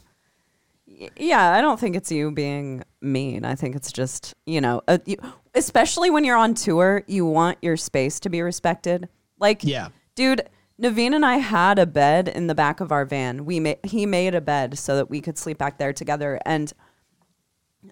Yeah, 1.18 1.52
I 1.54 1.62
don't 1.62 1.80
think 1.80 1.96
it's 1.96 2.12
you 2.12 2.32
being 2.32 2.84
mean. 3.02 3.46
I 3.46 3.56
think 3.56 3.76
it's 3.76 3.92
just 3.92 4.34
you 4.46 4.62
know, 4.62 4.82
uh, 4.88 5.00
you, 5.06 5.18
especially 5.56 6.10
when 6.10 6.24
you're 6.24 6.38
on 6.38 6.54
tour, 6.54 7.04
you 7.08 7.26
want 7.26 7.58
your 7.62 7.78
space 7.78 8.20
to 8.22 8.30
be 8.30 8.42
respected. 8.42 9.10
Like, 9.40 9.64
yeah, 9.64 9.88
Dude, 10.16 10.48
Navene 10.82 11.14
and 11.16 11.26
I 11.26 11.38
had 11.38 11.78
a 11.80 11.86
bed 11.86 12.28
in 12.28 12.48
the 12.48 12.56
back 12.56 12.80
of 12.80 12.92
our 12.92 13.06
van. 13.06 13.46
We 13.46 13.60
made 13.60 13.78
he 13.84 14.06
made 14.06 14.34
a 14.36 14.42
bed 14.42 14.78
so 14.78 14.96
that 14.96 15.10
we 15.10 15.22
could 15.22 15.38
sleep 15.38 15.58
back 15.58 15.78
there 15.78 15.94
together. 15.94 16.40
And 16.46 16.74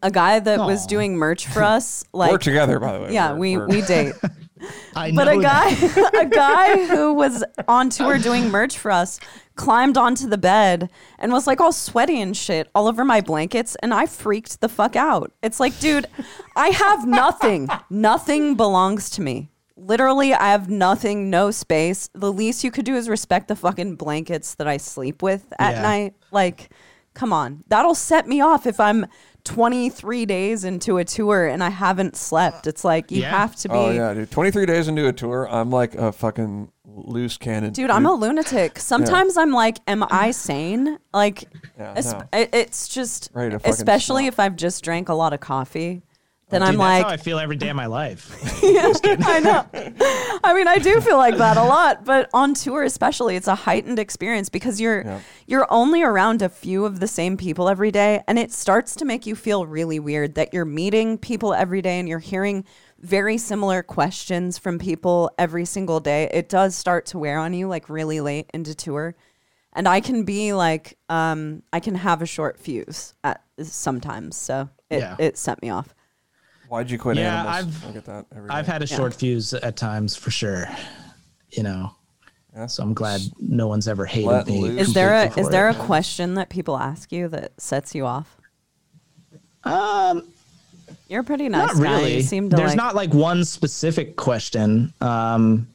a 0.01 0.09
guy 0.09 0.39
that 0.39 0.59
was 0.59 0.85
doing 0.87 1.15
merch 1.15 1.47
for 1.47 1.63
us, 1.77 2.03
like 2.13 2.31
We're 2.31 2.37
together, 2.37 2.79
by 2.79 2.93
the 2.93 3.03
way. 3.03 3.13
yeah, 3.13 3.33
We're- 3.33 3.39
we 3.39 3.57
we're- 3.57 3.81
we 3.81 3.81
date. 3.87 4.13
I 4.95 5.11
But 5.11 5.25
know 5.25 5.39
a 5.39 5.41
guy 5.41 5.69
a 6.21 6.25
guy 6.27 6.85
who 6.85 7.13
was 7.15 7.43
on 7.67 7.89
tour 7.89 8.19
doing 8.19 8.49
merch 8.49 8.77
for 8.77 8.91
us 8.91 9.19
climbed 9.55 9.97
onto 9.97 10.27
the 10.29 10.37
bed 10.37 10.89
and 11.17 11.31
was 11.31 11.47
like 11.47 11.59
all 11.59 11.71
sweaty 11.71 12.21
and 12.21 12.37
shit 12.37 12.67
all 12.75 12.87
over 12.87 13.03
my 13.03 13.21
blankets 13.21 13.75
and 13.81 13.91
I 13.93 14.05
freaked 14.05 14.61
the 14.61 14.69
fuck 14.69 14.95
out. 14.95 15.31
It's 15.41 15.59
like, 15.59 15.79
dude, 15.79 16.05
I 16.55 16.69
have 16.69 17.07
nothing. 17.07 17.69
nothing 17.89 18.55
belongs 18.55 19.09
to 19.11 19.21
me. 19.21 19.49
Literally, 19.81 20.33
I 20.33 20.49
have 20.51 20.69
nothing, 20.69 21.29
no 21.29 21.49
space. 21.51 22.09
The 22.13 22.31
least 22.31 22.63
you 22.63 22.71
could 22.71 22.85
do 22.85 22.95
is 22.95 23.09
respect 23.09 23.47
the 23.47 23.55
fucking 23.55 23.95
blankets 23.95 24.55
that 24.55 24.67
I 24.67 24.77
sleep 24.77 25.21
with 25.23 25.51
at 25.59 25.73
Yeah. 25.75 25.81
night. 25.81 26.13
Like, 26.31 26.69
come 27.13 27.33
on. 27.33 27.63
That'll 27.67 27.95
set 27.95 28.27
me 28.27 28.41
off 28.41 28.65
if 28.67 28.79
I'm 28.79 29.07
23 29.43 30.25
days 30.27 30.63
into 30.63 30.97
a 30.97 31.03
tour 31.03 31.47
and 31.47 31.63
I 31.63 31.69
haven't 31.69 32.15
slept. 32.15 32.67
It's 32.67 32.83
like 32.83 33.11
you 33.11 33.21
Yeah. 33.23 33.31
have 33.39 33.55
to 33.57 33.69
oh, 33.69 33.73
be 33.73 33.79
Oh 33.79 33.91
yeah, 34.09 34.13
dude. 34.13 34.29
Twenty 34.31 34.51
three 34.51 34.67
days 34.67 34.87
into 34.87 35.07
a 35.07 35.13
tour, 35.13 35.47
I'm 35.49 35.71
like 35.71 35.95
a 35.95 36.11
fucking 36.11 36.71
loose 36.85 37.37
cannon. 37.37 37.73
Dude, 37.73 37.89
I'm 37.89 38.05
a 38.05 38.13
lunatic. 38.13 38.77
Sometimes 38.77 39.37
I'm 39.37 39.51
like, 39.51 39.79
am 39.87 40.05
I 40.11 40.29
sane? 40.31 40.99
Like, 41.13 41.45
Yeah, 41.77 41.93
no. 42.05 42.23
it's 42.33 42.87
just, 42.87 43.31
Ready 43.33 43.57
especially 43.63 44.23
snap. 44.25 44.33
if 44.33 44.39
I've 44.39 44.55
just 44.55 44.83
drank 44.83 45.09
a 45.09 45.13
lot 45.15 45.33
of 45.33 45.39
coffee, 45.39 46.03
then 46.51 46.61
Dude, 46.61 46.69
I'm 46.69 46.77
that's 46.77 46.79
like, 46.79 47.03
how 47.05 47.09
I 47.09 47.17
feel 47.17 47.39
every 47.39 47.55
day 47.55 47.69
of 47.69 47.75
my 47.75 47.87
life. 47.87 48.29
I 48.63 49.39
know. 49.39 49.65
I 50.43 50.53
mean, 50.53 50.67
I 50.67 50.77
do 50.77 51.01
feel 51.01 51.17
like 51.17 51.37
that 51.37 51.57
a 51.57 51.63
lot, 51.63 52.05
but 52.05 52.29
on 52.33 52.53
tour 52.53 52.83
especially, 52.83 53.35
it's 53.35 53.47
a 53.47 53.55
heightened 53.55 53.97
experience 53.99 54.49
because 54.49 54.79
you're 54.79 55.03
Yeah. 55.03 55.19
you're 55.47 55.67
only 55.71 56.03
around 56.03 56.41
a 56.41 56.49
few 56.49 56.85
of 56.85 56.99
the 56.99 57.07
same 57.07 57.37
people 57.37 57.67
every 57.69 57.91
day, 57.91 58.21
and 58.27 58.37
it 58.37 58.51
starts 58.51 58.95
to 58.97 59.05
make 59.05 59.25
you 59.25 59.35
feel 59.35 59.65
really 59.65 59.99
weird 59.99 60.35
that 60.35 60.53
you're 60.53 60.65
meeting 60.65 61.17
people 61.17 61.53
every 61.53 61.81
day 61.81 61.99
and 61.99 62.07
you're 62.07 62.19
hearing 62.19 62.63
very 62.99 63.37
similar 63.37 63.81
questions 63.81 64.57
from 64.59 64.77
people 64.77 65.31
every 65.39 65.65
single 65.65 65.99
day. 65.99 66.29
It 66.31 66.49
does 66.49 66.75
start 66.75 67.07
to 67.07 67.17
wear 67.17 67.39
on 67.39 67.53
you 67.53 67.67
like 67.67 67.89
really 67.89 68.21
late 68.21 68.49
into 68.53 68.75
tour. 68.75 69.15
And 69.73 69.87
I 69.87 70.01
can 70.01 70.23
be 70.25 70.51
like, 70.53 70.97
um, 71.07 71.63
I 71.71 71.79
can 71.79 71.95
have 71.95 72.21
a 72.21 72.25
short 72.25 72.59
fuse 72.59 73.13
at 73.23 73.41
sometimes. 73.63 74.35
So 74.35 74.69
it, 74.89 74.99
Yeah. 74.99 75.15
it 75.17 75.37
set 75.37 75.61
me 75.61 75.69
off. 75.69 75.95
Why'd 76.71 76.89
you 76.89 76.97
quit 76.97 77.17
Yeah, 77.17 77.41
animals? 77.51 77.75
I've- 77.83 77.87
I 77.87 77.91
get 77.91 78.05
that. 78.05 78.25
Every 78.33 78.49
I've 78.49 78.65
had 78.65 78.81
a 78.81 78.85
Yeah. 78.85 78.95
short 78.95 79.13
fuse 79.13 79.53
at 79.53 79.75
times 79.75 80.15
for 80.15 80.31
sure. 80.31 80.69
You 81.51 81.63
know, 81.63 81.91
Yeah. 82.55 82.67
so 82.67 82.81
I'm 82.81 82.93
glad 82.93 83.19
no 83.41 83.67
one's 83.67 83.89
ever 83.89 84.05
hated 84.05 84.27
Let 84.27 84.47
me. 84.47 84.61
loose. 84.61 84.87
Is 84.87 84.93
there 84.93 85.13
a 85.13 85.25
is 85.25 85.33
for 85.47 85.51
there 85.51 85.67
a 85.67 85.75
question 85.75 86.35
that 86.35 86.47
people 86.47 86.77
ask 86.77 87.11
you 87.11 87.27
that 87.27 87.51
sets 87.59 87.93
you 87.93 88.05
off? 88.05 88.37
Um, 89.65 90.23
You're 91.09 91.19
a 91.19 91.23
pretty 91.25 91.49
nice 91.49 91.75
not 91.75 91.83
guy. 91.83 91.97
really. 91.97 92.15
You 92.15 92.21
seem 92.23 92.49
to 92.49 92.55
There's 92.55 92.69
like. 92.69 92.77
not 92.77 92.95
like 92.95 93.13
one 93.13 93.43
specific 93.43 94.15
question. 94.15 94.93
Um, 95.01 95.67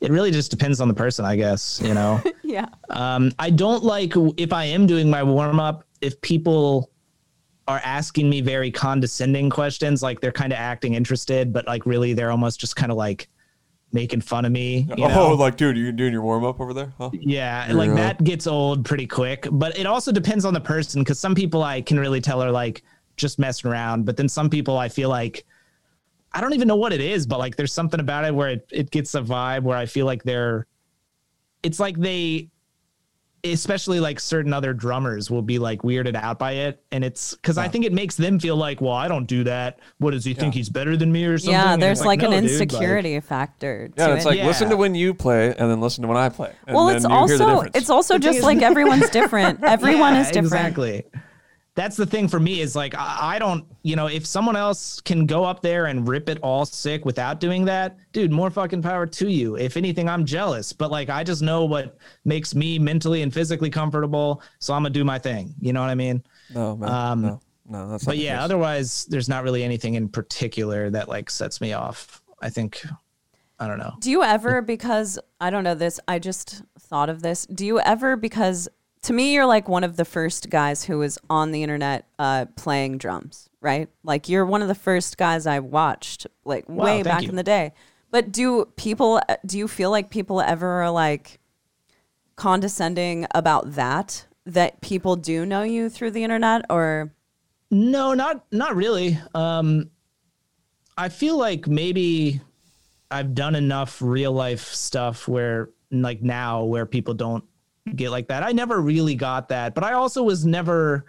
it 0.00 0.10
really 0.10 0.32
just 0.32 0.50
depends 0.50 0.80
on 0.80 0.88
the 0.88 0.94
person, 0.94 1.24
I 1.24 1.36
guess. 1.36 1.80
You 1.80 1.94
know. 1.94 2.20
yeah. 2.42 2.66
Um, 2.90 3.30
I 3.38 3.50
don't 3.50 3.84
like 3.84 4.12
if 4.36 4.52
I 4.52 4.64
am 4.64 4.88
doing 4.88 5.08
my 5.08 5.22
warm 5.22 5.60
up, 5.60 5.84
if 6.00 6.20
people 6.20 6.90
are 7.66 7.80
asking 7.84 8.28
me 8.28 8.40
very 8.40 8.70
condescending 8.70 9.50
questions, 9.50 10.02
like 10.02 10.20
they're 10.20 10.32
kind 10.32 10.52
of 10.52 10.58
acting 10.58 10.94
interested, 10.94 11.52
but 11.52 11.66
like 11.66 11.86
really 11.86 12.12
they're 12.12 12.30
almost 12.30 12.60
just 12.60 12.76
kind 12.76 12.92
of 12.92 12.98
like 12.98 13.28
making 13.92 14.20
fun 14.20 14.44
of 14.44 14.52
me. 14.52 14.86
You 14.96 15.04
oh, 15.04 15.08
know? 15.08 15.34
like, 15.34 15.56
dude, 15.56 15.76
you're 15.76 15.92
doing 15.92 16.12
your 16.12 16.22
warm 16.22 16.44
up 16.44 16.60
over 16.60 16.74
there? 16.74 16.92
Huh? 16.98 17.10
yeah, 17.12 17.66
like 17.72 17.88
Yeah. 17.88 17.94
that 17.94 18.24
gets 18.24 18.46
old 18.46 18.84
pretty 18.84 19.06
quick. 19.06 19.48
But 19.50 19.78
it 19.78 19.86
also 19.86 20.12
depends 20.12 20.44
on 20.44 20.52
the 20.52 20.60
person 20.60 21.02
because 21.02 21.18
some 21.18 21.34
people 21.34 21.62
I 21.62 21.80
can 21.80 21.98
really 21.98 22.20
tell 22.20 22.42
are 22.42 22.50
like 22.50 22.82
just 23.16 23.38
messing 23.38 23.70
around, 23.70 24.04
but 24.04 24.16
then 24.16 24.28
some 24.28 24.50
people 24.50 24.76
I 24.76 24.88
feel 24.88 25.08
like 25.08 25.46
I 26.32 26.40
don't 26.40 26.52
even 26.52 26.66
know 26.66 26.76
what 26.76 26.92
it 26.92 27.00
is, 27.00 27.26
but 27.26 27.38
like 27.38 27.56
there's 27.56 27.72
something 27.72 28.00
about 28.00 28.24
it 28.24 28.34
where 28.34 28.48
it, 28.50 28.68
it 28.72 28.90
gets 28.90 29.14
a 29.14 29.22
vibe 29.22 29.62
where 29.62 29.78
I 29.78 29.86
feel 29.86 30.04
like 30.04 30.24
they're 30.24 30.66
it's 31.62 31.80
like 31.80 31.96
they 31.96 32.50
especially 33.44 34.00
like 34.00 34.18
certain 34.18 34.52
other 34.52 34.72
drummers 34.72 35.30
will 35.30 35.42
be 35.42 35.58
like 35.58 35.82
weirded 35.82 36.14
out 36.16 36.38
by 36.38 36.52
it 36.52 36.82
and 36.92 37.04
it's 37.04 37.34
because 37.34 37.58
i 37.58 37.68
think 37.68 37.84
it 37.84 37.92
makes 37.92 38.16
them 38.16 38.38
feel 38.38 38.56
like 38.56 38.80
well 38.80 38.92
i 38.94 39.06
don't 39.06 39.26
do 39.26 39.44
that 39.44 39.78
what 39.98 40.12
does 40.12 40.24
he 40.24 40.32
think 40.32 40.54
he's 40.54 40.68
better 40.70 40.96
than 40.96 41.12
me 41.12 41.24
or 41.24 41.36
something 41.36 41.52
Yeah, 41.52 41.76
there's 41.76 41.98
it's 42.00 42.06
like, 42.06 42.22
an 42.22 42.30
no, 42.30 42.40
dude, 42.40 42.50
like- 42.50 42.62
insecurity 42.62 43.20
factor. 43.20 43.88
To 43.88 43.94
Yeah, 43.96 44.14
it's 44.14 44.24
it. 44.24 44.28
like 44.28 44.42
listen 44.44 44.70
to 44.70 44.76
when 44.76 44.94
you 44.94 45.12
play 45.14 45.48
and 45.48 45.70
then 45.70 45.80
listen 45.80 46.02
to 46.02 46.08
when 46.08 46.16
I 46.16 46.28
play. 46.30 46.52
And 46.66 46.74
well, 46.74 46.86
then 46.86 46.96
it's 46.96 47.04
you 47.04 47.10
hear 47.10 47.16
the 47.38 47.44
also 47.44 47.54
difference. 47.54 47.76
it's 47.76 47.90
also 47.90 48.14
The 48.14 48.20
thing 48.24 48.32
just 48.32 48.44
like 48.44 48.62
everyone's 48.62 49.10
different. 49.10 49.62
Everyone 49.62 50.14
Yeah, 50.14 50.20
is 50.22 50.26
different. 50.28 50.46
exactly 50.46 51.04
that's 51.76 51.96
the 51.96 52.06
thing 52.06 52.28
for 52.28 52.38
me 52.38 52.60
is 52.60 52.76
like 52.76 52.94
I, 52.94 53.34
I 53.34 53.38
don't 53.38 53.64
you 53.82 53.96
know 53.96 54.06
if 54.06 54.24
someone 54.26 54.54
else 54.56 55.00
can 55.00 55.26
go 55.26 55.44
up 55.44 55.60
there 55.60 55.86
and 55.86 56.06
rip 56.08 56.28
it 56.28 56.38
all 56.42 56.64
sick 56.64 57.04
without 57.04 57.40
doing 57.40 57.64
that 57.64 57.96
dude 58.12 58.30
more 58.30 58.50
fucking 58.50 58.80
power 58.82 59.06
to 59.06 59.28
you 59.28 59.56
if 59.56 59.76
anything 59.76 60.08
i'm 60.08 60.24
jealous 60.24 60.72
but 60.72 60.90
like 60.90 61.10
i 61.10 61.24
just 61.24 61.42
know 61.42 61.64
what 61.64 61.96
makes 62.24 62.54
me 62.54 62.78
mentally 62.78 63.22
and 63.22 63.34
physically 63.34 63.70
comfortable 63.70 64.40
so 64.60 64.72
i'm 64.72 64.82
gonna 64.82 64.90
do 64.90 65.04
my 65.04 65.18
thing 65.18 65.52
you 65.60 65.72
know 65.72 65.80
what 65.80 65.90
i 65.90 65.94
mean 65.94 66.22
No, 66.54 66.76
man. 66.76 66.88
Um, 66.90 67.22
no, 67.22 67.40
no, 67.68 67.90
that's 67.90 68.04
but 68.04 68.12
the 68.12 68.18
yeah 68.18 68.36
case. 68.36 68.44
otherwise 68.44 69.04
there's 69.06 69.28
not 69.28 69.42
really 69.42 69.64
anything 69.64 69.94
in 69.94 70.08
particular 70.08 70.90
that 70.90 71.08
like 71.08 71.28
sets 71.28 71.60
me 71.60 71.72
off 71.72 72.22
i 72.40 72.48
think 72.48 72.82
i 73.58 73.66
don't 73.66 73.78
know 73.78 73.94
Do 74.00 74.10
you 74.10 74.22
ever, 74.22 74.62
because 74.62 75.18
I 75.40 75.50
don't 75.50 75.62
know 75.64 75.74
this, 75.74 76.00
I 76.08 76.18
just 76.18 76.62
thought 76.80 77.08
of 77.10 77.22
this. 77.22 77.46
Do 77.46 77.64
you 77.66 77.78
ever, 77.80 78.16
because 78.16 78.68
to 79.04 79.12
me, 79.12 79.34
you're 79.34 79.46
like 79.46 79.68
one 79.68 79.84
of 79.84 79.96
the 79.96 80.04
first 80.04 80.48
guys 80.50 80.84
who 80.84 80.98
was 80.98 81.18
on 81.28 81.52
the 81.52 81.62
internet 81.62 82.06
uh, 82.18 82.46
playing 82.56 82.98
drums, 82.98 83.50
right? 83.60 83.88
Like 84.02 84.28
you're 84.28 84.46
one 84.46 84.62
of 84.62 84.68
the 84.68 84.74
first 84.74 85.18
guys 85.18 85.46
I 85.46 85.60
watched, 85.60 86.26
like 86.44 86.68
Wow, 86.68 86.84
way 86.84 87.02
back 87.02 87.22
you. 87.22 87.28
in 87.28 87.36
the 87.36 87.42
day. 87.42 87.72
But 88.10 88.32
do 88.32 88.64
people, 88.76 89.20
do 89.44 89.58
you 89.58 89.68
feel 89.68 89.90
like 89.90 90.08
people 90.08 90.40
ever 90.40 90.82
are 90.82 90.90
like 90.90 91.38
condescending 92.36 93.26
about 93.34 93.74
that? 93.74 94.26
That 94.46 94.80
people 94.80 95.16
do 95.16 95.44
know 95.46 95.62
you 95.62 95.88
through 95.88 96.10
the 96.12 96.22
internet, 96.22 96.66
or 96.68 97.12
No, 97.70 98.12
not 98.14 98.44
not 98.52 98.76
really. 98.76 99.18
Um, 99.34 99.90
I 100.98 101.08
feel 101.08 101.38
like 101.38 101.66
maybe 101.66 102.40
I've 103.10 103.34
done 103.34 103.54
enough 103.54 104.02
real 104.02 104.32
life 104.32 104.64
stuff 104.72 105.26
where, 105.26 105.70
like 105.90 106.22
now, 106.22 106.64
where 106.64 106.84
people 106.84 107.14
don't 107.14 107.42
get 107.94 108.10
like 108.10 108.28
that. 108.28 108.42
I 108.42 108.52
never 108.52 108.80
really 108.80 109.14
got 109.14 109.48
that, 109.50 109.74
but 109.74 109.84
I 109.84 109.92
also 109.92 110.22
was 110.22 110.46
never 110.46 111.04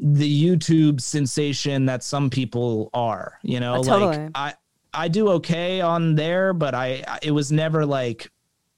the 0.00 0.44
YouTube 0.44 1.00
sensation 1.00 1.86
that 1.86 2.02
some 2.04 2.30
people 2.30 2.90
are. 2.94 3.38
You 3.42 3.60
know, 3.60 3.74
Uh, 3.76 3.82
totally. 3.82 4.16
like 4.18 4.30
I 4.34 4.54
I 4.94 5.08
do 5.08 5.28
okay 5.30 5.80
on 5.80 6.14
there, 6.14 6.52
but 6.52 6.74
I 6.74 7.02
I- 7.06 7.18
it 7.22 7.30
was 7.32 7.50
never 7.50 7.84
like 7.84 8.30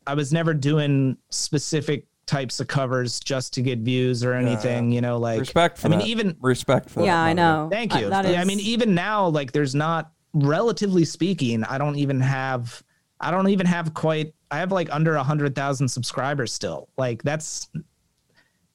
I 0.06 0.14
was 0.14 0.32
never 0.32 0.54
doing 0.54 1.16
specific 1.28 2.06
types 2.26 2.58
of 2.60 2.68
covers 2.68 3.20
just 3.20 3.52
to 3.54 3.62
get 3.62 3.80
views 3.80 4.24
or 4.24 4.32
anything. 4.34 4.90
You 4.92 5.02
know, 5.02 5.18
like 5.18 5.40
respect 5.40 5.76
for 5.78 5.88
I 5.88 5.90
mean, 5.90 5.98
that. 6.00 6.08
even 6.08 6.36
respect 6.40 6.88
for 6.88 7.00
that. 7.00 7.06
yeah, 7.06 7.20
I 7.22 7.34
by 7.34 7.34
the 7.34 7.40
way. 7.40 7.46
know. 7.46 7.68
Thank 7.70 7.94
Uh, 7.94 7.98
you. 7.98 8.10
that 8.10 8.24
Yeah, 8.28 8.40
I 8.40 8.44
mean, 8.44 8.60
even 8.60 8.94
now, 8.94 9.26
like, 9.28 9.52
there's 9.52 9.74
not, 9.74 10.12
relatively 10.32 11.04
speaking, 11.04 11.64
I 11.64 11.76
don't 11.76 11.96
even 11.96 12.20
have, 12.20 12.82
I 13.20 13.30
don't 13.32 13.48
even 13.48 13.66
have 13.66 13.94
quite, 13.94 14.32
I 14.50 14.58
have 14.58 14.72
like 14.72 14.88
under 14.90 15.14
a 15.16 15.22
hundred 15.22 15.54
thousand 15.54 15.88
subscribers 15.88 16.52
still. 16.52 16.88
Like, 16.96 17.22
that's, 17.22 17.68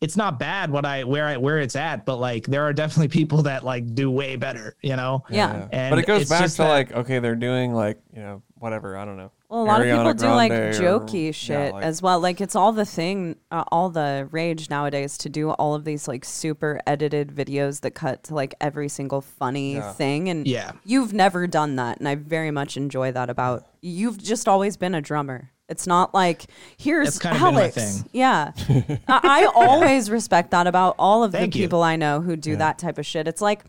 it's 0.01 0.17
not 0.17 0.39
bad 0.39 0.69
what 0.71 0.85
I, 0.85 1.03
where 1.03 1.25
I, 1.25 1.37
where 1.37 1.59
it's 1.59 1.75
at, 1.75 2.05
but 2.05 2.17
like, 2.17 2.45
there 2.45 2.63
are 2.63 2.73
definitely 2.73 3.07
people 3.07 3.43
that 3.43 3.63
like 3.63 3.95
do 3.95 4.11
way 4.11 4.35
better, 4.35 4.75
you 4.81 4.95
know? 4.95 5.23
Yeah. 5.29 5.67
And 5.71 5.91
but 5.91 5.99
it 5.99 6.05
goes 6.05 6.29
back 6.29 6.49
to 6.49 6.57
that- 6.57 6.69
like 6.69 6.91
okay, 6.91 7.19
they're 7.19 7.35
doing 7.35 7.73
like 7.73 7.99
you 8.13 8.21
know 8.21 8.41
whatever 8.55 8.97
I 8.97 9.05
don't 9.05 9.17
know. 9.17 9.31
Well, 9.49 9.61
a 9.61 9.65
lot 9.65 9.79
of 9.81 9.87
Ariana 9.87 9.97
people 9.97 10.13
do 10.15 10.27
like 10.27 10.51
Grande 10.51 10.75
or- 10.75 10.79
jokey 10.81 11.25
yeah, 11.27 11.31
shit 11.31 11.73
like- 11.73 11.83
as 11.83 12.01
well. 12.01 12.19
Like 12.19 12.41
it's 12.41 12.55
all 12.55 12.71
the 12.73 12.85
thing, 12.85 13.37
uh, 13.51 13.63
all 13.71 13.89
the 13.89 14.27
rage 14.31 14.69
nowadays 14.69 15.17
to 15.19 15.29
do 15.29 15.51
all 15.51 15.75
of 15.75 15.85
these 15.85 16.07
like 16.07 16.25
super 16.25 16.79
edited 16.85 17.29
videos 17.29 17.81
that 17.81 17.91
cut 17.91 18.23
to 18.23 18.35
like 18.35 18.53
every 18.59 18.89
single 18.89 19.21
funny 19.21 19.75
Yeah. 19.75 19.93
thing. 19.93 20.29
And 20.29 20.45
Yeah. 20.47 20.73
you've 20.83 21.13
never 21.13 21.47
done 21.47 21.75
that, 21.77 21.99
and 21.99 22.07
I 22.07 22.15
very 22.15 22.51
much 22.51 22.75
enjoy 22.75 23.11
that 23.13 23.29
about 23.29 23.65
you've 23.81 24.17
just 24.21 24.47
always 24.47 24.77
been 24.77 24.93
a 24.95 25.01
drummer. 25.01 25.51
It's 25.67 25.87
not 25.87 26.13
like 26.13 26.45
here's 26.77 27.17
That's 27.17 27.19
kind 27.19 27.35
of 27.35 27.41
been 27.41 27.53
my 27.55 27.61
Alex. 27.61 27.75
thing. 27.75 28.09
Yeah, 28.13 28.51
I, 29.07 29.45
I 29.47 29.51
always 29.55 30.09
respect 30.11 30.51
that 30.51 30.67
about 30.67 30.95
all 30.99 31.23
of 31.23 31.31
Thank 31.31 31.53
the 31.53 31.59
you. 31.59 31.65
people 31.65 31.81
I 31.81 31.95
know 31.95 32.21
who 32.21 32.35
do 32.35 32.55
that 32.57 32.77
type 32.77 32.97
of 32.99 33.05
shit. 33.05 33.27
It's 33.27 33.41
like 33.41 33.63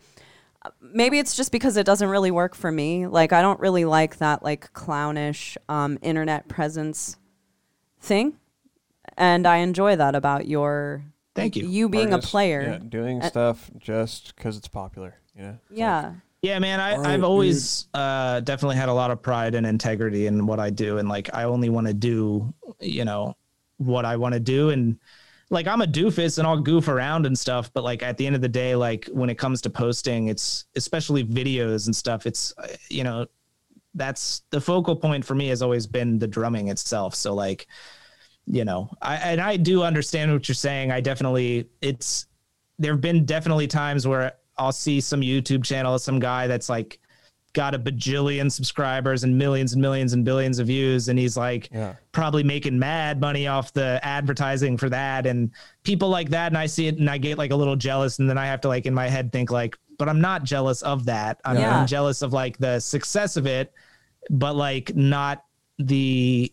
maybe 0.81 1.17
it's 1.17 1.35
just 1.35 1.51
because 1.51 1.75
it 1.77 1.85
doesn't 1.85 2.09
really 2.09 2.29
work 2.31 2.53
for 2.53 2.71
me. 2.71 3.07
Like 3.07 3.33
I 3.33 3.41
don't 3.41 3.59
really 3.59 3.85
like 3.85 4.17
that 4.17 4.43
like 4.43 4.71
clownish 4.73 5.57
um, 5.69 5.97
internet 6.03 6.47
presence 6.47 7.17
thing, 7.99 8.37
and 9.17 9.47
I 9.47 9.57
enjoy 9.57 9.95
that 9.95 10.13
about 10.13 10.47
your 10.47 11.03
Thank 11.33 11.55
you. 11.55 11.67
you 11.67 11.85
Or 11.87 11.89
being 11.89 12.13
a 12.13 12.19
player. 12.19 12.61
yeah, 12.61 12.77
doing 12.87 13.21
Uh, 13.23 13.27
stuff 13.29 13.71
just 13.77 14.35
because 14.35 14.55
it's 14.57 14.67
popular. 14.67 15.15
You 15.35 15.41
know. 15.41 15.57
It's 15.69 15.79
like, 15.79 16.13
Yeah. 16.47 16.59
Man, 16.59 16.79
I, 16.79 16.97
right, 16.97 17.07
I've 17.07 17.23
always 17.23 17.87
uh, 17.93 18.39
definitely 18.41 18.77
had 18.77 18.89
a 18.89 18.93
lot 18.93 19.11
of 19.11 19.21
pride 19.21 19.55
and 19.55 19.65
integrity 19.65 20.27
in 20.27 20.45
what 20.45 20.59
I 20.59 20.69
do, 20.69 20.97
and 20.97 21.07
like 21.07 21.29
I 21.33 21.43
only 21.43 21.69
want 21.69 21.87
to 21.87 21.93
do, 21.93 22.53
you 22.79 23.05
know, 23.05 23.35
what 23.77 24.05
I 24.05 24.15
want 24.15 24.33
to 24.33 24.39
do, 24.39 24.69
and 24.69 24.97
like 25.49 25.67
I'm 25.67 25.81
a 25.81 25.87
doofus 25.87 26.37
and 26.37 26.47
I'll 26.47 26.59
goof 26.59 26.87
around 26.87 27.25
and 27.25 27.37
stuff, 27.37 27.71
but 27.73 27.83
like 27.83 28.03
at 28.03 28.17
the 28.17 28.25
end 28.27 28.35
of 28.35 28.41
the 28.41 28.49
day, 28.49 28.75
like 28.75 29.07
when 29.11 29.29
it 29.29 29.35
comes 29.37 29.61
to 29.61 29.69
posting, 29.69 30.27
it's 30.27 30.65
especially 30.75 31.23
videos 31.23 31.85
and 31.85 31.95
stuff, 31.95 32.25
it's 32.25 32.53
uh, 32.57 32.67
you 32.89 33.03
know, 33.03 33.25
that's 33.93 34.43
the 34.49 34.59
focal 34.59 34.95
point 34.95 35.23
for 35.23 35.35
me 35.35 35.47
has 35.47 35.61
always 35.61 35.87
been 35.87 36.19
the 36.19 36.27
drumming 36.27 36.67
itself. 36.67 37.15
So 37.15 37.33
like, 37.33 37.67
you 38.45 38.65
know, 38.65 38.89
I 39.01 39.15
and 39.15 39.41
I 39.41 39.57
do 39.57 39.83
understand 39.83 40.31
what 40.33 40.47
you're 40.47 40.55
saying. 40.55 40.91
I 40.91 41.01
definitely 41.01 41.69
it's 41.81 42.25
there 42.77 42.91
have 42.93 43.01
been 43.01 43.25
definitely 43.25 43.67
times 43.67 44.07
where 44.07 44.33
I'll 44.57 44.71
see 44.71 44.99
some 45.01 45.21
YouTube 45.21 45.63
channel, 45.63 45.95
of 45.95 46.01
some 46.01 46.19
guy 46.19 46.47
that's 46.47 46.69
like 46.69 46.99
got 47.53 47.73
a 47.73 47.79
bajillion 47.79 48.51
subscribers 48.51 49.23
and 49.23 49.35
millions 49.35 49.73
and 49.73 49.81
millions 49.81 50.13
and 50.13 50.23
billions 50.23 50.59
of 50.59 50.67
views, 50.67 51.07
and 51.09 51.17
he's 51.17 51.35
like 51.37 51.69
Yeah. 51.73 51.95
probably 52.11 52.43
making 52.43 52.77
mad 52.77 53.19
money 53.19 53.47
off 53.47 53.73
the 53.73 53.99
advertising 54.03 54.77
for 54.77 54.89
that, 54.89 55.25
and 55.25 55.51
people 55.83 56.09
like 56.09 56.29
that, 56.29 56.47
and 56.47 56.57
I 56.57 56.67
see 56.67 56.87
it 56.87 56.97
and 56.99 57.09
I 57.09 57.17
get 57.17 57.37
like 57.37 57.51
a 57.51 57.55
little 57.55 57.75
jealous, 57.75 58.19
and 58.19 58.29
then 58.29 58.37
I 58.37 58.45
have 58.45 58.61
to 58.61 58.67
like 58.67 58.85
in 58.85 58.93
my 58.93 59.07
head 59.07 59.31
think 59.31 59.49
like, 59.49 59.75
but 59.97 60.07
I'm 60.07 60.21
not 60.21 60.43
jealous 60.43 60.83
of 60.83 61.05
that. 61.05 61.39
I'm, 61.45 61.57
Yeah. 61.57 61.79
I'm 61.79 61.87
jealous 61.87 62.21
of 62.21 62.31
like 62.33 62.57
the 62.59 62.79
success 62.79 63.37
of 63.37 63.47
it, 63.47 63.73
but 64.29 64.55
like 64.55 64.95
not 64.95 65.43
the 65.79 66.51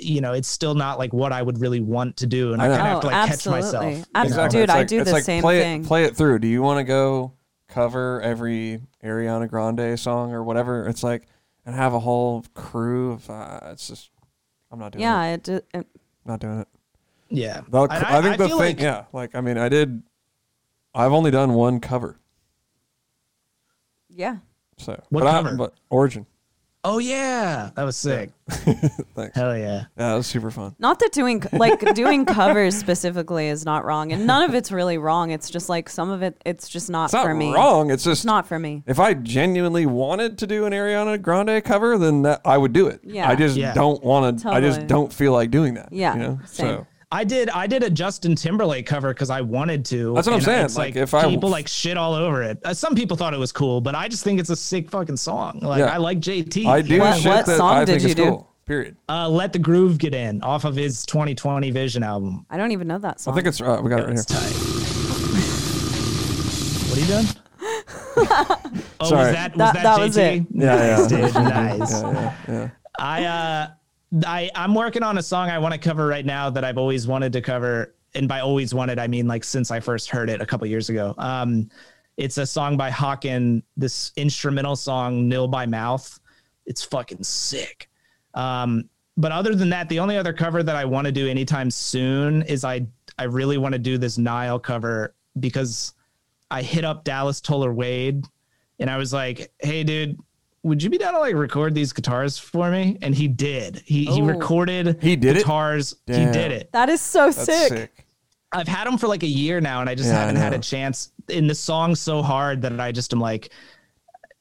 you 0.00 0.20
know, 0.20 0.32
it's 0.32 0.48
still 0.48 0.74
not 0.74 0.98
like 0.98 1.12
what 1.12 1.32
I 1.32 1.42
would 1.42 1.60
really 1.60 1.80
want 1.80 2.16
to 2.18 2.26
do, 2.26 2.52
and 2.52 2.62
I, 2.62 2.66
I 2.66 2.68
kind 2.76 2.80
of 2.80 2.86
have 2.86 3.00
to 3.02 3.06
Oh, 3.06 3.10
like 3.10 3.30
absolutely. 3.30 3.62
catch 3.62 3.72
myself. 3.74 4.06
Abs- 4.14 4.30
you 4.30 4.36
know? 4.36 4.48
Dude, 4.48 4.62
It's 4.64 4.72
I 4.72 4.84
do 4.84 5.00
it's 5.00 5.10
the 5.10 5.14
like 5.14 5.24
same 5.24 5.42
play 5.42 5.60
thing. 5.60 5.80
It, 5.82 5.86
play 5.86 6.04
it 6.04 6.16
through. 6.16 6.38
Do 6.40 6.48
you 6.48 6.62
want 6.62 6.78
to 6.78 6.84
go 6.84 7.32
cover 7.68 8.20
every 8.22 8.80
Ariana 9.02 9.48
Grande 9.48 9.98
song 9.98 10.32
or 10.32 10.42
whatever? 10.44 10.88
It's 10.88 11.02
like 11.02 11.26
and 11.66 11.74
have 11.74 11.92
a 11.94 12.00
whole 12.00 12.44
crew 12.54 13.12
of. 13.12 13.28
Uh, 13.30 13.60
it's 13.72 13.88
just. 13.88 14.10
I'm 14.70 14.78
not 14.80 14.92
doing 14.92 15.02
it. 15.02 15.04
Yeah. 15.06 15.24
It, 15.34 15.44
ju- 15.44 15.60
it, 15.72 15.86
Not 16.24 16.40
doing 16.40 16.60
it. 16.60 16.68
Yeah, 17.30 17.62
The- 17.68 17.82
And 17.82 17.92
I, 18.04 18.20
think 18.22 18.38
the 18.38 18.48
thing, 18.48 18.56
like- 18.58 18.80
yeah, 18.80 19.04
like 19.12 19.34
I 19.34 19.40
mean, 19.40 19.56
I 19.58 19.68
did. 19.68 20.02
I've 20.94 21.12
only 21.12 21.30
done 21.30 21.54
one 21.54 21.80
cover, 21.80 22.18
yeah. 24.08 24.36
so 24.78 24.92
What 25.10 25.20
but 25.22 25.26
I- 25.26 25.42
cover? 25.42 25.56
but 25.56 25.74
Origin. 25.90 26.26
Oh 26.86 26.98
yeah, 26.98 27.70
that 27.76 27.82
was 27.84 27.96
sick. 27.96 28.30
Thanks. 28.48 29.34
Hell 29.34 29.56
yeah. 29.56 29.64
Yeah, 29.64 29.84
that 29.96 30.14
was 30.16 30.26
super 30.26 30.50
fun. 30.50 30.76
Not 30.78 30.98
that 30.98 31.12
doing 31.12 31.42
like 31.52 31.80
doing 31.94 32.26
covers 32.26 32.76
specifically 32.76 33.48
is 33.48 33.64
not 33.64 33.86
wrong, 33.86 34.12
and 34.12 34.26
none 34.26 34.42
of 34.48 34.54
it's 34.54 34.70
really 34.70 34.98
wrong. 34.98 35.30
It's 35.30 35.48
just 35.48 35.70
like 35.70 35.88
some 35.88 36.10
of 36.10 36.22
it, 36.22 36.36
it's 36.44 36.68
just 36.68 36.90
not, 36.90 37.06
It's 37.06 37.14
not 37.14 37.24
for 37.24 37.34
me. 37.34 37.54
wrong. 37.54 37.90
It's 37.90 38.06
It's 38.06 38.18
just 38.20 38.26
not 38.26 38.46
for 38.46 38.58
me. 38.58 38.82
if 38.86 39.00
I 39.00 39.14
genuinely 39.14 39.86
wanted 39.86 40.36
to 40.38 40.46
do 40.46 40.66
an 40.66 40.74
Ariana 40.74 41.20
Grande 41.22 41.64
cover, 41.64 41.96
then 41.96 42.20
that 42.22 42.42
I 42.44 42.58
would 42.58 42.74
do 42.74 42.86
it. 42.88 43.00
Yeah. 43.02 43.30
I 43.30 43.34
just 43.34 43.56
Yeah. 43.56 43.72
don't 43.72 44.04
want 44.04 44.40
to. 44.40 44.50
I 44.50 44.60
just 44.60 44.80
Totally. 44.80 44.86
don't 44.88 45.12
feel 45.12 45.32
like 45.32 45.50
doing 45.50 45.74
that. 45.74 45.88
Yeah, 45.90 46.12
You 46.14 46.20
know? 46.20 46.38
same. 46.44 46.66
So 46.68 46.86
I 47.14 47.22
did 47.24 47.48
I 47.50 47.66
did 47.68 47.82
a 47.84 47.90
Justin 47.90 48.34
Timberlake 48.34 48.86
cover 48.86 49.14
because 49.14 49.30
I 49.30 49.40
wanted 49.40 49.84
to. 49.86 50.14
That's 50.14 50.26
what 50.26 50.34
I'm 50.34 50.40
saying. 50.42 50.64
It's 50.64 50.76
Like, 50.76 50.94
like, 50.96 51.02
if 51.02 51.14
I- 51.14 51.28
people 51.28 51.48
like 51.48 51.68
shit 51.68 51.96
all 51.96 52.14
over 52.14 52.42
it. 52.42 52.58
Uh, 52.64 52.74
some 52.74 52.94
people 52.96 53.16
thought 53.16 53.32
it 53.34 53.38
was 53.38 53.52
cool, 53.52 53.80
but 53.80 53.94
I 53.94 54.08
just 54.08 54.24
think 54.24 54.40
it's 54.40 54.50
a 54.50 54.56
sick 54.56 54.90
fucking 54.90 55.16
song. 55.18 55.60
Like 55.62 55.78
Yeah. 55.78 55.86
I 55.94 55.98
like 55.98 56.18
JT. 56.18 56.66
I 56.66 56.82
do 56.82 56.98
What- 56.98 57.16
shit 57.18 57.26
what 57.26 57.46
that 57.46 57.56
song 57.56 57.76
I 57.76 57.84
did 57.84 57.86
think 57.86 58.02
you 58.02 58.08
is 58.08 58.14
do? 58.16 58.24
cool. 58.24 58.50
Period. 58.66 58.96
Uh, 59.08 59.28
Let 59.28 59.52
the 59.52 59.58
groove 59.58 59.98
get 59.98 60.14
in 60.14 60.42
off 60.42 60.64
of 60.64 60.74
his 60.74 61.04
2020 61.06 61.70
Vision 61.70 62.02
album. 62.02 62.46
I 62.50 62.56
don't 62.56 62.72
even 62.72 62.88
know 62.88 62.98
that 62.98 63.20
song. 63.20 63.32
I 63.32 63.36
think 63.36 63.46
it's. 63.46 63.60
Uh, 63.60 63.78
we 63.82 63.90
got 63.90 64.00
it 64.00 64.06
right 64.06 64.14
here. 64.14 64.24
tight. 64.24 64.52
what 66.88 66.98
are 66.98 67.00
you 67.00 67.06
doing? 67.06 67.26
oh, 69.00 69.08
Sorry. 69.08 69.24
was 69.26 69.32
that 69.34 69.50
was 69.52 69.58
That- 69.58 69.74
that, 69.74 69.82
that 69.82 69.98
JT? 69.98 70.00
was 70.00 70.16
it. 70.16 70.42
Yeah, 70.50 70.76
nice, 70.76 71.10
yeah. 71.10 71.16
dude. 71.26 71.34
Nice. 71.34 71.92
Yeah, 72.02 72.12
yeah, 72.12 72.32
yeah. 72.48 72.68
I 72.98 73.24
uh 73.24 73.66
I 74.26 74.50
I'm 74.54 74.74
working 74.74 75.02
on 75.02 75.18
a 75.18 75.22
song 75.22 75.50
I 75.50 75.58
want 75.58 75.72
to 75.72 75.80
cover 75.80 76.06
right 76.06 76.24
now 76.24 76.50
that 76.50 76.64
I've 76.64 76.78
always 76.78 77.06
wanted 77.06 77.32
to 77.32 77.40
cover 77.40 77.94
and 78.14 78.28
by 78.28 78.40
always 78.40 78.74
wanted 78.74 78.98
I 78.98 79.06
mean 79.06 79.26
like 79.26 79.44
since 79.44 79.70
I 79.70 79.80
first 79.80 80.10
heard 80.10 80.30
it 80.30 80.40
a 80.40 80.46
couple 80.46 80.66
years 80.66 80.90
ago. 80.90 81.14
Um 81.18 81.70
it's 82.16 82.38
a 82.38 82.46
song 82.46 82.76
by 82.76 82.90
Hawken, 82.90 83.62
this 83.76 84.12
instrumental 84.16 84.76
song 84.76 85.28
Nil 85.28 85.48
by 85.48 85.66
Mouth. 85.66 86.20
It's 86.66 86.82
fucking 86.82 87.24
sick. 87.24 87.88
Um 88.34 88.88
but 89.16 89.32
other 89.32 89.54
than 89.54 89.70
that, 89.70 89.88
the 89.88 90.00
only 90.00 90.16
other 90.16 90.32
cover 90.32 90.62
that 90.62 90.76
I 90.76 90.84
want 90.84 91.06
to 91.06 91.12
do 91.12 91.28
anytime 91.28 91.70
soon 91.70 92.42
is 92.42 92.64
I 92.64 92.86
I 93.18 93.24
really 93.24 93.58
want 93.58 93.72
to 93.72 93.78
do 93.78 93.96
this 93.98 94.18
Nile 94.18 94.58
cover 94.58 95.14
because 95.40 95.94
I 96.50 96.62
hit 96.62 96.84
up 96.84 97.04
Dallas 97.04 97.40
Toler-Wade 97.40 98.26
and 98.80 98.90
I 98.90 98.96
was 98.96 99.12
like, 99.12 99.52
"Hey, 99.60 99.84
dude, 99.84 100.18
would 100.64 100.82
you 100.82 100.90
be 100.90 100.98
down 100.98 101.12
to 101.14 101.20
like 101.20 101.34
record 101.36 101.74
these 101.74 101.92
guitars 101.92 102.36
for 102.38 102.70
me?" 102.70 102.98
And 103.02 103.14
he 103.14 103.28
did. 103.28 103.82
He 103.84 104.04
he 104.06 104.20
Oh. 104.20 104.24
recorded 104.26 104.98
He 105.00 105.14
did 105.14 105.36
it? 105.36 105.40
guitars. 105.40 105.94
He 106.06 106.24
did 106.26 106.50
it. 106.50 106.70
that 106.72 106.88
is 106.88 107.00
so 107.00 107.30
That's 107.30 107.44
sick. 107.44 107.68
sick. 107.68 108.06
I've 108.52 108.68
had 108.68 108.86
them 108.86 108.98
for 108.98 109.06
like 109.08 109.22
a 109.22 109.28
year 109.28 109.60
now, 109.60 109.80
and 109.80 109.90
I 109.90 109.94
just 109.94 110.08
Yeah, 110.10 110.18
haven't 110.20 110.36
had 110.36 110.52
a 110.54 110.58
chance. 110.58 111.10
In 111.28 111.46
the 111.46 111.54
song 111.54 111.94
so 111.94 112.22
hard 112.22 112.62
that 112.62 112.78
I 112.80 112.92
just 112.92 113.12
am 113.12 113.18
like, 113.20 113.50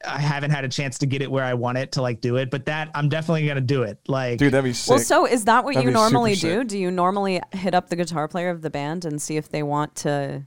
I 0.05 0.19
haven't 0.19 0.51
had 0.51 0.65
a 0.65 0.67
chance 0.67 0.97
to 0.99 1.05
get 1.05 1.21
it 1.21 1.31
where 1.31 1.43
I 1.45 1.53
want 1.53 1.77
it 1.77 1.93
to 1.93 2.01
like 2.01 2.19
do 2.21 2.35
it. 2.35 2.51
But 2.51 2.65
that 2.65 2.89
I'm 2.93 3.07
definitely 3.09 3.47
gonna 3.47 3.61
do 3.61 3.83
it. 3.83 3.97
Like, 4.07 4.37
Dude, 4.37 4.53
that'd 4.53 4.63
be 4.65 4.73
sick. 4.73 4.89
Well, 4.91 4.99
so 4.99 5.25
is 5.25 5.45
that 5.45 5.63
what 5.63 5.73
That'd 5.75 5.85
you 5.85 5.91
be 5.91 5.95
super 5.95 6.03
normally 6.11 6.35
sick. 6.35 6.51
do? 6.59 6.63
Do 6.65 6.77
you 6.77 6.91
normally 6.91 7.41
hit 7.53 7.73
up 7.73 7.89
the 7.89 7.95
guitar 7.95 8.27
player 8.27 8.49
of 8.49 8.61
the 8.61 8.69
band 8.69 9.05
and 9.05 9.21
see 9.21 9.37
if 9.37 9.49
they 9.49 9.63
want 9.63 9.95
to 9.95 10.43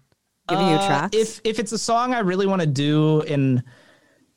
give 0.49 0.59
you 0.61 0.65
Uh, 0.67 0.87
tracks? 0.87 1.17
If 1.17 1.41
if 1.43 1.59
it's 1.59 1.73
a 1.73 1.79
song 1.79 2.15
I 2.15 2.19
really 2.21 2.47
want 2.47 2.61
to 2.61 2.67
do 2.69 3.23
and 3.23 3.63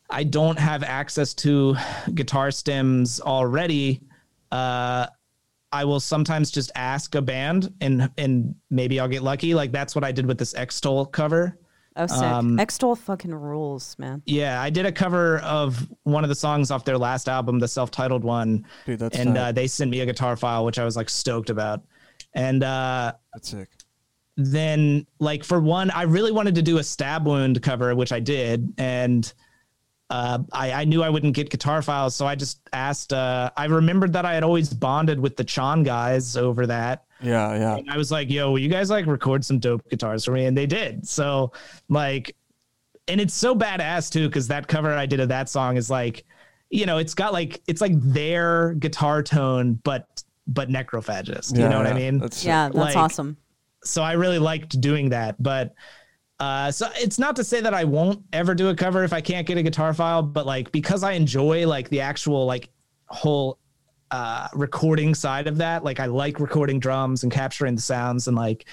I 0.09 0.23
don't 0.23 0.57
have 0.57 0.83
access 0.83 1.33
to 1.35 1.75
guitar 2.13 2.51
stems 2.51 3.21
already, 3.21 4.01
uh, 4.51 5.07
I 5.71 5.85
will 5.85 5.99
sometimes 5.99 6.49
just 6.49 6.71
ask 6.75 7.13
a 7.15 7.21
band 7.21 7.73
and 7.81 8.09
and 8.17 8.55
maybe 8.69 8.99
I'll 8.99 9.07
get 9.07 9.21
lucky. 9.21 9.53
Like 9.53 9.71
that's 9.71 9.93
what 9.95 10.03
I 10.03 10.11
did 10.11 10.25
with 10.25 10.37
this 10.37 10.53
Extol 10.55 11.05
cover. 11.05 11.59
oh, 11.95 12.07
sick. 12.07 12.17
um, 12.23 12.59
Extol 12.59 12.95
fucking 12.95 13.33
rules, 13.33 13.95
man. 13.99 14.23
Yeah, 14.25 14.61
I 14.61 14.69
did 14.71 14.85
a 14.85 14.91
cover 14.91 15.39
of 15.39 15.87
one 16.03 16.23
of 16.23 16.29
the 16.29 16.35
songs 16.35 16.71
off 16.71 16.85
their 16.85 16.97
last 16.97 17.29
album, 17.29 17.59
the 17.59 17.67
self-titled 17.67 18.23
one, 18.23 18.65
Dude, 18.85 18.99
that's 18.99 19.17
and 19.17 19.37
uh, 19.37 19.51
they 19.51 19.67
sent 19.67 19.91
me 19.91 19.99
a 19.99 20.05
guitar 20.05 20.35
file, 20.35 20.65
which 20.65 20.79
I 20.79 20.85
was 20.85 20.95
like 20.95 21.09
stoked 21.09 21.51
about. 21.51 21.83
And 22.33 22.63
uh, 22.63 23.13
That's 23.33 23.49
sick. 23.49 23.69
then 24.37 25.05
like 25.19 25.43
for 25.43 25.59
one 25.59 25.89
i 25.91 26.03
really 26.03 26.31
wanted 26.31 26.55
to 26.55 26.61
do 26.61 26.77
a 26.77 26.81
Stabwound 26.81 27.61
cover 27.61 27.93
which 27.95 28.11
i 28.11 28.19
did 28.19 28.73
and 28.77 29.33
uh, 30.09 30.39
I, 30.51 30.71
I 30.71 30.85
knew 30.85 31.03
I 31.03 31.09
wouldn't 31.09 31.33
get 31.35 31.49
guitar 31.49 31.81
files, 31.81 32.15
so 32.15 32.25
I 32.25 32.35
just 32.35 32.61
asked. 32.73 33.13
Uh, 33.13 33.51
I 33.55 33.65
remembered 33.65 34.13
that 34.13 34.25
I 34.25 34.33
had 34.33 34.43
always 34.43 34.73
bonded 34.73 35.19
with 35.19 35.35
the 35.37 35.43
Chon 35.43 35.83
guys 35.83 36.35
over 36.35 36.65
that, 36.67 37.05
Yeah, 37.21 37.53
yeah. 37.53 37.75
and 37.77 37.89
I 37.91 37.97
was 37.97 38.11
like, 38.11 38.29
"Yo, 38.31 38.51
will 38.51 38.59
you 38.59 38.69
guys 38.69 38.89
like 38.89 39.05
record 39.05 39.45
some 39.45 39.59
dope 39.59 39.87
guitars 39.89 40.25
for 40.25 40.31
me?" 40.31 40.45
And 40.45 40.57
they 40.57 40.65
did. 40.65 41.07
So 41.07 41.51
like, 41.89 42.35
and 43.07 43.21
it's 43.21 43.33
so 43.33 43.53
badass 43.55 44.11
too 44.11 44.27
because 44.27 44.47
that 44.47 44.67
cover 44.67 44.93
I 44.93 45.05
did 45.05 45.19
of 45.19 45.29
that 45.29 45.47
song 45.49 45.77
is 45.77 45.89
like, 45.91 46.25
you 46.71 46.85
know, 46.87 46.97
it's 46.97 47.13
got 47.13 47.31
like 47.33 47.61
it's 47.67 47.81
like 47.81 47.93
their 47.95 48.73
guitar 48.75 49.21
tone, 49.21 49.73
but 49.83 50.23
but 50.47 50.69
necrophagist. 50.69 51.55
yeah 51.55 51.63
you 51.65 51.69
know 51.69 51.77
what 51.77 51.85
I 51.87 51.93
mean? 51.93 52.17
That's. 52.17 52.43
Yeah, 52.43 52.65
that's 52.69 52.75
Like, 52.75 52.95
awesome. 52.95 53.37
so 53.83 54.01
I 54.01 54.13
really 54.13 54.39
liked 54.39 54.81
doing 54.81 55.09
that. 55.09 55.41
But 55.41 55.75
uh, 56.39 56.71
so 56.71 56.87
it's 56.95 57.19
not 57.19 57.35
to 57.35 57.43
say 57.43 57.59
that 57.61 57.73
I 57.73 57.83
won't 57.83 58.23
ever 58.33 58.55
do 58.55 58.69
a 58.69 58.75
cover 58.75 59.03
if 59.03 59.11
I 59.13 59.21
can't 59.21 59.45
get 59.45 59.57
a 59.57 59.63
guitar 59.63 59.93
file, 59.93 60.21
but 60.23 60.45
like 60.45 60.71
because 60.71 61.03
I 61.03 61.13
enjoy 61.13 61.67
like 61.67 61.89
the 61.89 62.01
actual 62.01 62.45
like 62.45 62.69
whole 63.07 63.57
uh 64.11 64.47
recording 64.53 65.13
side 65.13 65.45
of 65.45 65.57
that 65.57 65.83
like 65.83 65.99
i 65.99 66.07
like 66.07 66.39
recording 66.39 66.79
drums 66.79 67.21
and 67.21 67.31
capturing 67.31 67.75
the 67.75 67.81
sounds 67.81 68.27
and 68.27 68.35
like 68.35 68.65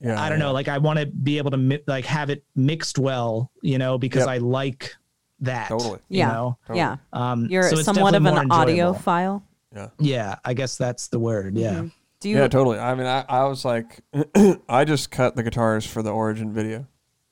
yeah. 0.00 0.20
i 0.22 0.28
don't 0.28 0.38
know 0.38 0.52
like 0.52 0.68
i 0.68 0.78
want 0.78 0.96
to 1.00 1.06
be 1.06 1.36
able 1.36 1.50
to 1.50 1.56
mi- 1.56 1.80
like 1.88 2.04
have 2.04 2.30
it 2.30 2.44
mixed 2.54 2.96
well 2.96 3.50
you 3.60 3.76
know 3.76 3.98
because 3.98 4.20
Yep. 4.20 4.28
i 4.28 4.38
like 4.38 4.94
that 5.40 5.66
Totally. 5.68 5.98
you 6.08 6.18
Yeah. 6.20 6.28
know 6.32 6.58
Yeah. 6.72 6.96
um 7.12 7.46
You're 7.50 7.64
so 7.70 7.82
somewhat 7.82 8.14
of 8.14 8.24
an 8.24 8.34
more 8.34 8.44
audiophile. 8.44 9.42
Yeah. 9.74 9.88
yeah 9.98 10.36
i 10.44 10.54
guess 10.54 10.76
that's 10.76 11.08
the 11.08 11.18
word 11.18 11.56
yeah 11.56 11.72
Mhm. 11.74 11.92
Do 12.20 12.28
you 12.28 12.36
Yeah, 12.36 12.48
totally. 12.48 12.78
I 12.80 12.96
mean, 12.96 13.06
I, 13.06 13.24
I 13.28 13.44
was 13.44 13.64
like, 13.64 14.00
I 14.68 14.84
just 14.84 15.12
cut 15.12 15.36
the 15.36 15.44
guitars 15.44 15.86
for 15.86 16.02
the 16.02 16.10
origin 16.10 16.52
video. 16.52 16.84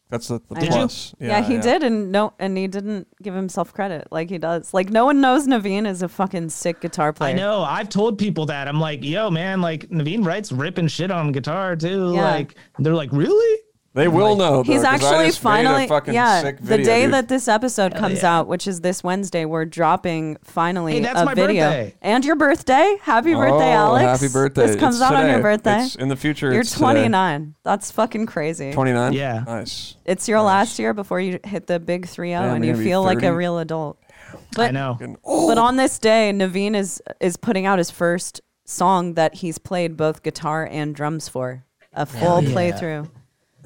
That's 0.09 0.28
the, 0.28 0.41
the 0.51 0.57
I 0.57 0.61
know. 0.61 0.69
plus. 0.69 1.15
Yeah, 1.19 1.43
he 1.43 1.59
did, 1.59 1.83
and 1.83 2.12
no, 2.12 2.33
and 2.39 2.57
he 2.57 2.69
didn't 2.69 3.09
give 3.23 3.35
himself 3.35 3.74
credit 3.74 4.07
like 4.12 4.31
he 4.31 4.39
does. 4.39 4.73
Like 4.73 4.91
no 4.91 5.05
one 5.05 5.20
knows 5.20 5.49
Navene 5.49 5.87
is 5.87 6.01
a 6.03 6.09
fucking 6.09 6.51
sick 6.51 6.81
guitar 6.81 7.12
player. 7.12 7.35
I 7.35 7.37
know. 7.37 7.62
I've 7.62 7.89
told 7.89 8.16
people 8.16 8.47
that. 8.47 8.69
I'm 8.69 8.78
like, 8.78 9.03
yo, 9.03 9.31
man, 9.31 9.61
like 9.61 9.89
Navene 9.89 10.24
writes 10.24 10.53
ripping 10.53 10.87
shit 10.87 11.11
on 11.11 11.33
guitar 11.33 11.74
too. 11.74 12.12
Yeah. 12.15 12.23
Like, 12.23 12.55
they're 12.78 12.95
like, 12.95 13.11
really? 13.12 13.62
They 13.97 14.09
will 14.09 14.36
know. 14.36 14.62
Though, 14.62 14.62
He's 14.62 14.82
'cause 14.82 14.85
I 14.85 14.94
actually 14.94 15.27
just 15.27 15.43
made 15.43 15.51
a 15.51 15.56
finally, 15.64 15.86
fucking 15.89 16.12
yeah. 16.14 16.43
sick 16.43 16.59
the 16.60 16.77
day 16.78 17.05
dude. 17.05 17.14
that 17.14 17.28
this 17.28 17.48
episode 17.48 17.94
Hell 17.94 18.02
comes 18.02 18.23
yeah. 18.23 18.39
out, 18.39 18.47
which 18.47 18.66
is 18.68 18.82
this 18.82 19.02
Wednesday, 19.02 19.47
we're 19.47 19.64
dropping 19.64 20.36
finally 20.44 20.93
Hey, 20.94 21.01
that's 21.01 21.20
a 21.20 21.24
my 21.24 21.32
video. 21.35 21.64
birthday. 21.64 21.94
And 22.02 22.24
your 22.24 22.36
birthday. 22.36 22.98
Happy 23.01 23.35
oh, 23.35 23.39
birthday, 23.39 23.73
Oh, 23.74 23.97
Alex. 23.97 24.20
Happy 24.20 24.32
birthday! 24.32 24.66
This 24.66 24.77
comes 24.77 24.97
It's 24.97 25.02
out 25.02 25.14
on 25.14 25.28
your 25.31 25.40
birthday. 25.40 25.85
It's 25.85 25.97
in 25.97 26.09
the 26.09 26.16
future. 26.16 26.52
You're 26.52 26.60
it's 26.60 26.73
today. 26.73 26.81
29. 26.85 27.55
That's 27.64 27.90
fucking 27.90 28.27
crazy. 28.27 28.70
29. 28.73 29.14
Yeah. 29.14 29.44
Nice. 29.47 29.97
It's 30.05 30.28
your 30.28 30.39
Nice. 30.39 30.47
last 30.47 30.78
year 30.78 30.93
before 30.93 31.18
you 31.20 31.40
hit 31.44 31.66
the 31.66 31.81
big 31.81 32.06
3 32.06 32.28
0 32.28 32.40
Damn, 32.43 32.55
and 32.56 32.64
you're 32.64 32.73
you 32.73 32.73
gonna 32.74 32.85
be 32.85 32.90
feel 32.90 33.02
like 33.02 33.23
a 33.23 33.35
real 33.35 33.59
adult. 33.59 33.98
I 34.32 34.39
But 34.55 34.74
know. 34.74 34.98
But 35.24 35.56
on 35.59 35.77
this 35.77 35.98
day, 35.98 36.32
Navene 36.35 36.77
is 36.77 37.01
is 37.20 37.36
putting 37.39 37.64
out 37.64 37.78
his 37.78 37.90
first 37.90 38.43
song 38.66 39.14
that 39.14 39.36
he's 39.36 39.56
played 39.56 39.97
both 39.97 40.23
guitar 40.23 40.68
and 40.70 40.94
drums 40.94 41.28
for. 41.31 41.64
A 41.94 42.05
full 42.05 42.43
yeah. 42.44 42.51
playthrough. 42.51 43.09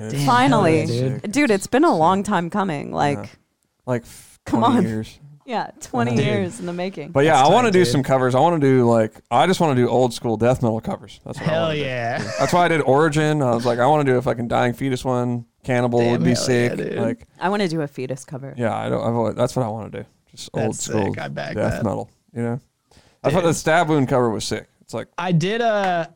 It's 0.01 0.25
Finally. 0.25 0.87
hell 0.87 0.89
yeah, 0.97 1.19
sick. 1.21 1.33
Dude, 1.33 1.51
it's 1.51 1.67
been 1.67 1.85
a 1.85 1.95
long 1.97 2.23
time 2.23 2.51
coming. 2.51 2.93
Like, 2.93 3.31
like 3.87 4.03
f- 4.03 4.39
Come 4.47 4.61
20 4.61 4.77
on. 4.79 4.83
years. 4.85 5.19
yeah, 5.47 5.71
20 5.81 6.17
Dude. 6.17 6.25
years 6.25 6.61
in 6.61 6.67
the 6.67 6.73
making. 6.73 7.11
But 7.13 7.25
yeah, 7.25 7.35
That's 7.37 7.49
I 7.49 7.53
want 7.53 7.67
to 7.67 7.69
tight, 7.71 7.79
do 7.79 7.85
dude. 7.85 7.89
some 7.93 8.03
covers. 8.03 8.35
I 8.35 8.41
want 8.41 8.61
to 8.61 8.67
do 8.67 8.89
like 8.89 9.13
I 9.31 9.47
just 9.47 9.61
want 9.61 9.77
to 9.77 9.83
do 9.83 9.89
old 9.89 10.15
school 10.15 10.37
death 10.37 10.63
metal 10.63 10.81
covers. 10.81 11.21
That's 11.25 11.39
what 11.39 11.49
I 11.49 11.53
Hell 11.53 11.63
wanna 11.65 11.75
do. 11.75 11.81
yeah. 11.81 12.19
That's 12.39 12.53
why 12.53 12.65
I 12.65 12.69
did 12.69 12.81
Origin. 12.83 13.43
I 13.43 13.55
was 13.55 13.67
like, 13.67 13.79
I 13.79 13.87
want 13.87 14.07
to 14.07 14.13
do 14.13 14.17
a 14.19 14.23
fucking 14.23 14.49
Dying 14.49 14.73
Fetus 14.75 15.05
one. 15.05 15.47
Cannibal 15.63 15.99
Damn, 15.99 16.13
would 16.13 16.21
be 16.25 16.31
hell 16.31 16.39
yeah, 16.41 16.69
sick. 16.69 16.77
dude. 16.79 16.95
like, 16.97 17.27
I 17.39 17.51
want 17.51 17.61
to 17.61 17.69
do 17.69 17.83
a 17.83 17.87
fetus 17.87 18.25
cover. 18.25 18.55
yeah, 18.57 18.75
I 18.75 18.89
don't. 18.89 19.01
I've 19.07 19.15
always, 19.15 19.35
that's 19.35 19.55
what 19.55 19.67
I 19.67 19.69
want 19.69 19.93
to 19.93 20.03
do. 20.03 20.09
Just 20.31 20.49
old 20.55 20.69
That's 20.73 20.85
school 20.85 21.13
sick. 21.13 21.21
I 21.21 21.29
back 21.29 21.55
death 21.55 21.73
that. 21.73 21.85
metal. 21.85 22.09
You 22.35 22.43
know, 22.43 22.61
I 23.23 23.31
thought 23.31 23.43
the 23.43 23.51
Stabwound 23.51 24.09
cover 24.09 24.31
was 24.31 24.45
sick. 24.45 24.69
It's 24.81 24.95
like 24.95 25.09
I 25.19 25.33
did 25.33 25.61
a. 25.61 26.15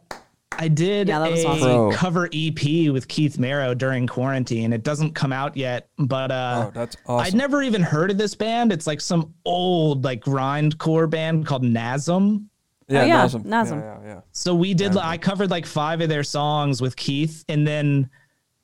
I 0.58 0.68
did 0.68 1.08
Yeah, 1.08 1.18
that 1.20 1.30
was 1.30 1.44
a 1.44 1.48
awesome. 1.48 1.92
Cover 1.92 2.28
EP 2.32 2.90
with 2.92 3.06
Keith 3.08 3.38
Merrow 3.38 3.74
during 3.74 4.06
quarantine. 4.06 4.72
It 4.72 4.82
doesn't 4.82 5.12
come 5.14 5.32
out 5.32 5.56
yet, 5.56 5.88
but 5.98 6.30
uh, 6.30 6.66
oh, 6.66 6.70
that's 6.74 6.96
awesome. 7.06 7.26
I'd 7.26 7.34
never 7.34 7.62
even 7.62 7.82
heard 7.82 8.10
of 8.10 8.18
this 8.18 8.34
band. 8.34 8.72
It's 8.72 8.86
like 8.86 9.00
some 9.00 9.34
old 9.44 10.04
like 10.04 10.22
grindcore 10.24 11.08
band 11.08 11.46
called 11.46 11.62
Nasum. 11.62 12.46
yeah, 12.88 13.02
Oh, 13.02 13.06
yeah, 13.06 13.24
Nasum. 13.24 13.44
Nasum. 13.44 13.80
Yeah, 13.80 13.98
yeah, 14.02 14.14
yeah. 14.14 14.20
So 14.32 14.54
we 14.54 14.74
did. 14.74 14.94
Yeah. 14.94 15.00
I 15.08 15.18
covered 15.18 15.50
like 15.50 15.66
five 15.66 16.00
of 16.00 16.08
their 16.08 16.24
songs 16.24 16.80
with 16.82 16.96
Keith, 16.96 17.44
and 17.48 17.66
then 17.66 18.10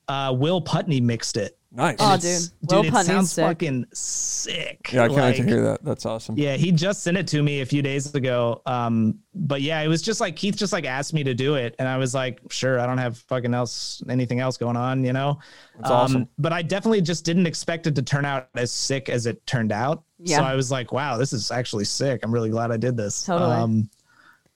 uh, 0.08 0.34
Will 0.36 0.60
Putney 0.60 1.00
mixed 1.00 1.36
it. 1.36 1.56
Nice. 1.72 1.96
Oh, 2.00 2.14
It's- 2.14 2.48
dude. 2.48 2.70
Will 2.70 2.80
it 2.84 2.90
Putney's 2.90 3.06
sounds 3.06 3.32
sick. 3.32 3.44
fucking 3.44 3.86
sick. 3.92 4.90
yeah, 4.92 5.04
I 5.04 5.08
can't 5.08 5.20
wait 5.20 5.36
to 5.36 5.42
hear 5.44 5.62
that. 5.62 5.84
That's 5.84 6.04
awesome. 6.04 6.36
Yeah, 6.36 6.56
he 6.56 6.72
just 6.72 7.02
sent 7.04 7.16
it 7.16 7.28
to 7.28 7.42
me 7.42 7.60
a 7.60 7.66
few 7.66 7.80
days 7.80 8.12
ago. 8.14 8.60
Um, 8.66 9.20
but 9.34 9.62
yeah, 9.62 9.80
it 9.80 9.86
was 9.88 10.02
just 10.02 10.20
like 10.20 10.34
Keith 10.34 10.56
just 10.56 10.72
like 10.72 10.84
asked 10.84 11.14
me 11.14 11.22
to 11.22 11.32
do 11.32 11.54
it, 11.54 11.76
and 11.78 11.86
I 11.86 11.96
was 11.96 12.12
like, 12.12 12.40
sure, 12.50 12.80
I 12.80 12.86
don't 12.86 12.98
have 12.98 13.18
fucking 13.18 13.54
else 13.54 14.02
anything 14.08 14.40
else 14.40 14.56
going 14.56 14.76
on, 14.76 15.04
you 15.04 15.12
know. 15.12 15.38
That's 15.78 15.90
awesome. 15.90 16.28
But 16.38 16.52
I 16.52 16.62
definitely 16.62 17.02
just 17.02 17.24
didn't 17.24 17.46
expect 17.46 17.86
it 17.86 17.94
to 17.94 18.02
turn 18.02 18.24
out 18.24 18.48
as 18.56 18.72
sick 18.72 19.08
as 19.08 19.26
it 19.26 19.46
turned 19.46 19.70
out. 19.70 20.02
Yeah. 20.18 20.38
So 20.38 20.42
I 20.44 20.56
was 20.56 20.72
like, 20.72 20.92
wow, 20.92 21.16
this 21.18 21.32
is 21.32 21.52
actually 21.52 21.84
sick. 21.84 22.20
I'm 22.24 22.32
really 22.32 22.50
glad 22.50 22.72
I 22.72 22.76
did 22.78 22.96
this. 22.96 23.22
Totally. 23.24 23.52
Um, 23.52 23.90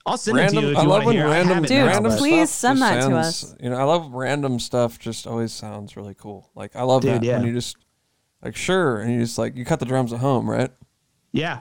I'll 0.06 0.18
send 0.18 0.38
it 0.38 0.42
Random, 0.42 0.60
to 0.60 0.66
you 0.66 0.72
if 0.72 0.78
I 0.78 0.82
you 0.82 0.88
love 0.88 1.04
when 1.04 1.16
hear. 1.16 1.28
Random, 1.28 1.54
have 1.54 1.66
Dude, 1.66 1.86
random 1.86 2.12
please 2.12 2.50
stuff 2.50 2.76
send 2.76 2.78
just 2.78 2.90
that 2.90 3.08
to 3.08 3.16
us. 3.16 3.56
You 3.60 3.70
know, 3.70 3.76
I 3.76 3.84
love 3.84 4.12
random 4.12 4.58
stuff. 4.58 4.98
Just 4.98 5.26
always 5.26 5.52
sounds 5.52 5.96
really 5.96 6.14
cool. 6.14 6.50
Like 6.54 6.76
I 6.76 6.82
love 6.82 7.02
Dude, 7.02 7.14
that 7.14 7.22
yeah. 7.22 7.38
when 7.38 7.46
you 7.46 7.54
just 7.54 7.76
like 8.42 8.54
sure, 8.54 9.00
and 9.00 9.12
you 9.12 9.20
just 9.20 9.38
like 9.38 9.56
you 9.56 9.64
cut 9.64 9.80
the 9.80 9.86
drums 9.86 10.12
at 10.12 10.20
home, 10.20 10.48
right? 10.48 10.70
Yeah. 11.32 11.60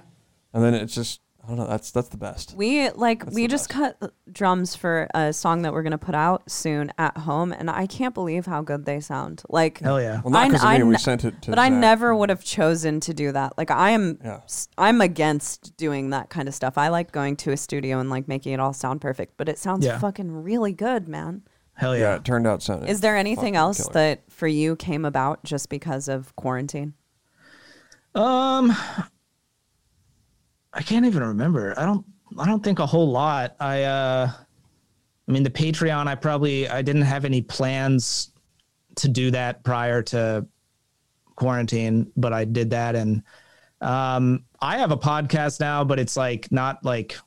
And 0.54 0.64
then 0.64 0.74
it's 0.74 0.94
just 0.94 1.22
I 1.44 1.48
don't 1.50 1.58
know. 1.58 1.68
That's 1.68 1.92
that's 1.92 2.08
the 2.08 2.16
best. 2.16 2.56
We 2.56 2.90
like 2.92 3.26
That's 3.26 3.36
we 3.36 3.42
the 3.42 3.48
just 3.50 3.68
cut 3.68 3.98
drums 4.32 4.78
for 4.78 5.10
a 5.14 5.34
song 5.34 5.64
that 5.64 5.74
we're 5.74 5.84
gonna 5.84 5.98
put 5.98 6.16
out 6.16 6.50
soon 6.50 6.90
at 6.98 7.18
home, 7.18 7.52
and 7.52 7.70
I 7.70 7.86
can't 7.86 8.14
believe 8.14 8.46
how 8.46 8.62
good 8.62 8.86
they 8.86 9.02
sound. 9.02 9.44
Like, 9.50 9.80
Hell 9.80 10.02
yeah. 10.02 10.22
Well, 10.24 10.32
not 10.32 10.44
I- 10.44 10.48
because 10.48 10.64
of 10.64 10.70
I 10.70 10.78
me. 10.78 10.84
We 10.86 10.92
ne- 10.92 10.98
sent 11.00 11.26
it 11.26 11.42
to. 11.42 11.50
but 11.50 11.60
I 11.60 11.68
Zach. 11.70 11.80
never 11.80 12.16
would 12.16 12.30
have 12.30 12.46
chosen 12.46 13.02
to 13.02 13.14
do 13.14 13.34
that. 13.34 13.58
Like, 13.58 13.72
I 13.72 13.90
am, 13.90 14.20
Yeah. 14.24 14.40
s- 14.46 14.70
I'm 14.78 15.02
against 15.02 15.76
doing 15.76 16.12
that 16.12 16.30
kind 16.30 16.48
of 16.48 16.56
stuff. 16.56 16.78
I 16.78 16.88
like 16.88 17.12
going 17.12 17.36
to 17.38 17.52
a 17.52 17.58
studio 17.58 18.00
and 18.00 18.10
like 18.10 18.30
making 18.30 18.54
it 18.54 18.62
all 18.62 18.72
sound 18.72 19.02
perfect, 19.02 19.34
but 19.36 19.50
it 19.50 19.58
sounds 19.60 19.86
Yeah. 19.86 20.00
fucking 20.00 20.32
really 20.44 20.72
good, 20.72 21.10
man. 21.10 21.42
Hell 21.74 21.98
Yeah, 21.98 22.12
yeah. 22.12 22.16
it 22.16 22.24
turned 22.24 22.48
out 22.48 22.64
sounding. 22.64 22.88
Is 22.88 23.02
there 23.02 23.18
anything 23.18 23.56
fucking 23.56 23.56
else 23.58 23.78
killer. 23.82 23.94
that 23.94 24.32
for 24.32 24.48
you 24.48 24.78
came 24.78 25.04
about 25.04 25.44
just 25.44 25.68
because 25.68 26.08
of 26.08 26.34
quarantine? 26.38 26.94
Um, 28.16 28.74
I 30.74 30.82
can't 30.82 31.06
even 31.06 31.24
remember. 31.24 31.78
I 31.78 31.86
don't. 31.86 32.06
I 32.40 32.46
don't 32.48 32.64
think 32.64 32.80
a 32.80 32.86
whole 32.86 33.10
lot. 33.10 33.56
I. 33.60 33.84
uh 33.84 34.32
I 35.28 35.32
mean, 35.32 35.44
the 35.44 35.50
Patreon. 35.50 36.08
I 36.08 36.16
probably. 36.16 36.68
I 36.68 36.82
didn't 36.82 37.04
have 37.04 37.26
any 37.26 37.42
plans 37.42 38.32
to 38.96 39.08
do 39.08 39.32
that 39.32 39.64
prior 39.64 40.02
to 40.04 40.46
quarantine, 41.36 42.12
but 42.18 42.34
I 42.34 42.46
did 42.46 42.70
that, 42.72 42.96
and 42.96 43.24
um, 43.82 44.44
I 44.62 44.78
have 44.78 44.92
a 44.92 44.98
podcast 44.98 45.60
now, 45.60 45.84
but 45.84 46.00
it's 46.00 46.18
like 46.18 46.52
not 46.52 46.84
like. 46.84 47.18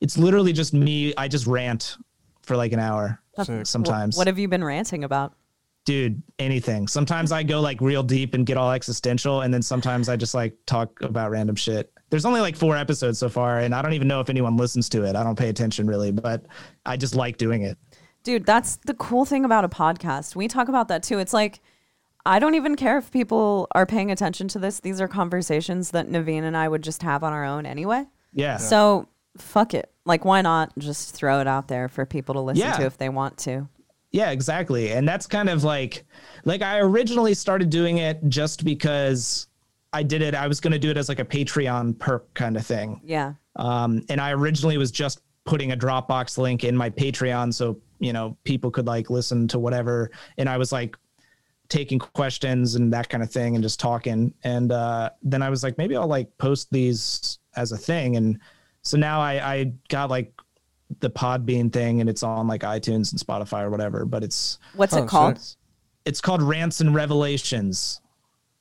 It's 0.00 0.18
literally 0.18 0.52
just 0.52 0.72
me. 0.74 1.14
I 1.16 1.28
just 1.28 1.46
rant 1.46 1.96
for 2.42 2.56
like 2.56 2.72
an 2.72 2.78
hour 2.78 3.20
Sick. 3.42 3.66
Sometimes 3.66 4.16
What 4.16 4.28
have 4.28 4.38
you 4.38 4.48
been 4.48 4.64
ranting 4.64 5.04
about? 5.04 5.34
dude 5.84 6.20
anything 6.40 6.88
sometimes 6.88 7.30
i 7.30 7.44
go 7.44 7.60
like 7.60 7.80
real 7.80 8.02
deep 8.02 8.34
and 8.34 8.44
get 8.44 8.56
all 8.56 8.72
existential 8.72 9.42
and 9.42 9.54
then 9.54 9.62
sometimes 9.62 10.08
i 10.08 10.16
just 10.16 10.34
like 10.34 10.52
talk 10.66 11.00
about 11.00 11.30
random 11.30 11.54
shit 11.54 11.92
there's 12.10 12.24
only 12.24 12.40
like 12.40 12.56
four 12.56 12.76
episodes 12.76 13.18
so 13.18 13.28
far 13.28 13.58
and 13.58 13.74
i 13.74 13.82
don't 13.82 13.92
even 13.94 14.08
know 14.08 14.20
if 14.20 14.28
anyone 14.30 14.56
listens 14.56 14.88
to 14.88 15.02
it 15.04 15.16
i 15.16 15.22
don't 15.24 15.38
pay 15.38 15.48
attention 15.48 15.86
really 15.86 16.12
but 16.12 16.44
i 16.84 16.96
just 16.96 17.14
like 17.14 17.36
doing 17.36 17.62
it 17.62 17.76
Dude, 18.22 18.44
that's 18.44 18.74
the 18.86 18.94
cool 18.94 19.24
thing 19.24 19.44
about 19.44 19.64
a 19.64 19.68
podcast. 19.68 20.34
We 20.34 20.48
talk 20.48 20.68
about 20.68 20.88
that 20.88 21.04
too. 21.04 21.20
It's 21.20 21.32
like 21.32 21.60
I 22.24 22.40
don't 22.40 22.56
even 22.56 22.74
care 22.74 22.98
if 22.98 23.12
people 23.12 23.68
are 23.70 23.86
paying 23.86 24.10
attention 24.10 24.48
to 24.48 24.58
this. 24.58 24.80
These 24.80 25.00
are 25.00 25.06
conversations 25.06 25.92
that 25.92 26.08
Navene 26.08 26.42
and 26.42 26.56
I 26.56 26.66
would 26.66 26.82
just 26.82 27.04
have 27.04 27.22
on 27.22 27.32
our 27.32 27.44
own 27.44 27.66
anyway. 27.66 28.04
Yeah. 28.32 28.56
So 28.56 29.06
fuck 29.38 29.74
it. 29.74 29.92
Like, 30.04 30.24
why 30.24 30.42
not 30.42 30.72
just 30.76 31.14
throw 31.14 31.38
it 31.40 31.46
out 31.46 31.68
there 31.68 31.86
for 31.86 32.04
people 32.04 32.34
to 32.34 32.40
listen 32.40 32.62
Yeah. 32.66 32.72
to 32.78 32.86
if 32.86 32.98
they 32.98 33.10
want 33.10 33.38
to? 33.38 33.68
Yeah, 34.10 34.30
exactly. 34.32 34.90
And 34.90 35.06
that's 35.06 35.28
kind 35.28 35.48
of 35.48 35.62
like 35.62 36.04
like 36.44 36.62
I 36.62 36.80
originally 36.80 37.34
started 37.34 37.70
doing 37.70 37.98
it 37.98 38.18
just 38.26 38.64
because 38.64 39.46
I 39.96 40.02
did 40.02 40.22
it 40.22 40.34
I 40.34 40.46
was 40.46 40.60
going 40.60 40.72
to 40.72 40.78
do 40.78 40.90
it 40.90 40.96
as 40.96 41.08
like 41.08 41.18
a 41.20 41.24
Patreon 41.24 41.98
perk 41.98 42.32
kind 42.34 42.56
of 42.56 42.64
thing. 42.66 43.00
Yeah. 43.04 43.32
Um 43.56 44.02
and 44.10 44.20
I 44.20 44.32
originally 44.32 44.76
was 44.78 44.90
just 44.90 45.20
putting 45.44 45.72
a 45.72 45.76
Dropbox 45.76 46.38
link 46.38 46.64
in 46.64 46.76
my 46.76 46.90
Patreon 46.90 47.52
so, 47.54 47.80
you 48.00 48.12
know, 48.12 48.36
people 48.44 48.70
could 48.70 48.86
like 48.86 49.10
listen 49.10 49.48
to 49.48 49.58
whatever 49.58 50.10
and 50.38 50.48
I 50.48 50.56
was 50.58 50.70
like 50.72 50.96
taking 51.68 51.98
questions 51.98 52.74
and 52.76 52.92
that 52.92 53.08
kind 53.08 53.22
of 53.22 53.30
thing 53.30 53.56
and 53.56 53.62
just 53.62 53.80
talking 53.80 54.32
and 54.44 54.70
uh 54.72 55.10
then 55.22 55.42
I 55.42 55.50
was 55.50 55.62
like 55.64 55.76
maybe 55.78 55.96
I'll 55.96 56.06
like 56.18 56.28
post 56.38 56.68
these 56.70 57.38
as 57.56 57.72
a 57.72 57.76
thing 57.78 58.16
and 58.16 58.38
so 58.82 58.96
now 58.96 59.20
I 59.20 59.32
I 59.54 59.72
got 59.88 60.10
like 60.10 60.32
the 61.00 61.10
Podbean 61.10 61.72
thing 61.72 62.00
and 62.00 62.08
it's 62.08 62.22
on 62.22 62.46
like 62.46 62.60
iTunes 62.62 63.10
and 63.10 63.20
Spotify 63.20 63.62
or 63.64 63.70
whatever 63.70 64.04
but 64.04 64.22
it's 64.22 64.58
What's 64.76 64.94
Oh, 64.94 65.02
it 65.04 65.08
called? 65.08 65.40
sick. 65.40 65.56
it's 66.04 66.20
called 66.20 66.42
Rants 66.42 66.80
and 66.80 66.94
Revelations 66.94 68.00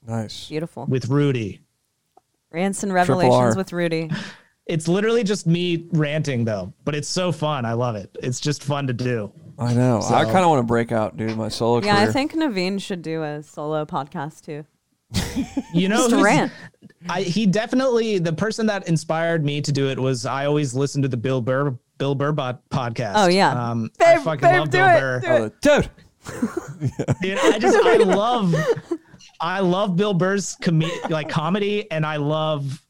Nice. 0.08 0.48
Beautiful. 0.48 0.86
with 0.88 1.10
Rudy. 1.10 1.62
Rants 2.52 2.84
and 2.84 2.94
Revelations 2.94 3.56
with 3.56 3.74
Rudy. 3.74 4.10
It's 4.68 4.88
literally 4.88 5.24
just 5.24 5.46
me 5.46 5.86
ranting 5.92 6.44
though, 6.44 6.74
but 6.86 6.96
it's 6.96 7.08
so 7.08 7.32
fun. 7.32 7.66
I 7.66 7.74
love 7.74 7.96
it. 7.96 8.10
It's 8.24 8.40
just 8.40 8.64
fun 8.64 8.88
to 8.88 8.94
do. 8.94 9.32
I 9.60 9.76
know. 9.76 10.02
I 10.04 10.24
kind 10.26 10.38
of 10.40 10.50
want 10.50 10.62
to 10.62 10.66
break 10.66 10.92
out, 10.92 11.16
dude. 11.18 11.38
My 11.38 11.50
solo 11.50 11.84
Yeah, 11.84 11.98
career. 11.98 12.10
I 12.10 12.12
think 12.12 12.34
Naveen 12.34 12.82
should 12.82 13.04
do 13.04 13.22
a 13.22 13.44
solo 13.44 13.86
podcast 13.86 14.44
too. 14.44 14.66
You 15.72 15.88
know, 15.88 15.98
Just 15.98 16.12
who's- 16.14 16.24
rant. 16.24 16.52
I, 17.08 17.22
he 17.22 17.46
definitely 17.46 18.18
the 18.18 18.34
person 18.34 18.66
that 18.66 18.88
inspired 18.88 19.46
me 19.46 19.62
to 19.62 19.72
do 19.72 19.88
it 19.90 20.00
was 20.00 20.26
I 20.26 20.48
always 20.48 20.74
listened 20.74 21.04
to 21.04 21.10
the 21.10 21.18
Bill 21.18 21.42
Burr 21.42 21.78
Bill 22.00 22.16
Burr 22.16 22.32
bod- 22.32 22.58
podcast. 22.72 23.14
Oh, 23.18 23.28
yeah. 23.28 23.70
um, 23.70 23.92
I 24.00 24.18
fucking 24.18 24.50
babe, 24.50 24.60
love 24.62 24.72
Bill 24.72 24.88
it, 24.88 25.00
Burr. 25.00 25.22
Oh, 25.28 25.52
dude. 25.62 25.90
Dude, 27.22 27.38
I 27.38 27.60
just 27.60 27.78
I 27.86 27.98
love 27.98 28.56
I 29.40 29.60
love 29.60 29.96
Bill 29.96 30.14
Burr's 30.14 30.56
com- 30.62 30.84
like 31.10 31.30
comedy 31.30 31.90
and 31.92 32.06
I 32.06 32.18
love 32.18 32.82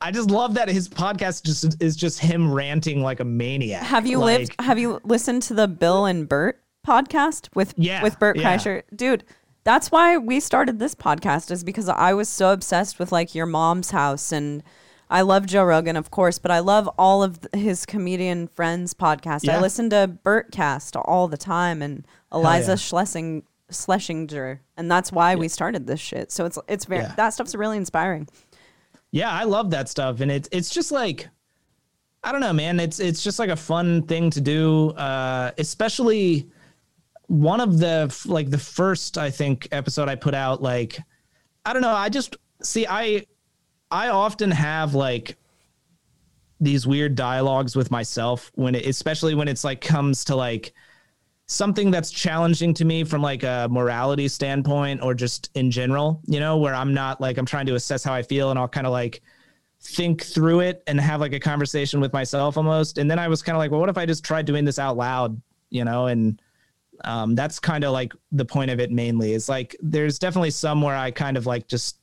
I 0.00 0.10
just 0.10 0.30
love 0.30 0.54
that 0.54 0.68
his 0.68 0.88
podcast 0.88 1.44
just 1.44 1.82
is 1.82 1.96
just 1.96 2.18
him 2.18 2.52
ranting 2.52 3.02
like 3.02 3.20
a 3.20 3.24
maniac. 3.24 3.82
Have 3.82 4.06
you 4.06 4.18
like, 4.18 4.40
lived? 4.40 4.54
Have 4.60 4.78
you 4.78 5.00
listened 5.04 5.42
to 5.44 5.54
the 5.54 5.68
Bill 5.68 6.04
and 6.04 6.28
Bert 6.28 6.62
podcast 6.86 7.48
with 7.54 7.74
Yeah, 7.76 8.02
with 8.02 8.18
Bert 8.18 8.36
yeah. 8.36 8.56
Kreischer? 8.56 8.82
Dude, 8.94 9.24
that's 9.64 9.90
why 9.90 10.16
we 10.16 10.38
started 10.40 10.78
this 10.78 10.94
podcast 10.94 11.50
is 11.50 11.64
because 11.64 11.88
I 11.88 12.12
was 12.14 12.28
so 12.28 12.52
obsessed 12.52 12.98
with 12.98 13.10
like 13.10 13.34
your 13.34 13.46
mom's 13.46 13.90
house 13.90 14.32
and 14.32 14.62
I 15.08 15.22
love 15.22 15.46
Joe 15.46 15.64
Rogan, 15.64 15.96
of 15.96 16.10
course, 16.10 16.38
but 16.38 16.50
I 16.50 16.58
love 16.58 16.88
all 16.98 17.22
of 17.22 17.38
his 17.52 17.86
comedian 17.86 18.48
friends 18.48 18.92
podcast. 18.92 19.48
I 19.48 19.60
listen 19.60 19.88
to 19.90 20.18
Bertcast 20.24 21.00
all 21.04 21.28
the 21.28 21.36
time 21.36 21.80
and 21.80 22.06
Eliza 22.32 22.72
yeah. 22.72 22.76
Schlesing 22.76 23.42
Schlesinger, 23.70 24.60
and 24.76 24.90
that's 24.90 25.10
why 25.12 25.34
we 25.34 25.48
started 25.48 25.86
this 25.86 26.00
shit. 26.00 26.30
So 26.32 26.44
it's 26.44 26.58
it's 26.68 26.84
very 26.84 27.02
Yeah. 27.02 27.14
that 27.16 27.30
stuff's 27.30 27.54
really 27.54 27.76
inspiring. 27.76 28.28
Yeah, 29.10 29.30
I 29.30 29.44
love 29.44 29.70
that 29.70 29.88
stuff, 29.88 30.20
and 30.20 30.30
it's 30.30 30.48
it's 30.52 30.70
just 30.70 30.92
like 30.92 31.28
I 32.22 32.32
don't 32.32 32.40
know, 32.40 32.52
man. 32.52 32.80
It's 32.80 32.98
it's 33.00 33.22
just 33.22 33.38
like 33.38 33.50
a 33.50 33.56
fun 33.56 34.02
thing 34.02 34.30
to 34.30 34.40
do, 34.40 34.90
uh, 34.90 35.52
especially 35.58 36.48
one 37.28 37.60
of 37.60 37.78
the 37.78 38.14
like 38.26 38.50
the 38.50 38.58
first 38.58 39.18
I 39.18 39.30
think 39.30 39.68
episode 39.72 40.08
I 40.08 40.14
put 40.14 40.34
out. 40.34 40.62
Like 40.62 40.98
I 41.64 41.72
don't 41.72 41.82
know, 41.82 41.90
I 41.94 42.08
just 42.08 42.36
see 42.62 42.86
I 42.88 43.26
I 43.90 44.08
often 44.08 44.50
have 44.50 44.94
like 44.94 45.36
these 46.60 46.86
weird 46.86 47.14
dialogues 47.14 47.76
with 47.76 47.90
myself 47.90 48.50
when 48.54 48.74
it, 48.74 48.86
especially 48.86 49.34
when 49.34 49.46
it's 49.46 49.62
like 49.62 49.80
comes 49.80 50.24
to 50.24 50.34
like 50.36 50.72
something 51.46 51.90
that's 51.90 52.10
challenging 52.10 52.74
to 52.74 52.84
me 52.84 53.04
from 53.04 53.22
like 53.22 53.44
a 53.44 53.68
morality 53.70 54.26
standpoint 54.28 55.00
or 55.02 55.14
just 55.14 55.50
in 55.54 55.70
general, 55.70 56.20
you 56.26 56.40
know, 56.40 56.56
where 56.56 56.74
I'm 56.74 56.92
not 56.92 57.20
like 57.20 57.38
I'm 57.38 57.46
trying 57.46 57.66
to 57.66 57.76
assess 57.76 58.02
how 58.02 58.12
I 58.12 58.22
feel 58.22 58.50
and 58.50 58.58
I'll 58.58 58.68
kind 58.68 58.86
of 58.86 58.92
like 58.92 59.22
think 59.80 60.22
through 60.22 60.60
it 60.60 60.82
and 60.88 61.00
have 61.00 61.20
like 61.20 61.32
a 61.32 61.40
conversation 61.40 62.00
with 62.00 62.12
myself 62.12 62.56
almost. 62.56 62.98
And 62.98 63.08
then 63.08 63.18
I 63.18 63.28
was 63.28 63.42
kind 63.42 63.54
of 63.54 63.60
like, 63.60 63.70
well, 63.70 63.78
what 63.78 63.88
if 63.88 63.96
I 63.96 64.06
just 64.06 64.24
tried 64.24 64.44
doing 64.44 64.64
this 64.64 64.80
out 64.80 64.96
loud, 64.96 65.40
you 65.70 65.84
know? 65.84 66.06
And 66.06 66.42
um, 67.04 67.36
that's 67.36 67.60
kind 67.60 67.84
of 67.84 67.92
like 67.92 68.12
the 68.32 68.44
point 68.44 68.70
of 68.70 68.80
it 68.80 68.90
mainly 68.90 69.32
is 69.32 69.48
like 69.48 69.76
there's 69.80 70.18
definitely 70.18 70.50
some 70.50 70.80
where 70.82 70.96
I 70.96 71.10
kind 71.10 71.36
of 71.36 71.46
like 71.46 71.68
just 71.68 71.98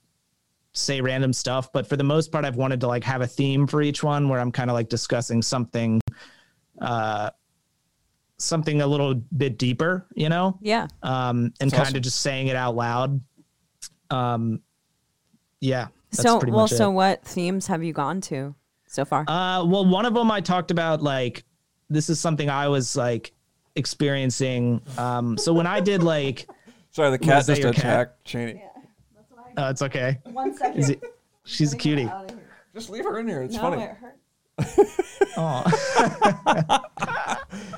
say 0.71 1.01
random 1.01 1.33
stuff, 1.33 1.71
but 1.73 1.85
for 1.85 1.97
the 1.97 2.03
most 2.03 2.31
part, 2.31 2.45
I've 2.45 2.55
wanted 2.55 2.79
to 2.81 2.87
like 2.87 3.03
have 3.03 3.21
a 3.21 3.27
theme 3.27 3.67
for 3.67 3.81
each 3.81 4.03
one 4.03 4.29
where 4.29 4.39
I'm 4.39 4.51
kind 4.51 4.69
of 4.69 4.73
like 4.73 4.89
discussing 4.89 5.41
something, 5.41 5.99
uh, 6.81 7.29
something 8.43 8.81
a 8.81 8.87
little 8.87 9.15
bit 9.15 9.57
deeper, 9.57 10.07
you 10.15 10.29
know? 10.29 10.57
Yeah. 10.61 10.87
um, 11.01 11.53
and 11.59 11.71
That's 11.71 11.73
kind 11.73 11.81
awesome. 11.87 11.95
of 11.97 12.01
just 12.03 12.21
saying 12.21 12.47
it 12.47 12.55
out 12.55 12.75
loud. 12.75 13.21
Um, 14.09 14.61
yeah. 15.59 15.87
That's 16.11 16.23
so 16.23 16.39
pretty 16.39 16.51
well, 16.51 16.65
much 16.65 16.71
so 16.71 16.89
it. 16.91 16.93
what 16.93 17.25
themes 17.25 17.67
have 17.67 17.83
you 17.83 17.93
gone 17.93 18.21
to 18.21 18.53
so 18.85 19.05
far? 19.05 19.21
Uh, 19.27 19.63
well, 19.65 19.85
one 19.85 20.05
of 20.05 20.13
them 20.13 20.29
I 20.29 20.41
talked 20.41 20.69
about 20.69 21.01
like 21.01 21.43
this 21.89 22.09
is 22.09 22.19
something 22.19 22.49
I 22.49 22.67
was 22.67 22.95
like 22.95 23.33
experiencing. 23.75 24.81
Um, 24.97 25.37
so 25.37 25.53
when 25.53 25.65
I 25.67 25.79
did 25.79 26.03
like, 26.03 26.47
Sorry, 26.91 27.09
the 27.09 27.17
cat 27.17 27.45
that 27.47 27.53
just 27.53 27.61
your 27.63 27.73
cat? 27.73 27.83
attacked 27.83 28.25
Chaney. 28.25 28.63
oh, 29.57 29.69
it's 29.69 29.81
okay. 29.81 30.19
One 30.25 30.55
second. 30.55 30.79
Is 30.79 30.89
it, 30.91 31.01
she's 31.45 31.73
a 31.73 31.77
cutie. 31.77 32.11
Just 32.75 32.89
leave 32.89 33.03
her 33.03 33.19
in 33.19 33.27
here. 33.27 33.41
It's 33.41 33.57
funny. 33.57 33.89
Oh, 35.35 35.63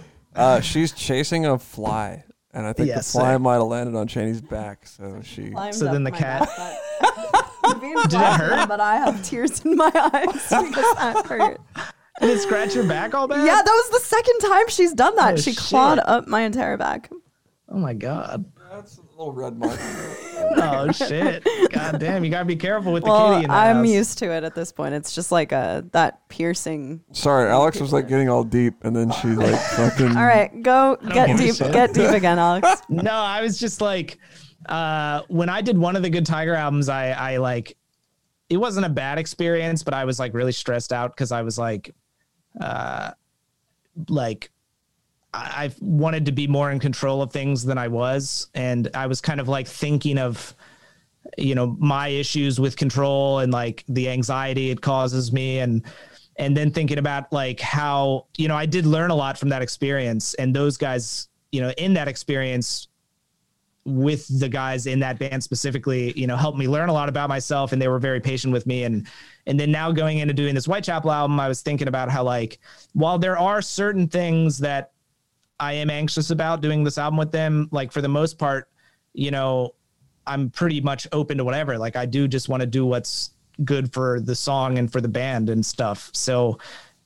Uh, 0.35 0.59
she's 0.61 0.91
chasing 0.91 1.45
a 1.45 1.57
fly, 1.57 2.23
and 2.53 2.65
I 2.67 2.73
think 2.73 2.87
Yes, 2.89 3.11
the 3.13 3.19
fly 3.19 3.33
sir. 3.33 3.39
might 3.39 3.53
have 3.55 3.63
landed 3.63 3.95
on 3.97 4.07
Chaney's 4.07 4.41
back. 4.41 4.85
So 4.87 5.21
she. 5.23 5.53
So 5.71 5.85
then 5.85 6.03
the 6.03 6.11
cat- 6.11 6.49
Did 7.79 8.13
it 8.13 8.21
hurt? 8.21 8.67
But 8.67 8.79
I 8.79 8.97
have 8.97 9.23
tears 9.23 9.63
in 9.65 9.75
my 9.75 9.91
eyes 9.95 10.31
because 10.49 10.95
that 10.95 11.25
hurt. 11.25 11.59
did 12.21 12.29
it 12.29 12.39
scratch 12.39 12.75
your 12.75 12.87
back 12.87 13.13
all 13.15 13.27
bad? 13.27 13.45
Yeah, 13.45 13.55
that 13.55 13.65
was 13.65 13.89
the 14.01 14.05
second 14.07 14.39
time 14.39 14.67
she's 14.69 14.93
done 14.93 15.15
that. 15.15 15.33
Oh, 15.33 15.37
she 15.37 15.51
shit. 15.53 15.57
clawed 15.63 15.99
up 15.99 16.27
my 16.27 16.41
entire 16.41 16.77
back. 16.77 17.09
Oh 17.69 17.77
my 17.77 17.93
god. 17.93 18.45
That's 19.15 19.21
a 19.21 19.29
little 19.29 19.33
red 19.33 19.57
mark. 19.57 19.79
Oh 20.57 20.91
shit. 20.91 21.43
God 21.71 21.99
damn. 21.99 22.23
You 22.23 22.29
gotta 22.29 22.45
be 22.45 22.55
careful 22.55 22.93
with 22.93 23.03
the 23.03 23.09
Well, 23.09 23.31
kitty 23.33 23.45
in 23.45 23.49
the 23.49 23.55
I'm 23.55 23.77
house. 23.77 23.87
used 23.87 24.17
to 24.19 24.31
it 24.31 24.43
at 24.43 24.53
this 24.53 24.71
point. 24.71 24.93
It's 24.93 25.13
just 25.15 25.31
like 25.31 25.51
a 25.51 25.83
that 25.91 26.27
piercing. 26.29 27.01
Sorry, 27.13 27.49
Alex 27.49 27.79
was 27.79 27.91
like 27.91 28.07
getting 28.07 28.29
all 28.29 28.43
deep, 28.43 28.83
and 28.83 28.95
then 28.95 29.11
she 29.11 29.29
like 29.29 29.59
fucking. 29.75 30.15
All 30.15 30.25
right, 30.25 30.61
go 30.61 30.97
get 31.13 31.37
deep. 31.37 31.57
Get 31.57 31.93
deep 31.93 32.09
again, 32.09 32.37
Alex. 32.37 32.81
no, 32.89 33.11
I 33.11 33.41
was 33.41 33.57
just 33.59 33.81
like, 33.81 34.17
uh, 34.67 35.21
when 35.29 35.49
I 35.49 35.61
did 35.61 35.77
one 35.77 35.95
of 35.95 36.03
the 36.03 36.09
Good 36.09 36.25
Tiger 36.25 36.53
albums, 36.53 36.89
I, 36.89 37.09
I 37.11 37.37
like, 37.37 37.75
it 38.49 38.57
wasn't 38.57 38.85
a 38.85 38.89
bad 38.89 39.17
experience, 39.17 39.83
but 39.83 39.93
I 39.93 40.05
was 40.05 40.19
like 40.19 40.33
really 40.33 40.51
stressed 40.51 40.93
out 40.93 41.15
because 41.15 41.31
I 41.31 41.41
was 41.41 41.57
like, 41.57 41.93
uh, 42.61 43.11
like, 44.09 44.51
I, 45.35 45.71
wanted 45.79 46.25
to 46.27 46.31
be 46.31 46.47
more 46.47 46.71
in 46.71 46.79
control 46.79 47.21
of 47.21 47.31
things 47.31 47.63
than 47.63 47.77
I 47.77 47.87
was, 47.87 48.47
and 48.53 48.89
I 48.93 49.07
was 49.07 49.21
kind 49.21 49.39
of 49.39 49.47
like 49.47 49.67
thinking 49.67 50.17
of, 50.17 50.53
you 51.37 51.55
know, 51.55 51.75
my 51.79 52.07
issues 52.07 52.59
with 52.59 52.77
control 52.77 53.39
and 53.39 53.51
like 53.51 53.83
the 53.87 54.09
anxiety 54.09 54.69
it 54.69 54.81
causes 54.81 55.31
me, 55.31 55.59
and 55.59 55.83
and 56.37 56.55
then 56.55 56.71
thinking 56.71 56.97
about 56.97 57.31
like 57.31 57.59
how 57.59 58.25
you 58.37 58.47
know 58.47 58.55
I 58.55 58.65
did 58.65 58.85
learn 58.85 59.11
a 59.11 59.15
lot 59.15 59.37
from 59.37 59.49
that 59.49 59.61
experience, 59.61 60.33
and 60.35 60.55
those 60.55 60.77
guys, 60.77 61.27
you 61.51 61.61
know, 61.61 61.71
in 61.77 61.93
that 61.95 62.07
experience 62.07 62.87
with 63.85 64.39
the 64.39 64.49
guys 64.49 64.87
in 64.87 64.99
that 64.99 65.19
band 65.19 65.43
specifically, 65.43 66.11
you 66.19 66.25
know, 66.25 66.35
helped 66.35 66.57
me 66.57 66.67
learn 66.67 66.89
a 66.89 66.93
lot 66.93 67.07
about 67.07 67.29
myself. 67.29 67.71
And 67.71 67.79
they 67.79 67.87
were 67.87 67.99
very 67.99 68.19
patient 68.19 68.51
with 68.51 68.65
me. 68.65 68.83
And 68.83 69.07
and 69.45 69.59
then 69.59 69.71
now 69.71 69.91
going 69.91 70.17
into 70.17 70.33
doing 70.33 70.55
this 70.55 70.65
Whitechapel 70.65 71.11
album, 71.11 71.39
I 71.39 71.47
was 71.47 71.61
thinking 71.61 71.87
about 71.87 72.09
how 72.09 72.23
like 72.23 72.59
while 72.93 73.19
there 73.19 73.37
are 73.37 73.61
certain 73.61 74.07
things 74.07 74.57
that 74.59 74.91
I 75.59 75.73
am 75.73 75.89
anxious 75.89 76.31
about 76.31 76.61
doing 76.61 76.83
this 76.83 76.97
album 76.97 77.17
with 77.17 77.31
them, 77.31 77.69
like 77.71 77.91
for 77.91 78.01
the 78.01 78.07
most 78.09 78.37
part, 78.37 78.69
you 79.13 79.31
know, 79.31 79.73
I'm 80.27 80.49
pretty 80.49 80.81
much 80.81 81.07
open 81.11 81.37
to 81.37 81.43
whatever. 81.43 81.77
Like 81.77 81.95
I 81.95 82.05
do 82.05 82.27
just 82.27 82.49
want 82.49 82.61
to 82.61 82.67
do 82.67 82.85
what's 82.85 83.31
good 83.63 83.93
for 83.93 84.19
the 84.19 84.35
song 84.35 84.77
and 84.77 84.91
for 84.91 84.99
the 84.99 85.07
band 85.07 85.49
and 85.49 85.65
stuff. 85.65 86.09
So 86.13 86.57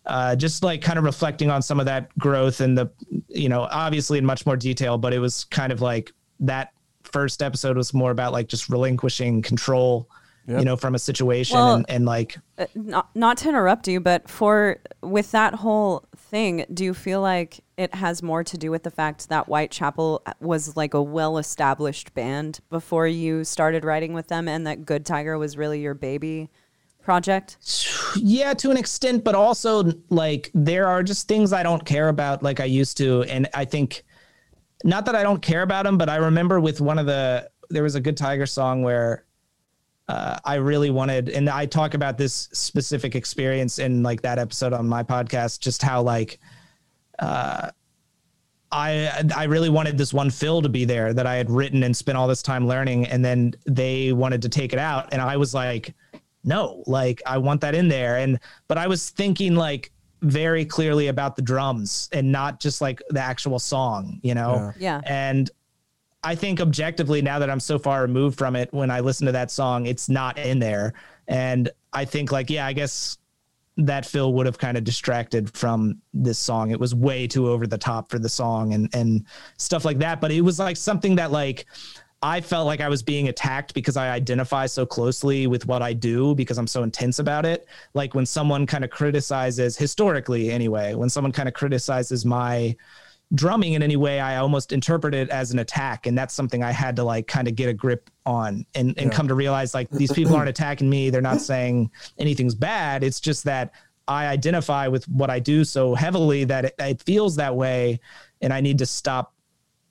uh, 0.05 0.35
just 0.35 0.63
like 0.63 0.81
kind 0.81 0.97
of 0.97 1.05
reflecting 1.05 1.51
on 1.51 1.61
some 1.61 1.79
of 1.79 1.85
that 1.85 2.17
growth 2.17 2.61
and 2.61 2.77
the, 2.77 2.89
you 3.27 3.49
know, 3.49 3.67
obviously 3.69 4.17
in 4.17 4.25
much 4.25 4.45
more 4.45 4.55
detail, 4.57 4.97
but 4.97 5.13
it 5.13 5.19
was 5.19 5.43
kind 5.45 5.71
of 5.71 5.81
like 5.81 6.11
that 6.39 6.71
first 7.03 7.43
episode 7.43 7.77
was 7.77 7.93
more 7.93 8.09
about 8.11 8.33
like 8.33 8.47
just 8.47 8.69
relinquishing 8.69 9.41
control, 9.41 10.09
Yep. 10.47 10.59
you 10.59 10.65
know, 10.65 10.75
from 10.75 10.95
a 10.95 10.99
situation 10.99 11.57
Well- 11.57 11.75
and, 11.75 11.85
and 11.89 12.05
like, 12.05 12.37
Uh, 12.57 12.65
not 12.73 13.15
not 13.15 13.37
to 13.39 13.49
interrupt 13.49 13.87
you, 13.87 13.99
but 13.99 14.27
for 14.27 14.77
with 15.03 15.29
that 15.31 15.53
whole 15.53 16.05
thing, 16.29 16.65
do 16.73 16.83
you 16.83 16.93
feel 16.93 17.21
like 17.21 17.61
it 17.77 17.95
has 17.95 18.21
more 18.21 18.43
to 18.43 18.57
do 18.57 18.71
with 18.71 18.83
the 18.83 18.91
fact 18.91 19.29
that 19.29 19.47
Whitechapel 19.47 20.21
uh, 20.25 20.33
was 20.39 20.77
like 20.77 20.93
a 20.93 21.01
well-established 21.01 22.13
band 22.13 22.59
before 22.69 23.07
you 23.07 23.43
started 23.43 23.83
writing 23.83 24.13
with 24.13 24.27
them, 24.27 24.47
and 24.47 24.65
that 24.67 24.85
Good 24.85 25.05
Tiger 25.05 25.37
was 25.37 25.57
really 25.57 25.81
your 25.81 25.93
baby 25.93 26.49
project? 27.01 27.57
Yeah, 28.15 28.53
to 28.53 28.69
an 28.69 28.77
extent, 28.77 29.23
but 29.23 29.35
also 29.35 29.91
like 30.09 30.51
there 30.53 30.87
are 30.87 31.01
just 31.01 31.27
things 31.27 31.51
I 31.51 31.63
don't 31.63 31.85
care 31.85 32.09
about 32.09 32.43
like 32.43 32.59
I 32.59 32.65
used 32.65 32.97
to, 32.97 33.23
and 33.23 33.47
I 33.53 33.65
think 33.65 34.03
not 34.83 35.05
that 35.05 35.15
I 35.15 35.23
don't 35.23 35.41
care 35.41 35.63
about 35.63 35.85
them, 35.85 35.97
but 35.97 36.09
I 36.09 36.17
remember 36.17 36.59
with 36.59 36.81
one 36.81 36.99
of 36.99 37.05
the 37.05 37.49
there 37.69 37.83
was 37.83 37.95
a 37.95 38.01
Good 38.01 38.17
Tiger 38.17 38.45
song 38.45 38.83
where 38.83 39.25
uh, 40.09 40.39
I 40.43 40.55
really 40.55 40.89
wanted, 40.89 41.29
and 41.29 41.47
I 41.47 41.67
talk 41.67 41.93
about 41.93 42.17
this 42.17 42.49
specific 42.51 43.15
experience 43.15 43.77
in 43.77 44.01
like 44.01 44.23
that 44.23 44.39
episode 44.39 44.73
on 44.73 44.89
my 44.89 45.03
podcast, 45.03 45.59
just 45.59 45.83
how 45.83 46.01
like 46.01 46.39
uh, 47.19 47.69
I 48.71 49.23
I 49.35 49.43
really 49.43 49.69
wanted 49.69 49.99
this 49.99 50.11
one 50.11 50.31
fill 50.31 50.63
to 50.63 50.69
be 50.69 50.83
there 50.83 51.13
that 51.13 51.27
I 51.27 51.35
had 51.35 51.51
written 51.51 51.83
and 51.83 51.95
spent 51.95 52.17
all 52.17 52.27
this 52.27 52.41
time 52.41 52.67
learning, 52.67 53.05
and 53.05 53.23
then 53.23 53.53
they 53.67 54.11
wanted 54.11 54.41
to 54.41 54.49
take 54.49 54.73
it 54.73 54.79
out, 54.79 55.09
and 55.13 55.21
I 55.21 55.37
was 55.37 55.53
like, 55.53 55.93
no, 56.43 56.83
like 56.87 57.21
I 57.27 57.37
want 57.37 57.61
that 57.61 57.75
in 57.75 57.87
there, 57.87 58.17
and 58.17 58.39
but 58.67 58.79
I 58.79 58.87
was 58.87 59.11
thinking 59.11 59.53
like 59.53 59.91
very 60.23 60.65
clearly 60.65 61.07
about 61.07 61.35
the 61.35 61.41
drums 61.43 62.09
and 62.11 62.31
not 62.31 62.59
just 62.59 62.81
like 62.81 62.99
the 63.09 63.21
actual 63.21 63.59
song, 63.59 64.19
you 64.21 64.33
know? 64.33 64.73
Yeah. 64.77 65.01
And 65.05 65.49
I 66.23 66.35
think 66.35 66.59
objectively, 66.59 67.21
now 67.21 67.39
that 67.39 67.49
I'm 67.49 67.59
so 67.59 67.79
far 67.79 68.01
removed 68.01 68.37
from 68.37 68.55
it, 68.55 68.73
when 68.73 68.91
I 68.91 68.99
listen 68.99 69.25
to 69.27 69.31
that 69.31 69.51
song, 69.51 69.85
it's 69.85 70.09
not 70.09 70.37
in 70.37 70.59
there. 70.59 70.93
And 71.27 71.69
I 71.93 72.05
think, 72.05 72.31
like, 72.31 72.49
yeah, 72.49 72.65
I 72.65 72.73
guess 72.73 73.17
that 73.77 74.05
Phil 74.05 74.33
would 74.33 74.45
have 74.45 74.57
kind 74.57 74.77
of 74.77 74.83
distracted 74.83 75.49
from 75.55 76.01
this 76.13 76.37
song. 76.37 76.71
It 76.71 76.79
was 76.79 76.93
way 76.93 77.27
too 77.27 77.49
over 77.49 77.65
the 77.65 77.77
top 77.77 78.11
for 78.11 78.19
the 78.19 78.27
song 78.27 78.73
and 78.73 78.93
and 78.93 79.25
stuff 79.57 79.85
like 79.85 79.99
that. 79.99 80.19
But 80.19 80.31
it 80.31 80.41
was 80.41 80.59
like 80.59 80.75
something 80.75 81.15
that 81.15 81.31
like 81.31 81.65
I 82.21 82.41
felt 82.41 82.67
like 82.67 82.81
I 82.81 82.89
was 82.89 83.01
being 83.01 83.29
attacked 83.29 83.73
because 83.73 83.95
I 83.95 84.09
identify 84.09 84.65
so 84.65 84.85
closely 84.85 85.47
with 85.47 85.65
what 85.65 85.81
I 85.81 85.93
do 85.93 86.35
because 86.35 86.57
I'm 86.57 86.67
so 86.67 86.83
intense 86.83 87.19
about 87.19 87.45
it. 87.45 87.65
Like 87.93 88.13
when 88.13 88.25
someone 88.25 88.65
kind 88.65 88.83
of 88.83 88.89
criticizes 88.89 89.77
historically 89.77 90.51
anyway, 90.51 90.95
when 90.95 91.09
someone 91.09 91.31
kind 91.31 91.47
of 91.47 91.53
criticizes 91.53 92.25
my 92.25 92.75
drumming 93.35 93.73
in 93.73 93.83
any 93.83 93.95
way, 93.95 94.19
I 94.19 94.37
almost 94.37 94.71
interpret 94.71 95.13
it 95.13 95.29
as 95.29 95.51
an 95.51 95.59
attack. 95.59 96.07
And 96.07 96.17
that's 96.17 96.33
something 96.33 96.63
I 96.63 96.71
had 96.71 96.95
to 96.95 97.03
like 97.03 97.27
kind 97.27 97.47
of 97.47 97.55
get 97.55 97.69
a 97.69 97.73
grip 97.73 98.09
on 98.25 98.65
and, 98.75 98.97
and 98.97 99.11
Yeah. 99.11 99.15
come 99.17 99.27
to 99.27 99.35
realize 99.35 99.73
like 99.73 99.89
these 99.91 100.11
people 100.11 100.35
aren't 100.35 100.49
attacking 100.49 100.89
me. 100.89 101.09
They're 101.09 101.21
not 101.21 101.39
saying 101.41 101.91
anything's 102.17 102.55
bad. 102.55 103.03
It's 103.03 103.19
just 103.19 103.43
that 103.43 103.71
I 104.07 104.25
identify 104.27 104.87
with 104.87 105.07
what 105.07 105.29
I 105.29 105.37
do 105.39 105.63
so 105.63 105.93
heavily 105.93 106.43
that 106.45 106.65
it, 106.65 106.75
it 106.79 107.01
feels 107.03 107.35
that 107.35 107.55
way. 107.55 107.99
And 108.41 108.51
I 108.51 108.61
need 108.61 108.79
to 108.79 108.85
stop 108.87 109.33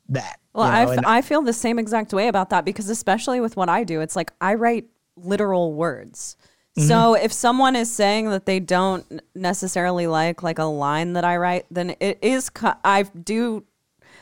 that. 0.08 0.40
Well, 0.54 0.66
you 0.66 0.72
know? 0.72 0.78
I, 0.78 0.82
f- 0.92 0.96
And- 0.98 1.06
I 1.06 1.22
feel 1.22 1.42
the 1.42 1.52
same 1.52 1.78
exact 1.78 2.12
way 2.12 2.26
about 2.26 2.50
that 2.50 2.64
because, 2.64 2.88
especially 2.88 3.40
with 3.40 3.56
what 3.56 3.68
I 3.68 3.84
do, 3.84 4.00
it's 4.00 4.16
like 4.16 4.32
I 4.40 4.54
write 4.54 4.86
literal 5.16 5.72
words. 5.74 6.36
So 6.78 6.94
mm-hmm. 7.14 7.24
if 7.24 7.32
someone 7.32 7.76
is 7.76 7.92
saying 7.92 8.30
that 8.30 8.46
they 8.46 8.60
don't 8.60 9.20
necessarily 9.34 10.06
like 10.06 10.42
like 10.42 10.58
a 10.58 10.64
line 10.64 11.14
that 11.14 11.24
I 11.24 11.36
write, 11.36 11.66
then 11.70 11.96
it 12.00 12.18
is 12.22 12.50
I 12.84 13.02
do 13.02 13.64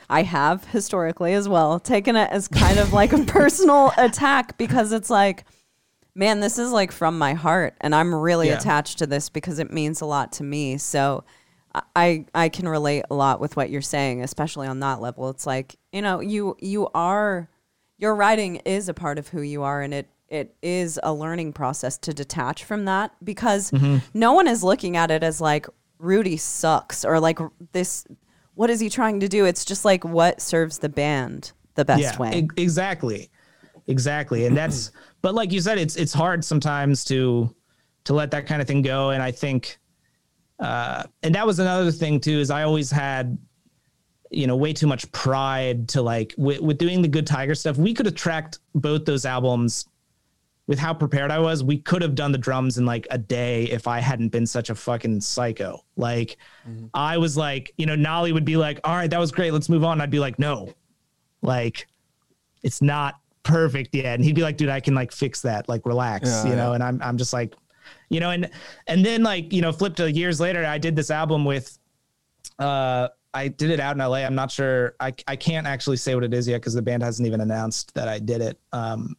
I 0.09 0.23
have 0.23 0.65
historically 0.65 1.33
as 1.33 1.49
well 1.49 1.79
taken 1.79 2.15
it 2.15 2.29
as 2.31 2.47
kind 2.47 2.79
of 2.79 2.93
like 2.93 3.13
a 3.13 3.23
personal 3.25 3.91
attack 3.97 4.57
because 4.57 4.91
it's 4.91 5.09
like 5.09 5.45
man, 6.15 6.39
this 6.39 6.57
is 6.57 6.71
like 6.71 6.91
from 6.91 7.17
my 7.19 7.35
heart 7.35 7.75
and 7.79 7.93
I'm 7.93 8.13
really 8.13 8.47
Yeah. 8.47 8.57
attached 8.57 8.97
to 8.99 9.07
this 9.07 9.29
because 9.29 9.59
it 9.59 9.71
means 9.71 10.01
a 10.01 10.05
lot 10.05 10.31
to 10.33 10.43
me. 10.43 10.77
So 10.79 11.23
I 11.95 12.25
I 12.33 12.49
can 12.49 12.67
relate 12.67 13.03
a 13.11 13.13
lot 13.13 13.39
with 13.39 13.55
what 13.55 13.69
you're 13.69 13.81
saying, 13.83 14.23
especially 14.23 14.67
on 14.67 14.79
that 14.79 14.99
level. 14.99 15.29
It's 15.29 15.45
like, 15.45 15.75
you 15.91 16.01
know, 16.01 16.19
you 16.19 16.57
you 16.59 16.87
are 16.95 17.49
your 17.99 18.15
writing 18.15 18.57
is 18.57 18.89
a 18.89 18.93
part 18.93 19.19
of 19.19 19.27
who 19.27 19.41
you 19.41 19.63
are 19.63 19.81
and 19.81 19.93
it 19.93 20.07
it 20.29 20.55
is 20.61 20.99
a 21.03 21.13
learning 21.13 21.53
process 21.53 21.97
to 21.99 22.13
detach 22.13 22.63
from 22.63 22.85
that 22.85 23.13
because 23.23 23.71
no 24.13 24.33
one 24.33 24.47
is 24.47 24.63
looking 24.63 24.97
at 24.97 25.11
it 25.11 25.23
as 25.23 25.39
like 25.39 25.67
Rudy 25.99 26.37
sucks 26.37 27.05
or 27.05 27.19
like 27.19 27.39
this 27.71 28.05
what 28.57 28.71
is 28.71 28.79
he 28.79 28.89
trying 28.89 29.19
to 29.19 29.27
do? 29.27 29.45
It's 29.45 29.63
just 29.63 29.85
like 29.85 30.03
what 30.03 30.41
serves 30.41 30.79
the 30.79 30.89
band 30.89 31.51
the 31.75 31.85
best 31.85 32.17
way. 32.19 32.31
e- 32.39 32.61
exactly, 32.61 33.29
exactly, 33.85 34.47
and 34.47 34.57
that's. 34.57 34.91
but 35.21 35.35
like 35.35 35.51
you 35.51 35.61
said, 35.61 35.77
it's 35.77 35.95
it's 35.95 36.11
hard 36.11 36.43
sometimes 36.43 37.05
to 37.05 37.55
to 38.05 38.13
let 38.13 38.31
that 38.31 38.47
kind 38.47 38.61
of 38.61 38.67
thing 38.67 38.81
go, 38.81 39.11
and 39.11 39.21
I 39.21 39.31
think, 39.31 39.77
uh, 40.59 41.03
and 41.21 41.35
that 41.35 41.45
was 41.45 41.59
another 41.59 41.91
thing 41.91 42.19
too. 42.19 42.39
Is 42.39 42.49
I 42.49 42.63
always 42.63 42.89
had, 42.89 43.37
you 44.31 44.47
know, 44.47 44.55
way 44.55 44.73
too 44.73 44.87
much 44.87 45.09
pride 45.11 45.87
to 45.89 46.01
like 46.01 46.33
with, 46.35 46.59
with 46.59 46.79
doing 46.79 47.03
the 47.03 47.07
Good 47.07 47.27
Tiger 47.27 47.53
stuff. 47.53 47.77
We 47.77 47.93
could 47.93 48.13
tracked 48.17 48.57
both 48.73 49.05
those 49.05 49.23
albums 49.23 49.85
with 50.67 50.77
how 50.79 50.93
prepared 50.93 51.31
I 51.31 51.39
was, 51.39 51.63
we 51.63 51.77
could 51.77 52.01
have 52.01 52.13
done 52.13 52.31
the 52.33 52.37
drums 52.37 52.77
in 52.77 52.85
like 52.85 53.07
a 53.09 53.17
day 53.17 53.63
if 53.65 53.87
I 53.87 53.99
hadn't 53.99 54.29
been 54.29 54.45
such 54.45 54.69
a 54.69 54.75
fucking 54.75 55.21
psycho. 55.21 55.83
Like 55.95 56.37
I 56.93 57.17
was 57.17 57.37
like, 57.37 57.73
you 57.77 57.85
know, 57.85 57.95
Nolly 57.95 58.33
would 58.33 58.43
be 58.45 58.57
like, 58.57 58.79
all 58.83 58.95
right, 58.95 59.09
that 59.09 59.19
was 59.19 59.31
great. 59.31 59.53
Let's 59.53 59.69
move 59.69 59.85
on. 59.85 60.01
I'd 60.01 60.09
be 60.11 60.19
like, 60.19 60.37
no, 60.39 60.73
like 61.41 61.87
it's 62.63 62.81
not 62.81 63.15
perfect 63.43 63.95
yet. 63.95 64.15
And 64.15 64.25
he'd 64.25 64.35
be 64.35 64.41
like, 64.41 64.57
dude, 64.57 64.67
I 64.67 64.81
can 64.81 64.93
like 64.93 65.13
fix 65.13 65.41
that. 65.43 65.69
Like 65.69 65.85
relax, 65.85 66.27
Yeah, 66.27 66.43
you 66.49 66.55
know? 66.57 66.69
yeah. 66.69 66.73
And 66.75 66.83
I'm, 66.83 67.01
I'm 67.01 67.17
just 67.17 67.31
like, 67.31 67.55
you 68.09 68.19
know, 68.19 68.31
and, 68.31 68.49
and 68.87 69.05
then 69.05 69.23
like, 69.23 69.53
you 69.53 69.61
know, 69.61 69.71
flipped 69.71 69.97
to 69.97 70.11
years 70.11 70.41
later, 70.41 70.65
I 70.65 70.77
did 70.77 70.97
this 70.97 71.09
album 71.11 71.45
with, 71.45 71.79
uh, 72.59 73.07
I 73.33 73.47
did 73.49 73.69
it 73.69 73.79
out 73.79 73.95
in 73.95 73.99
LA. 73.99 74.17
I'm 74.25 74.35
not 74.35 74.51
sure. 74.51 74.95
I, 74.99 75.13
I 75.27 75.35
can't 75.37 75.65
actually 75.67 75.97
say 75.97 76.13
what 76.15 76.25
it 76.25 76.33
is 76.33 76.45
yet 76.47 76.59
because 76.59 76.73
the 76.73 76.81
band 76.81 77.03
hasn't 77.03 77.25
even 77.25 77.39
announced 77.39 77.93
that 77.93 78.07
I 78.09 78.19
did 78.19 78.41
it. 78.41 78.59
Um, 78.73 79.15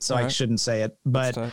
so 0.00 0.16
I 0.16 0.28
shouldn't 0.28 0.60
say 0.60 0.82
it, 0.82 0.96
but 1.06 1.52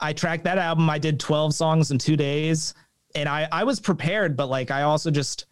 I 0.00 0.12
tracked 0.12 0.44
that 0.44 0.58
album. 0.58 0.88
I 0.88 0.98
did 0.98 1.18
12 1.18 1.54
songs 1.54 1.90
in 1.90 1.98
two 1.98 2.16
days 2.16 2.74
and 3.14 3.28
I, 3.28 3.48
I 3.50 3.64
was 3.64 3.80
prepared, 3.80 4.36
but 4.36 4.46
like, 4.46 4.70
I 4.70 4.82
also 4.82 5.10
just, 5.10 5.46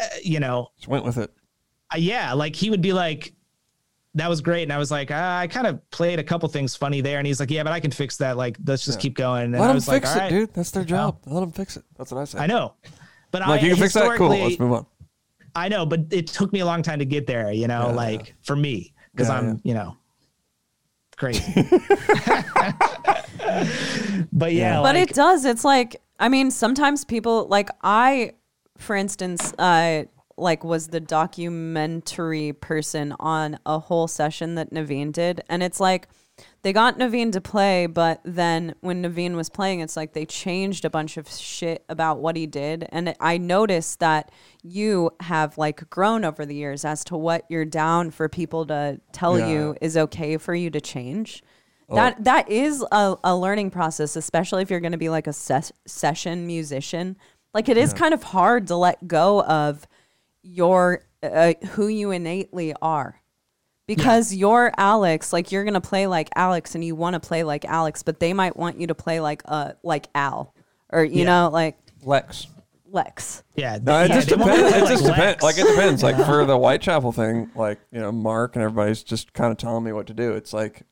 uh, 0.00 0.04
you 0.22 0.40
know, 0.40 0.68
just 0.76 0.88
went 0.88 1.04
with 1.04 1.18
it. 1.18 1.30
uh, 1.94 1.96
yeah, 1.98 2.32
like 2.32 2.54
he 2.56 2.70
would 2.70 2.82
be 2.82 2.92
like, 2.92 3.32
that 4.14 4.28
was 4.28 4.40
great. 4.40 4.64
And 4.64 4.72
I 4.72 4.78
was 4.78 4.90
like, 4.90 5.10
ah, 5.12 5.38
I 5.38 5.46
kind 5.46 5.66
of 5.68 5.88
played 5.90 6.18
a 6.18 6.24
couple 6.24 6.48
things 6.48 6.74
funny 6.74 7.00
there. 7.00 7.18
And 7.18 7.26
he's 7.26 7.38
like, 7.38 7.50
yeah, 7.50 7.62
but 7.62 7.72
I 7.72 7.78
can 7.78 7.92
fix 7.92 8.16
that. 8.16 8.36
Like, 8.36 8.56
let's 8.66 8.84
just 8.84 8.98
Yeah. 8.98 9.02
keep 9.02 9.14
going. 9.14 9.44
And 9.44 9.52
Let 9.60 9.70
I 9.70 9.72
was 9.72 9.86
like, 9.86 10.02
fix 10.02 10.10
all 10.10 10.16
it, 10.16 10.20
right, 10.22 10.28
dude. 10.30 10.52
That's 10.52 10.72
their 10.72 10.84
job. 10.84 11.18
Let 11.26 11.40
them 11.40 11.52
fix 11.52 11.76
it. 11.76 11.84
That's 11.96 12.10
what 12.10 12.20
I 12.20 12.24
say. 12.24 12.40
I 12.40 12.46
know. 12.46 12.74
But 13.30 13.42
Like 13.42 13.62
I, 13.62 13.64
you 13.66 13.70
can 13.74 13.82
fix 13.82 13.94
that. 13.94 14.16
Cool. 14.16 14.30
Let's 14.30 14.58
move 14.58 14.72
on. 14.72 14.86
I 15.54 15.68
know, 15.68 15.86
but 15.86 16.00
it 16.10 16.26
took 16.26 16.52
me 16.52 16.60
a 16.60 16.66
long 16.66 16.82
time 16.82 16.98
to 16.98 17.04
get 17.04 17.26
there, 17.26 17.52
you 17.52 17.68
know, 17.68 17.88
Yeah, 17.88 17.94
like 17.94 18.34
for 18.42 18.56
me, 18.56 18.94
because 19.12 19.28
Yeah, 19.28 19.36
I'm, 19.38 19.46
yeah. 19.48 19.54
you 19.62 19.74
know, 19.74 19.96
crazy. 21.20 21.52
but 24.32 24.52
yeah, 24.54 24.80
but 24.80 24.94
like, 24.94 25.10
it 25.10 25.14
does 25.14 25.44
it's 25.44 25.64
like 25.64 26.00
i 26.18 26.28
mean 26.28 26.50
sometimes 26.50 27.04
people 27.04 27.46
like 27.48 27.68
i 27.82 28.32
for 28.78 28.96
instance 28.96 29.52
uh 29.58 30.02
like 30.38 30.64
was 30.64 30.88
the 30.88 31.00
documentary 31.00 32.54
person 32.54 33.14
on 33.20 33.58
a 33.66 33.78
whole 33.78 34.08
session 34.08 34.54
that 34.54 34.72
Navene 34.72 35.12
did 35.12 35.42
and 35.50 35.62
it's 35.62 35.78
like 35.78 36.08
they 36.62 36.72
got 36.72 36.98
Navene 36.98 37.32
to 37.32 37.40
play 37.40 37.86
but 37.86 38.20
then 38.24 38.74
when 38.80 39.02
Navene 39.02 39.34
was 39.34 39.48
playing 39.48 39.80
it's 39.80 39.96
like 39.96 40.12
they 40.12 40.26
changed 40.26 40.84
a 40.84 40.90
bunch 40.90 41.16
of 41.16 41.28
shit 41.28 41.84
about 41.88 42.18
what 42.18 42.36
he 42.36 42.46
did 42.46 42.86
and 42.90 43.14
I 43.20 43.38
noticed 43.38 44.00
that 44.00 44.30
you 44.62 45.10
have 45.20 45.56
like 45.58 45.88
grown 45.90 46.24
over 46.24 46.44
the 46.44 46.54
years 46.54 46.84
as 46.84 47.04
to 47.04 47.16
what 47.16 47.44
you're 47.48 47.64
down 47.64 48.10
for 48.10 48.28
people 48.28 48.66
to 48.66 49.00
tell 49.12 49.38
Yeah. 49.38 49.48
you 49.48 49.76
is 49.80 49.96
okay 49.96 50.36
for 50.36 50.54
you 50.54 50.70
to 50.70 50.80
change 50.80 51.42
that 51.92 52.22
that 52.22 52.48
is 52.48 52.84
a, 52.92 53.16
a 53.24 53.36
learning 53.36 53.70
process, 53.72 54.14
especially 54.14 54.62
if 54.62 54.70
you're 54.70 54.78
going 54.78 54.92
to 54.92 54.96
be 54.98 55.08
like 55.08 55.26
a 55.26 55.32
ses- 55.32 55.72
session 55.88 56.46
musician. 56.46 57.16
Like 57.52 57.68
it 57.68 57.76
is 57.76 57.92
kind 57.92 58.14
of 58.14 58.22
hard 58.22 58.68
to 58.68 58.76
let 58.76 59.08
go 59.08 59.42
of 59.42 59.88
your 60.42 61.04
uh, 61.22 61.54
who 61.70 61.88
you 61.88 62.12
innately 62.12 62.74
are. 62.80 63.19
Because 63.96 64.34
you're 64.34 64.72
Alex, 64.76 65.32
like 65.32 65.50
you're 65.52 65.64
gonna 65.64 65.80
play 65.80 66.06
like 66.06 66.28
Alex, 66.36 66.74
and 66.74 66.84
you 66.84 66.94
want 66.94 67.14
to 67.14 67.20
play 67.20 67.42
like 67.44 67.64
Alex, 67.64 68.02
but 68.02 68.20
they 68.20 68.32
might 68.32 68.56
want 68.56 68.80
you 68.80 68.86
to 68.88 68.94
play 68.94 69.20
like 69.20 69.42
uh 69.46 69.72
like 69.82 70.06
Al, 70.14 70.54
or 70.90 71.02
you 71.04 71.20
Yeah. 71.20 71.24
know 71.24 71.50
like 71.52 71.76
Lex. 72.04 72.46
Lex. 72.92 73.44
yeah, 73.54 73.78
No, 73.80 74.02
it 74.02 74.08
yeah, 74.08 74.14
just 74.16 74.28
they 74.30 74.34
want 74.36 74.50
me 74.50 74.56
to 74.56 74.62
depends. 74.64 74.72
play 74.78 74.82
It 74.82 74.88
just 74.96 75.04
depends. 75.06 75.42
Like 75.44 75.58
it 75.58 75.66
depends. 75.68 76.02
Like 76.02 76.16
for 76.26 76.44
the 76.44 76.56
Whitechapel 76.58 77.12
thing, 77.12 77.50
like 77.54 77.78
you 77.92 78.00
know, 78.00 78.10
Mark 78.10 78.56
and 78.56 78.64
everybody's 78.64 79.02
just 79.04 79.32
kind 79.32 79.52
of 79.52 79.58
telling 79.58 79.84
me 79.84 79.92
what 79.92 80.06
to 80.08 80.14
do. 80.14 80.32
It's 80.32 80.52
like, 80.52 80.82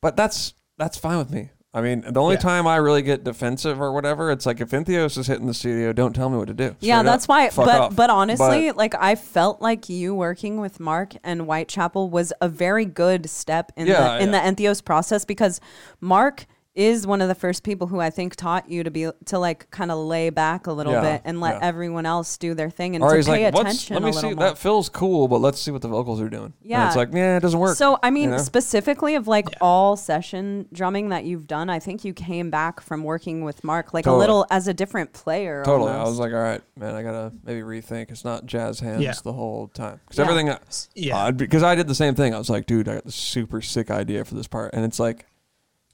but 0.00 0.16
that's 0.16 0.54
that's 0.78 0.96
fine 0.96 1.18
with 1.18 1.30
me. 1.30 1.50
I 1.76 1.80
mean, 1.80 2.04
the 2.08 2.20
only 2.20 2.34
Yeah. 2.36 2.40
time 2.40 2.66
I 2.68 2.76
really 2.76 3.02
get 3.02 3.24
defensive 3.24 3.80
or 3.80 3.92
whatever, 3.92 4.30
it's 4.30 4.46
like 4.46 4.60
if 4.60 4.70
Entheos 4.70 5.18
is 5.18 5.26
hitting 5.26 5.48
the 5.48 5.54
studio, 5.54 5.92
don't 5.92 6.12
tell 6.14 6.30
me 6.30 6.38
what 6.38 6.46
to 6.46 6.54
do. 6.54 6.76
Yeah, 6.78 6.98
Straight 7.00 7.04
that's 7.10 7.24
up, 7.24 7.28
why. 7.28 7.50
But 7.56 7.68
off. 7.80 7.96
but 7.96 8.10
honestly, 8.10 8.68
But- 8.68 8.76
like 8.76 8.94
I 8.94 9.16
felt 9.16 9.60
like 9.60 9.88
you 9.88 10.14
working 10.14 10.60
with 10.60 10.78
Mark 10.78 11.14
and 11.24 11.40
Whitechapel 11.42 12.10
was 12.10 12.32
a 12.40 12.48
very 12.48 12.84
good 12.84 13.28
step 13.28 13.72
in 13.76 13.88
Yeah, 13.88 14.18
the 14.18 14.22
in 14.22 14.32
yeah. 14.32 14.48
the 14.48 14.54
Entheos 14.62 14.84
process 14.84 15.24
because 15.24 15.60
Mark 16.00 16.46
is 16.74 17.06
one 17.06 17.20
of 17.22 17.28
the 17.28 17.34
first 17.36 17.62
people 17.62 17.86
who 17.86 18.00
I 18.00 18.10
think 18.10 18.34
taught 18.34 18.68
you 18.68 18.82
to 18.82 18.90
be 18.90 19.08
to 19.26 19.38
like 19.38 19.70
kind 19.70 19.92
of 19.92 19.98
lay 19.98 20.30
back 20.30 20.66
a 20.66 20.72
little 20.72 20.92
Yeah, 20.94 21.00
bit 21.02 21.22
and 21.24 21.40
let 21.40 21.54
yeah. 21.60 21.66
everyone 21.68 22.04
else 22.04 22.36
do 22.36 22.52
their 22.52 22.68
thing 22.68 22.96
and 22.96 23.04
Or 23.04 23.10
to 23.10 23.16
he's 23.16 23.26
pay 23.26 23.44
like, 23.44 23.54
attention 23.54 23.94
let 23.94 24.02
me 24.02 24.10
a 24.10 24.12
see. 24.12 24.26
more. 24.26 24.34
That 24.34 24.58
feels 24.58 24.88
cool, 24.88 25.28
but 25.28 25.40
let's 25.40 25.60
see 25.60 25.70
what 25.70 25.82
the 25.82 25.88
vocals 25.88 26.20
are 26.20 26.28
doing. 26.28 26.46
And 26.46 26.52
Yeah. 26.62 26.88
it's 26.88 26.96
like, 26.96 27.10
yeah, 27.12 27.36
it 27.36 27.40
doesn't 27.40 27.60
work. 27.60 27.76
So 27.76 27.98
I 28.02 28.10
mean, 28.10 28.24
you 28.24 28.30
know? 28.30 28.38
specifically 28.38 29.14
of 29.14 29.28
like 29.28 29.46
all 29.60 29.96
session 29.96 30.66
drumming 30.72 31.10
that 31.10 31.24
you've 31.24 31.46
done, 31.46 31.70
I 31.70 31.78
think 31.78 32.04
you 32.04 32.12
came 32.12 32.50
back 32.50 32.80
from 32.80 33.04
working 33.04 33.44
with 33.44 33.62
Mark 33.62 33.94
like 33.94 34.04
Totally. 34.04 34.16
a 34.16 34.20
little 34.20 34.46
as 34.50 34.66
a 34.66 34.74
different 34.74 35.12
player. 35.12 35.62
Totally. 35.64 35.92
I 35.92 36.02
was 36.02 36.18
like, 36.18 36.32
all 36.32 36.40
right, 36.42 36.60
man, 36.76 36.94
I 36.96 37.04
gotta 37.04 37.32
maybe 37.44 37.60
rethink. 37.60 38.10
It's 38.10 38.24
not 38.24 38.46
jazz 38.46 38.80
hands 38.80 39.00
Yeah. 39.00 39.14
the 39.22 39.32
whole 39.32 39.68
time 39.68 40.00
because 40.06 40.18
Yeah. 40.18 40.24
everything. 40.24 40.58
Yeah. 40.96 41.18
uh, 41.18 41.30
because 41.30 41.62
I 41.62 41.76
did 41.76 41.86
the 41.86 41.94
same 41.94 42.16
thing. 42.16 42.34
I 42.34 42.38
was 42.38 42.50
like, 42.50 42.66
dude, 42.66 42.88
I 42.88 42.94
got 42.94 43.04
this 43.04 43.14
super 43.14 43.62
sick 43.62 43.92
idea 43.92 44.24
for 44.24 44.34
this 44.34 44.48
part, 44.48 44.74
and 44.74 44.84
it's 44.84 44.98
like, 44.98 45.26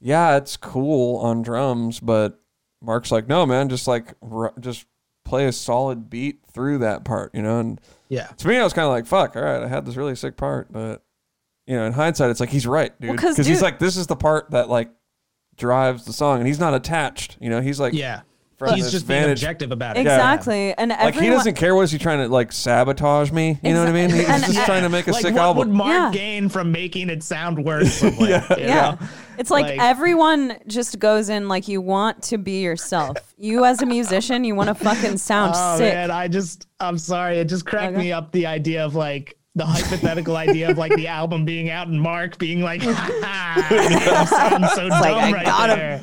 yeah, 0.00 0.36
it's 0.36 0.56
cool 0.56 1.18
on 1.18 1.42
drums, 1.42 2.00
but 2.00 2.40
Mark's 2.82 3.10
like, 3.12 3.28
no, 3.28 3.44
man, 3.46 3.68
just 3.68 3.86
like 3.86 4.14
r- 4.22 4.54
just 4.60 4.86
play 5.24 5.46
a 5.46 5.52
solid 5.52 6.08
beat 6.10 6.40
through 6.52 6.78
that 6.78 7.04
part, 7.04 7.34
you 7.34 7.42
know. 7.42 7.60
And 7.60 7.80
Yeah. 8.08 8.26
to 8.26 8.48
me, 8.48 8.56
I 8.58 8.64
was 8.64 8.72
kind 8.72 8.86
of 8.86 8.90
like, 8.92 9.06
fuck, 9.06 9.36
all 9.36 9.42
right, 9.42 9.62
I 9.62 9.68
had 9.68 9.84
this 9.86 9.96
really 9.96 10.16
sick 10.16 10.36
part, 10.36 10.72
but 10.72 11.02
you 11.66 11.76
know, 11.76 11.84
in 11.84 11.92
hindsight, 11.92 12.30
it's 12.30 12.40
like 12.40 12.48
he's 12.48 12.66
right, 12.66 12.98
dude, 13.00 13.10
Well, 13.10 13.18
'cause, 13.18 13.34
because 13.34 13.46
he's 13.46 13.58
dude- 13.58 13.64
like, 13.64 13.78
this 13.78 13.96
is 13.96 14.06
the 14.08 14.16
part 14.16 14.50
that 14.50 14.68
like 14.68 14.90
drives 15.56 16.04
the 16.06 16.12
song, 16.12 16.38
and 16.38 16.46
he's 16.46 16.58
not 16.58 16.74
attached, 16.74 17.36
you 17.40 17.50
know. 17.50 17.60
He's 17.60 17.78
like, 17.78 17.92
Yeah. 17.92 18.22
From 18.60 18.74
He's 18.74 18.84
this 18.84 18.92
just 18.92 19.08
being 19.08 19.22
vantage 19.22 19.38
objective 19.38 19.72
about 19.72 19.96
it. 19.96 20.00
exactly, 20.00 20.74
and 20.76 20.90
like 20.90 21.00
everyone, 21.00 21.24
he 21.24 21.30
doesn't 21.30 21.54
care 21.54 21.74
what 21.74 21.80
is 21.82 21.90
he 21.92 21.98
trying 21.98 22.18
to 22.18 22.28
like 22.28 22.52
sabotage 22.52 23.32
me. 23.32 23.58
You 23.62 23.72
know 23.72 23.80
what 23.80 23.88
I 23.88 23.92
mean? 23.92 24.10
He's 24.10 24.28
And- 24.28 24.44
just 24.44 24.66
trying 24.66 24.82
to 24.82 24.90
make 24.90 25.06
a 25.08 25.12
like 25.12 25.22
sick 25.22 25.34
what 25.34 25.56
would 25.56 25.68
album. 25.68 25.76
Mark 25.78 26.14
Yeah. 26.14 26.20
gain 26.20 26.48
from 26.50 26.70
making 26.70 27.08
it 27.08 27.22
sound 27.22 27.64
worse? 27.64 27.94
somewhere, 27.94 28.28
Yeah. 28.50 28.56
you 28.58 28.64
Yeah. 28.64 28.90
know? 29.00 29.06
It's 29.38 29.50
like, 29.50 29.64
Like- 29.64 29.80
everyone 29.80 30.58
just 30.66 30.98
goes 30.98 31.30
in 31.30 31.48
like 31.48 31.66
you 31.68 31.80
want 31.80 32.22
to 32.24 32.36
be 32.36 32.60
yourself. 32.60 33.16
You 33.38 33.64
as 33.64 33.80
a 33.80 33.86
musician, 33.86 34.44
you 34.44 34.54
want 34.54 34.68
to 34.68 34.74
fucking 34.74 35.16
sound 35.16 35.54
Oh 35.56 35.78
sick. 35.78 35.94
man, 35.94 36.10
I 36.10 36.28
just 36.28 36.66
I'm 36.78 36.98
sorry. 36.98 37.38
It 37.38 37.46
just 37.46 37.64
cracked 37.64 37.94
Okay. 37.94 38.02
me 38.02 38.12
up 38.12 38.30
the 38.32 38.46
idea 38.46 38.84
of 38.84 38.94
like 38.94 39.36
the 39.56 39.66
hypothetical 39.66 40.36
idea 40.36 40.70
of 40.70 40.78
like 40.78 40.94
the 40.94 41.08
album 41.08 41.44
being 41.44 41.70
out 41.70 41.88
and 41.88 42.00
Mark 42.00 42.38
being 42.38 42.60
like, 42.60 42.82
ha 42.84 42.92
ha, 43.22 43.68
you 43.70 44.26
sound 44.26 44.64
so 44.66 44.88
dumb 44.88 45.00
like, 45.00 45.34
right 45.34 45.44
got 45.44 45.66
there. 45.68 46.02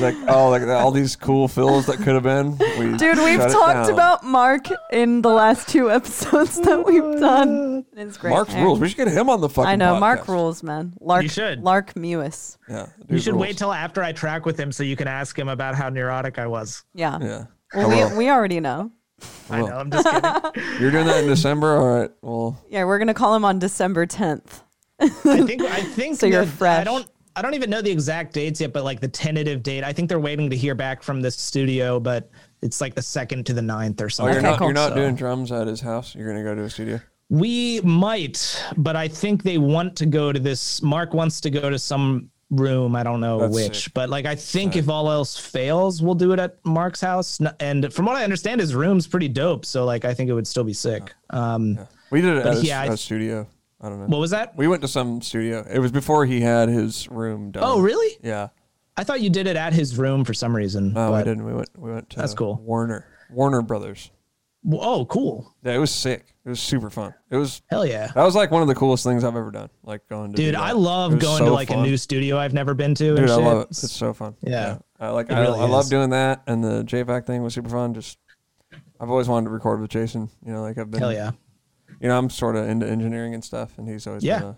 Like 0.00 0.14
oh, 0.28 0.50
like 0.50 0.62
all 0.62 0.90
these 0.90 1.16
cool 1.16 1.48
fills 1.48 1.86
that 1.86 1.98
could 1.98 2.14
have 2.14 2.22
been. 2.22 2.58
We 2.78 2.96
Dude, 2.98 3.18
we've 3.18 3.38
talked 3.38 3.90
about 3.90 4.24
Mark 4.24 4.66
in 4.90 5.22
the 5.22 5.30
last 5.30 5.68
two 5.68 5.90
episodes 5.90 6.60
that 6.60 6.68
oh 6.68 6.82
we've 6.82 7.20
done. 7.20 7.86
It's 7.96 8.18
great. 8.18 8.30
Mark's 8.30 8.52
man. 8.52 8.64
rules. 8.64 8.80
We 8.80 8.88
should 8.88 8.98
get 8.98 9.08
him 9.08 9.30
on 9.30 9.40
the 9.40 9.48
fucking. 9.48 9.68
I 9.70 9.76
know 9.76 9.98
Mark 9.98 10.28
rules, 10.28 10.62
man. 10.62 10.92
Lark, 11.00 11.22
You 11.22 11.28
should. 11.28 11.62
Lark 11.62 11.94
Mewis. 11.94 12.58
Yeah, 12.68 12.86
You 13.08 13.18
should 13.18 13.34
rules. 13.34 13.42
wait 13.42 13.58
till 13.58 13.72
after 13.72 14.02
I 14.02 14.12
track 14.12 14.44
with 14.44 14.58
him 14.58 14.70
so 14.72 14.82
you 14.82 14.96
can 14.96 15.08
ask 15.08 15.38
him 15.38 15.48
about 15.48 15.74
how 15.74 15.88
neurotic 15.88 16.38
I 16.38 16.46
was. 16.46 16.84
Yeah. 16.94 17.18
Yeah, 17.20 17.44
Well, 17.74 18.10
we, 18.10 18.18
we 18.18 18.30
already 18.30 18.60
know. 18.60 18.90
I 19.50 19.60
know. 19.60 19.66
I'm 19.76 19.90
just 19.90 20.06
kidding. 20.06 20.64
You're 20.80 20.90
doing 20.90 21.06
that 21.06 21.22
in 21.22 21.28
December. 21.28 21.76
All 21.76 22.00
right. 22.00 22.10
Well, 22.22 22.62
Yeah, 22.68 22.84
we're 22.84 22.98
gonna 22.98 23.14
call 23.14 23.34
him 23.34 23.44
on 23.44 23.58
December 23.58 24.06
10th. 24.06 24.62
I 25.00 25.08
think 25.46 25.62
I 25.62 25.82
think 25.82 26.18
So 26.18 26.26
you're 26.26 26.44
that- 26.44 26.80
I 26.80 26.84
don't 26.84 27.06
I 27.34 27.40
don't 27.42 27.54
even 27.54 27.70
know 27.70 27.80
the 27.80 27.90
exact 27.90 28.34
dates 28.34 28.60
yet, 28.60 28.72
but 28.74 28.84
like 28.84 29.00
the 29.00 29.08
tentative 29.08 29.62
date. 29.62 29.84
I 29.84 29.92
think 29.92 30.08
they're 30.10 30.20
waiting 30.20 30.50
to 30.50 30.56
hear 30.56 30.74
back 30.74 31.02
from 31.02 31.22
this 31.22 31.34
studio, 31.36 31.98
but 31.98 32.30
it's 32.60 32.80
like 32.80 32.94
the 32.94 33.00
second 33.02 33.46
to 33.46 33.54
the 33.54 33.62
ninth 33.62 34.00
or 34.02 34.04
oh, 34.04 34.08
something. 34.08 34.34
you're 34.34 34.40
Okay, 34.42 34.50
not 34.50 34.58
cool. 34.58 34.66
you're 34.68 34.74
not 34.74 34.88
So- 34.90 34.94
doing 34.96 35.14
drums 35.16 35.50
at 35.50 35.66
his 35.66 35.80
house. 35.80 36.14
You're 36.14 36.28
gonna 36.28 36.44
go 36.44 36.54
to 36.54 36.62
a 36.64 36.70
studio. 36.70 37.00
We 37.30 37.80
might, 37.80 38.62
but 38.76 38.94
I 38.94 39.08
think 39.08 39.42
they 39.42 39.56
want 39.56 39.96
to 39.96 40.06
go 40.06 40.32
to 40.32 40.38
this. 40.38 40.82
Mark 40.82 41.14
wants 41.14 41.40
to 41.40 41.50
go 41.50 41.70
to 41.70 41.78
some 41.78 42.28
room. 42.52 42.94
I 42.94 43.02
don't 43.02 43.20
know 43.20 43.40
That's 43.40 43.54
which, 43.54 43.84
sick. 43.84 43.94
but 43.94 44.08
like 44.10 44.26
I 44.26 44.36
think 44.36 44.76
if 44.76 44.88
all 44.88 45.10
else 45.10 45.36
fails, 45.36 46.00
we'll 46.00 46.14
do 46.14 46.32
it 46.32 46.38
at 46.38 46.64
Mark's 46.64 47.00
house. 47.00 47.40
And 47.58 47.92
from 47.92 48.04
what 48.04 48.14
I 48.16 48.22
understand, 48.22 48.60
his 48.60 48.74
room's 48.74 49.06
pretty 49.08 49.28
dope. 49.28 49.64
So 49.64 49.84
like 49.84 50.04
I 50.04 50.14
think 50.14 50.30
it 50.30 50.34
would 50.34 50.46
still 50.46 50.64
be 50.64 50.72
sick. 50.74 51.12
Um, 51.30 51.78
We 52.10 52.20
did 52.20 52.36
it 52.36 52.46
at 52.46 52.54
his, 52.54 52.64
yeah, 52.64 52.82
I- 52.82 52.86
a 52.86 52.96
studio. 52.96 53.48
I 53.80 53.88
don't 53.88 53.98
know. 53.98 54.06
what 54.06 54.20
was 54.20 54.30
that? 54.30 54.56
we 54.56 54.68
went 54.68 54.82
to 54.82 54.88
some 54.88 55.20
studio. 55.22 55.66
It 55.68 55.80
was 55.80 55.90
before 55.90 56.24
he 56.24 56.40
had 56.40 56.68
his 56.68 57.10
room 57.10 57.50
done. 57.50 57.64
Oh, 57.66 57.80
really? 57.80 58.16
Yeah. 58.22 58.50
I 58.96 59.02
thought 59.02 59.20
you 59.22 59.28
did 59.28 59.48
it 59.48 59.56
at 59.56 59.72
his 59.72 59.98
room 59.98 60.24
for 60.24 60.34
some 60.34 60.54
reason. 60.54 60.92
No, 60.92 61.10
but- 61.10 61.24
didn't. 61.24 61.44
We 61.44 61.52
went. 61.52 61.70
We 61.76 61.90
went 61.90 62.08
to 62.10 62.16
That's 62.18 62.32
cool. 62.34 62.60
Warner. 62.62 63.06
Warner 63.30 63.60
Brothers. 63.62 64.10
Oh, 64.70 65.04
cool. 65.06 65.52
Yeah, 65.64 65.72
it 65.74 65.78
was 65.78 65.90
sick. 65.90 66.34
It 66.44 66.48
was 66.48 66.60
super 66.60 66.88
fun. 66.90 67.14
It 67.30 67.36
was 67.36 67.62
Hell 67.68 67.84
yeah. 67.84 68.08
that 68.14 68.22
was 68.22 68.34
like 68.36 68.50
one 68.50 68.62
of 68.62 68.68
the 68.68 68.74
coolest 68.74 69.02
things 69.04 69.24
I've 69.24 69.34
ever 69.36 69.50
done. 69.50 69.70
Like 69.82 70.08
going 70.08 70.32
to 70.32 70.36
Dude. 70.36 70.54
I 70.54 70.72
love 70.72 71.18
going 71.18 71.38
so 71.38 71.44
to 71.46 71.50
like 71.52 71.68
fun. 71.68 71.80
a 71.80 71.82
new 71.82 71.96
studio 71.96 72.38
I've 72.38 72.52
never 72.54 72.74
been 72.74 72.94
to. 72.96 73.04
Dude, 73.10 73.18
and 73.20 73.30
I 73.30 73.36
shit. 73.36 73.44
love 73.44 73.58
it. 73.62 73.68
It's 73.70 73.90
so 73.92 74.12
fun. 74.12 74.36
Yeah. 74.40 74.78
I 75.00 75.08
like. 75.10 75.30
It 75.30 75.34
I, 75.34 75.40
really 75.40 75.58
I 75.60 75.64
love 75.64 75.88
doing 75.88 76.10
that, 76.10 76.42
and 76.46 76.62
the 76.62 76.84
JVac 76.84 77.26
thing 77.26 77.42
was 77.42 77.54
super 77.54 77.70
fun. 77.70 77.92
Just, 77.94 78.18
I've 79.00 79.10
always 79.10 79.28
wanted 79.28 79.46
to 79.46 79.50
record 79.50 79.80
with 79.80 79.90
Jason. 79.90 80.28
You 80.46 80.52
know, 80.52 80.62
like 80.62 80.78
I've 80.78 80.90
been. 80.90 81.00
Hell 81.00 81.12
yeah. 81.12 81.32
You 82.00 82.08
know, 82.08 82.16
I'm 82.18 82.30
sort 82.30 82.54
of 82.56 82.68
into 82.68 82.86
engineering 82.88 83.34
and 83.34 83.44
stuff, 83.44 83.78
and 83.78 83.88
he's 83.88 84.06
always 84.06 84.22
Yeah. 84.24 84.38
been 84.40 84.48
a 84.48 84.56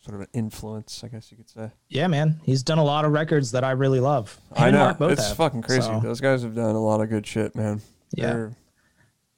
sort 0.00 0.14
of 0.16 0.20
an 0.22 0.28
influence, 0.32 1.02
I 1.04 1.08
guess 1.08 1.30
you 1.30 1.36
could 1.36 1.48
say. 1.50 1.70
Yeah, 1.88 2.06
man. 2.06 2.40
He's 2.44 2.62
done 2.62 2.78
a 2.78 2.84
lot 2.84 3.04
of 3.04 3.12
records 3.12 3.50
that 3.52 3.64
I 3.64 3.72
really 3.72 3.98
love. 4.00 4.38
Him 4.56 4.64
I 4.64 4.70
know 4.70 4.96
it's 5.08 5.28
have, 5.28 5.36
fucking 5.36 5.62
crazy. 5.62 5.82
so- 5.82 6.00
Those 6.00 6.20
guys 6.20 6.42
have 6.42 6.54
done 6.54 6.74
a 6.76 6.80
lot 6.80 7.00
of 7.00 7.08
good 7.08 7.26
shit, 7.26 7.54
man. 7.56 7.80
Yeah. 8.14 8.32
They're, 8.32 8.52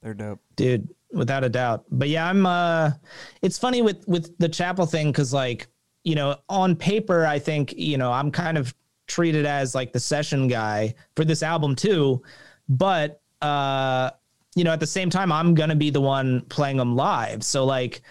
they're 0.01 0.13
dope. 0.13 0.39
dude 0.55 0.89
without 1.11 1.43
a 1.43 1.49
doubt. 1.49 1.85
But 1.91 2.09
yeah 2.09 2.27
i'm 2.27 2.45
uh 2.45 2.91
it's 3.41 3.57
funny 3.57 3.81
with 3.81 4.07
with 4.07 4.37
the 4.37 4.49
chapel 4.49 4.85
thing 4.85 5.11
because 5.11 5.33
like 5.33 5.67
you 6.03 6.15
know 6.15 6.37
on 6.49 6.75
paper 6.75 7.25
i 7.25 7.37
think 7.37 7.73
you 7.77 7.97
know 7.97 8.11
i'm 8.11 8.31
kind 8.31 8.57
of 8.57 8.73
treated 9.07 9.45
as 9.45 9.75
like 9.75 9.91
the 9.91 9.99
session 9.99 10.47
guy 10.47 10.93
for 11.15 11.25
this 11.25 11.43
album 11.43 11.75
too. 11.75 12.21
But 12.69 13.21
uh 13.41 14.11
you 14.55 14.63
know 14.63 14.71
at 14.71 14.79
the 14.79 14.87
same 14.87 15.09
time 15.09 15.31
i'm 15.31 15.53
gonna 15.53 15.75
be 15.75 15.89
the 15.89 16.01
one 16.01 16.41
playing 16.41 16.77
them 16.77 16.95
live. 16.95 17.43
So 17.43 17.65
like 17.65 18.01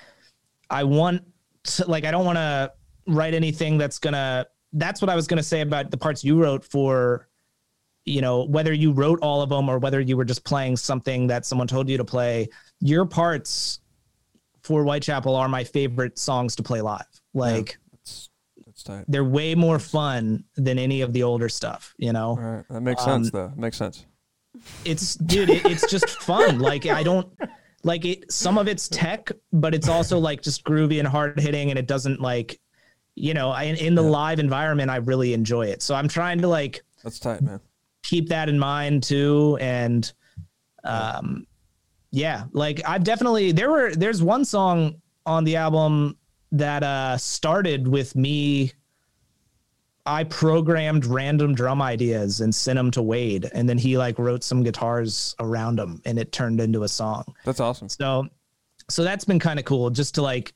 i 0.69 0.85
want 0.85 1.23
to 1.65 1.85
like 1.91 2.05
i 2.05 2.11
don't 2.11 2.25
want 2.25 2.37
to 2.39 2.73
write 3.07 3.35
anything 3.35 3.77
that's 3.79 3.99
gonna 3.99 4.47
that's 4.75 5.03
what 5.03 5.09
i 5.09 5.17
was 5.17 5.27
gonna 5.27 5.43
say 5.43 5.63
about 5.63 5.91
the 5.91 5.97
parts 5.97 6.23
you 6.23 6.41
wrote 6.41 6.65
for 6.65 7.29
you 8.11 8.21
know 8.21 8.45
whether 8.45 8.73
you 8.73 8.93
wrote 8.93 9.19
all 9.23 9.41
of 9.43 9.49
them 9.49 9.69
or 9.69 9.79
whether 9.79 10.01
you 10.01 10.17
were 10.17 10.25
just 10.25 10.45
playing 10.45 10.77
something 10.77 11.27
that 11.29 11.47
someone 11.47 11.67
told 11.69 11.89
you 11.89 11.97
to 11.97 12.05
play 12.05 12.49
your 12.81 13.05
parts 13.07 13.81
for 14.63 14.83
whitechapel 14.85 15.35
are 15.35 15.49
my 15.49 15.65
favorite 15.65 16.19
songs 16.19 16.57
to 16.57 16.63
play 16.63 16.81
live 16.81 17.07
like 17.35 17.79
That's 17.93 18.29
that's 18.67 18.83
tight. 18.83 19.05
they're 19.09 19.25
way 19.25 19.55
more 19.55 19.79
fun 19.79 20.45
than 20.57 20.79
any 20.79 21.01
of 21.03 21.13
the 21.13 21.23
older 21.23 21.49
stuff 21.49 21.95
you 21.99 22.13
know 22.13 22.37
right, 22.37 22.65
that 22.69 22.81
makes 22.81 23.03
Um, 23.07 23.23
sense 23.25 23.31
though. 23.33 23.53
Makes 23.57 23.77
sense. 23.79 24.07
it's 24.85 25.15
dude 25.15 25.49
it, 25.51 25.65
it's 25.65 25.89
just 25.91 26.09
fun 26.23 26.59
like 26.59 26.87
i 26.87 27.03
don't 27.03 27.29
like 27.85 28.05
it 28.05 28.31
some 28.31 28.59
of 28.59 28.69
it's 28.69 28.89
tech 28.89 29.31
but 29.53 29.75
it's 29.75 29.89
also 29.89 30.19
like 30.19 30.43
just 30.43 30.65
groovy 30.65 30.99
and 30.99 31.09
hard 31.09 31.39
hitting 31.39 31.71
and 31.71 31.79
it 31.79 31.87
doesn't 31.87 32.21
like 32.21 32.59
you 33.15 33.33
know 33.35 33.51
I, 33.51 33.65
in 33.65 33.95
the 33.95 34.03
live 34.03 34.39
environment 34.41 34.91
i 34.91 34.97
really 34.97 35.33
enjoy 35.33 35.67
it 35.67 35.81
so 35.83 35.95
i'm 35.95 36.09
trying 36.09 36.41
to 36.41 36.49
like 36.49 36.83
That's 37.05 37.19
tight, 37.19 37.41
man. 37.43 37.61
Keep 38.03 38.29
that 38.29 38.49
in 38.49 38.59
mind 38.59 39.03
too. 39.03 39.59
And 39.61 40.11
um 40.85 41.47
yeah 42.11 42.45
like 42.53 42.81
i've 42.89 43.05
definitely 43.05 43.53
there 43.53 43.71
were 43.71 43.95
there's 43.95 44.23
one 44.23 44.45
song 44.45 44.95
on 45.27 45.45
the 45.45 45.55
album 45.57 46.17
that 46.53 46.83
uh 46.83 47.17
started 47.17 47.87
with 47.87 48.17
me. 48.17 48.73
I 50.07 50.25
programmed 50.25 51.05
random 51.05 51.55
drum 51.55 51.83
ideas 51.83 52.41
and 52.41 52.53
sent 52.55 52.77
them 52.79 52.91
to 52.93 53.03
wade 53.03 53.49
and 53.53 53.69
then 53.69 53.77
he 53.79 53.99
like 53.99 54.19
wrote 54.19 54.43
some 54.43 54.63
guitars 54.63 55.37
around 55.39 55.79
them 55.79 56.01
and 56.07 56.19
it 56.19 56.33
turned 56.33 56.61
into 56.61 56.83
a 56.85 56.89
song. 56.89 57.25
That's 57.45 57.61
awesome. 57.61 57.89
so 57.89 58.29
so 58.89 59.05
that's 59.05 59.25
been 59.25 59.39
kind 59.39 59.59
of 59.59 59.65
cool 59.65 59.91
just 59.91 60.15
to 60.17 60.23
like 60.23 60.53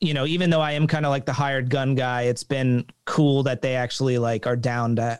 you 0.00 0.12
know 0.12 0.26
even 0.26 0.50
though 0.50 0.60
i 0.60 0.72
am 0.72 0.86
kind 0.86 1.06
of 1.06 1.10
like 1.10 1.24
the 1.24 1.32
hired 1.32 1.70
gun 1.70 1.94
guy 1.94 2.22
it's 2.22 2.42
been 2.44 2.84
cool 3.06 3.42
that 3.44 3.62
they 3.62 3.74
actually 3.74 4.18
like 4.18 4.46
are 4.46 4.56
down 4.56 4.96
to 4.96 5.18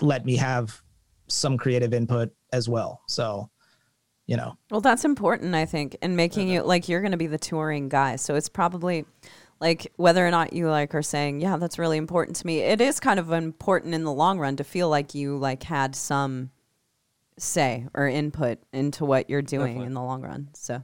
let 0.00 0.24
me 0.24 0.36
have 0.36 0.82
some 1.28 1.56
creative 1.56 1.92
input 1.94 2.32
as 2.52 2.68
well 2.68 3.02
so 3.08 3.48
you 4.26 4.36
know 4.36 4.56
Well, 4.70 4.80
that's 4.80 5.04
important, 5.04 5.54
I 5.56 5.66
think, 5.66 5.96
in 6.02 6.14
making 6.14 6.48
you 6.48 6.62
like 6.62 6.88
you're 6.88 7.00
going 7.00 7.10
to 7.12 7.16
be 7.18 7.26
the 7.26 7.38
touring 7.38 7.88
guy. 7.88 8.14
So 8.14 8.36
it's 8.36 8.48
probably 8.48 9.04
like 9.60 9.92
whether 9.96 10.24
or 10.24 10.30
not 10.30 10.52
you 10.52 10.68
like 10.70 10.94
are 10.94 11.02
saying, 11.02 11.40
yeah, 11.40 11.56
that's 11.56 11.80
really 11.80 11.98
important 11.98 12.36
to 12.36 12.46
me. 12.46 12.60
It 12.60 12.80
is 12.80 13.00
kind 13.00 13.18
of 13.18 13.32
important 13.32 13.92
in 13.92 14.04
the 14.04 14.12
long 14.12 14.38
run 14.38 14.54
to 14.56 14.64
feel 14.64 14.88
like 14.88 15.16
you 15.16 15.36
like 15.36 15.64
had 15.64 15.96
some 15.96 16.50
say 17.38 17.86
or 17.92 18.06
input 18.06 18.58
into 18.72 19.04
what 19.04 19.28
you're 19.28 19.42
doing 19.42 19.66
Definitely. 19.66 19.86
in 19.86 19.94
the 19.94 20.02
long 20.02 20.22
run. 20.22 20.48
So 20.54 20.80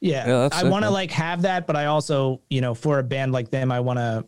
yeah, 0.00 0.26
Yeah, 0.26 0.48
i 0.52 0.64
want 0.64 0.84
to 0.84 0.90
like 0.90 1.10
have 1.10 1.42
that 1.42 1.66
but 1.66 1.74
i 1.76 1.86
also 1.86 2.40
you 2.50 2.60
know 2.60 2.72
for 2.74 2.98
a 3.00 3.02
band 3.02 3.32
like 3.32 3.50
them 3.50 3.72
i 3.72 3.80
want 3.80 3.98
to 3.98 4.24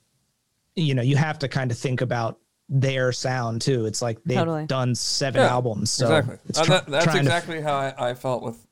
you 0.74 0.94
know 0.94 1.02
you 1.02 1.16
have 1.16 1.38
to 1.40 1.48
kind 1.48 1.70
of 1.70 1.78
think 1.78 2.00
about 2.00 2.38
their 2.72 3.10
sound 3.12 3.60
too 3.60 3.84
it's 3.84 4.00
like 4.00 4.18
they've 4.24 4.38
Totally. 4.38 4.64
done 4.66 4.94
seven 4.94 5.42
Yeah, 5.42 5.48
albums 5.50 5.90
so 5.90 6.06
exactly. 6.06 6.36
it's 6.48 6.58
Uh, 6.60 6.64
that- 6.66 6.86
that's 6.86 7.04
trying 7.04 7.16
to- 7.16 7.20
exactly 7.22 7.60
how 7.60 7.74
I, 7.74 8.10
I 8.10 8.14
felt 8.14 8.42
with. 8.44 8.64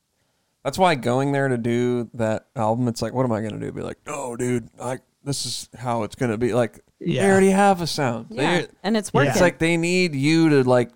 That's 0.65 0.79
why 0.79 0.95
going 0.97 1.33
there 1.33 1.49
to 1.49 1.57
do 1.59 2.09
that 2.15 2.47
album, 2.55 2.89
it's 2.89 3.01
like, 3.03 3.13
what 3.15 3.25
am 3.25 3.33
I 3.33 3.41
gonna 3.41 3.59
do? 3.59 3.73
Be 3.73 3.81
like, 3.83 3.99
oh, 4.07 4.37
dude, 4.37 4.69
like 4.79 5.01
this 5.25 5.47
is 5.47 5.69
how 5.77 6.03
it's 6.05 6.15
gonna 6.15 6.37
be. 6.39 6.53
Like, 6.55 6.81
Yeah. 7.01 7.23
They 7.23 7.31
already 7.31 7.51
have 7.51 7.81
a 7.81 7.87
sound. 7.87 8.27
Yeah, 8.31 8.61
They- 8.63 8.67
and 8.83 8.97
it's 8.97 9.13
working. 9.15 9.31
It's 9.31 9.41
like 9.41 9.59
they 9.59 9.77
need 9.77 10.15
you 10.15 10.49
to 10.51 10.63
like, 10.69 10.91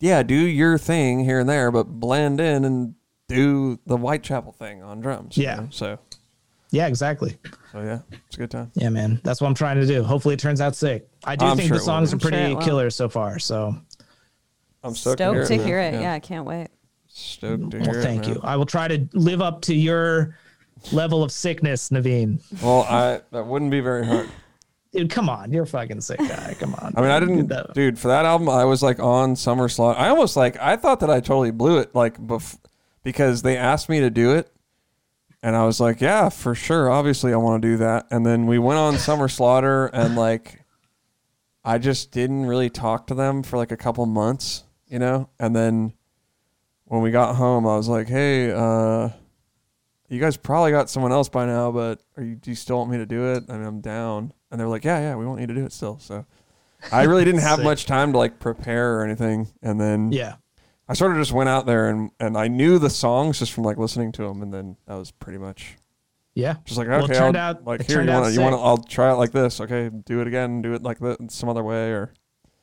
yeah, 0.00 0.22
do 0.22 0.34
your 0.34 0.76
thing 0.78 1.20
here 1.24 1.38
and 1.40 1.48
there, 1.48 1.70
but 1.70 1.84
blend 1.84 2.40
in 2.40 2.64
and 2.64 2.94
do 3.28 3.78
the 3.86 3.96
Whitechapel 3.96 4.52
thing 4.52 4.82
on 4.82 5.00
drums. 5.00 5.36
you 5.38 5.44
Yeah. 5.44 5.54
know? 5.56 5.68
So, 5.70 5.98
Yeah, 6.74 6.88
exactly. 6.88 7.38
so 7.70 7.80
yeah, 7.82 8.00
it's 8.26 8.36
a 8.36 8.38
good 8.38 8.50
time. 8.50 8.72
Yeah, 8.74 8.88
man. 8.88 9.20
That's 9.22 9.40
what 9.40 9.46
I'm 9.46 9.54
trying 9.54 9.76
to 9.80 9.86
do. 9.86 10.02
Hopefully 10.02 10.34
it 10.34 10.40
turns 10.40 10.60
out 10.60 10.74
sick. 10.74 11.08
I 11.24 11.36
do 11.36 11.46
I'm 11.46 11.56
think 11.56 11.68
sure 11.68 11.76
the 11.78 11.82
songs 11.84 12.12
are 12.12 12.18
pretty 12.18 12.36
it 12.36 12.54
will. 12.54 12.62
killer 12.62 12.90
so 12.90 13.08
far. 13.08 13.38
So 13.38 13.76
I'm 14.82 14.94
stoked, 14.94 15.18
stoked 15.18 15.46
to 15.48 15.56
hear 15.56 15.78
man. 15.78 15.94
it. 15.94 16.00
Yeah. 16.02 16.12
I 16.12 16.18
can't 16.18 16.44
wait. 16.44 16.68
Stoked 17.06 17.70
to 17.70 17.78
well, 17.78 17.92
hear 17.92 18.02
thank 18.02 18.24
it. 18.24 18.26
man. 18.28 18.34
you. 18.36 18.40
I 18.42 18.56
will 18.56 18.66
try 18.66 18.88
to 18.88 19.08
live 19.12 19.40
up 19.40 19.62
to 19.62 19.74
your 19.74 20.36
level 20.92 21.22
of 21.22 21.30
sickness, 21.30 21.90
Navene. 21.90 22.40
Well, 22.60 22.82
I 22.82 23.20
that 23.30 23.46
wouldn't 23.46 23.70
be 23.70 23.80
very 23.80 24.04
hard. 24.04 24.28
Dude, 24.92 25.10
come 25.10 25.28
on. 25.28 25.52
You're 25.52 25.64
a 25.64 25.66
fucking 25.66 26.00
sick 26.00 26.18
guy. 26.18 26.56
Come 26.58 26.74
on. 26.74 26.94
I 26.96 27.00
mean, 27.00 27.10
I 27.10 27.20
didn't, 27.20 27.48
that- 27.48 27.74
dude. 27.74 27.98
For 27.98 28.08
that 28.08 28.24
album, 28.24 28.48
I 28.48 28.64
was 28.64 28.82
like 28.82 28.98
on 28.98 29.36
Summer 29.36 29.68
Slaughter. 29.68 29.98
I 29.98 30.08
almost 30.08 30.36
like 30.36 30.56
I 30.60 30.76
thought 30.76 31.00
that 31.00 31.10
I 31.10 31.20
totally 31.20 31.50
blew 31.52 31.78
it, 31.78 31.94
like 31.94 32.18
bef- 32.18 32.58
because 33.02 33.42
they 33.42 33.56
asked 33.56 33.88
me 33.88 34.00
to 34.00 34.10
do 34.10 34.34
it, 34.34 34.52
and 35.44 35.54
I 35.54 35.66
was 35.66 35.78
like, 35.78 36.00
yeah, 36.00 36.30
for 36.30 36.54
sure. 36.54 36.90
Obviously, 36.90 37.32
I 37.34 37.36
want 37.36 37.60
to 37.62 37.68
do 37.68 37.76
that. 37.76 38.06
And 38.10 38.24
then 38.24 38.46
we 38.46 38.58
went 38.58 38.78
on 38.78 38.96
Summer 38.96 39.28
Slaughter, 39.28 39.86
and 39.86 40.16
like, 40.16 40.64
I 41.62 41.76
just 41.76 42.10
didn't 42.10 42.46
really 42.46 42.70
talk 42.70 43.06
to 43.08 43.14
them 43.14 43.42
for 43.42 43.58
like 43.58 43.70
a 43.70 43.76
couple 43.76 44.06
months, 44.06 44.64
you 44.88 44.98
know. 44.98 45.28
And 45.38 45.54
then 45.54 45.92
when 46.86 47.02
we 47.02 47.10
got 47.10 47.36
home, 47.36 47.66
I 47.66 47.76
was 47.76 47.88
like, 47.88 48.08
hey, 48.08 48.50
uh, 48.50 49.10
you 50.08 50.18
guys 50.18 50.38
probably 50.38 50.70
got 50.70 50.88
someone 50.88 51.12
else 51.12 51.28
by 51.28 51.44
now, 51.44 51.70
but 51.70 52.00
are 52.16 52.22
you, 52.22 52.36
do 52.36 52.50
you 52.50 52.56
still 52.56 52.78
want 52.78 52.90
me 52.90 52.96
to 52.96 53.06
do 53.06 53.32
it? 53.34 53.44
I 53.48 53.56
mean, 53.58 53.66
I'm 53.66 53.80
down. 53.80 54.32
And 54.50 54.58
they 54.58 54.64
were 54.64 54.70
like, 54.70 54.84
yeah, 54.84 54.98
yeah, 55.00 55.16
we 55.16 55.26
want 55.26 55.40
you 55.42 55.46
to 55.46 55.54
do 55.54 55.66
it 55.66 55.72
still. 55.72 55.98
So 55.98 56.24
I 56.90 57.02
really 57.02 57.24
didn't 57.24 57.40
have 57.42 57.62
much 57.62 57.84
time 57.86 58.12
to 58.12 58.18
like 58.18 58.38
prepare 58.38 58.98
or 58.98 59.04
anything. 59.04 59.48
And 59.62 59.80
then 59.80 60.10
Yeah. 60.12 60.36
I 60.88 60.94
sort 60.94 61.12
of 61.12 61.18
just 61.18 61.32
went 61.32 61.48
out 61.48 61.66
there 61.66 61.88
and, 61.88 62.10
and 62.20 62.36
I 62.36 62.48
knew 62.48 62.78
the 62.78 62.90
songs 62.90 63.38
just 63.38 63.52
from 63.52 63.64
like 63.64 63.78
listening 63.78 64.12
to 64.12 64.22
them. 64.22 64.42
And 64.42 64.52
then 64.52 64.76
that 64.86 64.94
was 64.96 65.10
pretty 65.10 65.38
much 65.38 65.76
Yeah. 66.34 66.56
just 66.64 66.76
like, 66.78 66.88
okay, 66.88 67.14
turned 67.14 67.36
I'll, 67.36 67.50
out- 67.56 67.64
like 67.64 67.86
here, 67.86 68.02
you 68.02 68.10
want 68.10 68.26
to, 68.26 68.32
you 68.32 68.40
want 68.40 68.54
to. 68.54 68.60
I'll 68.60 68.78
try 68.78 69.10
it 69.10 69.14
like 69.14 69.32
this. 69.32 69.60
Okay. 69.60 69.88
Do 69.88 70.20
it 70.20 70.26
again. 70.26 70.60
Do 70.62 70.74
it 70.74 70.82
like 70.82 70.98
that 70.98 71.30
some 71.30 71.48
other 71.48 71.62
way 71.62 71.90
or 71.92 72.12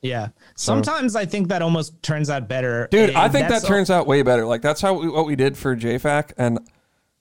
Yeah. 0.03 0.29
Sometimes 0.55 1.15
I 1.15 1.25
think 1.25 1.47
that 1.47 1.61
almost 1.61 2.01
turns 2.03 2.29
out 2.29 2.47
better. 2.47 2.87
Dude, 2.91 3.11
I 3.15 3.27
think 3.29 3.49
that 3.49 3.63
turns 3.63 3.89
out 3.89 4.05
way 4.07 4.21
better. 4.21 4.45
Like 4.45 4.61
that's 4.61 4.81
how 4.81 4.93
we, 4.99 5.09
what 5.09 5.25
we 5.25 5.35
did 5.35 5.57
for 5.57 5.75
JFAC, 5.75 6.33
and 6.37 6.59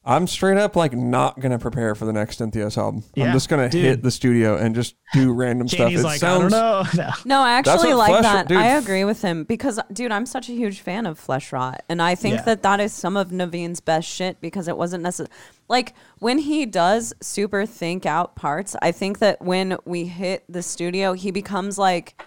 I'm 0.02 0.27
straight 0.27 0.56
up 0.56 0.77
like 0.77 0.94
not 0.94 1.40
gonna 1.40 1.59
prepare 1.59 1.94
for 1.94 2.06
the 2.06 2.12
next 2.12 2.40
Entheos 2.40 2.78
album. 2.78 3.05
I'm 3.18 3.32
just 3.32 3.51
gonna 3.51 3.68
dude. 3.68 3.85
hit 3.85 4.02
the 4.02 4.10
studio 4.10 4.56
and 4.56 4.74
just 4.74 4.94
do 5.12 5.31
random 5.32 5.66
Janie's 5.66 6.01
stuff. 6.01 6.05
It 6.05 6.06
like, 6.06 6.20
sounds, 6.20 6.55
I 6.55 6.82
don't 6.82 6.94
know. 6.97 7.05
No. 7.05 7.10
No, 7.27 7.40
I 7.40 7.52
actually 7.52 7.93
like 7.93 8.09
Flesh- 8.10 8.22
that. 8.22 8.48
dude, 8.48 8.56
I 8.56 8.68
f- 8.68 8.82
agree 8.82 9.05
with 9.05 9.20
him 9.20 9.44
because, 9.44 9.78
dude, 9.93 10.10
I'm 10.10 10.24
such 10.24 10.48
a 10.48 10.52
huge 10.52 10.81
fan 10.81 11.05
of 11.05 11.18
Flesh 11.18 11.52
Rot, 11.52 11.82
and 11.90 12.01
I 12.01 12.14
think 12.14 12.36
Yeah. 12.36 12.43
that 12.44 12.62
that 12.62 12.81
is 12.81 12.94
some 12.94 13.16
of 13.16 13.28
Navene's 13.28 13.81
best 13.81 14.09
shit 14.09 14.40
because 14.40 14.68
it 14.68 14.77
wasn't 14.78 15.02
necessary. 15.02 15.28
Like 15.68 15.94
when 16.18 16.39
he 16.39 16.64
does 16.64 17.12
super 17.20 17.66
think 17.66 18.06
out 18.06 18.35
parts, 18.36 18.74
I 18.81 18.93
think 18.93 19.18
that 19.18 19.43
when 19.43 19.77
we 19.85 20.06
hit 20.06 20.44
the 20.48 20.62
studio, 20.62 21.12
he 21.12 21.31
becomes 21.31 21.77
like 21.78 22.20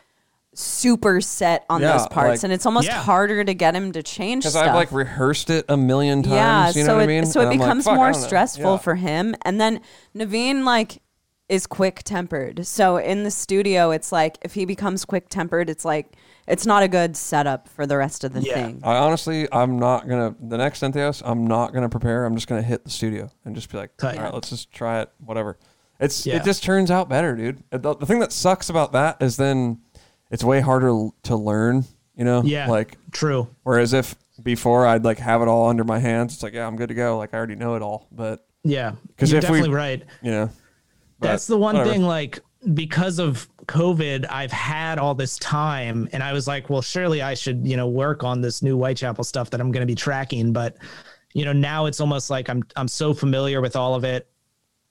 super 0.56 1.22
set 1.22 1.66
on 1.70 1.82
Yeah, 1.82 1.94
those 1.98 2.08
parts, 2.08 2.30
like- 2.40 2.44
and 2.44 2.54
it's 2.54 2.66
almost 2.66 2.88
Yeah. 2.88 3.02
harder 3.02 3.44
to 3.44 3.54
get 3.54 3.76
him 3.76 3.92
to 3.94 4.04
change 4.04 4.44
Because 4.44 4.54
stuff. 4.54 4.68
I've 4.68 4.76
like 4.76 4.92
rehearsed 4.92 5.50
it 5.50 5.66
a 5.70 5.78
million 5.78 6.22
times. 6.24 6.34
yeah, 6.36 6.70
you 6.70 6.84
know 6.84 6.88
so 6.88 6.96
what 6.96 7.02
it 7.02 7.04
I 7.04 7.08
mean? 7.08 7.26
so 7.26 7.40
it 7.40 7.44
And 7.44 7.54
I'm 7.54 7.58
like, 7.60 7.66
becomes 7.68 7.84
fuck, 7.86 7.94
I 7.94 7.96
more 7.98 8.12
don't 8.12 8.22
know. 8.22 8.28
stressful 8.28 8.72
Yeah. 8.74 8.78
for 8.78 8.96
him, 8.96 9.36
and 9.44 9.60
then 9.60 9.82
Navene 10.16 10.64
like 10.64 11.02
is 11.50 11.68
quick 11.68 12.02
tempered. 12.04 12.66
So 12.66 12.98
in 12.98 13.24
the 13.24 13.32
studio, 13.32 13.92
it's 13.92 14.12
like 14.12 14.38
if 14.44 14.54
he 14.54 14.66
becomes 14.66 15.06
quick 15.06 15.28
tempered, 15.30 15.70
it's 15.70 15.84
like 15.86 16.16
it's 16.48 16.66
not 16.66 16.84
a 16.84 16.88
good 16.88 17.16
setup 17.16 17.68
for 17.70 17.86
the 17.86 17.96
rest 17.98 18.24
of 18.24 18.34
the 18.34 18.42
Yeah. 18.42 18.54
thing. 18.54 18.82
I 18.84 18.96
honestly, 18.98 19.48
I'm 19.52 19.78
not 19.80 20.08
gonna 20.08 20.36
the 20.42 20.58
next 20.58 20.82
Entheos. 20.82 21.22
I'm 21.26 21.46
not 21.48 21.74
gonna 21.74 21.90
prepare. 21.90 22.26
I'm 22.26 22.36
just 22.36 22.48
gonna 22.48 22.62
hit 22.62 22.84
the 22.86 22.90
studio 22.92 23.30
and 23.46 23.56
just 23.56 23.72
be 23.72 23.78
like, 23.78 23.96
Tight. 23.98 24.18
all 24.18 24.24
right, 24.24 24.34
let's 24.34 24.50
just 24.50 24.72
try 24.72 25.02
it. 25.02 25.10
Whatever. 25.24 25.58
It's 26.00 26.26
Yeah. 26.26 26.38
it 26.38 26.44
just 26.44 26.64
turns 26.64 26.90
out 26.90 27.08
better, 27.08 27.36
dude. 27.36 27.64
The, 27.72 27.96
the 27.96 28.06
thing 28.06 28.20
that 28.20 28.32
sucks 28.32 28.70
about 28.70 28.92
that 28.94 29.18
is 29.22 29.38
then 29.38 29.80
it's 30.34 30.44
way 30.44 30.60
harder 30.60 31.08
to 31.24 31.36
learn. 31.38 31.86
You 32.16 32.26
know, 32.26 32.44
Yeah. 32.44 32.68
like 32.70 32.98
True. 33.12 33.48
Whereas 33.64 33.94
if 33.94 34.16
before 34.42 34.86
I'd 34.86 35.06
like 35.06 35.20
have 35.20 35.42
it 35.42 35.48
all 35.48 35.70
under 35.70 35.84
my 35.86 36.00
hands, 36.00 36.34
it's 36.34 36.44
like, 36.44 36.54
yeah, 36.54 36.68
I'm 36.68 36.76
good 36.76 36.90
to 36.90 36.94
go. 36.96 37.18
Like 37.18 37.34
I 37.34 37.38
already 37.38 37.56
know 37.56 37.76
it 37.76 37.82
all. 37.82 38.08
But 38.12 38.46
Yeah. 38.64 38.92
'Cause 39.18 39.32
You're 39.32 39.40
if 39.40 39.50
we- 39.50 39.58
definitely 39.60 39.76
right. 39.76 40.04
you 40.22 40.32
know, 40.32 40.50
That's 41.20 41.48
the 41.48 41.58
one 41.58 41.76
whatever. 41.76 41.92
thing, 41.94 42.04
like, 42.04 42.40
because 42.74 43.18
of 43.20 43.48
COVID, 43.68 44.26
I've 44.30 44.52
had 44.52 45.00
all 45.00 45.16
this 45.16 45.38
time, 45.38 46.08
and 46.14 46.22
I 46.22 46.34
was 46.34 46.48
like, 46.48 46.70
well, 46.70 46.82
surely 46.82 47.22
I 47.22 47.34
should, 47.34 47.66
you 47.68 47.78
know, 47.78 47.88
work 47.88 48.24
on 48.24 48.42
this 48.42 48.62
new 48.62 48.78
Whitechapel 48.78 49.24
stuff 49.24 49.50
that 49.52 49.62
I'm 49.62 49.72
going 49.72 49.82
to 49.82 49.88
be 49.92 49.96
tracking. 49.96 50.52
But, 50.54 50.78
you 51.34 51.46
know, 51.46 51.54
now 51.54 51.86
it's 51.88 52.00
almost 52.02 52.30
like 52.30 52.50
I'm 52.50 52.64
I'm 52.76 52.88
so 52.88 53.14
familiar 53.14 53.60
with 53.62 53.76
all 53.76 53.96
of 53.96 54.04
it. 54.04 54.28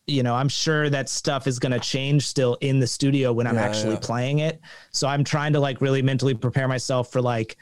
You 0.09 0.23
know, 0.25 0.35
I'm 0.35 0.49
sure 0.49 0.91
that 0.91 1.09
stuff 1.09 1.47
is 1.47 1.59
going 1.61 1.73
to 1.73 1.79
change 1.79 2.27
still 2.27 2.57
in 2.61 2.81
the 2.81 2.87
studio 2.87 3.33
when 3.33 3.47
I'm 3.47 3.55
Yeah, 3.55 3.63
actually 3.63 3.95
yeah. 3.95 4.01
playing 4.03 4.39
it. 4.41 4.61
So 4.91 5.07
I'm 5.07 5.23
trying 5.23 5.53
to 5.53 5.61
like 5.61 5.81
really 5.81 6.03
mentally 6.03 6.35
prepare 6.35 6.67
myself 6.69 7.13
for 7.13 7.21
like 7.23 7.57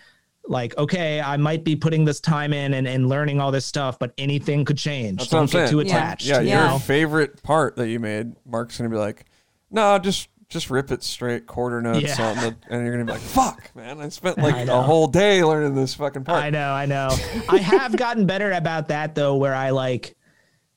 like 0.48 0.76
okay 0.78 1.20
i 1.20 1.36
might 1.36 1.64
be 1.64 1.76
putting 1.76 2.02
this 2.06 2.18
time 2.18 2.54
in 2.54 2.72
and, 2.72 2.88
and 2.88 3.10
learning 3.10 3.38
all 3.38 3.52
this 3.52 3.66
stuff 3.66 3.98
but 3.98 4.10
anything 4.16 4.64
could 4.64 4.78
change 4.78 5.18
That's 5.18 5.30
don't 5.30 5.42
what 5.42 5.54
I'm 5.54 5.60
get 5.66 5.70
too 5.70 5.76
saying. 5.80 5.88
Yeah. 5.88 5.94
attached 5.96 6.26
Yeah, 6.26 6.40
you 6.40 6.48
Yeah. 6.48 6.60
your 6.62 6.70
know? 6.70 6.78
favorite 6.78 7.42
part 7.42 7.76
that 7.76 7.88
you 7.90 8.00
made, 8.00 8.32
Mark's 8.46 8.78
gonna 8.78 8.88
be 8.88 8.96
like, 8.96 9.26
no, 9.70 9.98
just 9.98 10.28
just 10.48 10.70
rip 10.70 10.90
it 10.90 11.02
straight, 11.02 11.46
quarter 11.46 11.82
notes 11.82 12.18
Yeah. 12.18 12.26
on 12.30 12.36
the, 12.38 12.56
and 12.70 12.82
you're 12.84 12.90
gonna 12.92 13.04
be 13.04 13.12
like, 13.12 13.20
fuck, 13.20 13.70
man, 13.76 14.00
I 14.00 14.08
spent 14.08 14.38
like 14.38 14.54
I 14.54 14.60
a 14.62 14.80
whole 14.80 15.06
day 15.08 15.44
learning 15.44 15.74
this 15.74 15.94
fucking 15.94 16.24
part. 16.24 16.42
I 16.42 16.48
know, 16.48 16.72
I 16.72 16.86
know. 16.86 17.10
I 17.50 17.58
have 17.58 17.94
gotten 17.96 18.24
better 18.24 18.50
about 18.52 18.88
that 18.88 19.14
though, 19.14 19.36
where 19.36 19.54
I 19.54 19.70
like 19.70 20.16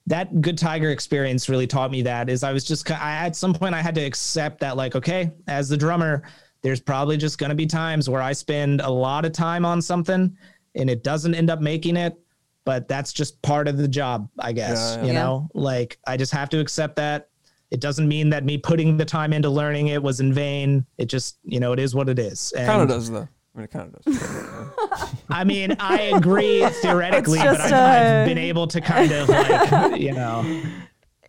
that 0.08 0.42
Good 0.42 0.58
Tiger 0.58 0.90
experience 0.90 1.48
really 1.50 1.68
taught 1.68 1.92
me 1.92 2.02
that. 2.04 2.30
Is 2.30 2.44
I 2.44 2.52
was 2.52 2.64
just 2.66 2.90
I 2.92 3.14
at 3.26 3.36
some 3.36 3.54
point 3.54 3.74
I 3.76 3.82
had 3.82 3.96
to 3.96 4.02
accept 4.02 4.60
that 4.60 4.76
like 4.78 4.96
okay, 4.96 5.32
as 5.48 5.70
the 5.70 5.78
drummer, 5.78 6.24
there's 6.62 6.80
probably 6.82 7.18
just 7.18 7.38
going 7.38 7.50
to 7.50 7.56
be 7.56 7.66
times 7.66 8.10
where 8.10 8.22
I 8.22 8.34
spend 8.34 8.82
a 8.82 8.90
lot 8.90 9.26
of 9.26 9.32
time 9.32 9.66
on 9.66 9.82
something 9.82 10.36
and 10.76 10.90
it 10.90 11.04
doesn't 11.04 11.36
end 11.36 11.50
up 11.50 11.62
making 11.62 11.98
it, 11.98 12.18
but 12.66 12.88
that's 12.88 13.14
just 13.14 13.42
part 13.42 13.68
of 13.68 13.78
the 13.78 13.88
job, 13.88 14.28
I 14.40 14.52
guess. 14.54 14.96
Yeah, 14.96 14.96
yeah. 14.96 15.02
You 15.08 15.14
Yeah. 15.14 15.24
know, 15.24 15.50
like 15.54 16.00
I 16.08 16.18
just 16.18 16.32
have 16.34 16.50
to 16.50 16.60
accept 16.60 16.96
that. 16.98 17.30
It 17.72 17.80
doesn't 17.80 18.08
mean 18.08 18.30
that 18.30 18.44
me 18.46 18.58
putting 18.58 18.98
the 18.98 19.06
time 19.06 19.34
into 19.34 19.50
learning 19.50 19.88
it 19.88 20.02
was 20.02 20.20
in 20.20 20.32
vain. 20.32 20.86
It 20.98 21.06
just, 21.06 21.38
you 21.44 21.60
know, 21.60 21.72
it 21.74 21.80
is 21.80 21.96
what 21.96 22.08
it 22.08 22.20
is. 22.20 22.54
Kind 22.56 22.82
of 22.82 22.88
does 22.88 23.10
though. 23.10 23.28
I 23.56 23.60
mean, 23.60 23.66
it 23.66 23.72
kind 23.72 23.94
of 23.94 24.04
does. 24.04 25.10
I 25.30 25.44
mean, 25.44 25.76
I 25.80 26.02
agree 26.16 26.66
theoretically, 26.82 27.40
but 27.40 27.58
just 27.58 27.74
I've, 27.74 27.74
I've 28.22 28.28
been 28.28 28.38
able 28.38 28.68
to 28.68 28.82
kind 28.82 29.12
of 29.12 29.30
like, 29.30 30.02
you 30.02 30.14
know. 30.14 30.62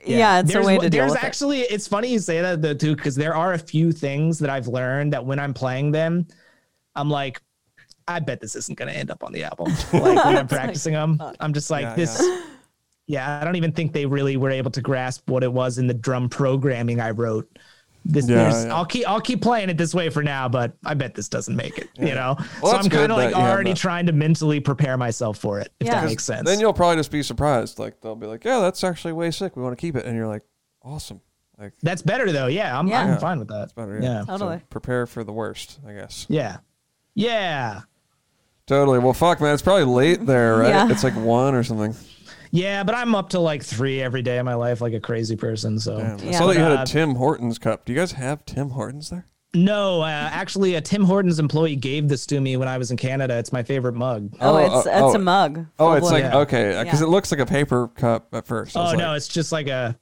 Yeah, 0.06 0.40
it's 0.40 0.52
there's, 0.52 0.62
a 0.62 0.68
way 0.68 0.76
to 0.76 0.90
deal 0.90 1.00
There's 1.00 1.12
with 1.12 1.22
it. 1.22 1.24
actually, 1.24 1.60
it's 1.60 1.88
funny 1.88 2.08
you 2.08 2.18
say 2.18 2.42
that 2.42 2.60
though 2.60 2.74
too, 2.74 2.94
because 2.94 3.14
there 3.14 3.34
are 3.34 3.54
a 3.54 3.58
few 3.58 3.90
things 3.90 4.38
that 4.40 4.50
I've 4.50 4.68
learned 4.68 5.14
that 5.14 5.24
when 5.24 5.38
I'm 5.38 5.54
playing 5.54 5.92
them, 5.92 6.26
I'm 6.94 7.08
like, 7.08 7.40
I 8.06 8.20
bet 8.20 8.38
this 8.38 8.54
isn't 8.54 8.76
going 8.78 8.92
to 8.92 8.94
end 8.94 9.10
up 9.10 9.24
on 9.24 9.32
the 9.32 9.44
album. 9.44 9.72
Like 9.94 10.22
when 10.26 10.36
I'm 10.36 10.46
practicing 10.46 10.92
them, 10.92 11.22
I'm 11.40 11.54
just 11.54 11.70
like 11.70 11.84
Yeah, 11.84 11.94
this. 11.94 12.22
Yeah. 13.06 13.40
I 13.40 13.44
don't 13.44 13.56
even 13.56 13.72
think 13.72 13.94
they 13.94 14.04
really 14.04 14.36
were 14.36 14.50
able 14.50 14.70
to 14.72 14.82
grasp 14.82 15.28
what 15.30 15.42
it 15.42 15.50
was 15.50 15.78
in 15.78 15.86
the 15.86 15.94
drum 15.94 16.28
programming 16.28 17.00
I 17.00 17.10
wrote. 17.10 17.48
This, 18.06 18.28
Yeah, 18.28 18.50
there's, 18.50 18.64
yeah. 18.66 18.74
I'll 18.74 18.84
keep 18.84 19.08
I'll 19.08 19.20
keep 19.20 19.40
playing 19.40 19.70
it 19.70 19.78
this 19.78 19.94
way 19.94 20.10
for 20.10 20.22
now, 20.22 20.46
but 20.48 20.76
I 20.84 20.92
bet 20.94 21.14
this 21.14 21.28
doesn't 21.28 21.56
make 21.56 21.78
it. 21.78 21.88
You 21.98 22.14
know, 22.14 22.36
Well, 22.62 22.72
so 22.72 22.78
I'm 22.78 22.90
kind 22.90 23.10
of 23.10 23.16
like 23.16 23.30
you 23.30 23.36
already 23.40 23.70
that. 23.70 23.78
trying 23.78 24.06
to 24.06 24.12
mentally 24.12 24.60
prepare 24.60 24.96
myself 24.98 25.38
for 25.38 25.58
it. 25.60 25.72
If 25.80 25.86
Yeah. 25.86 25.94
that 25.94 26.00
'Cause 26.02 26.10
makes 26.10 26.24
sense. 26.24 26.46
Then 26.48 26.60
you'll 26.60 26.74
probably 26.74 26.96
just 26.96 27.10
be 27.10 27.22
surprised. 27.22 27.78
Like 27.78 28.00
they'll 28.02 28.14
be 28.16 28.26
like, 28.26 28.44
yeah, 28.44 28.60
that's 28.60 28.84
actually 28.84 29.14
way 29.14 29.30
sick. 29.30 29.56
We 29.56 29.62
want 29.62 29.76
to 29.76 29.80
keep 29.80 29.96
it, 29.96 30.04
and 30.04 30.14
you're 30.16 30.28
like, 30.28 30.42
awesome. 30.82 31.20
Like 31.58 31.72
That's 31.82 32.02
better 32.02 32.30
though. 32.32 32.46
Yeah, 32.48 32.78
I'm 32.78 32.88
Yeah. 32.88 33.00
I'm 33.00 33.08
Yeah. 33.08 33.18
fine 33.18 33.38
with 33.38 33.48
that. 33.48 33.62
it's 33.62 33.72
better. 33.72 33.94
Yeah. 34.02 34.02
Yeah. 34.02 34.20
So 34.22 34.26
Totally. 34.26 34.60
prepare 34.70 35.06
for 35.06 35.24
the 35.24 35.32
worst, 35.32 35.78
I 35.88 35.92
guess. 35.94 36.26
Yeah. 36.28 36.58
Yeah. 37.14 37.82
Totally. 38.66 38.98
Well, 38.98 39.12
fuck, 39.12 39.40
man. 39.40 39.54
It's 39.54 39.62
probably 39.62 39.84
late 39.84 40.26
there, 40.26 40.56
right? 40.56 40.68
Yeah. 40.68 40.90
It's 40.90 41.04
like 41.04 41.14
one 41.16 41.54
or 41.54 41.62
something. 41.62 41.94
Yeah, 42.54 42.84
but 42.84 42.94
I'm 42.94 43.16
up 43.16 43.30
to 43.30 43.40
like 43.40 43.64
three 43.64 44.00
every 44.00 44.22
day 44.22 44.38
of 44.38 44.44
my 44.44 44.54
life, 44.54 44.80
like 44.80 44.92
a 44.92 45.00
crazy 45.00 45.34
person. 45.34 45.78
So 45.80 45.98
Damn. 45.98 46.20
I 46.20 46.22
Yeah. 46.22 46.38
saw 46.38 46.46
that 46.46 46.54
you 46.56 46.62
had 46.62 46.72
Uh, 46.78 46.82
a 46.82 46.86
Tim 46.86 47.16
Hortons 47.16 47.58
cup. 47.58 47.84
Do 47.84 47.92
you 47.92 47.98
guys 47.98 48.12
have 48.12 48.44
Tim 48.46 48.70
Hortons 48.70 49.10
there? 49.10 49.26
no, 49.56 50.02
uh, 50.02 50.06
actually, 50.06 50.74
a 50.76 50.80
Tim 50.80 51.04
Hortons 51.04 51.38
employee 51.38 51.76
gave 51.76 52.08
this 52.08 52.26
to 52.26 52.40
me 52.40 52.56
when 52.56 52.66
I 52.68 52.76
was 52.78 52.90
in 52.92 52.96
Canada. 52.96 53.36
It's 53.38 53.52
my 53.52 53.62
favorite 53.62 53.94
mug. 53.94 54.30
Oh, 54.40 54.54
Oh, 54.54 54.56
it's 54.58 54.86
uh, 54.86 54.90
it's 54.90 55.00
oh. 55.00 55.14
a 55.14 55.18
mug. 55.18 55.66
Oh, 55.78 55.92
it's 55.94 56.10
like 56.10 56.30
blown. 56.30 56.42
okay, 56.42 56.82
because 56.84 57.00
Yeah. 57.00 57.06
it 57.06 57.10
looks 57.10 57.30
like 57.32 57.40
a 57.40 57.46
paper 57.46 57.88
cup 57.88 58.28
at 58.32 58.46
first. 58.46 58.76
Oh 58.76 58.82
was 58.84 58.92
no, 58.94 59.08
like, 59.08 59.16
it's 59.16 59.28
just 59.28 59.50
like 59.52 59.66
a, 59.68 59.96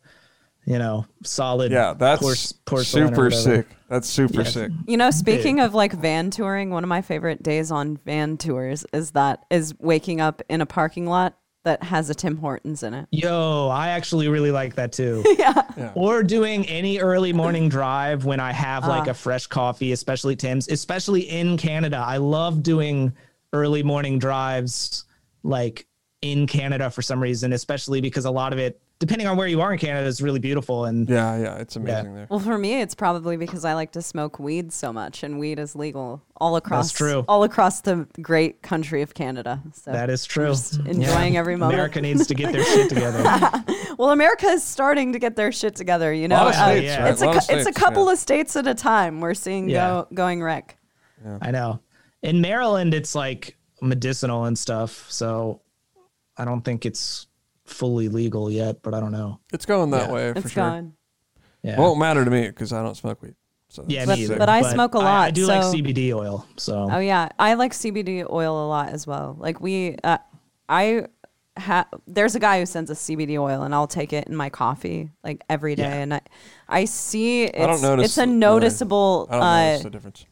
you 0.67 0.79
know, 0.79 1.07
solid. 1.23 1.73
yeah, 1.73 1.95
that's 1.95 2.21
porce- 2.23 2.53
porcelain 2.67 3.09
super 3.09 3.31
sick. 3.31 3.67
That's 3.89 4.09
super 4.09 4.41
Yeah. 4.43 4.49
sick. 4.49 4.71
You 4.87 4.97
know, 4.99 5.11
speaking 5.11 5.61
of 5.61 5.75
like 5.75 5.93
van 5.95 6.31
touring, 6.31 6.71
one 6.71 6.83
of 6.85 6.89
my 6.89 7.01
favorite 7.03 7.43
days 7.43 7.71
on 7.71 7.99
van 8.07 8.37
tours 8.39 8.85
is 8.93 9.11
that 9.13 9.45
is 9.51 9.75
waking 9.81 10.21
up 10.21 10.41
in 10.49 10.61
a 10.63 10.67
parking 10.67 11.07
lot 11.07 11.35
that 11.65 11.83
has 11.83 12.11
a 12.11 12.15
Tim 12.15 12.37
Hortons 12.37 12.83
in 12.83 12.93
it. 12.95 13.07
Yo, 13.11 13.69
I 13.69 13.89
actually 13.89 14.29
really 14.29 14.51
like 14.51 14.75
that 14.75 14.93
too. 14.93 15.23
yeah. 15.39 15.93
or 15.95 16.23
doing 16.23 16.67
any 16.67 16.99
early 16.99 17.33
morning 17.33 17.69
drive 17.69 18.25
when 18.25 18.41
I 18.41 18.53
have 18.53 18.87
like 18.87 19.07
a 19.07 19.13
uh. 19.13 19.15
fresh 19.15 19.47
coffee, 19.47 19.93
especially 19.93 20.37
Tim's, 20.37 20.69
especially 20.69 21.23
in 21.23 21.57
Canada. 21.57 22.03
I 22.05 22.17
love 22.17 22.63
doing 22.63 23.13
early 23.53 23.83
morning 23.83 24.19
drives 24.19 25.05
like 25.43 25.87
in 26.21 26.47
Canada 26.47 26.91
for 26.91 27.03
some 27.03 27.21
reason, 27.21 27.53
especially 27.53 28.01
because 28.01 28.25
a 28.25 28.31
lot 28.31 28.53
of 28.53 28.59
it, 28.59 28.81
depending 29.03 29.27
on 29.27 29.37
where 29.37 29.49
you 29.49 29.61
are 29.61 29.73
in 29.73 29.81
Canada, 29.81 30.07
it's 30.07 30.21
really 30.21 30.39
beautiful. 30.39 30.85
And 30.85 31.09
Yeah, 31.11 31.37
yeah, 31.37 31.57
it's 31.57 31.75
amazing 31.75 32.15
there. 32.15 32.29
Well, 32.31 32.39
for 32.39 32.57
me, 32.57 32.81
it's 32.81 32.95
probably 32.95 33.37
because 33.37 33.65
I 33.65 33.75
like 33.75 33.91
to 33.93 34.03
smoke 34.03 34.39
weed 34.39 34.73
so 34.73 34.93
much, 34.93 35.25
and 35.25 35.41
weed 35.41 35.59
is 35.59 35.75
legal 35.75 36.23
all 36.37 36.55
across 36.55 36.93
true. 36.93 37.25
all 37.27 37.43
across 37.43 37.81
the 37.81 38.07
great 38.21 38.63
country 38.63 39.03
of 39.03 39.13
Canada. 39.13 39.61
So 39.73 39.91
that 39.91 40.09
is 40.09 40.25
true. 40.25 40.47
just 40.47 40.77
enjoying 40.87 41.37
every 41.37 41.57
moment. 41.57 41.75
America 41.75 42.01
needs 42.01 42.29
to 42.29 42.35
get 42.35 42.53
their 42.53 42.65
shit 42.65 42.89
together. 42.89 43.65
Well, 43.99 44.11
America 44.11 44.47
is 44.47 44.65
starting 44.65 45.13
to 45.13 45.19
get 45.19 45.37
their 45.37 45.53
shit 45.53 45.77
together. 45.77 46.15
You 46.15 46.27
know, 46.27 46.37
lot 46.37 46.55
uh, 46.55 46.67
states, 46.67 46.85
yeah. 46.85 47.03
right? 47.03 47.13
it's 47.13 47.21
a 47.21 47.27
a 47.27 47.29
lot 47.29 47.51
it's 47.51 47.67
a 47.67 47.73
couple 47.73 48.07
yeah. 48.07 48.13
of 48.13 48.19
states 48.19 48.57
at 48.57 48.67
a 48.67 48.75
time. 48.75 49.21
We're 49.21 49.35
seeing 49.35 49.69
Yeah. 49.69 49.89
go 49.89 50.09
going 50.15 50.43
wreck. 50.43 50.79
I 51.43 51.51
know. 51.51 51.81
In 52.23 52.41
Maryland, 52.41 52.95
it's 52.95 53.15
like 53.15 53.59
medicinal 53.83 54.45
and 54.45 54.59
stuff. 54.59 55.07
So 55.11 55.61
I 56.39 56.47
don't 56.47 56.63
think 56.63 56.87
it's 56.87 57.27
fully 57.73 58.09
legal 58.09 58.51
yet, 58.51 58.83
but 58.83 58.95
I 58.95 59.01
don't 59.01 59.13
know. 59.13 59.41
It's 59.53 59.67
going 59.67 59.91
that 59.91 60.09
Yeah. 60.09 60.15
way 60.15 60.33
for 60.33 60.39
It's 60.39 60.51
sure. 60.51 60.63
gone. 60.63 60.93
Yeah. 61.63 61.79
Won't 61.79 61.99
matter 61.99 62.25
to 62.25 62.31
me 62.31 62.47
because 62.49 62.73
I 62.73 62.83
don't 62.83 62.97
smoke 62.97 63.23
weed. 63.23 63.35
So 63.69 63.85
yeah, 63.89 64.05
But- 64.05 64.19
me 64.19 64.25
either. 64.25 64.37
but 64.37 64.49
I 64.49 64.61
smoke 64.73 64.95
a 64.95 64.99
lot, 64.99 65.29
I 65.29 65.31
do 65.31 65.47
like 65.47 65.63
so- 65.63 65.73
CBD 65.73 66.13
oil. 66.13 66.47
So 66.59 66.89
Oh 66.93 66.99
yeah, 66.99 67.31
I 67.39 67.55
like 67.55 67.73
CBD 67.73 68.25
oil 68.31 68.65
a 68.65 68.69
lot 68.69 68.91
as 68.91 69.07
well. 69.07 69.37
Like 69.39 69.61
we, 69.61 69.97
uh, 70.05 70.19
I 70.69 71.07
ha 71.59 71.87
There's 72.07 72.35
a 72.35 72.39
guy 72.41 72.61
who 72.61 72.67
sends 72.67 72.91
us 72.91 72.99
CBD 73.01 73.39
oil, 73.39 73.63
and 73.63 73.75
I'll 73.75 73.87
take 73.87 74.13
it 74.13 74.27
in 74.29 74.35
my 74.37 74.51
coffee 74.51 75.11
like 75.25 75.43
every 75.49 75.75
day. 75.75 75.83
Yeah. 75.85 75.95
And 76.03 76.15
I, 76.15 76.21
I 76.69 76.85
see 76.87 77.45
it's, 77.45 77.57
don't 77.57 77.83
notice 77.83 78.05
it's 78.07 78.19
a 78.19 78.21
the- 78.23 78.27
noticeable 78.27 79.27
I 79.31 79.33
don't 79.35 79.43
uh, 79.43 79.65
notice 79.67 79.83
the 79.85 79.91
difference. 79.91 80.27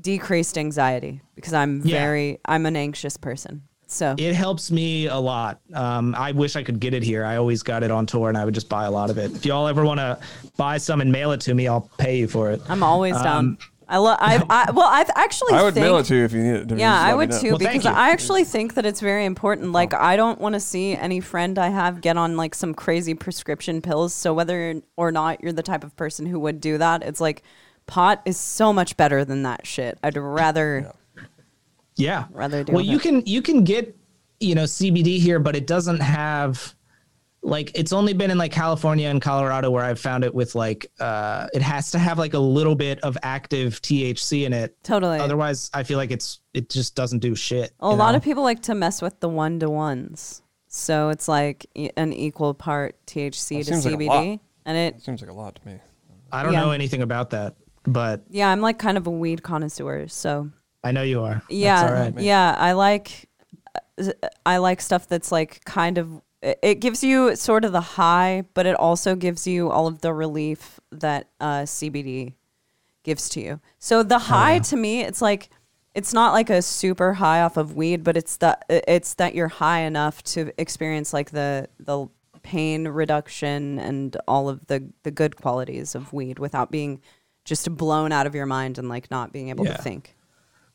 decreased 0.00 0.58
anxiety 0.58 1.22
because 1.34 1.52
I'm 1.54 1.80
Yeah. 1.84 1.98
very 1.98 2.38
I'm 2.44 2.66
an 2.66 2.76
anxious 2.76 3.16
person. 3.16 3.62
So 3.96 4.14
it 4.18 4.34
helps 4.34 4.70
me 4.70 5.06
a 5.06 5.16
lot. 5.16 5.60
Um, 5.72 6.14
I 6.16 6.32
wish 6.32 6.54
I 6.56 6.62
could 6.62 6.80
get 6.80 6.94
it 6.94 7.02
here. 7.02 7.24
I 7.24 7.36
always 7.36 7.62
got 7.62 7.82
it 7.82 7.90
on 7.90 8.06
tour, 8.06 8.28
and 8.28 8.36
I 8.36 8.44
would 8.44 8.54
just 8.54 8.68
buy 8.68 8.84
a 8.84 8.90
lot 8.90 9.10
of 9.10 9.18
it. 9.18 9.32
If 9.34 9.46
y'all 9.46 9.66
ever 9.66 9.84
want 9.84 10.00
to 10.00 10.18
buy 10.56 10.78
some 10.78 11.00
and 11.00 11.10
mail 11.10 11.32
it 11.32 11.40
to 11.42 11.54
me, 11.54 11.66
I'll 11.66 11.90
pay 11.98 12.18
you 12.18 12.28
for 12.28 12.50
it. 12.50 12.60
I'm 12.68 12.82
always 12.82 13.16
Um, 13.16 13.22
down. 13.24 13.58
I 13.88 13.98
love. 13.98 14.18
I, 14.20 14.42
I 14.50 14.70
well, 14.72 14.88
I've 14.88 15.10
actually. 15.14 15.54
I 15.54 15.62
would 15.62 15.74
think, 15.74 15.84
mail 15.86 15.96
it 15.98 16.06
to 16.06 16.16
you 16.16 16.24
if 16.24 16.32
you 16.32 16.42
need 16.42 16.72
it. 16.72 16.78
Yeah, 16.78 17.00
I 17.00 17.14
would 17.14 17.30
too 17.30 17.50
Well, 17.50 17.58
because. 17.58 17.86
I 17.86 18.10
actually 18.10 18.42
think 18.42 18.74
that 18.74 18.84
it's 18.84 19.00
very 19.00 19.24
important. 19.24 19.70
Like, 19.70 19.94
I 19.94 20.16
don't 20.16 20.40
want 20.40 20.54
to 20.54 20.60
see 20.60 20.94
any 20.96 21.20
friend 21.20 21.56
I 21.56 21.68
have 21.68 22.00
get 22.00 22.16
on 22.16 22.36
like 22.36 22.54
some 22.56 22.74
crazy 22.74 23.14
prescription 23.14 23.80
pills. 23.80 24.12
So 24.12 24.34
whether 24.34 24.82
or 24.96 25.12
not 25.12 25.40
you're 25.40 25.52
the 25.52 25.62
type 25.62 25.84
of 25.84 25.94
person 25.94 26.26
who 26.26 26.40
would 26.40 26.60
do 26.60 26.78
that, 26.78 27.04
it's 27.04 27.20
like 27.20 27.44
pot 27.86 28.22
is 28.24 28.36
so 28.36 28.72
much 28.72 28.96
better 28.96 29.24
than 29.24 29.44
that 29.44 29.64
shit. 29.66 29.98
I'd 30.02 30.16
rather 30.16 30.86
Yeah. 30.86 30.92
Rather 32.32 32.64
do. 32.64 32.72
Well, 32.72 32.84
you 32.84 32.98
can 32.98 33.22
you 33.26 33.42
can 33.42 33.64
get 33.64 33.96
you 34.40 34.54
know 34.54 34.64
CBD 34.64 35.18
here, 35.18 35.38
but 35.38 35.56
it 35.56 35.66
doesn't 35.66 36.00
have 36.00 36.74
like 37.42 37.70
it's 37.74 37.92
only 37.92 38.12
been 38.12 38.30
in 38.30 38.38
like 38.38 38.52
California 38.52 39.08
and 39.08 39.22
Colorado 39.22 39.70
where 39.70 39.84
I've 39.84 40.00
found 40.00 40.24
it 40.24 40.34
with 40.34 40.54
like 40.54 40.90
uh 41.00 41.46
it 41.54 41.62
has 41.62 41.90
to 41.92 41.98
have 41.98 42.18
like 42.18 42.34
a 42.34 42.38
little 42.38 42.74
bit 42.74 42.98
of 43.00 43.16
active 43.22 43.80
THC 43.82 44.44
in 44.44 44.52
it. 44.52 44.76
totally. 44.82 45.18
Otherwise, 45.18 45.70
I 45.72 45.82
feel 45.84 45.96
like 45.96 46.10
it's 46.10 46.40
it 46.54 46.68
just 46.68 46.94
doesn't 46.94 47.20
do 47.20 47.34
shit. 47.34 47.72
a 47.80 47.88
lot 47.88 48.14
of 48.14 48.22
people 48.22 48.42
like 48.42 48.62
to 48.62 48.74
mess 48.74 49.00
with 49.00 49.20
the 49.20 49.28
one 49.28 49.60
to 49.60 49.70
ones. 49.70 50.42
So 50.68 51.08
it's 51.08 51.28
like 51.28 51.66
e- 51.74 51.90
an 51.96 52.12
equal 52.12 52.52
part 52.52 52.96
THC 53.06 53.64
That 53.64 53.72
to 53.72 53.80
seems 53.80 53.86
like 53.86 53.94
CBD, 53.94 54.40
and 54.66 54.76
it 54.76 54.96
It 54.96 55.02
seems 55.02 55.22
like 55.22 55.30
a 55.30 55.34
lot 55.34 55.54
to 55.54 55.66
me. 55.66 55.78
I 56.32 56.42
don't 56.42 56.52
yeah. 56.52 56.62
know 56.62 56.72
anything 56.72 57.02
about 57.02 57.30
that, 57.30 57.54
but 57.84 58.24
yeah, 58.28 58.50
I'm 58.50 58.60
like 58.60 58.78
kind 58.78 58.98
of 58.98 59.06
a 59.06 59.10
weed 59.10 59.42
connoisseur. 59.42 60.08
So 60.08 60.50
I 60.84 60.92
know 60.92 61.02
you 61.02 61.22
are. 61.22 61.42
yeah 61.48 61.80
That's 61.82 61.92
all 61.92 61.98
right. 62.04 62.18
yeah 62.20 62.54
i 62.58 62.72
like 62.72 63.28
i 64.44 64.58
like 64.58 64.80
stuff 64.80 65.08
that's 65.08 65.32
like 65.32 65.64
kind 65.64 65.98
of 65.98 66.20
it 66.42 66.58
it 66.62 66.74
gives 66.80 67.02
you 67.02 67.34
sort 67.36 67.64
of 67.64 67.72
the 67.72 67.80
high 67.80 68.44
but 68.54 68.66
it 68.66 68.76
also 68.76 69.14
gives 69.14 69.46
you 69.46 69.70
all 69.70 69.86
of 69.86 70.00
the 70.02 70.12
relief 70.12 70.78
that 70.92 71.28
uh, 71.40 71.62
cbd 71.62 72.34
gives 73.02 73.28
to 73.30 73.40
you 73.40 73.60
so 73.78 74.02
the 74.02 74.18
high 74.18 74.58
to 74.58 74.76
me 74.76 75.00
it's 75.02 75.22
like 75.22 75.48
it's 75.94 76.12
not 76.12 76.32
like 76.34 76.50
a 76.50 76.60
super 76.60 77.14
high 77.14 77.40
off 77.40 77.56
of 77.56 77.74
weed 77.74 78.04
but 78.04 78.16
it's 78.16 78.36
that 78.38 78.64
it's 78.68 79.14
that 79.14 79.34
you're 79.34 79.48
high 79.48 79.80
enough 79.80 80.22
to 80.24 80.52
experience 80.60 81.12
like 81.14 81.30
the 81.30 81.68
the 81.80 82.06
pain 82.42 82.86
reduction 82.88 83.78
and 83.78 84.16
all 84.28 84.48
of 84.48 84.66
the 84.66 84.88
the 85.04 85.10
good 85.10 85.36
qualities 85.36 85.94
of 85.94 86.12
weed 86.12 86.38
without 86.38 86.70
being 86.70 87.00
just 87.44 87.74
blown 87.76 88.10
out 88.12 88.26
of 88.26 88.34
your 88.34 88.46
mind 88.46 88.76
and 88.76 88.88
like 88.88 89.10
not 89.10 89.32
being 89.32 89.48
able 89.48 89.64
Yeah. 89.64 89.76
to 89.76 89.82
think 89.82 90.15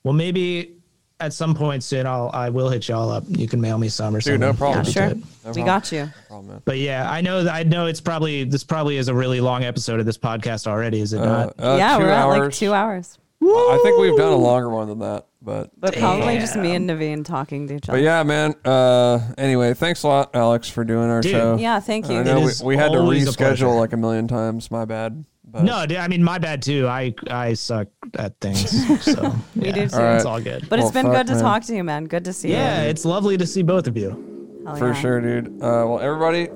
Well, 0.03 0.14
maybe 0.14 0.78
at 1.19 1.34
some 1.34 1.53
point 1.53 1.84
soon 1.84 2.07
I'll 2.07 2.32
I 2.34 2.49
will 2.49 2.69
hit 2.69 2.88
y'all 2.88 3.10
up. 3.11 3.23
You 3.28 3.48
can 3.48 3.61
mail 3.61 3.78
me 3.78 3.90
some 3.90 4.15
or 4.15 4.22
something. 4.22 4.40
Dude, 4.41 4.57
something. 4.57 4.60
no 4.60 4.73
problem. 4.73 4.86
Yeah, 4.86 4.91
sure. 4.91 5.10
do 5.14 5.19
it. 5.22 5.45
No 5.45 5.52
we 5.52 5.61
got 5.64 5.91
you. 5.91 5.99
No 6.06 6.11
problem. 6.28 6.61
But 6.65 6.78
yeah, 6.80 7.10
I 7.11 7.22
know 7.22 7.44
that 7.44 7.53
I 7.53 7.64
know 7.64 7.86
it's 7.86 8.02
probably 8.02 8.44
this 8.44 8.64
probably 8.64 8.98
is 8.98 9.07
a 9.07 9.14
really 9.14 9.40
long 9.41 9.64
episode 9.64 9.99
of 9.99 10.06
this 10.07 10.18
podcast 10.18 10.65
already, 10.68 10.99
is 11.02 11.14
it 11.14 11.22
Uh, 11.22 11.26
not? 11.26 11.48
uh, 11.60 11.76
yeah, 11.78 11.98
two 11.98 12.03
we're 12.03 12.10
at 12.10 12.26
like 12.26 12.41
hours. 12.41 12.57
two 12.57 12.73
hours. 12.73 13.18
I 13.44 13.80
think 13.84 13.99
we've 13.99 14.15
done 14.18 14.34
a 14.34 14.36
longer 14.38 14.69
one 14.69 14.88
than 14.88 14.99
that, 14.99 15.26
but 15.41 15.72
But 15.80 15.95
probably 15.98 16.38
just 16.38 16.56
me 16.56 16.76
and 16.76 16.88
Navene 16.88 17.26
talking 17.26 17.68
to 17.69 17.76
each 17.76 17.90
other. 17.90 17.98
but 17.98 18.03
yeah, 18.03 18.22
man. 18.22 18.53
Uh, 18.64 19.18
anyway, 19.36 19.73
thanks 19.73 20.03
a 20.03 20.07
lot, 20.07 20.36
Alex, 20.36 20.69
for 20.69 20.84
doing 20.84 21.10
our 21.10 21.22
Dude. 21.22 21.32
show. 21.32 21.57
Yeah, 21.57 21.80
thank 21.80 22.07
you. 22.07 22.18
I 22.18 22.19
you. 22.19 22.23
know 22.23 22.40
we, 22.41 22.52
we 22.64 22.78
had 22.78 22.91
to 22.91 22.99
always 22.99 23.28
a 23.28 23.32
reschedule 23.32 23.80
like 23.80 23.94
a 23.94 23.98
million 23.98 24.28
times. 24.28 24.69
My 24.69 24.86
bad. 24.86 25.26
But 25.52 25.64
No, 25.64 25.86
I 25.98 26.07
mean 26.07 26.23
my 26.23 26.38
bad 26.38 26.61
too. 26.61 26.88
I 26.88 27.14
I 27.30 27.53
suck 27.53 27.88
at 28.15 28.40
things. 28.40 28.69
So 29.03 29.36
We 29.56 29.65
yeah, 29.68 29.72
do 29.73 29.88
too. 29.88 29.99
It's 29.99 30.26
all 30.26 30.40
good. 30.40 30.69
But 30.69 30.80
it's 30.80 30.91
been 30.91 31.07
fuck, 31.07 31.15
good 31.15 31.28
to 31.28 31.34
man. 31.34 31.44
talk 31.44 31.64
to 31.65 31.76
you, 31.76 31.84
man. 31.84 32.06
Good 32.06 32.26
to 32.26 32.34
see 32.34 32.52
yeah, 32.52 32.80
you. 32.80 32.84
Yeah, 32.84 32.90
it's 32.90 33.03
lovely 33.03 33.38
to 33.38 33.45
see 33.45 33.61
both 33.61 33.88
of 33.88 33.98
you. 33.98 34.61
Hell 34.65 34.76
for 34.76 34.88
yeah. 34.88 35.02
sure, 35.02 35.22
dude. 35.22 35.48
Uh, 35.56 35.84
well, 35.88 35.99
everybody, 35.99 36.48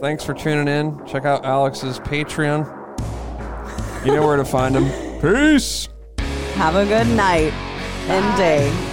thanks 0.00 0.24
for 0.24 0.32
tuning 0.34 0.68
in. 0.68 1.04
Check 1.06 1.24
out 1.24 1.44
Alex's 1.44 1.98
Patreon. 2.00 2.64
You 4.06 4.12
know 4.14 4.26
where 4.26 4.36
to 4.36 4.44
find 4.44 4.74
him. 4.74 5.20
Peace. 5.20 5.88
Have 6.54 6.76
a 6.76 6.86
good 6.86 7.08
night 7.08 7.52
and 8.08 8.36
day. 8.38 8.89